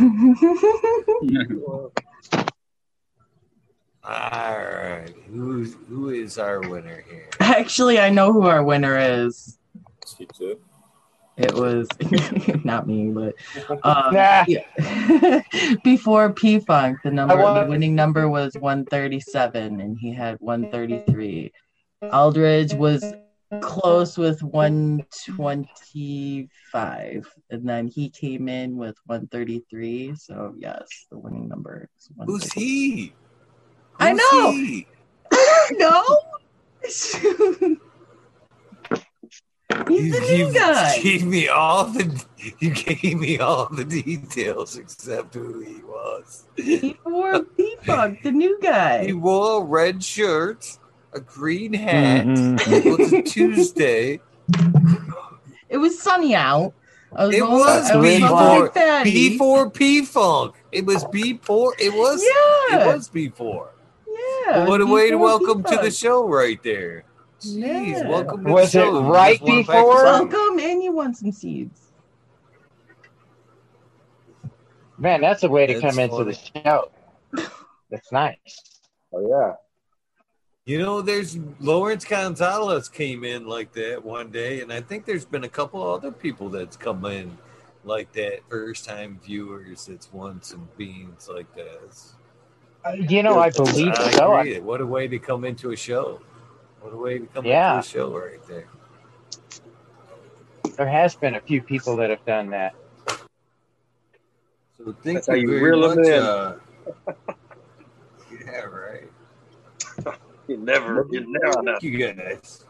[4.04, 7.30] right, who's who is our winner here?
[7.40, 9.58] Actually, I know who our winner is.
[10.18, 10.60] She too.
[11.38, 11.88] It was
[12.66, 13.36] not me, but
[13.84, 14.44] um, Nah.
[14.48, 15.42] yeah.
[15.84, 21.52] before P Funk, the number, the winning number was 137, and he had 133.
[22.12, 23.14] Aldridge was
[23.62, 30.16] close with 125, and then he came in with 133.
[30.16, 32.64] So yes, the winning number is Who's 133.
[32.64, 33.14] he?
[34.00, 34.52] I know.
[34.52, 34.86] he?
[35.32, 36.20] I don't know.
[39.88, 41.00] He's You, the new you guy.
[41.02, 42.26] gave me all the
[42.60, 46.46] you gave me all the details except who he was.
[46.56, 49.06] Before P Funk, the new guy.
[49.06, 50.78] He wore a red shirt,
[51.18, 52.26] a green hat.
[52.26, 52.86] Mhm.
[52.86, 54.20] It was a Tuesday.
[55.70, 56.74] It was sunny out.
[57.12, 59.12] Was It going- was I was B four like fatty.
[59.12, 59.38] B
[59.74, 60.56] P Funk.
[60.72, 61.74] It was B four.
[61.78, 62.80] It was Yeah.
[62.90, 63.72] it was B four.
[64.48, 64.66] Yeah.
[64.66, 67.04] What a it way to before welcome to the show right there.
[67.42, 68.08] Jeez, Yeah.
[68.08, 68.92] welcome to Was the it show.
[69.02, 70.04] You right just won a pack of before?
[70.06, 71.82] Welcome, and you want some seeds.
[74.98, 76.92] man, that's a way to That's come into the show.
[77.92, 78.80] That's nice.
[79.14, 79.54] Oh yeah.
[80.68, 85.24] You know, there's Lawrence Gonzalez came in like that one day, and I think there's
[85.24, 87.38] been a couple other people that's come in
[87.86, 88.42] like that.
[88.50, 91.96] First time viewers that's won some beans like that.
[92.84, 94.36] Uh, You know, I believe I so.
[94.36, 94.60] agree.
[94.60, 96.20] What a way to come into a show.
[96.82, 97.78] What a way to come Yeah.
[97.78, 98.68] into a show right there.
[100.76, 102.76] There has been a few people that have done that.
[104.78, 106.08] So thank That's how you you very reel 'em much.
[106.08, 106.22] in.
[106.24, 106.60] Uh,
[108.46, 108.87] yeah, right.
[110.48, 111.78] You never, you never know.
[111.80, 112.64] Thank you guys.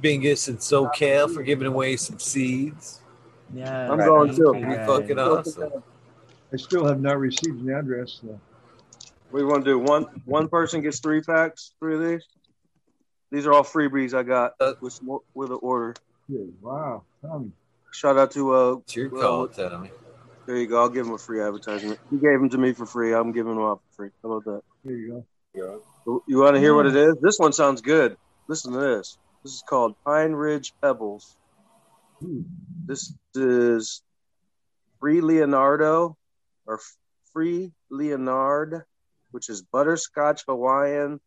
[0.00, 3.00] Bingus and SoCal for giving away some seeds.
[3.52, 3.90] Yeah.
[3.90, 4.44] I'm going thank too.
[4.44, 4.86] you, Pretty guys.
[4.86, 5.82] fucking awesome.
[6.52, 8.20] I still have not received the address.
[8.22, 8.40] So.
[9.32, 10.04] We want to do one.
[10.24, 11.72] One person gets three packs.
[11.80, 12.24] Three of these.
[13.32, 15.94] These are all freebies I got Uh, with some- with an order.
[16.28, 17.52] Yeah, wow, Tommy.
[17.92, 18.72] Shout out to uh.
[18.84, 19.90] It's your well, call, Tommy.
[20.46, 20.80] There you go.
[20.80, 21.98] I'll give him a free advertisement.
[22.10, 23.12] He gave them to me for free.
[23.14, 24.10] I'm giving them out for free.
[24.22, 24.62] How about that?
[24.84, 25.26] There you go.
[25.54, 25.76] Yeah.
[26.06, 27.14] You want to hear what it is?
[27.20, 28.16] This one sounds good.
[28.48, 29.18] Listen to this.
[29.44, 31.36] This is called Pine Ridge Pebbles.
[32.20, 32.42] Hmm.
[32.86, 34.02] This is
[34.98, 36.16] Free Leonardo
[36.66, 36.80] or
[37.32, 38.84] Free Leonard,
[39.30, 41.20] which is butterscotch Hawaiian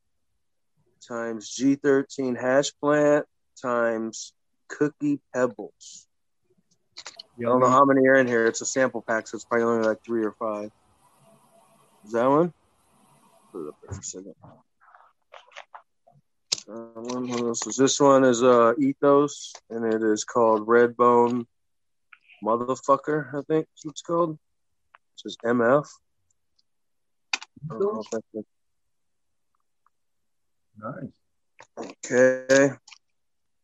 [1.07, 3.25] times G13 hash plant
[3.61, 4.33] times
[4.67, 6.07] cookie pebbles.
[7.39, 8.45] I don't know how many are in here.
[8.45, 10.71] It's a sample pack, so it's probably only like three or five.
[12.05, 12.53] Is that one?
[13.53, 14.35] Put it up there for a second.
[16.67, 18.23] Uh, one, what else is this one?
[18.23, 21.45] Is uh Ethos, and it is called Redbone
[22.43, 23.35] Motherfucker.
[23.35, 24.39] I think is what it's called.
[25.23, 25.85] This is MF.
[27.35, 28.45] I don't know if that's it.
[30.79, 31.87] Nice.
[32.05, 32.71] Okay.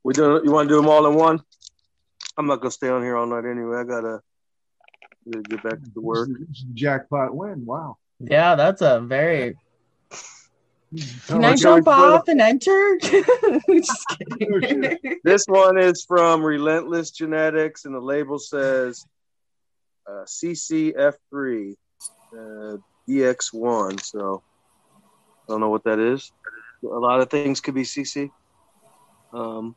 [0.03, 0.41] We do.
[0.43, 1.41] You want to do them all in one?
[2.37, 3.77] I'm not gonna stay on here all night anyway.
[3.77, 4.21] I gotta,
[5.25, 6.29] gotta get back to the work.
[6.47, 7.65] This is a jackpot win.
[7.65, 7.97] Wow.
[8.19, 9.55] Yeah, that's a very.
[11.27, 12.97] Can I jump off and enter?
[13.01, 14.05] Just
[14.39, 14.97] kidding.
[15.23, 19.05] This one is from Relentless Genetics, and the label says
[20.09, 21.75] uh, CCF3
[22.33, 22.77] uh,
[23.07, 24.01] BX1.
[24.03, 24.41] So
[24.97, 26.31] I don't know what that is.
[26.83, 28.31] A lot of things could be CC.
[29.33, 29.75] Um,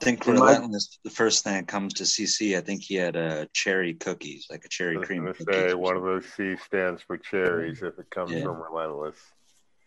[0.00, 2.96] I think In my- Relentless, the first thing that comes to CC, I think he
[2.96, 7.00] had uh, cherry cookies, like a cherry I cream say one of those C stands
[7.02, 8.42] for cherries if it comes Yeah.
[8.42, 9.16] from Relentless.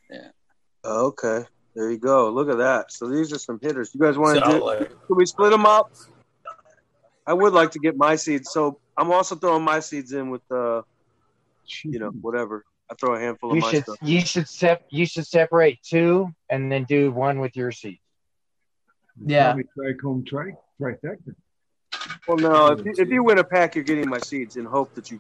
[0.10, 0.30] Yeah.
[0.86, 2.30] Okay, there you go.
[2.30, 2.92] Look at that.
[2.92, 3.92] So these are some hitters.
[3.94, 4.60] You guys want to do?
[4.60, 4.90] Solid.
[4.90, 5.92] Can we split them up?
[7.28, 8.52] I would like to get my seeds.
[8.52, 10.84] So I'm also throwing my seeds in with, uh,
[11.84, 12.64] you know, whatever.
[12.90, 13.98] I throw a handful of You my should stuff.
[14.02, 18.00] you should sep you should separate two and then do one with your seed.
[19.26, 19.54] Yeah.
[19.54, 21.36] Probably Trichome tri trifecta.
[22.28, 24.94] Well, no, if you, if you win a pack, you're getting my seeds in hope
[24.96, 25.20] that you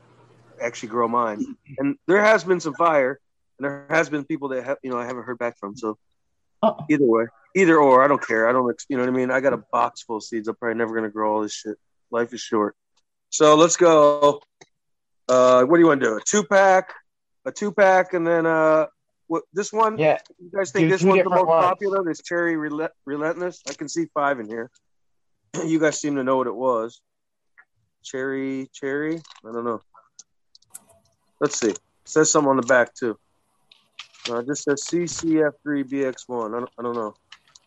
[0.61, 1.55] actually grow mine.
[1.79, 3.19] And there has been some fire,
[3.57, 5.75] and there has been people that have, you know, I haven't heard back from.
[5.75, 5.97] So
[6.89, 7.25] either way,
[7.55, 8.49] either or, I don't care.
[8.49, 9.31] I don't, you know what I mean.
[9.31, 10.47] I got a box full of seeds.
[10.47, 11.77] I'm probably never gonna grow all this shit.
[12.11, 12.75] Life is short.
[13.29, 14.41] So let's go.
[15.27, 16.17] Uh, what do you want to do?
[16.17, 16.93] A two pack,
[17.45, 18.85] a two pack, and then uh,
[19.27, 19.43] what?
[19.53, 19.97] This one?
[19.97, 20.19] Yeah.
[20.39, 21.65] You guys think Do this one's the most ones.
[21.65, 22.03] popular?
[22.03, 23.61] This cherry relent- relentless?
[23.67, 24.69] I can see five in here.
[25.65, 27.01] you guys seem to know what it was.
[28.03, 29.17] Cherry, cherry.
[29.17, 29.81] I don't know.
[31.41, 31.71] Let's see.
[31.71, 33.17] It says something on the back too.
[34.29, 36.55] Uh, it just says CCF3BX1.
[36.55, 37.13] I don't, I don't know.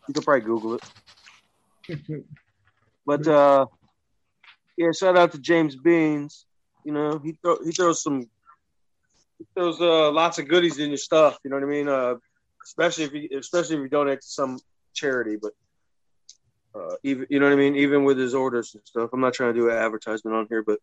[0.07, 2.23] You could probably Google it.
[3.09, 3.65] But uh,
[4.77, 6.45] yeah, shout out to James Beans.
[6.85, 8.29] You know, he throw, he throws some
[9.39, 11.39] he throws uh, lots of goodies in your stuff.
[11.43, 11.87] You know what I mean?
[11.89, 12.15] Uh,
[12.63, 14.59] especially if you especially if you donate to some
[14.93, 15.37] charity.
[15.41, 15.53] But
[16.75, 17.75] uh, even you know what I mean?
[17.77, 20.61] Even with his orders and stuff, I'm not trying to do an advertisement on here,
[20.61, 20.77] but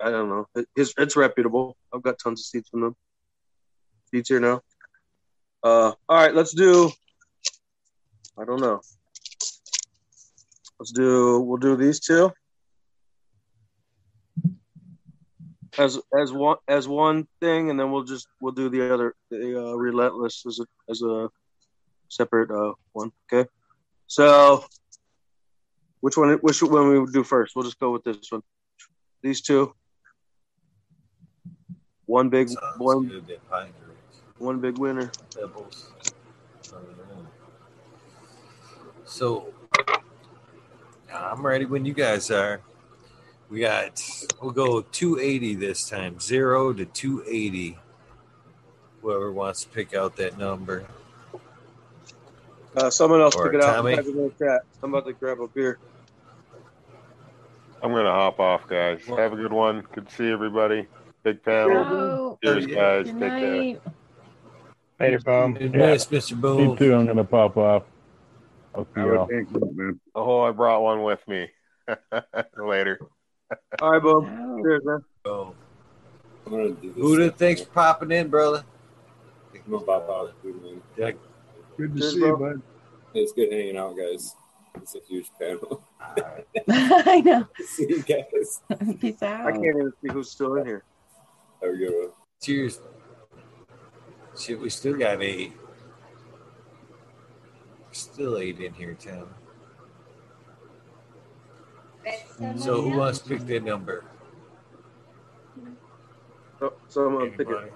[0.00, 0.48] I don't know.
[0.56, 1.76] It, it's, it's reputable.
[1.94, 2.96] I've got tons of seeds from them.
[4.10, 4.62] Seeds here now.
[5.62, 6.90] Uh, all right, let's do.
[8.38, 8.80] I don't know.
[10.78, 11.40] Let's do.
[11.40, 12.32] We'll do these two
[15.78, 19.58] as as one as one thing, and then we'll just we'll do the other the
[19.58, 21.30] uh, relentless as a as a
[22.08, 23.10] separate uh, one.
[23.32, 23.48] Okay.
[24.06, 24.64] So,
[26.00, 26.34] which one?
[26.38, 27.56] Which one we would do first?
[27.56, 28.42] We'll just go with this one.
[29.22, 29.74] These two.
[32.06, 33.06] One big one.
[33.06, 33.81] Good, that pine trees.
[34.42, 35.08] One big winner.
[35.36, 35.86] Pebbles.
[39.04, 39.54] So
[41.14, 42.60] I'm ready when you guys are.
[43.50, 44.02] We got
[44.40, 47.78] we'll go 280 this time, zero to 280.
[49.00, 50.86] Whoever wants to pick out that number.
[52.74, 53.76] Uh, someone else Or pick it out.
[53.76, 53.94] Tommy.
[53.94, 54.62] Type it in the chat.
[54.82, 55.78] I'm about to grab a beer.
[57.80, 59.04] I'm gonna hop off, guys.
[59.06, 59.86] Have a good one.
[59.92, 60.88] Good to see everybody.
[61.22, 62.40] Big panel.
[62.42, 63.06] Cheers, guys.
[63.06, 63.92] Take care.
[65.02, 65.54] Later, boom.
[65.54, 66.40] Good night, Mr.
[66.40, 66.68] Boom.
[66.68, 66.94] Me too.
[66.94, 67.82] I'm gonna pop off.
[68.72, 69.28] I'll see y'all.
[70.14, 71.50] Oh, I brought one with me.
[72.56, 73.00] Later.
[73.80, 74.62] All right, boom.
[74.62, 75.04] Cheers, man.
[75.26, 75.54] I'm
[76.48, 76.94] gonna do this.
[76.94, 78.64] Buddha, thanks for popping in, brother.
[79.52, 80.80] I'm gonna pop out, dude, man.
[80.96, 81.10] Yeah.
[81.76, 82.28] Good to Cheers, see bro.
[82.28, 82.62] you, bud.
[83.14, 84.36] It's good hanging out, guys.
[84.76, 85.82] It's a huge panel.
[86.00, 87.48] I know.
[87.58, 88.60] see you guys.
[89.00, 89.46] Peace out.
[89.46, 90.84] I can't even see who's still in here.
[91.60, 92.10] Have a good one.
[92.40, 92.78] Cheers.
[94.42, 95.52] Shit, we still got eight.
[97.92, 99.28] Still eight in here, Tim.
[102.56, 104.04] So who wants to pick that number?
[106.58, 107.72] So, so I'm gonna pick it.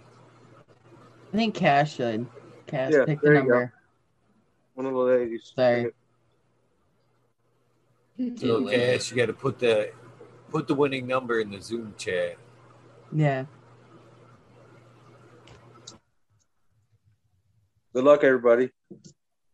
[1.33, 2.27] I think Cash should.
[2.67, 3.49] Cash, Yeah, pick the there you go.
[3.49, 3.73] number.
[4.75, 5.53] One of the ladies.
[5.55, 5.93] Sorry.
[8.36, 9.93] So Cash, you got to put the
[10.51, 12.39] put the winning number in the Zoom chat.
[13.12, 13.45] Yeah.
[17.97, 18.68] Good luck, everybody.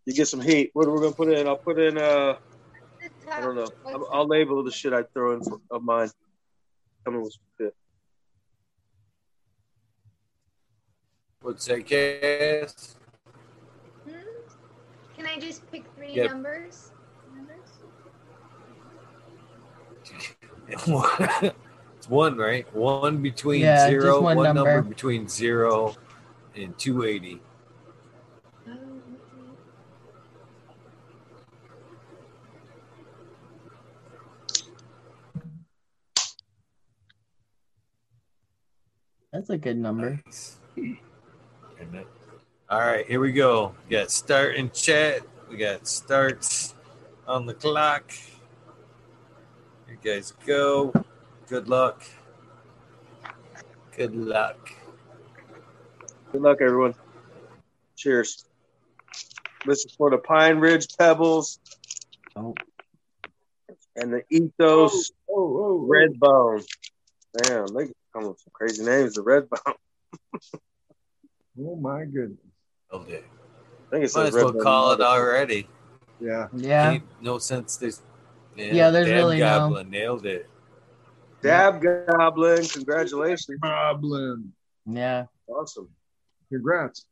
[0.05, 0.71] You get some heat.
[0.73, 1.47] What are we gonna put in?
[1.47, 1.97] I'll put in.
[1.97, 2.35] Uh,
[3.31, 3.69] I don't know.
[3.87, 6.11] I'll, I'll label the shit I throw in for, of mine.
[7.07, 7.73] Shit.
[11.41, 12.97] What's that, Cass?
[14.05, 14.17] Hmm?
[15.17, 16.91] Can I just pick three numbers?
[17.37, 17.61] numbers?
[21.97, 22.75] it's one, right?
[22.75, 24.75] One between yeah, zero, one, one number.
[24.75, 25.95] number between zero
[26.57, 27.41] and 280.
[39.33, 40.20] That's a good number.
[40.77, 42.07] Isn't?
[42.69, 43.75] All right, here we go.
[43.89, 45.23] We got start and chat.
[45.49, 46.75] We got starts
[47.27, 48.12] on the clock.
[49.89, 50.93] You guys go.
[51.49, 52.02] Good luck.
[53.97, 54.70] Good luck.
[56.31, 56.94] Good luck, everyone.
[57.97, 58.44] Cheers.
[59.67, 61.59] This is for the Pine Ridge Pebbles
[62.35, 62.55] Oh,
[63.97, 65.86] and the Ethos Oh, oh, oh, oh.
[65.86, 66.62] Red Bone.
[67.43, 69.15] Damn, they come with some crazy names.
[69.15, 69.75] The Red Bone.
[71.61, 72.39] oh my goodness.
[72.93, 73.19] Okay.
[73.23, 75.67] I think it's Might says as Red well call it already.
[76.21, 76.49] Yeah.
[76.55, 76.91] yeah.
[76.93, 77.77] Ain't no sense.
[77.77, 78.01] There's
[78.57, 80.49] Yeah, there's Dab really no- Goblin nailed it.
[81.43, 82.65] Dab Goblin.
[82.65, 83.59] Congratulations.
[83.61, 84.53] Goblin.
[84.87, 85.27] Yeah.
[85.49, 85.89] Awesome.
[86.49, 87.05] Congrats.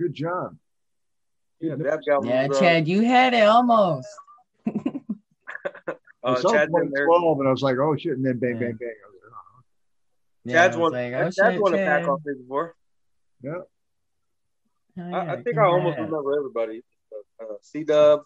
[0.00, 0.56] Good job.
[1.60, 2.30] Yeah, Dab Goblin.
[2.30, 4.08] Yeah, uh, Chad, you had it almost.
[4.66, 4.72] I
[6.24, 7.06] Uh, saw Chad's in there.
[7.06, 8.12] 12 and I was like, oh shit.
[8.16, 8.88] And then bang, bang, bang.
[8.88, 9.62] I was like, oh.
[10.46, 10.92] Yeah, Chad's I was won.
[10.92, 12.08] like, oh, Chad's shit, won a pack Chad.
[12.08, 12.74] off me before.
[13.42, 13.50] Yeah.
[14.98, 16.10] Oh, I, yeah, I think I almost congrats.
[16.12, 16.82] remember everybody.
[17.40, 18.22] Uh, C Dub.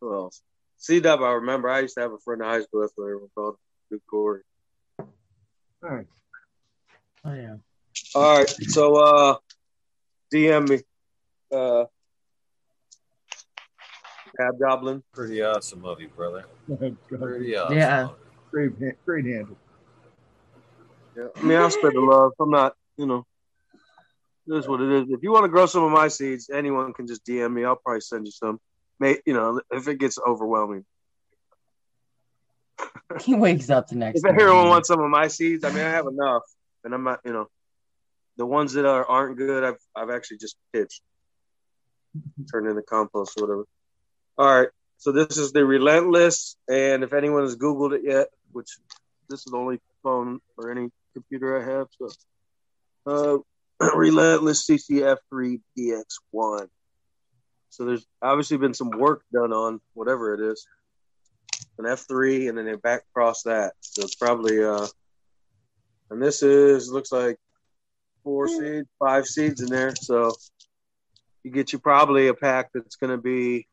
[0.00, 0.40] Who else?
[0.76, 1.20] C Dub.
[1.20, 1.68] I remember.
[1.68, 2.80] I used to have a friend in high school.
[2.80, 3.56] That's what everyone called.
[3.90, 4.42] Good Corey.
[4.98, 5.06] All
[5.82, 6.06] right.
[7.24, 7.56] Oh, yeah.
[8.14, 8.48] All right.
[8.48, 9.36] So, uh,
[10.32, 10.78] DM me.
[11.52, 11.84] Uh,
[14.38, 15.02] Dab Goblin.
[15.12, 16.44] Pretty awesome of you, brother.
[17.08, 17.76] Pretty awesome.
[17.76, 18.08] Yeah.
[18.50, 18.72] Great,
[19.04, 19.56] great handle.
[21.20, 21.28] Yeah.
[21.36, 22.32] I mean, I'll spread the love.
[22.40, 23.26] I'm not, you know,
[24.48, 25.10] it is what it is.
[25.10, 27.64] If you want to grow some of my seeds, anyone can just DM me.
[27.64, 28.58] I'll probably send you some.
[28.98, 30.84] May you know, if it gets overwhelming.
[33.20, 35.90] He wakes up the next If everyone wants some of my seeds, I mean, I
[35.90, 36.42] have enough,
[36.84, 37.48] and I'm not, you know,
[38.38, 41.02] the ones that are aren't good, I've I've actually just pitched,
[42.50, 43.64] turned into compost or whatever.
[44.38, 48.68] All right, so this is the relentless, and if anyone has Googled it yet, which
[49.28, 51.86] this is the only phone or any computer I have,
[53.06, 53.44] so
[53.80, 56.66] uh, relentless CCF3 BX1.
[57.70, 60.66] So there's obviously been some work done on whatever it is
[61.78, 63.72] an F3, and then they back cross that.
[63.80, 64.86] So it's probably uh,
[66.10, 67.36] and this is looks like
[68.22, 69.94] four seeds, five seeds in there.
[69.94, 70.32] So
[71.42, 73.66] you get you probably a pack that's going to be,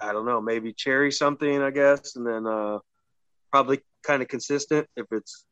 [0.00, 2.78] I don't know, maybe cherry something, I guess, and then uh,
[3.50, 5.44] probably kind of consistent if it's,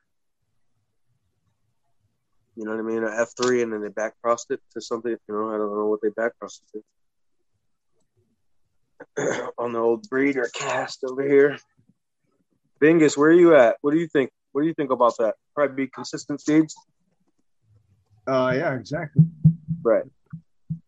[2.57, 5.10] you know what I mean, an F3, and then they back crossed it to something.
[5.12, 6.83] You know, I don't know what they back crossed it
[9.18, 9.52] to.
[9.59, 11.59] on the old breeder cast over here.
[12.83, 13.76] Bingus, where are you at?
[13.83, 14.31] What do you think?
[14.52, 15.35] What do you think about that?
[15.55, 16.75] Probably be consistent seeds.
[18.26, 19.25] Uh, yeah, exactly.
[19.83, 20.05] Right.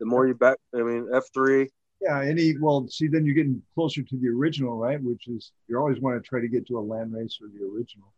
[0.01, 1.69] The more you back, I mean, F three.
[2.01, 5.03] Yeah, any well, see, then you're getting closer to the original, right?
[5.03, 7.65] Which is you always want to try to get to a land race or the
[7.65, 8.13] original.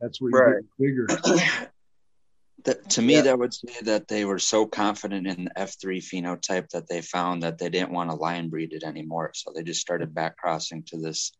[0.00, 0.62] That's where you Right.
[0.78, 1.68] get bigger.
[2.64, 6.68] That, to me, that would say that they were so confident in the F3 phenotype
[6.70, 9.32] that they found that they didn't want to line breed it anymore.
[9.34, 11.32] So they just started back crossing to this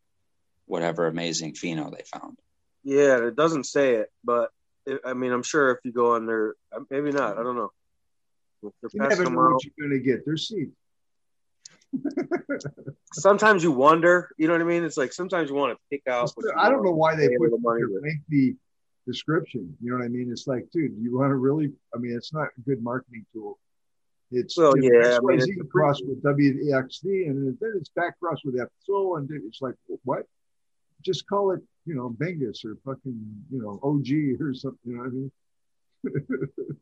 [0.65, 2.37] whatever amazing pheno they found.
[2.83, 4.49] Yeah, it doesn't say it, but
[4.85, 7.37] it, I mean, I'm sure if you go on there, uh, maybe not.
[7.37, 7.71] I don't know.
[8.63, 9.53] If they're You never know out.
[9.53, 10.25] what you're going to get.
[10.25, 10.75] There's seeds.
[13.13, 14.29] Sometimes you wonder.
[14.37, 14.83] You know what I mean?
[14.83, 16.31] It's like sometimes you want to pick out.
[16.57, 18.03] I don't know why they put the money your with.
[19.05, 19.75] Description.
[19.81, 20.31] You know what I mean?
[20.31, 21.71] It's like, dude, you want to really?
[21.93, 23.59] I mean, it's not a good marketing tool.
[24.31, 27.89] It's Well, you know, yeah, I mean, it's a cross with WXD, and then it's
[27.89, 30.23] back cross with FSO, and it's like, what?
[31.03, 34.79] Just call it, you know, Bingus or fucking, you know, OG or something.
[34.85, 36.47] You know what I mean?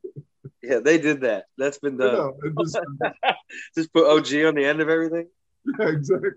[0.64, 1.45] Yeah, they did that.
[1.58, 2.14] That's been done.
[2.14, 2.80] know, just-
[3.75, 5.27] Just put OG on the end of everything.
[5.80, 6.30] yeah, exactly.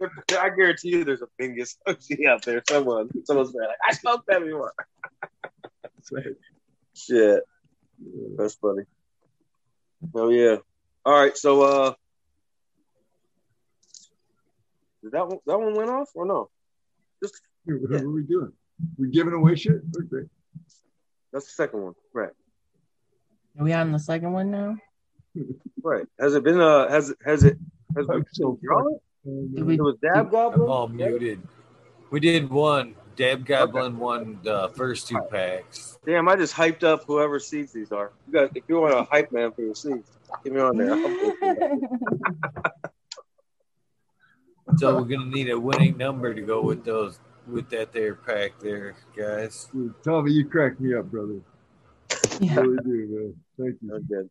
[0.38, 2.62] I guarantee you, there's a Bingus OG out there.
[2.68, 4.74] Someone, someone's there like, I smoked that before.
[6.94, 7.42] Shit,
[8.36, 8.82] that's funny.
[10.14, 10.56] Oh yeah.
[11.04, 11.94] All right, so uh,
[15.02, 16.50] did that one that one went off or no?
[17.22, 18.52] Just What are we doing?
[18.98, 19.80] We giving away shit?
[19.96, 20.28] Okay.
[21.32, 22.30] that's the second one, right?
[23.58, 24.76] Are we on the second one now?
[25.82, 26.06] Right.
[26.20, 27.58] Has it been uh has has it
[27.96, 29.54] has I'm so Draw it?
[29.54, 30.68] Did we, It was Dab I'm Goblin.
[30.68, 31.40] all oh, muted.
[32.10, 32.94] We did one.
[33.16, 35.98] Dab Goblin won the first two packs.
[36.04, 38.12] Damn, I just hyped up whoever seeds these are.
[38.26, 40.10] You guys, if you want a hype man for your seeds,
[40.42, 40.92] get me on there.
[40.92, 41.88] I'll put you.
[44.78, 48.58] So we're gonna need a winning number to go with those with that there pack
[48.60, 49.68] there, guys.
[49.72, 51.40] Dude, Tommy, you cracked me up, brother.
[52.40, 52.56] yeah.
[52.56, 53.34] Really do, man.
[53.58, 53.90] Thank you.
[53.94, 54.30] Oh, good.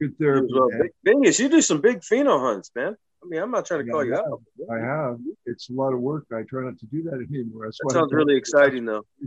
[0.00, 0.82] Good therapy, Well, man.
[1.04, 2.96] Big- Bingus, you do some big pheno hunts, man.
[3.22, 4.42] I mean, I'm not trying to call you I out.
[4.70, 5.18] I have.
[5.46, 6.26] It's a lot of work.
[6.32, 7.66] I try not to do that anymore.
[7.66, 9.04] That's That sounds really exciting, though.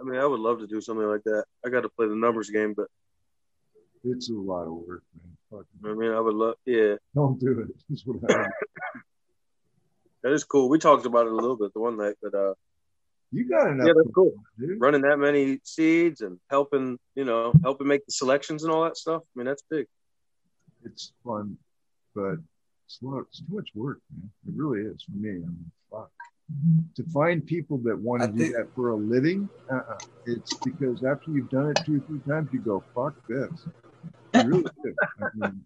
[0.00, 1.44] I mean, I would love to do something like that.
[1.64, 2.88] I got to play the numbers game, but
[4.04, 5.04] It's a lot of work,
[5.50, 5.68] man.
[5.84, 6.54] I mean, I would love.
[6.66, 7.68] Yeah, don't do it.
[7.88, 8.46] That's what I
[10.22, 10.68] that is cool.
[10.68, 12.54] We talked about it a little bit the one night, but uh,
[13.32, 13.86] You got enough.
[13.88, 14.32] yeah, that's cool.
[14.58, 14.80] dude.
[14.80, 18.96] Running that many seeds and helping, you know, helping make the selections and all that
[18.96, 19.22] stuff.
[19.22, 19.86] I mean, that's big.
[20.84, 21.58] It's fun,
[22.14, 22.36] but
[22.92, 24.30] it's, a lot, it's too much work, man.
[24.46, 25.30] It really is for me.
[25.30, 26.10] I mean, fuck.
[26.52, 26.80] Mm-hmm.
[26.96, 29.98] To find people that want to do think- that for a living, uh-uh.
[30.26, 33.50] it's because after you've done it two or three times, you go, fuck this.
[34.34, 34.94] You really do.
[35.20, 35.62] I mean,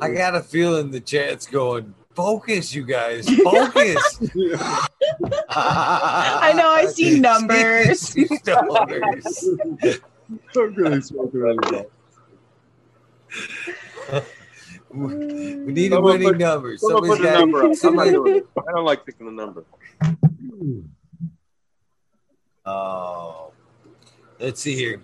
[0.00, 4.20] I got a feeling the chat's going, focus, you guys, focus.
[5.50, 6.70] I know.
[6.70, 8.16] I see numbers.
[8.16, 9.48] Numbers.
[10.56, 11.86] I'm really smoking on the
[14.94, 16.76] We need a Someone winning put- number.
[16.76, 17.64] Someone put Somebody's got- number up.
[17.66, 18.10] I'm somebody-
[18.56, 19.64] I don't like picking a number.
[22.64, 23.52] Oh,
[24.38, 25.02] let's see here.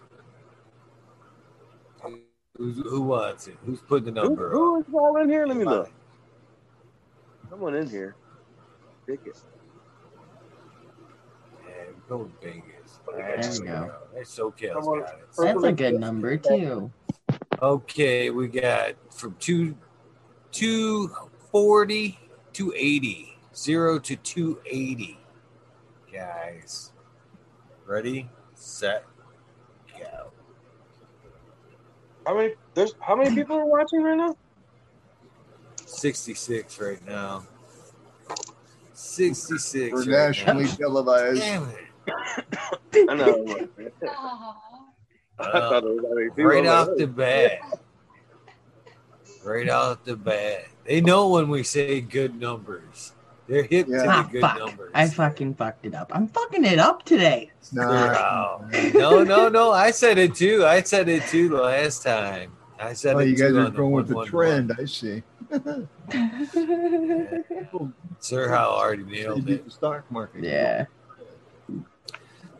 [2.56, 3.56] Who's, who wants it?
[3.64, 4.52] Who's putting the number up?
[4.52, 5.46] who is all in here?
[5.46, 5.90] Let me look.
[7.48, 8.14] Someone in here.
[9.06, 9.38] Pick it.
[11.66, 11.72] Yeah,
[12.08, 13.00] go Vegas.
[13.16, 13.92] There we go.
[14.14, 15.26] That's SoCal's Someone- got it.
[15.38, 16.90] That's a good number too.
[17.62, 19.76] Okay, we got from two,
[20.52, 22.18] 240
[22.54, 23.36] to 80.
[23.54, 25.18] Zero to 280.
[26.10, 26.92] Guys.
[27.86, 29.04] Ready, set,
[29.98, 30.30] go.
[32.24, 32.54] How many?
[32.72, 34.36] There's how many people are watching right now?
[35.84, 37.42] 66 right now.
[38.94, 39.92] 66.
[39.92, 40.74] We're right nationally now.
[40.76, 41.40] televised.
[41.40, 43.08] Damn it.
[43.10, 43.68] I know.
[45.54, 46.44] I thought it was that many people.
[46.44, 47.58] right off the bat.
[49.44, 50.66] Right off the bat.
[50.84, 53.12] They know when we say good numbers.
[53.48, 54.58] They're hip to Ah, the good fuck.
[54.58, 54.90] numbers.
[54.94, 56.12] I fucking fucked it up.
[56.14, 57.50] I'm fucking it up today.
[57.72, 58.64] No.
[58.94, 59.72] no, no, no.
[59.72, 60.64] I said it too.
[60.66, 62.52] I said it too last time.
[62.78, 64.30] I said Oh, it you guys are going with the 111.
[64.30, 64.72] trend.
[64.78, 65.22] I see.
[68.20, 69.64] Sir Hal already nailed You beat it.
[69.64, 70.44] the stock market.
[70.44, 70.86] Yeah.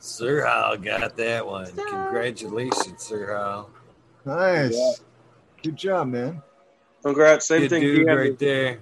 [0.00, 1.70] Sir Hal got that one.
[1.76, 3.70] Congratulations, Sir Hal.
[4.24, 4.76] Nice.
[4.76, 4.92] Yeah.
[5.62, 6.42] Good job, man.
[7.02, 7.46] Congrats.
[7.46, 7.82] Same Good thing.
[7.82, 8.16] dude Deanna.
[8.16, 8.78] right there.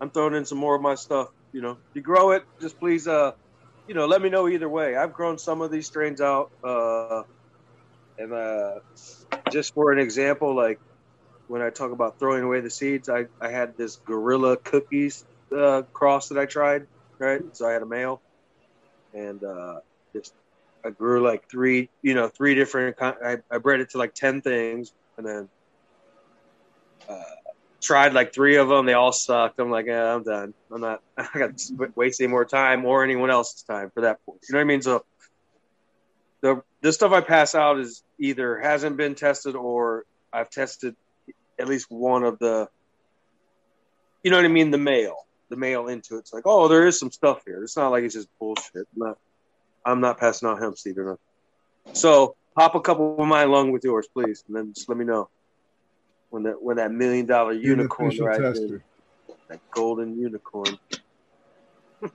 [0.00, 1.28] I'm throwing in some more of my stuff.
[1.52, 3.32] You know, if you grow it, just please, uh,
[3.86, 4.96] you know, let me know either way.
[4.96, 7.22] I've grown some of these strains out, uh,
[8.18, 8.80] and uh,
[9.50, 10.80] just for an example, like
[11.48, 15.24] when I talk about throwing away the seeds, I I had this Gorilla Cookies
[15.56, 16.86] uh, cross that I tried,
[17.18, 17.42] right?
[17.52, 18.20] So I had a male,
[19.12, 19.80] and uh,
[20.14, 20.34] just
[20.84, 22.96] I grew like three, you know, three different.
[23.00, 25.48] I, I bred it to like ten things, and then
[27.08, 27.22] uh,
[27.80, 28.86] tried like three of them.
[28.86, 29.58] They all sucked.
[29.58, 30.54] I'm like, yeah, I'm done.
[30.70, 31.02] I'm not.
[31.16, 31.50] I got
[32.20, 34.18] any more time or anyone else's time for that.
[34.26, 34.82] You know what I mean?
[34.82, 35.04] So
[36.42, 40.94] the the stuff I pass out is either hasn't been tested or I've tested
[41.58, 42.68] at least one of the.
[44.22, 44.70] You know what I mean?
[44.70, 45.16] The male,
[45.48, 46.20] the male into it.
[46.20, 47.62] It's like, oh, there is some stuff here.
[47.62, 48.74] It's not like it's just bullshit.
[48.76, 49.18] I'm not.
[49.84, 51.18] I'm not passing out hemp seed or nothing.
[51.94, 55.04] So pop a couple of mine along with yours, please, and then just let me
[55.04, 55.28] know
[56.30, 58.60] when that when that million dollar unicorn official rides
[59.48, 60.78] that golden unicorn,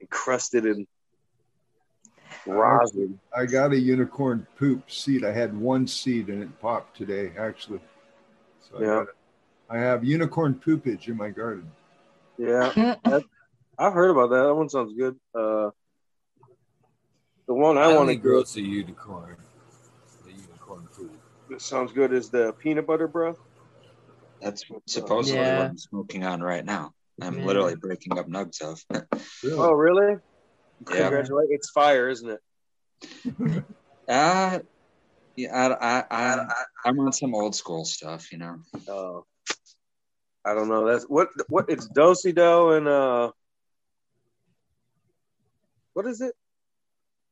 [0.00, 0.86] encrusted in
[2.46, 3.18] rosin.
[3.36, 5.24] I got a unicorn poop seed.
[5.24, 7.80] I had one seed and it popped today, actually.
[8.60, 8.86] So I, Yeah.
[8.86, 9.14] got it.
[9.70, 11.70] I have unicorn poopage in my garden.
[12.38, 12.70] Yeah,
[13.78, 14.44] I've heard about that.
[14.44, 15.18] That one sounds good.
[15.34, 15.70] Uh,
[17.48, 19.36] the one I I want to grow grow it's a unicorn.
[20.24, 21.18] The unicorn food.
[21.48, 23.36] that sounds good is the peanut butter breath.
[24.40, 25.56] That's supposedly Yeah.
[25.56, 26.92] what I'm smoking on right now.
[27.20, 27.46] I'm Yeah.
[27.46, 28.84] literally breaking up nugs of.
[29.44, 30.16] Oh, really?
[30.90, 31.08] Yeah.
[31.08, 31.50] Congratulations!
[31.50, 33.64] It's fire, isn't it?
[34.08, 34.60] Uh,
[35.36, 38.62] yeah, I, I, I, I'm on some old school stuff, you know.
[38.88, 39.20] Uh,
[40.48, 40.86] I don't know.
[40.86, 43.32] That's what what it's dosey dough and uh,
[45.92, 46.34] what is it?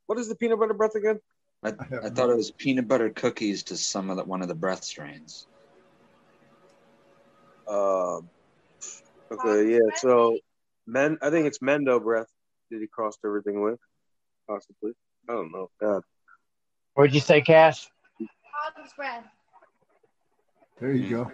[0.06, 1.20] What is the peanut butter breath again?
[1.62, 1.68] I,
[2.02, 4.84] I thought it was peanut butter cookies to some of the one of the breath
[4.84, 5.46] strains.
[7.68, 8.28] Um,
[9.32, 9.96] okay, yeah.
[9.96, 10.38] So,
[10.86, 12.28] men, I think it's Mendo breath
[12.70, 13.80] Did he crossed everything with,
[14.48, 14.92] possibly.
[15.28, 15.68] I don't know.
[15.80, 16.02] God,
[16.94, 17.88] What'd you say, Cash?
[18.52, 19.24] Hog's breath,
[20.80, 21.30] There you go.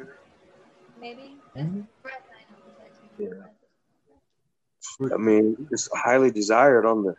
[1.00, 1.36] maybe.
[1.56, 1.86] Mhm.
[2.02, 3.44] Breath, I know.
[5.14, 7.14] I mean, it's highly desired on the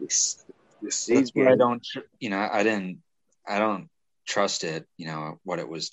[0.00, 0.44] this,
[0.82, 1.86] the seeds That's why I don't,
[2.20, 3.02] you know, I didn't,
[3.46, 3.88] I don't
[4.26, 5.90] trust it, you know, what it was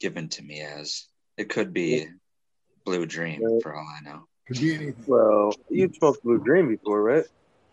[0.00, 1.06] given to me as.
[1.36, 2.06] It could be
[2.84, 4.24] Blue Dream for all I know.
[4.48, 5.04] Could be anything.
[5.06, 7.24] Well, you've smoked Blue Dream before, right?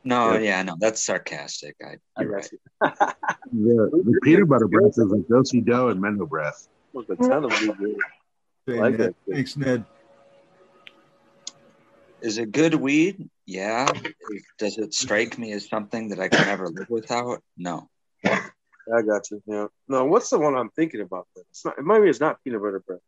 [0.03, 0.39] No, Yeah.
[0.39, 1.75] yeah, no, that's sarcastic.
[1.81, 2.49] I, I you're got
[2.81, 3.15] right.
[3.53, 6.67] The, the peanut butter breath is like Dosey Dough and Mendo breath.
[6.91, 7.97] Smoked a ton of Blue Dream.
[8.67, 9.15] Okay, like Ned.
[9.31, 9.85] Thanks, Ned.
[12.24, 13.30] Is it good weed?
[13.45, 13.92] Yeah.
[14.58, 17.43] Does it strike me as something that I can never live without?
[17.58, 17.90] No.
[18.26, 19.43] I got you.
[19.45, 19.68] Yeah.
[19.90, 21.27] No, what's the one I'm thinking about?
[21.35, 21.43] Then?
[21.50, 21.76] It's not.
[21.84, 23.00] Maybe it's not peanut butter bread.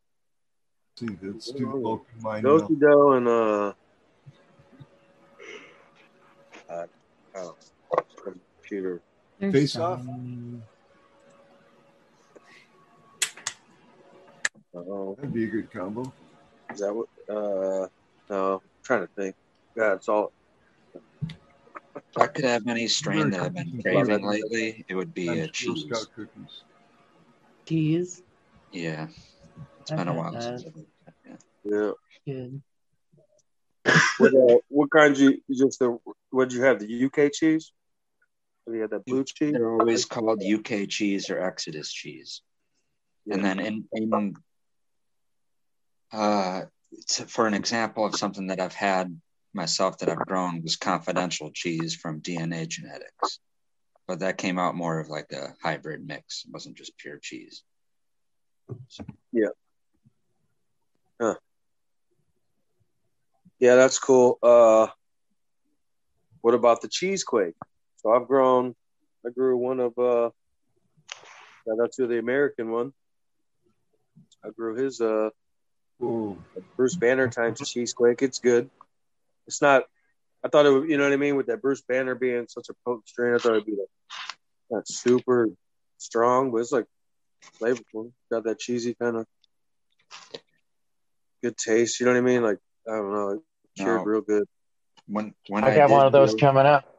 [0.98, 3.72] See, let's do the mine dough and uh,
[6.70, 6.86] uh
[7.36, 7.56] oh,
[8.22, 9.00] computer.
[9.38, 10.02] There's Face off.
[14.74, 16.12] Oh, That'd be a good combo.
[16.70, 17.08] is that what?
[17.28, 17.88] Uh,
[18.28, 19.34] no, I'm trying to think.
[19.76, 20.32] God, it's all.
[20.94, 25.48] If I could have any strain that I've been craving lately, it would be a
[25.48, 25.84] cheese.
[27.66, 28.22] Cheese.
[28.72, 29.08] Yeah.
[29.80, 30.42] It's I've been a while that.
[30.42, 30.74] since I've
[31.24, 31.36] yeah.
[31.64, 31.90] Yeah.
[32.24, 32.62] Good.
[34.18, 35.98] What, uh, what kind you you just the?
[36.30, 36.80] What'd you have?
[36.80, 37.72] The UK cheese?
[38.66, 39.52] Have you had that blue cheese?
[39.52, 42.42] They're always called UK cheese or Exodus cheese.
[43.30, 44.34] And then in, in
[46.12, 46.62] uh,
[46.98, 49.20] it's- for an example of something that I've had
[49.52, 53.40] myself that I've grown was confidential cheese from DNA genetics.
[54.06, 56.44] But that came out more of like a hybrid mix.
[56.44, 57.64] It wasn't just pure cheese.
[59.32, 59.48] Yeah.
[61.20, 61.36] Huh.
[63.58, 64.38] Yeah, that's cool.
[64.42, 64.88] Uh,
[66.42, 67.54] what about the cheesequake?
[67.96, 68.74] So I've grown.
[69.26, 69.98] I grew one of.
[69.98, 70.30] uh
[71.82, 72.92] out to the American one.
[74.44, 75.00] I grew his.
[75.00, 75.30] uh
[75.98, 76.38] Whoa.
[76.76, 78.22] Bruce Banner times cheesequake.
[78.22, 78.70] It's good.
[79.46, 79.84] It's not.
[80.44, 80.90] I thought it would.
[80.90, 81.36] You know what I mean?
[81.36, 83.88] With that Bruce Banner being such a potent strain, I thought it'd be like
[84.70, 85.48] not super
[85.98, 86.86] strong, but it's like
[87.62, 88.12] flavorful.
[88.30, 89.26] Got that cheesy kind of
[91.42, 92.00] good taste.
[92.00, 92.42] You know what I mean?
[92.42, 92.58] Like
[92.88, 93.40] I don't know, it
[93.76, 94.04] cured No.
[94.04, 94.44] real good.
[95.06, 96.92] When when I I, got did one of those grow- coming up.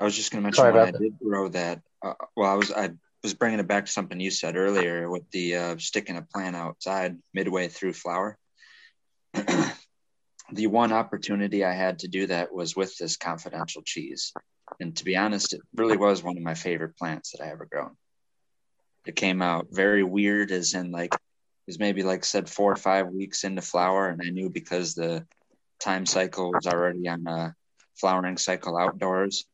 [0.00, 1.00] I was just going to mention Sorry when about I that.
[1.02, 1.82] did grow that.
[2.02, 2.90] Uh, well, I was I
[3.22, 6.56] was bringing it back to something you said earlier with the uh, sticking a plant
[6.56, 8.38] outside midway through flower.
[10.52, 14.32] the one opportunity I had to do that was with this confidential cheese,
[14.80, 17.66] and to be honest, it really was one of my favorite plants that I ever
[17.70, 17.96] grown.
[19.06, 21.20] It came out very weird, as in like it
[21.66, 25.26] was maybe like said four or five weeks into flower, and I knew because the
[25.80, 27.54] time cycle was already on a
[27.96, 29.44] flowering cycle outdoors.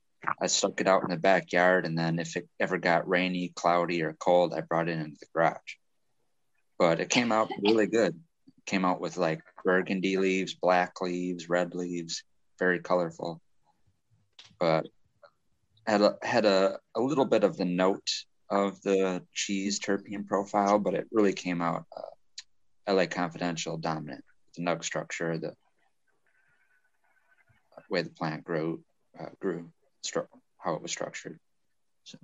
[0.41, 4.03] I stuck it out in the backyard, and then if it ever got rainy, cloudy,
[4.03, 5.77] or cold, I brought it into the garage.
[6.79, 8.15] But it came out really good.
[8.15, 12.23] It came out with like burgundy leaves, black leaves, red leaves,
[12.59, 13.41] very colorful.
[14.59, 14.87] But
[15.87, 18.11] had a, had a, a little bit of the note
[18.51, 24.25] of the cheese terpene profile, but it really came out uh, LA Confidential dominant.
[24.57, 25.55] The nug structure, the
[27.91, 28.83] way the plant grew,
[29.19, 29.71] uh, grew,
[30.05, 30.27] stru-
[30.59, 31.39] how it was structured.
[32.05, 32.19] So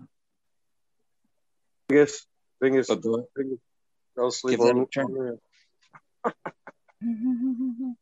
[1.91, 2.27] I guess
[2.61, 3.59] thing is, But go- thing is
[4.19, 5.05] I'll sleep give that on a try.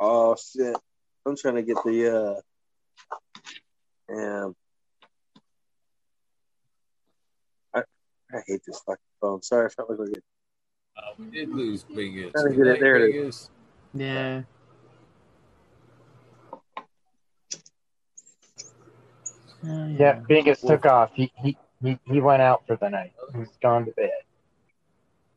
[0.00, 0.76] Oh shit!
[1.24, 2.42] I'm trying to get the
[4.10, 4.56] uh, um,
[7.72, 7.78] I
[8.32, 9.40] I hate this fucking phone.
[9.42, 10.24] Sorry, I felt like it.
[10.96, 12.32] Uh, we did lose Bingus.
[12.32, 12.98] Trying to get it there.
[12.98, 13.48] to- Bingus.
[13.94, 14.42] Yeah.
[19.64, 21.10] Yeah, Bingus took off.
[21.14, 23.12] He, he he he went out for the night.
[23.36, 24.10] He's gone to bed.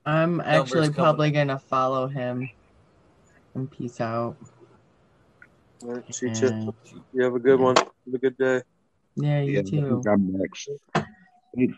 [0.05, 0.93] I'm actually coming.
[0.93, 2.49] probably gonna follow him.
[3.55, 4.37] And peace out.
[5.83, 6.47] All right, see ya.
[6.47, 6.73] And-
[7.13, 7.75] You have a good one.
[7.75, 8.61] Have a good day.
[9.15, 9.87] yeah, you Yeah, too.
[10.03, 10.69] think I'm next.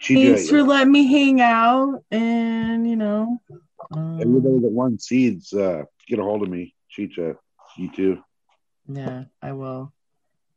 [0.08, 3.42] Thanks for letting me hang out, and you know,
[3.92, 6.76] um, everybody that won seeds, uh, get a hold of me.
[6.90, 7.36] Chicha,
[7.78, 8.22] you too.
[8.88, 9.94] yeah, I will.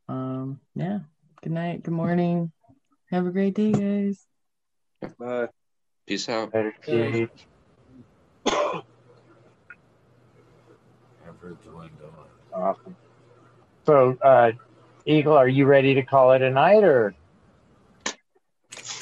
[0.09, 0.99] Um, yeah.
[1.43, 1.83] Good night.
[1.83, 2.53] Good morning.
[3.11, 4.25] Have a great day, guys.
[5.19, 5.49] Bye.
[6.07, 6.53] Peace out.
[6.53, 7.11] Better Yeah.
[7.11, 7.27] see.
[11.27, 12.13] Ever dwindle.
[12.53, 12.95] Awesome.
[13.85, 14.53] So, uh,
[15.05, 17.13] Eagle, are you ready to call it a night, or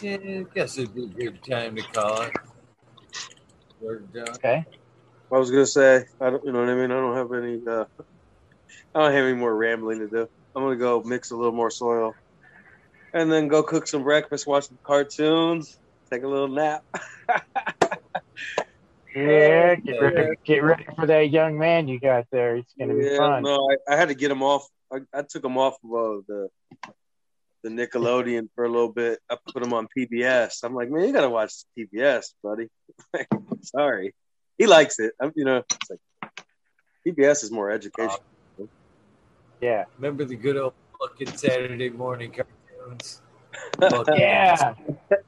[0.01, 2.33] Yeah, I guess it'd be a good time to call it.
[3.83, 4.65] Okay?
[5.31, 6.91] I was gonna say, I don't, you know what I mean.
[6.91, 7.61] I don't have any.
[7.67, 7.85] Uh,
[8.95, 10.27] I don't have any more rambling to do.
[10.55, 12.15] I'm gonna go mix a little more soil,
[13.13, 15.77] and then go cook some breakfast, watch some cartoons,
[16.09, 16.83] take a little nap.
[19.13, 22.55] Yeah, get ready, get ready for that young man you got there.
[22.55, 23.43] It's gonna be yeah, fun.
[23.43, 24.65] no, I, I had to get him off.
[24.91, 26.49] I, I took him off of uh, the
[27.63, 29.19] the Nickelodeon for a little bit.
[29.29, 30.63] I put him on PBS.
[30.63, 32.69] I'm like, man, you gotta watch PBS, buddy.
[33.63, 34.15] Sorry,
[34.57, 35.11] he likes it.
[35.19, 35.99] I'm, you know, it's like
[37.05, 38.23] PBS is more educational.
[39.59, 39.85] Yeah.
[39.97, 42.60] Remember the good old fucking Saturday morning cartoons?
[44.15, 44.73] Yeah.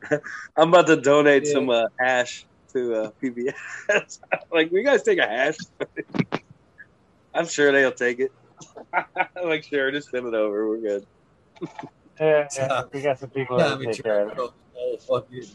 [0.57, 1.53] I'm about to donate Yeah.
[1.53, 4.19] some uh, hash to uh, PBS.
[4.51, 5.57] like, you guys take a hash?
[7.33, 8.31] I'm sure they'll take it.
[8.93, 10.69] I'm like, sure, just send it over.
[10.69, 11.07] We're good.
[12.19, 12.83] Yeah, yeah.
[12.93, 14.35] We got some people that Tommy take care of it.
[14.35, 14.53] Turco,
[15.07, 15.45] fucking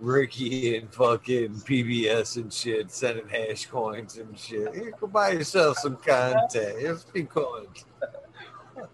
[0.00, 4.74] Ricky and fucking PBS and shit, sending hash coins and shit.
[4.74, 6.76] Here, go buy yourself some content.
[6.78, 7.84] It's a few coins.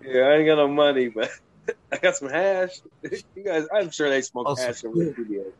[0.04, 1.30] Yeah, I ain't got no money, but
[1.92, 2.70] I got some hash.
[3.34, 5.52] You guys, I'm sure they smoke Also, hash over at PBS.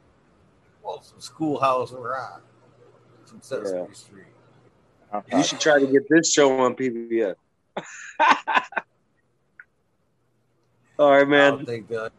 [0.83, 2.43] Well, some Schoolhouse Rock,
[3.25, 3.93] some Sesame Yeah.
[3.93, 4.27] Street.
[5.33, 7.35] You should try to get this show on PBS.
[10.99, 11.65] All right, man.
[11.65, 12.13] that.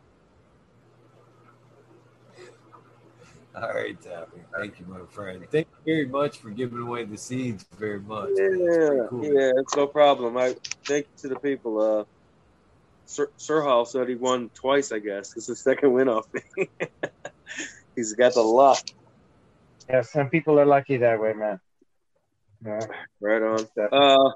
[3.55, 4.39] All right, Tappy.
[4.57, 5.45] Thank you, my friend.
[5.51, 7.65] Thank you very much for giving away the seeds.
[7.77, 8.29] Very much.
[8.35, 9.23] Yeah, cool.
[9.23, 10.37] yeah, it's no problem.
[10.37, 10.55] I
[10.85, 11.79] thank you to the people.
[11.79, 12.03] Uh,
[13.05, 14.91] Sir, Sir Hal said he won twice.
[14.91, 16.69] I guess it's the second win off me.
[17.95, 18.83] He's got the luck.
[19.89, 21.59] Yeah, some people are lucky that way, man.
[22.65, 22.85] Yeah.
[23.19, 23.67] Right on.
[23.91, 24.31] Uh,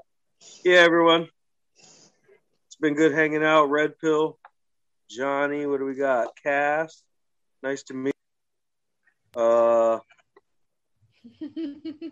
[0.64, 1.28] yeah, everyone.
[1.78, 3.70] It's been good hanging out.
[3.70, 4.38] Red Pill,
[5.10, 5.66] Johnny.
[5.66, 6.28] What do we got?
[6.42, 7.02] Cass.
[7.62, 8.14] Nice to meet.
[9.34, 9.42] You.
[9.42, 9.98] Uh,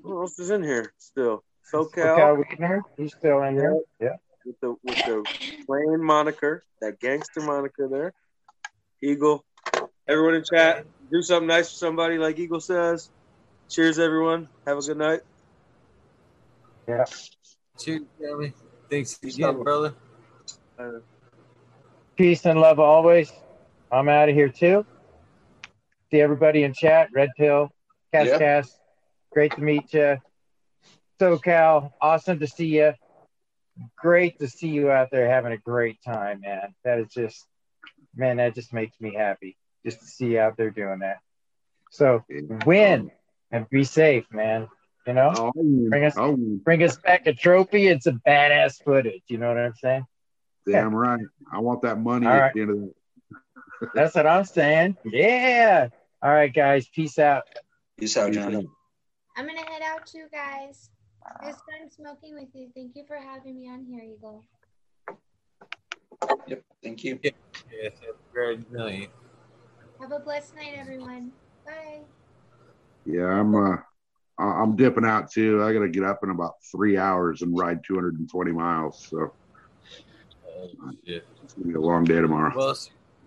[0.03, 1.45] who else is in here still?
[1.73, 2.17] SoCal.
[2.17, 3.81] Cal Weidner, he's still in here.
[4.01, 4.17] Yeah.
[4.47, 5.25] With the with the
[5.67, 8.13] plain moniker, that gangster moniker there.
[9.03, 9.45] Eagle.
[10.09, 13.11] Everyone in chat, do something nice for somebody, like Eagle says.
[13.69, 14.49] Cheers, everyone.
[14.67, 15.21] Have a good night.
[16.89, 17.05] Yeah.
[17.81, 18.53] Cheers, Tommy.
[18.89, 19.95] Thanks again, brother.
[20.79, 21.01] Uh,
[22.17, 23.33] Peace and love always.
[23.91, 24.87] I'm out of here too.
[26.11, 27.09] See everybody in chat.
[27.13, 27.71] Red Pill,
[28.13, 28.39] Cass Yeah.
[28.39, 28.79] Cass.
[29.33, 30.19] Great to meet you.
[31.21, 32.93] SoCal, awesome to see you.
[33.97, 36.75] Great to see you out there having a great time, man.
[36.85, 37.45] That is just,
[38.15, 41.19] man, that just makes me happy just to see you out there doing that.
[41.91, 42.25] So
[42.65, 43.11] win
[43.51, 44.69] and be safe, man.
[45.07, 46.17] You know, bring us
[46.65, 49.23] bring us back a trophy It's a badass footage.
[49.29, 50.07] You know what I'm saying?
[50.67, 51.21] Damn right.
[51.53, 52.55] I want that money All at right.
[52.55, 52.77] the end of
[53.81, 54.97] the That's what I'm saying.
[55.05, 55.89] Yeah.
[56.21, 56.89] All right, guys.
[56.89, 57.45] Peace out.
[57.99, 58.67] Peace out, Johnny.
[59.37, 60.91] I'm gonna head out too, guys.
[61.43, 62.71] It was fun smoking with you.
[62.75, 64.45] Thank you for having me on here, Eagle.
[66.47, 66.63] Yep.
[66.83, 67.19] Thank you.
[67.23, 67.35] Yes,
[68.01, 69.11] have a great night.
[70.01, 71.33] Have a blessed night, everyone.
[71.65, 72.01] Bye.
[73.05, 73.77] Yeah, I'm uh
[74.39, 75.63] I- I'm dipping out too.
[75.63, 79.07] I gotta get up in about three hours and ride 220 miles.
[79.09, 79.33] So
[80.49, 80.69] Oh,
[81.05, 82.53] it's gonna be a long day tomorrow.
[82.57, 82.77] Well,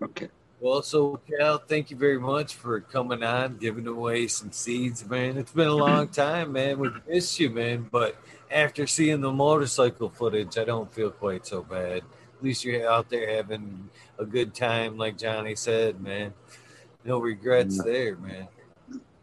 [0.02, 0.28] Okay.
[0.60, 5.38] Well, so Cal, thank you very much for coming on, giving away some seeds, man.
[5.38, 6.78] It's been a long time, man.
[6.78, 7.88] We missed you, man.
[7.90, 8.16] But
[8.50, 11.98] after seeing the motorcycle footage, I don't feel quite so bad.
[11.98, 16.34] At least you're out there having a good time, like Johnny said, man.
[17.04, 17.82] No regrets Yeah.
[17.84, 18.48] there, man.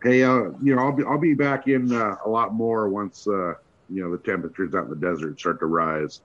[0.04, 3.28] Hey, uh, you know, I'll be I'll be back in uh, a lot more once
[3.28, 3.54] uh,
[3.90, 6.22] you know the temperatures out in the desert start to rise.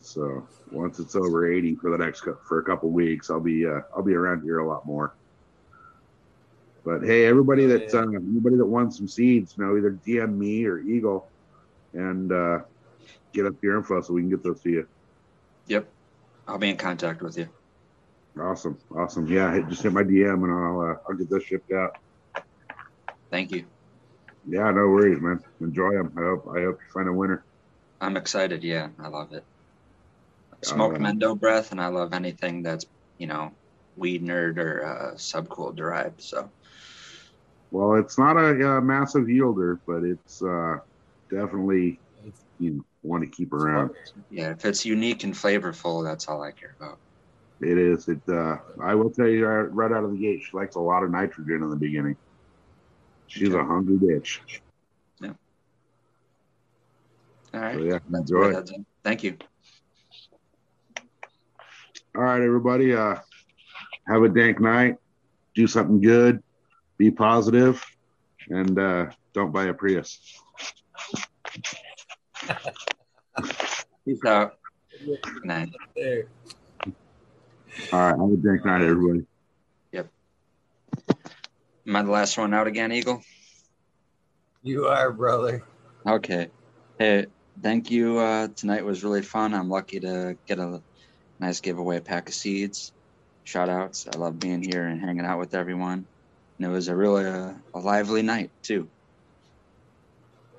[0.00, 3.80] So once it's over 80 for the next for a couple weeks, I'll be uh,
[3.94, 5.14] I'll be around here a lot more.
[6.84, 10.64] But hey, everybody that's uh, anybody that wants some seeds, you know, either DM me
[10.64, 11.28] or Eagle,
[11.92, 12.60] and uh,
[13.32, 14.88] get up your info so we can get those to you.
[15.66, 15.86] Yep.
[16.48, 17.48] I'll be in contact with you.
[18.40, 19.26] Awesome, awesome.
[19.26, 21.98] Yeah, just hit my DM and I'll uh, I'll get those shipped out.
[23.30, 23.66] Thank you.
[24.48, 25.44] Yeah, no worries, man.
[25.60, 26.12] Enjoy them.
[26.16, 27.44] I hope I hope you find a winner.
[28.00, 28.64] I'm excited.
[28.64, 29.44] Yeah, I love it.
[30.62, 32.84] Smoked Um, Mendo breath, and I love anything that's
[33.18, 33.52] you know
[33.96, 36.22] weed nerd or uh, subcool derived.
[36.22, 36.50] So
[37.70, 40.76] Well, it's not a, uh massive yielder, but it's uh,
[41.30, 42.00] definitely
[42.58, 43.90] you know, want to keep around.
[44.30, 46.98] yeah, if it's unique and flavorful, that's all I care about.
[47.60, 48.08] It is.
[48.08, 48.20] It.
[48.28, 51.02] Uh, I will tell you uh, right out of the gate, she likes a lot
[51.02, 52.16] of nitrogen in the beginning.
[53.26, 54.38] She's a hungry bitch.
[57.52, 57.74] All right.
[57.74, 58.48] So yeah, enjoy.
[58.48, 58.80] my heads up.
[59.04, 59.36] Thank you.
[62.16, 62.92] All right, everybody.
[62.92, 63.16] Uh,
[64.08, 64.96] have a dank night.
[65.54, 66.42] Do something good.
[66.98, 67.84] Be positive,
[68.48, 70.18] and uh, don't buy a Prius.
[74.04, 74.58] Peace out.
[75.04, 75.68] Good night.
[75.94, 76.26] There.
[77.92, 78.18] All right.
[78.18, 79.24] Have a dank night, everybody.
[79.92, 80.08] Yep.
[81.86, 83.22] Am I the last one out again, Eagle?
[84.64, 85.62] You are, brother.
[86.04, 86.48] Okay.
[86.98, 87.26] Hey,
[87.62, 88.18] thank you.
[88.18, 89.54] Uh, tonight was really fun.
[89.54, 90.82] I'm lucky to get a
[91.40, 92.92] nice giveaway pack of seeds.
[93.44, 94.06] shout outs.
[94.06, 96.06] I love being here and hanging out with everyone.
[96.58, 98.90] And it was a really uh, a lively night too.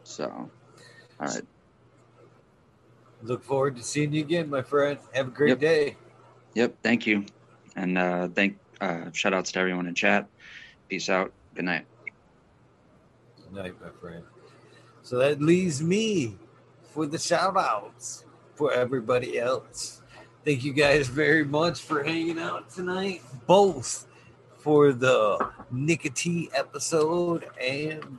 [0.03, 0.51] So, all
[1.19, 1.43] right.
[3.22, 5.00] Look forward to seeing you again, my friend.
[5.14, 5.60] Have a great Yep.
[5.60, 5.98] day.
[6.56, 6.77] Yep.
[6.84, 7.26] Thank you.
[7.76, 10.27] And uh, thank uh, shout outs to everyone in chat.
[10.90, 11.32] Peace out.
[11.56, 11.85] Good night.
[13.43, 14.24] Good night, my friend.
[15.03, 16.38] So that leaves me
[16.84, 20.00] for the shout outs for everybody else.
[20.43, 24.07] Thank you guys very much for hanging out tonight, both
[24.57, 28.17] for the nicotine episode and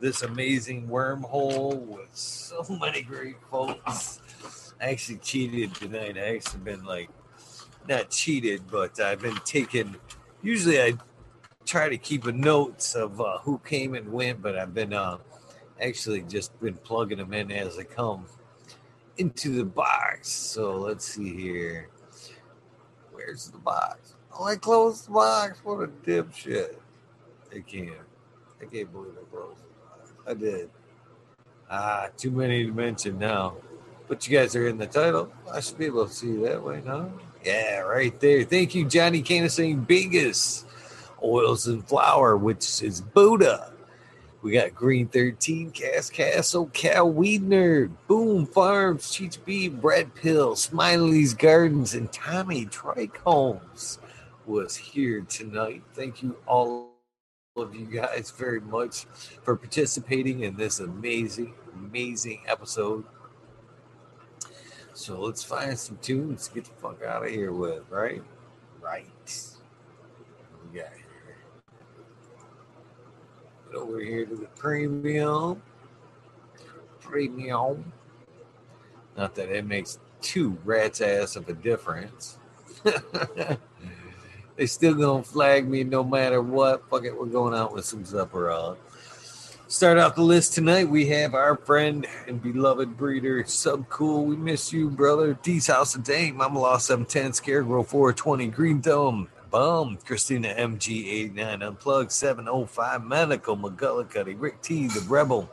[0.00, 4.20] this amazing wormhole with so many great folks.
[4.80, 6.18] I actually cheated tonight.
[6.18, 7.08] I actually been like,
[7.88, 9.94] not cheated, but I've been taking.
[10.42, 10.94] Usually, I
[11.66, 15.18] try to keep a notes of uh, who came and went, but I've been uh,
[15.80, 18.26] actually just been plugging them in as they come
[19.20, 20.28] into the box.
[20.28, 21.88] So let's see here.
[23.12, 24.14] Where's the box?
[24.36, 25.60] Oh, I closed the box.
[25.62, 26.76] What a dipshit.
[27.54, 27.92] I can't.
[28.60, 30.12] I can't believe I closed the box.
[30.26, 30.70] I did.
[31.70, 33.56] Ah, too many to mention now.
[34.08, 35.30] But you guys are in the title.
[35.52, 37.12] I should be able to see that way now.
[37.44, 38.42] Yeah, right there.
[38.44, 40.66] Thank you, Johnny Canasing Biggest.
[41.22, 43.72] Oils and Flower, which is Buddha.
[44.42, 51.34] We got Green 13, Cass Castle, Cal Weedner, Boom Farms, Chicha B, Brad Pill, Smiley's
[51.34, 53.98] Gardens, and Tommy Trichomes
[54.46, 55.82] was here tonight.
[55.92, 56.88] Thank you all
[57.56, 59.04] of you guys very much
[59.42, 63.04] for participating in this amazing, amazing episode.
[64.94, 67.82] So let's find some tunes get the fuck out of here with?
[67.90, 68.22] Right.
[70.50, 71.04] What we got here?
[73.74, 75.62] Over here to the premium.
[77.00, 77.92] Premium.
[79.16, 82.38] Not that it makes two rats ass of a difference.
[84.56, 86.88] they still gonna flag me no matter what.
[86.90, 88.76] Fuck it, we're going out with some Zephyron.
[89.68, 90.88] Start off the list tonight.
[90.88, 94.24] We have our friend and beloved breeder, Sub Cool.
[94.24, 95.34] We miss you, brother.
[95.34, 102.12] D's House of Dame, Mama Law 710, Scarecrow 420, Green Dome, Bum, Christina MG89, Unplugged
[102.12, 105.50] 705, Medical, McGullicuddy, Rick T, The Rebel,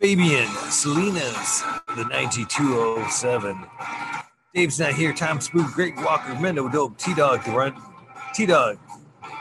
[0.00, 1.62] Fabian, Selena's,
[1.96, 3.66] the 9207.
[4.54, 5.12] Dave's not here.
[5.12, 7.74] Tom Spook, Greg Walker, Mendo Dope, T Dog, The Run,
[8.32, 8.78] T Dog,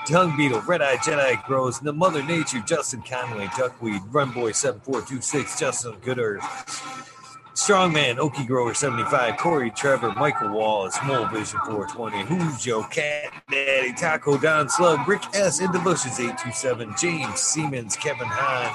[0.07, 5.59] Tongue Beetle, Red Eye Jedi Grows, The Mother Nature, Justin Conway, Duckweed, Run Boy 7426,
[5.59, 7.14] Justin Good Earth,
[7.55, 13.93] Strongman, Okie Grower 75, Corey Trevor, Michael Wallace, Mole Vision 420, Who's Joe, Cat Daddy,
[13.93, 15.61] Taco Don Slug, Rick S.
[15.61, 18.73] In the Bushes 827, James Siemens, Kevin Hahn,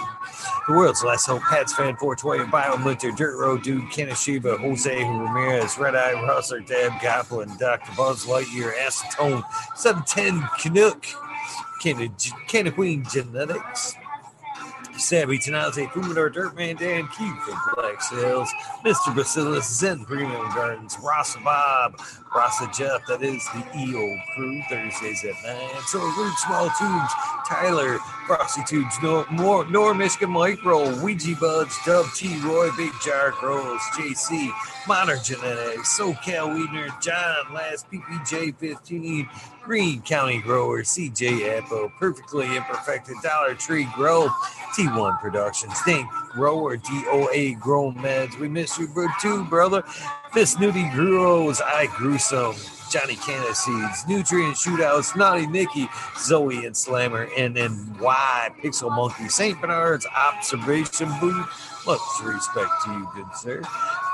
[0.66, 5.76] The World's Last Hope, Pats Fan 420, Bio Minter, Dirt Road Dude, Kanashiba, Jose Ramirez,
[5.76, 7.92] Red Eye Rustler, Dab Goblin, Dr.
[7.94, 9.44] Buzz Lightyear, Acetone,
[9.76, 11.04] 710 Canuck,
[12.48, 13.94] Canna Queen Genetics,
[15.00, 18.52] Savvy Tanaze, Fumador, Dirtman, Dan Keith from Black Sales,
[18.84, 19.14] Mr.
[19.16, 21.98] Bacillus, Zen Premium Gardens, Ross Bob,
[22.34, 25.82] Rasa Jeff, that is the EO crew, Thursdays at 9.
[25.86, 27.12] So Root Small Tubes,
[27.48, 33.32] Tyler, Frosty Tubes, Nor, More, Nor Michigan Micro, Ouija Buds, Dub T, Roy, Big Jar
[33.32, 34.52] Grows, JC,
[34.86, 39.28] Modern Genetics, SoCal Weedner, John, Last PPJ 15,
[39.64, 44.28] Green County Grower, CJ Apple, Perfectly Imperfected, Dollar Tree Grow,
[44.76, 48.38] T1 Productions, Think Grower, DOA Grow Meds.
[48.38, 49.82] We miss you, bro, too, brother.
[50.32, 52.54] Miss Nudie Grows, I Gruesome,
[52.90, 55.88] Johnny Canna Seeds, Nutrient Shootouts, Naughty Nikki,
[56.18, 59.60] Zoe and Slammer, and then Why Pixel Monkey, St.
[59.60, 61.46] Bernard's Observation Booth.
[61.86, 63.62] Much respect to you, good sir.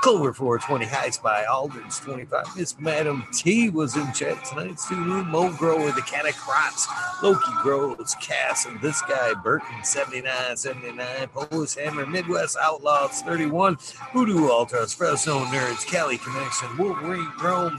[0.01, 2.55] Clover 420, High Spy, Aldridge 25.
[2.55, 4.79] Miss Madam T was in chat tonight.
[4.79, 6.87] Sulu, Mo Grower, the Can of Crots,
[7.21, 13.77] Loki Grows, Cass, and this guy, Burton 79, 79, Polish Hammer, Midwest Outlaws 31,
[14.13, 17.77] Voodoo Ultras, Fresno Nerds, Cali Connection, Wolverine Rome,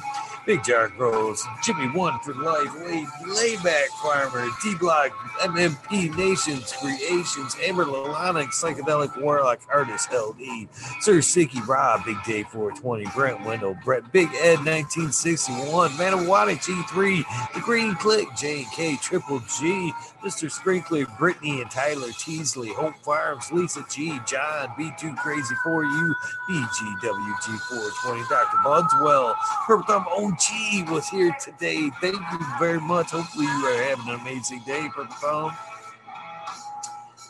[0.49, 5.11] Big Jar Grows, Jimmy One for Life, Lay, Layback Farmer, D Block,
[5.43, 10.67] MMP Nations, Creations, Amber Lalonic, Psychedelic Warlock, Artist LD,
[11.01, 17.61] Sir Sicky Rob, Big Day 420, Brent Wendell, Brett Big Ed 1961, Manawati G3, The
[17.61, 20.51] Green Click, J K Triple G, Mr.
[20.51, 26.15] Sprinkler, Brittany and Tyler Teasley, Hope Farms, Lisa G, John, B2 Crazy for You,
[26.51, 28.57] BGWG420, Dr.
[28.65, 29.35] Budswell,
[29.67, 31.91] Purple Thumb OG was here today.
[32.01, 33.11] Thank you very much.
[33.13, 35.57] Hopefully, you are having an amazing day, Purple Thumb.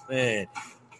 [0.09, 0.47] Man,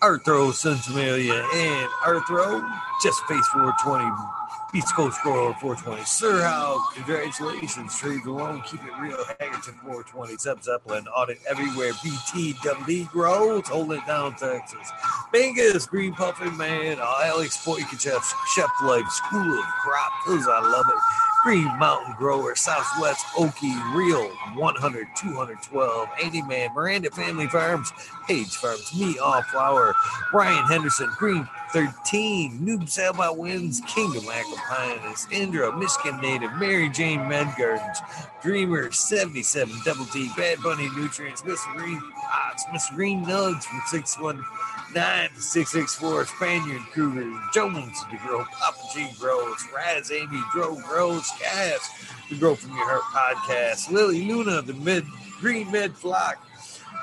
[0.03, 2.61] Arthro, Sons Amelia, and Arthro,
[3.03, 4.38] just face 420.
[4.75, 6.05] East Coast Grower 420.
[6.05, 7.97] Sir Hal, congratulations.
[7.97, 9.17] Trade the loan, keep it real.
[9.41, 10.37] Haggerton 420.
[10.37, 11.93] Sub Zeppelin, audit everywhere.
[11.95, 14.91] BTWD Grows, hold it down, Texas.
[15.33, 18.23] Bingus, Green Puffin Man, Alex Boykachev,
[18.55, 21.03] Chef Life, School of Crop, because I love it.
[21.45, 27.91] Green Mountain Grower, Southwest Okie, Real 100, 212, Andy Man, Miranda Family Farms,
[28.27, 29.95] Page Farms, Me All Flower,
[30.31, 37.53] Brian Henderson, Green 13, Noob Sailboat Wins, Kingdom Aquapines, Indra, Michigan Native, Mary Jane Med
[37.59, 37.99] Gardens,
[38.43, 43.83] Dreamer 77, Double D, Bad Bunny Nutrients, Miss Green Pots, ah, Miss Green Nugs from
[43.89, 51.31] 619 to 664, Spaniard Kruger, Jones to grow, Papa G grows, Raz Amy Grow grows,
[51.39, 51.91] Cass
[52.29, 55.05] to grow from your heart podcast, Lily Luna, the mid
[55.41, 56.39] Green Med Flock,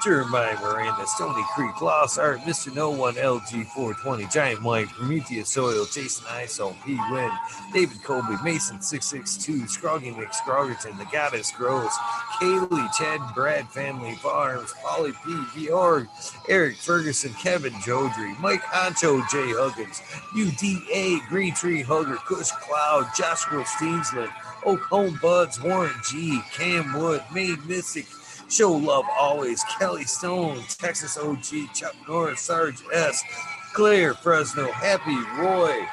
[0.06, 2.72] Jeremiah Miranda, Stony Creek, Lost Art, Mr.
[2.75, 7.32] No One, LG 420, Giant Mike, Prometheus Soil, Jason ISO, P Win,
[7.74, 11.90] David Colby, Mason 662, Scroggy Nick Scrogerton, The Goddess Grows,
[12.40, 16.08] Kaylee, Chad Brad Family Farms, Polly P, Georg,
[16.48, 20.03] Eric Ferguson, Kevin Jodrey, Mike Ancho, Jay Huggins,
[20.35, 24.32] UDA, Green Tree Hugger, Kush Cloud, Joshua Steensland,
[24.67, 28.06] Oak Home Buds, Warren G, Cam Wood, Maine Mystic,
[28.56, 33.22] Show Love Always, Kelly Stone, Texas OG, Chuck Norris, Sarge S,
[33.74, 35.85] Claire Fresno, Happy Roy,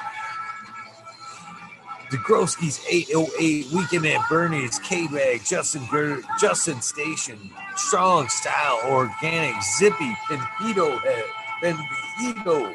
[2.09, 7.37] DeGroski's 808, Weekend at Bernie's, K-Bag, Justin Ger- Justin Station,
[7.75, 11.25] Strong Style, Organic, Zippy, Benito Head,
[11.61, 12.73] Benito.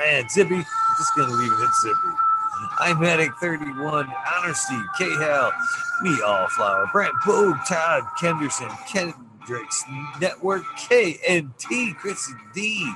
[0.00, 0.64] Man, Zippy, I'm
[0.96, 2.16] just gonna leave it at Zippy.
[2.78, 5.52] I'm Medic 31, Honesty, K Hal,
[6.02, 9.84] Me All Flower, Brent Boog, Todd Kenderson, Kendricks
[10.20, 12.92] Network, KNT, Chrissy D,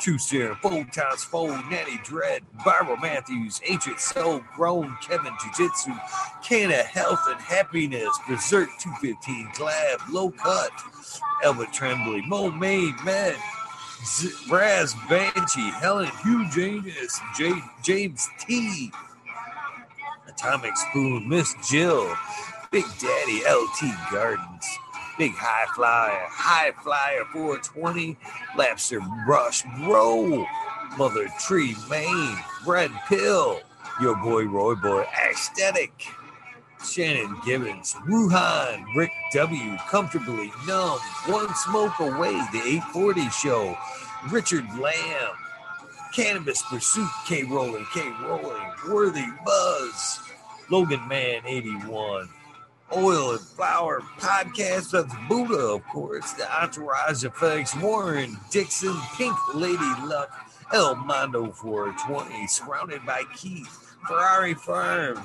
[0.00, 5.92] True Steer, Photos, Fold, Natty Dread, Barbara Matthews, Ancient Soul, Grown, Kevin Jiu Jitsu,
[6.44, 10.70] Canna Health and Happiness, Berserk 215, Glab, Low Cut,
[11.42, 13.36] Elba Tremblay, Mo Main, Med,
[14.04, 18.92] Z- Raz Banshee, Helen Hugh Janus, J- James T,
[20.36, 22.14] Atomic Spoon, Miss Jill,
[22.70, 24.66] Big Daddy LT Gardens,
[25.16, 28.18] Big High Flyer, High Flyer 420,
[28.54, 30.44] Lapster Brush Bro,
[30.98, 33.60] Mother Tree Maine, Red Pill,
[34.00, 36.06] Your Boy Roy Boy, Aesthetic,
[36.86, 40.98] Shannon Gibbons, Wuhan, Rick W, Comfortably Numb,
[41.28, 43.78] One Smoke Away, The 840 Show,
[44.30, 45.32] Richard Lamb,
[46.14, 50.25] Cannabis Pursuit, K Rolling, K Rolling, Worthy Buzz,
[50.70, 52.28] Logan Man 81,
[52.96, 59.76] Oil and Flower Podcast of Buddha, of course, The Entourage Effects, Warren Dixon, Pink Lady
[60.04, 60.30] Luck,
[60.72, 65.20] El Mondo 420, Surrounded by Keith, Ferrari Farms,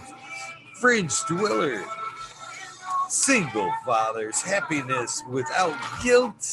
[0.80, 1.84] Fringe Dweller,
[3.10, 6.45] Single Fathers, Happiness Without Guilt,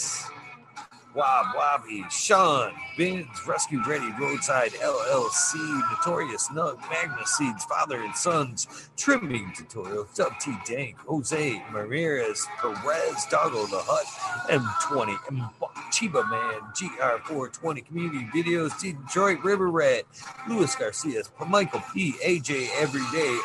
[1.14, 5.56] Wob Wobby, Sean, Ben's Rescue Ready, Roadside LLC,
[5.90, 13.26] Notorious Nug, Magna Seeds, Father and Sons, Trimming Tutorial, Dub T Dank, Jose Ramirez, Perez,
[13.30, 14.06] Doggo the Hut,
[14.50, 15.50] M20, M-
[15.90, 20.04] Chiba Man, GR420, Community Videos, Detroit River Rat,
[20.48, 23.38] Luis Garcia, Michael P, AJ Everyday,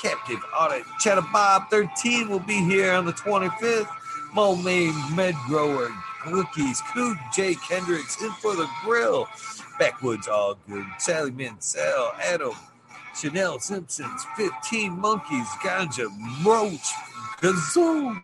[0.00, 3.88] Captive Audit, Cheddar Bob 13 will be here on the 25th.
[4.34, 5.88] Mo Main Med Grower,
[6.22, 7.54] Cookies, Coot, J.
[7.68, 9.28] Kendricks, in for the grill.
[9.78, 12.52] Backwoods All Good, Sally Mansell, Adam,
[13.20, 16.08] Chanel Simpsons, 15 Monkeys, Ganja,
[16.44, 16.92] Roach,
[17.40, 18.20] Kazoom,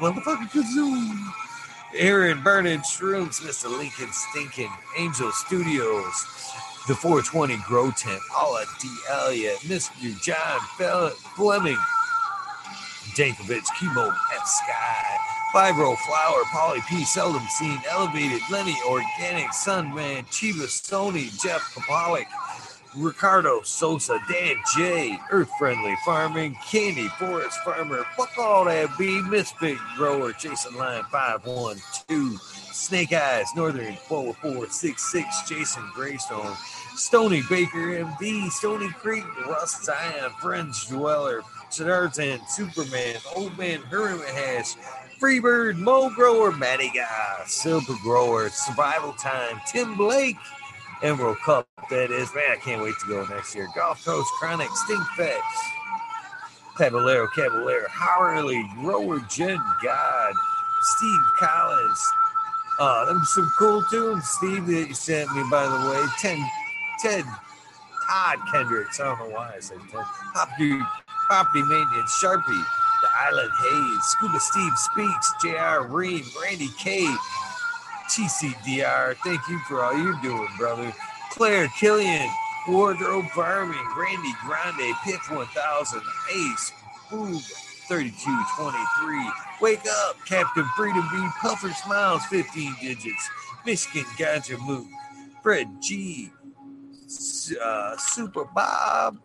[0.00, 1.32] motherfucking Kazoom.
[1.94, 3.70] Aaron Bernard Shrooms, Mr.
[3.70, 6.26] Lincoln Stinkin, Angel Studios,
[6.86, 8.88] the 420 Grow Tent, Paula D.
[9.10, 10.20] Elliott, Mr.
[10.22, 10.60] John
[11.36, 11.78] Fleming,
[13.14, 14.46] Dankovich, Chemo F.
[14.46, 17.04] Sky, Fibro Flower, Polly P.
[17.04, 22.26] Seldom Seen, Elevated, Lenny Organic, Sunman, Chiba Sony, Jeff Kapalik,
[22.94, 29.78] Ricardo Sosa, Dan J, Earth Friendly Farming, Candy Forest Farmer, fuck all that B, Misfit
[29.96, 32.40] Grower, Jason Line 512,
[32.72, 36.56] Snake Eyes, Northern 4466, Jason Greystone,
[36.94, 44.74] Stony Baker MD, Stony Creek, Russ Zion, Friends Dweller, Tarzan, Superman, Old Man Hermit Hash,
[45.18, 50.36] Freebird, Mo Grower, Matty Guy, Silver Grower, Survival Time, Tim Blake,
[51.02, 52.32] Emerald Cup, that is.
[52.34, 53.68] Man, I can't wait to go next year.
[53.74, 55.40] Gulf Coast Chronic, Stink Fat,
[56.76, 60.32] Caballero, Caballero, Harley, Grower, Jen God,
[60.82, 62.12] Steve Collins.
[62.78, 66.06] Uh, them some cool tunes, Steve, that you sent me, by the way.
[66.20, 66.38] Ten,
[67.00, 67.24] Ted
[68.08, 69.00] Todd Kendricks.
[69.00, 70.00] I don't know why I said 10.
[70.34, 70.78] Poppy,
[71.26, 72.64] property maintenance, Sharpie,
[73.02, 75.86] the Island Hayes, Scuba Steve Speaks, J.R.
[75.86, 77.06] Ream, Randy K,
[78.10, 79.16] TCDR.
[79.24, 80.92] Thank you for all you're doing, brother.
[81.32, 82.28] Claire Killian,
[82.68, 86.02] Wardrobe Farming, Randy Grande, Piff 1000,
[86.34, 86.72] Ace,
[87.10, 87.38] Boom,
[87.88, 89.32] 3223.
[89.60, 93.30] Wake up, Captain Freedom B, Puffer Smiles, 15 digits.
[93.66, 94.86] Michigan Ganja Moot,
[95.42, 96.30] Fred G,
[97.62, 99.18] uh, Super Bob,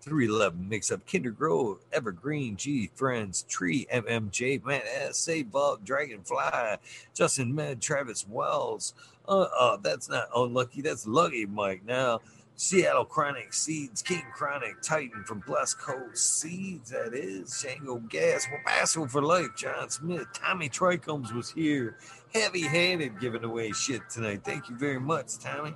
[0.00, 6.76] 311 mix up Kinder Grove, Evergreen G, Friends, Tree, MMJ, Man S, Save Bug, Dragonfly,
[7.14, 8.94] Justin Med, Travis Wells.
[9.26, 10.82] Uh, uh, that's not unlucky.
[10.82, 11.82] That's lucky, Mike.
[11.86, 12.20] Now,
[12.56, 17.60] Seattle Chronic Seeds, King Chronic, Titan from Blessed Coast Seeds, that is.
[17.60, 21.96] Shango Gas, Wabasso for Life, John Smith, Tommy Trichomes was here,
[22.32, 24.44] heavy handed giving away shit tonight.
[24.44, 25.74] Thank you very much, Tommy.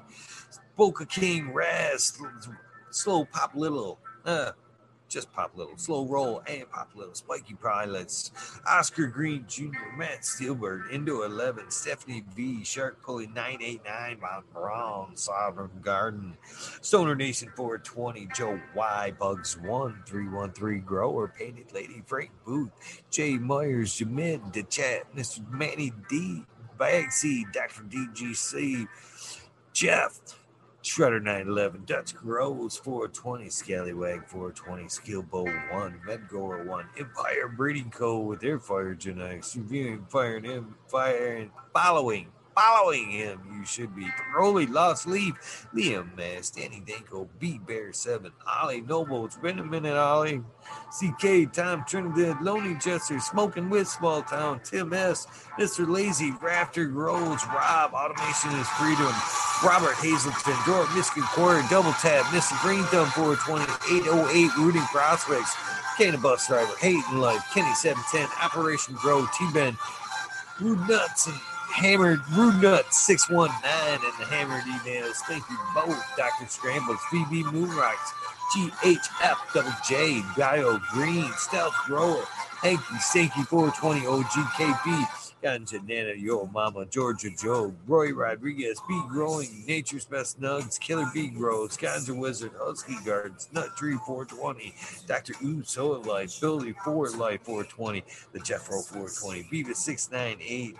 [0.76, 2.16] Boca King, Raz,
[2.90, 4.52] Slow Pop Little, uh,
[5.08, 8.30] just Pop Little, Slow Roll, and Pop Little, Spiky Pilots,
[8.66, 15.70] Oscar Green Jr., Matt Steelberg, Indo 11, Stephanie V, Shark Pulley 989, Mount Brown, Sovereign
[15.80, 16.36] Garden,
[16.82, 22.70] Stoner Nation 420, Joe Y, Bugs 1313, Grower, Painted Lady, Frank Booth,
[23.10, 25.48] Jay Myers, Jamin, The Chat, Mr.
[25.50, 26.44] Manny D,
[26.78, 27.82] Bagsy, Dr.
[27.84, 28.86] DGC,
[29.72, 30.20] Jeff,
[30.88, 38.20] Shredder 911, Dutch Grows 420, Scallywag 420, Skill Skillbow 1, Medgoer 1, Empire Breeding Co.
[38.20, 43.40] with their fire genetics, reviewing, firing him, firing, following, following him.
[43.52, 44.06] You should be.
[44.34, 49.26] Broly, Lost Leaf, Liam Mass, Danny Danko, B Bear 7, Ollie Noble.
[49.26, 50.42] It's been a minute, Ollie.
[50.90, 55.26] CK, Tom Trinidad, Lonely Jester, Smoking with Small Town, Tim S,
[55.58, 55.88] Mr.
[55.88, 59.12] Lazy, Rafter Grows, Rob, Automation is Freedom,
[59.64, 62.60] Robert Hazelton, Dora Michigan Quarter, Double Tap, Mr.
[62.62, 65.54] Green Thumb 420, 808 Rooting Prospects,
[65.96, 69.76] Canna Bus Driver, Hayden Life, Kenny 710, Operation Grow, T-Ben,
[70.60, 71.36] Rude Nuts, and
[71.74, 75.16] Hammered Rude Nuts 619, and the Hammered emails.
[75.28, 76.46] Thank you both, Dr.
[76.48, 78.12] Scrambles, VB Moonrocks,
[78.54, 82.24] GHF Double J, Bio Green, Stealth Grower,
[82.62, 85.06] Thank Hanky Stanky 420, OGKP,
[85.42, 91.28] Ganja Nana, Yo Mama, Georgia Joe, Roy Rodriguez, Bee Growing, Nature's Best Nugs, Killer Bee
[91.28, 94.74] Grows, Ganja Wizard, Husky Gardens, Nut Tree 420,
[95.06, 95.34] Dr.
[95.44, 100.76] Ooh Soil Life, Billy 4 Life 420, the Jeffro 420, Beavis 698,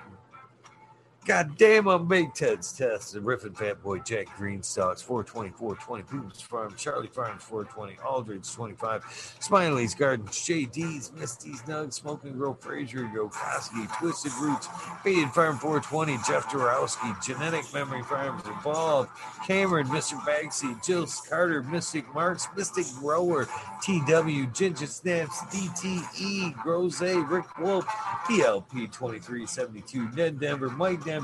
[1.28, 3.12] God damn, I'm Big Ted's Test.
[3.12, 6.02] The Riffin Fat Boy Jack Greenstocks, 420, 420.
[6.04, 7.98] Booms Farm, Charlie Farms, 420.
[8.02, 9.36] Aldridge, 25.
[9.38, 14.68] Smiley's Gardens, JD's, Misty's Nugs, Smoking Grow, Fraser, Yokoski, Twisted Roots,
[15.04, 16.16] Faded Farm, 420.
[16.26, 19.10] Jeff Dorowski, Genetic Memory Farms, Evolved,
[19.46, 20.18] Cameron, Mr.
[20.20, 23.46] Bagsy, Jill Carter, Mystic Marks, Mystic Grower,
[23.82, 27.84] TW, Ginger Snaps, DTE, Groze, Rick Wolf,
[28.24, 31.17] PLP 2372, Ned Denver, Mike Denver,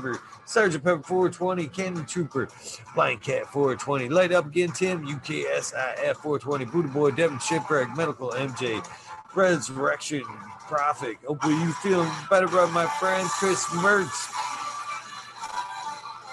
[0.45, 2.47] Sergeant Pepper 420, Cannon Trooper,
[2.93, 8.85] Blind Cat 420, Light Up Again Tim, UKSIF 420, Buddha Boy, Devin Shipwreck, Medical MJ,
[9.33, 10.23] Resurrection
[10.67, 11.17] Prophet.
[11.27, 13.27] Hopefully you feeling better, brother, my friend.
[13.29, 14.31] Chris Mertz,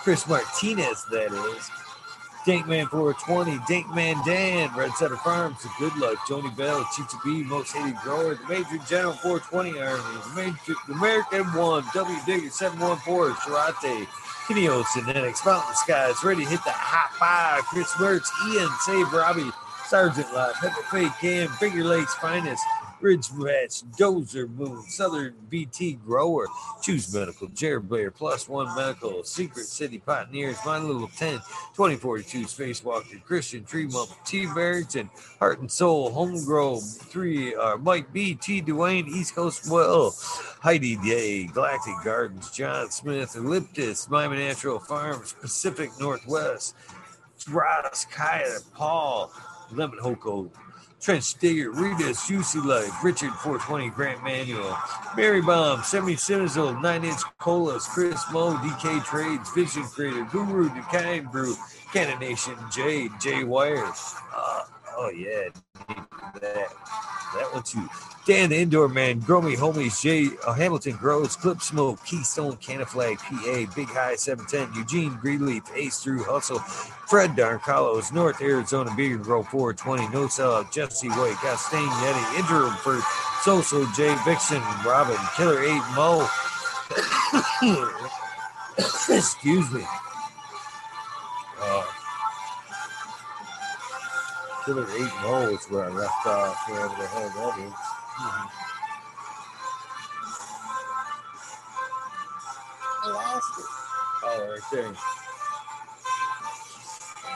[0.03, 1.82] Chris Martinez, that is.
[2.45, 7.97] Dankman 420, Dankman Dan, Red Setter Farms, Good Luck, Joni Bell, Chicha B, Most Hated
[7.99, 14.09] Grower, The Major General 420 Army, uh, The, Major, American One, W Digger 714, Sharate,
[14.49, 19.53] Kineo Genetics, Mountain Skies, Ready to Hit the Hot Five, Chris Mertz, Ian, Save Robbie,
[19.87, 22.65] Sergeant Live, Pepper Fake Cam, Finger Lakes Finest,
[23.03, 26.47] Ridge Ranch, Dozer Moon, Southern BT Grower,
[26.81, 31.43] Choose Medical, Jared Blair, Plus One Medical, Secret City Pioneers, My Little Tent,
[31.75, 34.47] 2042 Spacewalker, Christian Tree Mump, T.
[34.55, 38.63] Barrington, Heart and Soul, Home Grove, three, uh, Mike B, T.
[38.63, 40.15] Dwayne, East Coast Well,
[40.61, 46.77] Heidi Day, Galactic Gardens, John Smith, Elliptis, Miami Natural Farms, Pacific Northwest,
[47.51, 49.33] Ross, Kaya, Paul,
[49.73, 50.51] Lemon Hoko,
[51.03, 54.77] Trench Digger, Rita's Juicy Life, Richard 420 Grant Manual,
[55.17, 61.29] Mary Bomb, 70 old, 9 Inch Colas, Chris Mo, DK Trades, Vision Creator, Guru, Dukain
[61.33, 61.57] Brew,
[61.93, 64.15] Cannon Nation, Jade, Jay Wires.
[64.33, 64.63] Uh,
[64.97, 65.49] oh, yeah,
[66.41, 66.69] that.
[67.35, 67.89] That one too.
[68.27, 73.75] Dan the Indoor Man, Gromy Homies, Jay uh, Hamilton Grows, Clip Smoke, Keystone, Canaflag, PA,
[73.75, 80.09] Big High 710, Eugene Greenleaf, Ace Through Hustle, Fred Darncarlos, North Arizona, Beard Grow 420,
[80.13, 83.01] No Sellout, Jesse White, Gastain Yeti, Interim for
[83.43, 86.29] Social, J Vixen, Robin, Killer 8, Mo.
[89.17, 89.85] Excuse me.
[91.61, 91.83] Uh,
[94.65, 97.73] Killer 8 0 is where I left off, wherever the hell that is.
[97.73, 98.51] Mhm.
[103.03, 103.65] I lost it.
[104.25, 104.95] Oh, right there.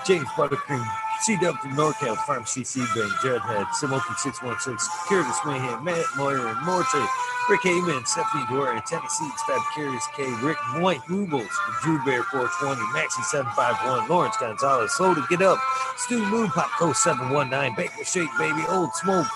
[0.07, 0.87] James Buttercream,
[1.25, 4.77] CW from NorCal, Farm CC Bank, Judhead, Simoki 616,
[5.09, 6.95] Curtis Mayhem, Matt Moyer, and Morte,
[7.49, 11.49] Rick Heyman, Stephanie Dorian, Tennessee, Fab Curious K, Rick White, Rubles,
[11.83, 15.59] Drew Bear 420, Maxi 751, Lawrence Gonzalez, Slow to Get Up,
[15.97, 19.27] Stu Moon, Popco 719, Baker Shake Baby, Old Smoke,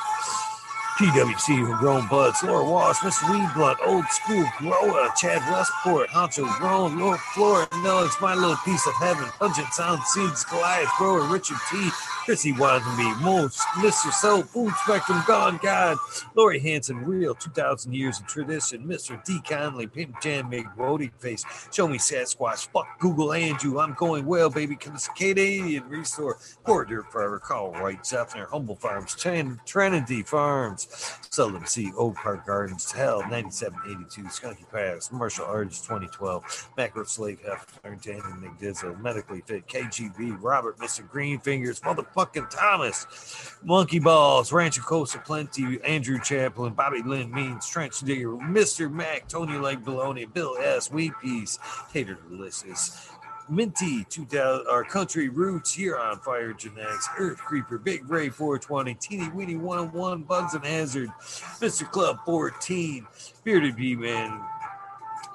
[1.00, 3.30] PWC from Grown Buds, Laura Walsh, Mr.
[3.30, 8.86] Weed Blunt, Old School Grower, Chad Westport, Honcho Grown, Lord Flora, it's my little piece
[8.86, 11.88] of heaven, Pungent Sound Seeds, Goliath Grower, Richard T,
[12.26, 14.12] Chrissy Wannabe, Most, Mr.
[14.12, 15.96] Soul, Food Spectrum, Gone God,
[16.34, 19.24] Lori Hanson, Real, 2,000 Years of Tradition, Mr.
[19.24, 19.40] D.
[19.40, 24.26] Conley, Pimp Jam, Big Roadie Face, Show Me Sasquatch, Fuck Google and you, I'm going
[24.26, 24.76] well, baby,
[25.16, 29.16] Canadian Restore, Dirt Forever, Carl Wright, Zephyr, Humble Farms,
[29.64, 30.88] Trinity Farms,
[31.30, 37.40] Seldom See, Oak Park Gardens, Hell, 9782, Skunky Pass, Martial Arts 2012, Macro Slave,
[37.82, 41.08] Dan and McDizzle, Medically Fit, KGB, Robert, Mr.
[41.08, 48.00] Green Fingers, motherfucking Thomas, Monkey Balls, Rancho Costa Plenty, Andrew Chaplin, Bobby Lynn Means, Trench
[48.00, 48.90] Digger, Mr.
[48.90, 50.90] Mac, Tony Lake Baloney, Bill S.
[50.90, 51.58] Wheat Piece,
[51.92, 53.09] Tater Delicious,
[53.50, 59.28] Minty, 2000, our country roots here on Fire Genetics, Earth Creeper, Big Ray 420, Teeny
[59.30, 61.90] Weeny 101, Bugs and Hazard, Mr.
[61.90, 63.06] Club 14,
[63.42, 64.40] Bearded Bee Man,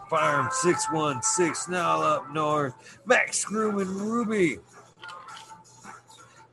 [0.10, 4.60] Farm 616, now up north, Max Screw and Ruby,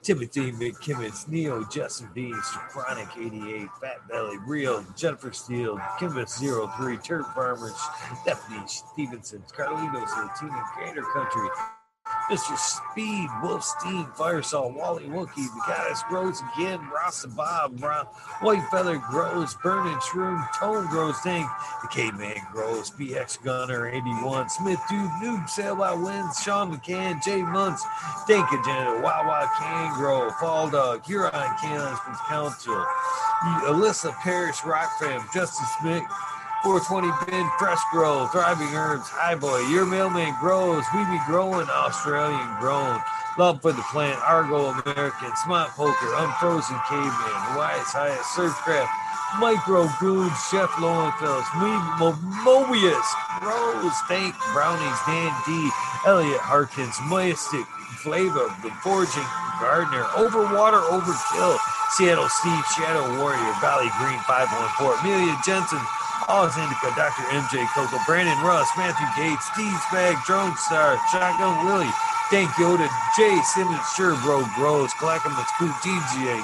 [0.03, 6.41] Timothy McKimmons, Neo, Justin Beans, Chronic 88, Fat Belly, Rio, Jennifer Steele, Kimbus
[6.77, 7.81] 03, Turf Farmers,
[8.23, 11.49] Stephanie Stevenson, Carlitos, Latino Gator Country,
[12.31, 12.57] Mr.
[12.57, 18.07] Speed, Wolfstein, Firesaw, Wally Wookie, The Goddess Grows Again, Rasta Bob, Brown,
[18.41, 21.49] White Feather Grows, Burning Shroom, Tone Grows Tank,
[21.83, 27.85] The Caveman Grows, BX Gunner 81, Smith Dude, Noob Sailboat Wins, Sean McCann, Jay Muntz,
[28.27, 32.85] Dank Agenda, Wawa Can Grow, Fall Dog, Huron Canines Council,
[33.65, 36.05] Alyssa Parrish, Rock Fam, Justice Smith,
[36.63, 42.39] 420 bin, fresh grow, thriving herbs, high boy, your mailman grows, we be growing, Australian
[42.63, 43.03] grown,
[43.35, 48.87] love for the plant, Argo American, smart poker, unfrozen caveman, wise highest, surfcraft,
[49.43, 52.15] micro goods, chef Lowenfels, Mo-
[52.47, 53.09] Mobius,
[53.43, 55.51] Rose, Tank, Brownies, Dan D,
[56.07, 57.67] Elliot Harkins, Majestic,
[58.07, 59.27] Flavor, The Forging,
[59.59, 61.59] Gardner, Overwater, Overkill,
[61.99, 65.83] Seattle Steve, Shadow Warrior, Valley Green 514, Amelia Jensen,
[66.29, 67.23] Oz Indica, Dr.
[67.31, 71.91] MJ Coco, Brandon Russ, Matthew Gates, Steve Spag, Drone Star, Shotgun Willie,
[72.31, 76.43] Dank Yoda, Jay Simmons, Sure Bro Bros, Clackamas Cool DJ,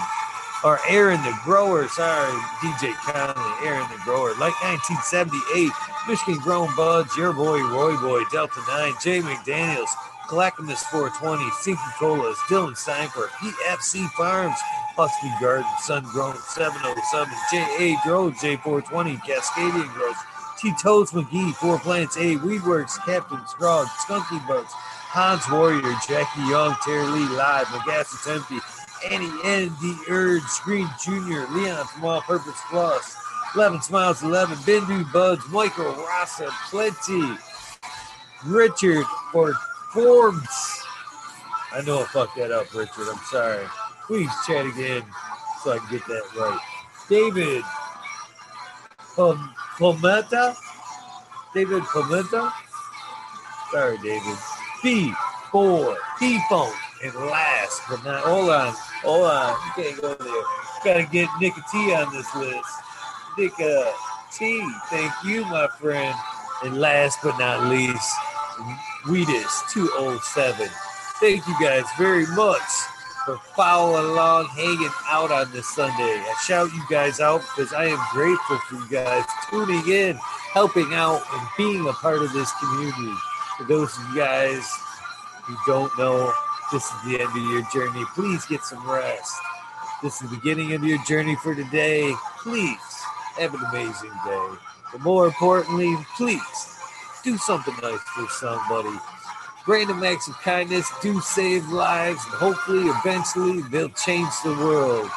[0.65, 5.71] or Aaron the Grower, sorry, DJ Conley, Aaron the Grower, like 1978,
[6.09, 9.91] Michigan Grown Buds, your boy Roy Boy, Delta 9, Jay McDaniels,
[10.29, 14.59] Clackamas 420, Sinky Colas, Dylan Steinberg, EFC Farms,
[14.95, 17.97] Husky Garden, Sun Grown 707, J.A.
[18.05, 20.17] Grove, J420, Cascadian Grows,
[20.59, 20.73] T.
[20.83, 27.07] Toads McGee, Four Plants A, Weedworks, Captain Scrog, Skunky Bugs, Hans Warrior, Jackie Young, Terry
[27.07, 28.59] Lee Live, McGassett's Empty,
[29.11, 29.75] Annie N.
[29.81, 29.97] D.
[30.11, 33.17] Urge, Green Jr., Leon from All Purpose Plus,
[33.55, 37.39] 11 Smiles 11, Bendu Buds, Michael Rasa, Plenty,
[38.45, 39.55] Richard for
[39.93, 40.85] Forbes.
[41.73, 43.09] I know I fucked that up, Richard.
[43.11, 43.67] I'm sorry.
[44.07, 45.03] Please chat again
[45.63, 46.61] so I can get that right.
[47.09, 47.63] David
[49.17, 50.57] Pom- Pometa?
[51.55, 52.53] David Pometa?
[53.73, 54.39] Sorry, David.
[54.83, 55.13] B
[55.53, 56.73] four P phone.
[57.05, 59.57] And last but not hold on, hold on.
[59.67, 60.43] You can't go there.
[60.85, 62.71] Gotta get Nicka T on this list.
[63.39, 63.93] Nicka
[64.33, 66.15] T, thank you, my friend.
[66.65, 68.15] And last but not least,
[69.05, 70.69] Weedus 207.
[71.21, 72.61] Thank you guys very much
[73.25, 75.95] for following along, hanging out on this Sunday.
[75.95, 80.17] I shout you guys out because I am grateful for you guys tuning in,
[80.53, 83.15] helping out, and being a part of this community.
[83.57, 84.69] For those of you guys
[85.43, 86.33] who don't know,
[86.73, 88.05] this is the end of your journey.
[88.15, 89.33] Please get some rest.
[90.03, 92.13] This is the beginning of your journey for today.
[92.43, 92.79] Please
[93.39, 94.49] have an amazing day.
[94.93, 96.78] But more importantly, please
[97.29, 98.97] do something nice for somebody.
[99.67, 105.11] Random acts of kindness do save lives, and hopefully, eventually, they'll change the world.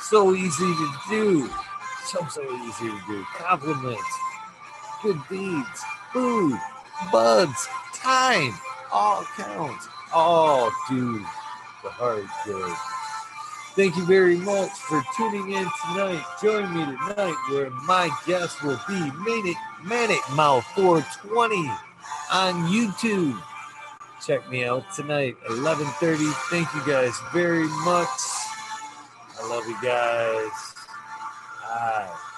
[0.00, 1.48] So easy to do.
[2.06, 3.24] So, so easy to do.
[3.36, 4.18] Compliments,
[5.00, 6.58] good deeds, food,
[7.12, 8.52] buds, time,
[8.90, 9.88] all counts.
[10.12, 11.18] All do
[11.84, 12.76] the hard good.
[13.76, 16.24] Thank you very much for tuning in tonight.
[16.42, 21.68] Join me tonight where my guest will be Manic, Manic Mouth 420
[22.32, 23.38] on YouTube.
[24.24, 26.32] Check me out tonight, 11:30.
[26.48, 28.08] Thank you guys very much.
[29.38, 30.74] I love you guys.
[31.60, 32.33] Bye.